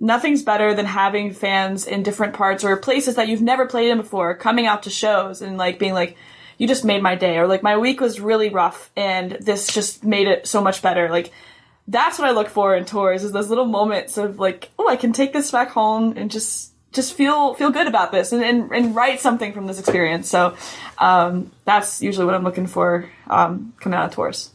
nothing's 0.00 0.42
better 0.42 0.74
than 0.74 0.86
having 0.86 1.32
fans 1.32 1.86
in 1.86 2.02
different 2.02 2.34
parts 2.34 2.64
or 2.64 2.76
places 2.76 3.16
that 3.16 3.28
you've 3.28 3.42
never 3.42 3.66
played 3.66 3.90
in 3.90 3.98
before 3.98 4.34
coming 4.34 4.66
out 4.66 4.84
to 4.84 4.90
shows 4.90 5.42
and 5.42 5.56
like 5.56 5.78
being 5.78 5.94
like 5.94 6.16
you 6.56 6.66
just 6.66 6.84
made 6.84 7.02
my 7.02 7.14
day 7.14 7.38
or 7.38 7.46
like 7.46 7.62
my 7.62 7.76
week 7.76 8.00
was 8.00 8.20
really 8.20 8.48
rough 8.48 8.90
and 8.96 9.32
this 9.40 9.68
just 9.68 10.04
made 10.04 10.26
it 10.26 10.46
so 10.46 10.60
much 10.60 10.82
better. 10.82 11.08
Like 11.08 11.32
that's 11.90 12.18
what 12.18 12.28
i 12.28 12.32
look 12.32 12.50
for 12.50 12.76
in 12.76 12.84
tours 12.84 13.24
is 13.24 13.32
those 13.32 13.48
little 13.48 13.64
moments 13.64 14.18
of 14.18 14.38
like 14.38 14.70
oh 14.78 14.86
i 14.90 14.96
can 14.96 15.10
take 15.10 15.32
this 15.32 15.50
back 15.50 15.70
home 15.70 16.12
and 16.18 16.30
just 16.30 16.74
just 16.92 17.14
feel 17.14 17.54
feel 17.54 17.70
good 17.70 17.86
about 17.86 18.12
this 18.12 18.32
and, 18.32 18.42
and, 18.44 18.70
and 18.72 18.94
write 18.94 19.20
something 19.20 19.52
from 19.52 19.66
this 19.66 19.78
experience. 19.78 20.28
So 20.28 20.56
um, 20.96 21.50
that's 21.64 22.02
usually 22.02 22.26
what 22.26 22.34
i'm 22.34 22.44
looking 22.44 22.66
for 22.66 23.08
um, 23.28 23.72
coming 23.80 23.98
out 23.98 24.06
of 24.06 24.14
tours 24.14 24.50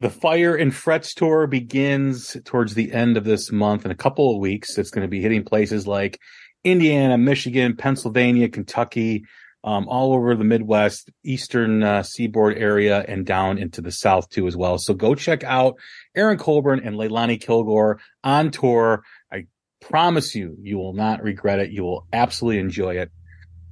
the 0.00 0.10
Fire 0.10 0.54
and 0.56 0.74
Frets 0.74 1.14
tour 1.14 1.46
begins 1.46 2.36
towards 2.44 2.74
the 2.74 2.92
end 2.92 3.16
of 3.16 3.24
this 3.24 3.52
month 3.52 3.84
in 3.84 3.90
a 3.90 3.96
couple 3.96 4.34
of 4.34 4.40
weeks. 4.40 4.78
It's 4.78 4.90
going 4.90 5.04
to 5.04 5.10
be 5.10 5.20
hitting 5.20 5.44
places 5.44 5.86
like 5.86 6.18
Indiana, 6.64 7.18
Michigan, 7.18 7.76
Pennsylvania, 7.76 8.48
Kentucky, 8.48 9.24
um, 9.62 9.86
all 9.88 10.14
over 10.14 10.34
the 10.34 10.44
Midwest, 10.44 11.10
Eastern 11.22 11.82
uh, 11.82 12.02
Seaboard 12.02 12.56
area, 12.56 13.04
and 13.06 13.26
down 13.26 13.58
into 13.58 13.82
the 13.82 13.92
South 13.92 14.30
too 14.30 14.46
as 14.46 14.56
well. 14.56 14.78
So 14.78 14.94
go 14.94 15.14
check 15.14 15.44
out 15.44 15.74
Erin 16.14 16.38
Coburn 16.38 16.80
and 16.82 16.96
Leilani 16.96 17.38
Kilgore 17.38 18.00
on 18.24 18.50
tour. 18.50 19.02
I 19.30 19.46
promise 19.82 20.34
you, 20.34 20.56
you 20.62 20.78
will 20.78 20.94
not 20.94 21.22
regret 21.22 21.58
it. 21.58 21.72
You 21.72 21.82
will 21.82 22.06
absolutely 22.10 22.60
enjoy 22.60 22.96
it. 22.96 23.10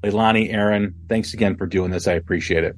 Leilani, 0.03 0.53
Erin, 0.53 0.95
thanks 1.09 1.33
again 1.33 1.57
for 1.57 1.67
doing 1.67 1.91
this. 1.91 2.07
I 2.07 2.13
appreciate 2.13 2.65
it. 2.65 2.77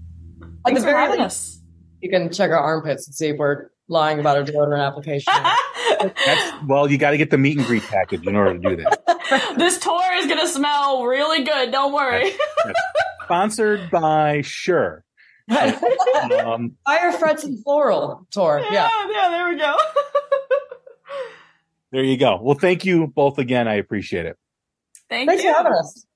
Thanks 0.64 0.84
for 0.84 0.90
having 0.90 1.20
us. 1.20 1.59
You 2.00 2.10
can 2.10 2.32
check 2.32 2.50
our 2.50 2.58
armpits 2.58 3.06
and 3.06 3.14
see 3.14 3.28
if 3.28 3.36
we're 3.36 3.70
lying 3.88 4.20
about 4.20 4.36
our 4.36 4.44
deodorant 4.44 4.86
application. 4.86 5.32
That's, 6.24 6.64
well, 6.66 6.90
you 6.90 6.96
got 6.96 7.10
to 7.10 7.18
get 7.18 7.30
the 7.30 7.38
meet 7.38 7.58
and 7.58 7.66
greet 7.66 7.82
package 7.82 8.26
in 8.26 8.34
order 8.36 8.58
to 8.58 8.76
do 8.76 8.76
that. 8.82 9.54
this 9.58 9.78
tour 9.78 10.14
is 10.14 10.26
going 10.26 10.38
to 10.38 10.48
smell 10.48 11.04
really 11.04 11.44
good. 11.44 11.72
Don't 11.72 11.92
worry. 11.92 12.30
That's, 12.30 12.38
that's 12.64 13.24
sponsored 13.24 13.90
by 13.90 14.40
Sure. 14.42 15.04
um, 15.50 16.76
Fire 16.86 17.12
Frets 17.12 17.44
and 17.44 17.62
Floral 17.64 18.26
tour. 18.30 18.60
Yeah, 18.60 18.88
yeah, 18.88 19.08
yeah 19.10 19.28
there 19.30 19.48
we 19.48 19.56
go. 19.56 19.76
there 21.90 22.04
you 22.04 22.16
go. 22.16 22.40
Well, 22.40 22.56
thank 22.56 22.84
you 22.84 23.08
both 23.08 23.38
again. 23.38 23.66
I 23.66 23.74
appreciate 23.74 24.26
it. 24.26 24.38
Thank 25.08 25.28
Thanks 25.28 25.42
you. 25.42 25.50
for 25.50 25.56
having 25.56 25.72
us. 25.72 26.06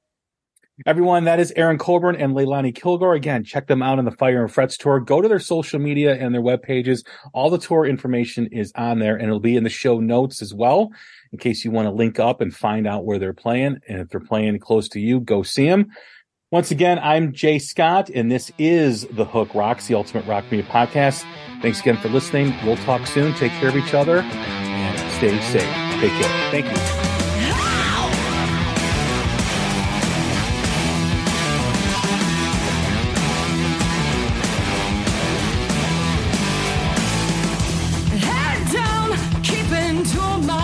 Everyone, 0.86 1.24
that 1.24 1.38
is 1.38 1.52
Erin 1.54 1.78
Coburn 1.78 2.16
and 2.16 2.34
Leilani 2.34 2.74
Kilgore. 2.74 3.14
Again, 3.14 3.44
check 3.44 3.68
them 3.68 3.80
out 3.80 3.98
on 4.00 4.04
the 4.04 4.10
Fire 4.10 4.42
and 4.42 4.52
Frets 4.52 4.76
tour. 4.76 4.98
Go 4.98 5.20
to 5.20 5.28
their 5.28 5.38
social 5.38 5.78
media 5.78 6.16
and 6.16 6.34
their 6.34 6.42
web 6.42 6.62
pages. 6.62 7.04
All 7.32 7.48
the 7.48 7.58
tour 7.58 7.86
information 7.86 8.48
is 8.48 8.72
on 8.74 8.98
there 8.98 9.14
and 9.14 9.26
it'll 9.26 9.38
be 9.38 9.56
in 9.56 9.62
the 9.62 9.70
show 9.70 10.00
notes 10.00 10.42
as 10.42 10.52
well 10.52 10.90
in 11.32 11.38
case 11.38 11.64
you 11.64 11.70
want 11.70 11.86
to 11.86 11.92
link 11.92 12.18
up 12.18 12.40
and 12.40 12.54
find 12.54 12.88
out 12.88 13.04
where 13.04 13.20
they're 13.20 13.32
playing. 13.32 13.78
And 13.88 14.00
if 14.00 14.08
they're 14.08 14.18
playing 14.18 14.58
close 14.58 14.88
to 14.90 15.00
you, 15.00 15.20
go 15.20 15.44
see 15.44 15.68
them. 15.68 15.92
Once 16.50 16.72
again, 16.72 16.98
I'm 17.00 17.32
Jay 17.32 17.60
Scott 17.60 18.10
and 18.10 18.30
this 18.30 18.50
is 18.58 19.06
The 19.12 19.24
Hook 19.24 19.54
Rocks, 19.54 19.86
the 19.86 19.94
Ultimate 19.94 20.26
Rock 20.26 20.44
Media 20.50 20.66
Podcast. 20.68 21.24
Thanks 21.62 21.80
again 21.80 21.96
for 21.98 22.08
listening. 22.08 22.52
We'll 22.64 22.76
talk 22.78 23.06
soon. 23.06 23.32
Take 23.34 23.52
care 23.52 23.68
of 23.68 23.76
each 23.76 23.94
other 23.94 24.18
and 24.18 25.12
stay 25.12 25.40
safe. 25.40 26.00
Take 26.00 26.12
care. 26.20 26.50
Thank 26.50 26.66
you. 26.66 26.93
The 40.04 40.10
strangest 40.10 40.63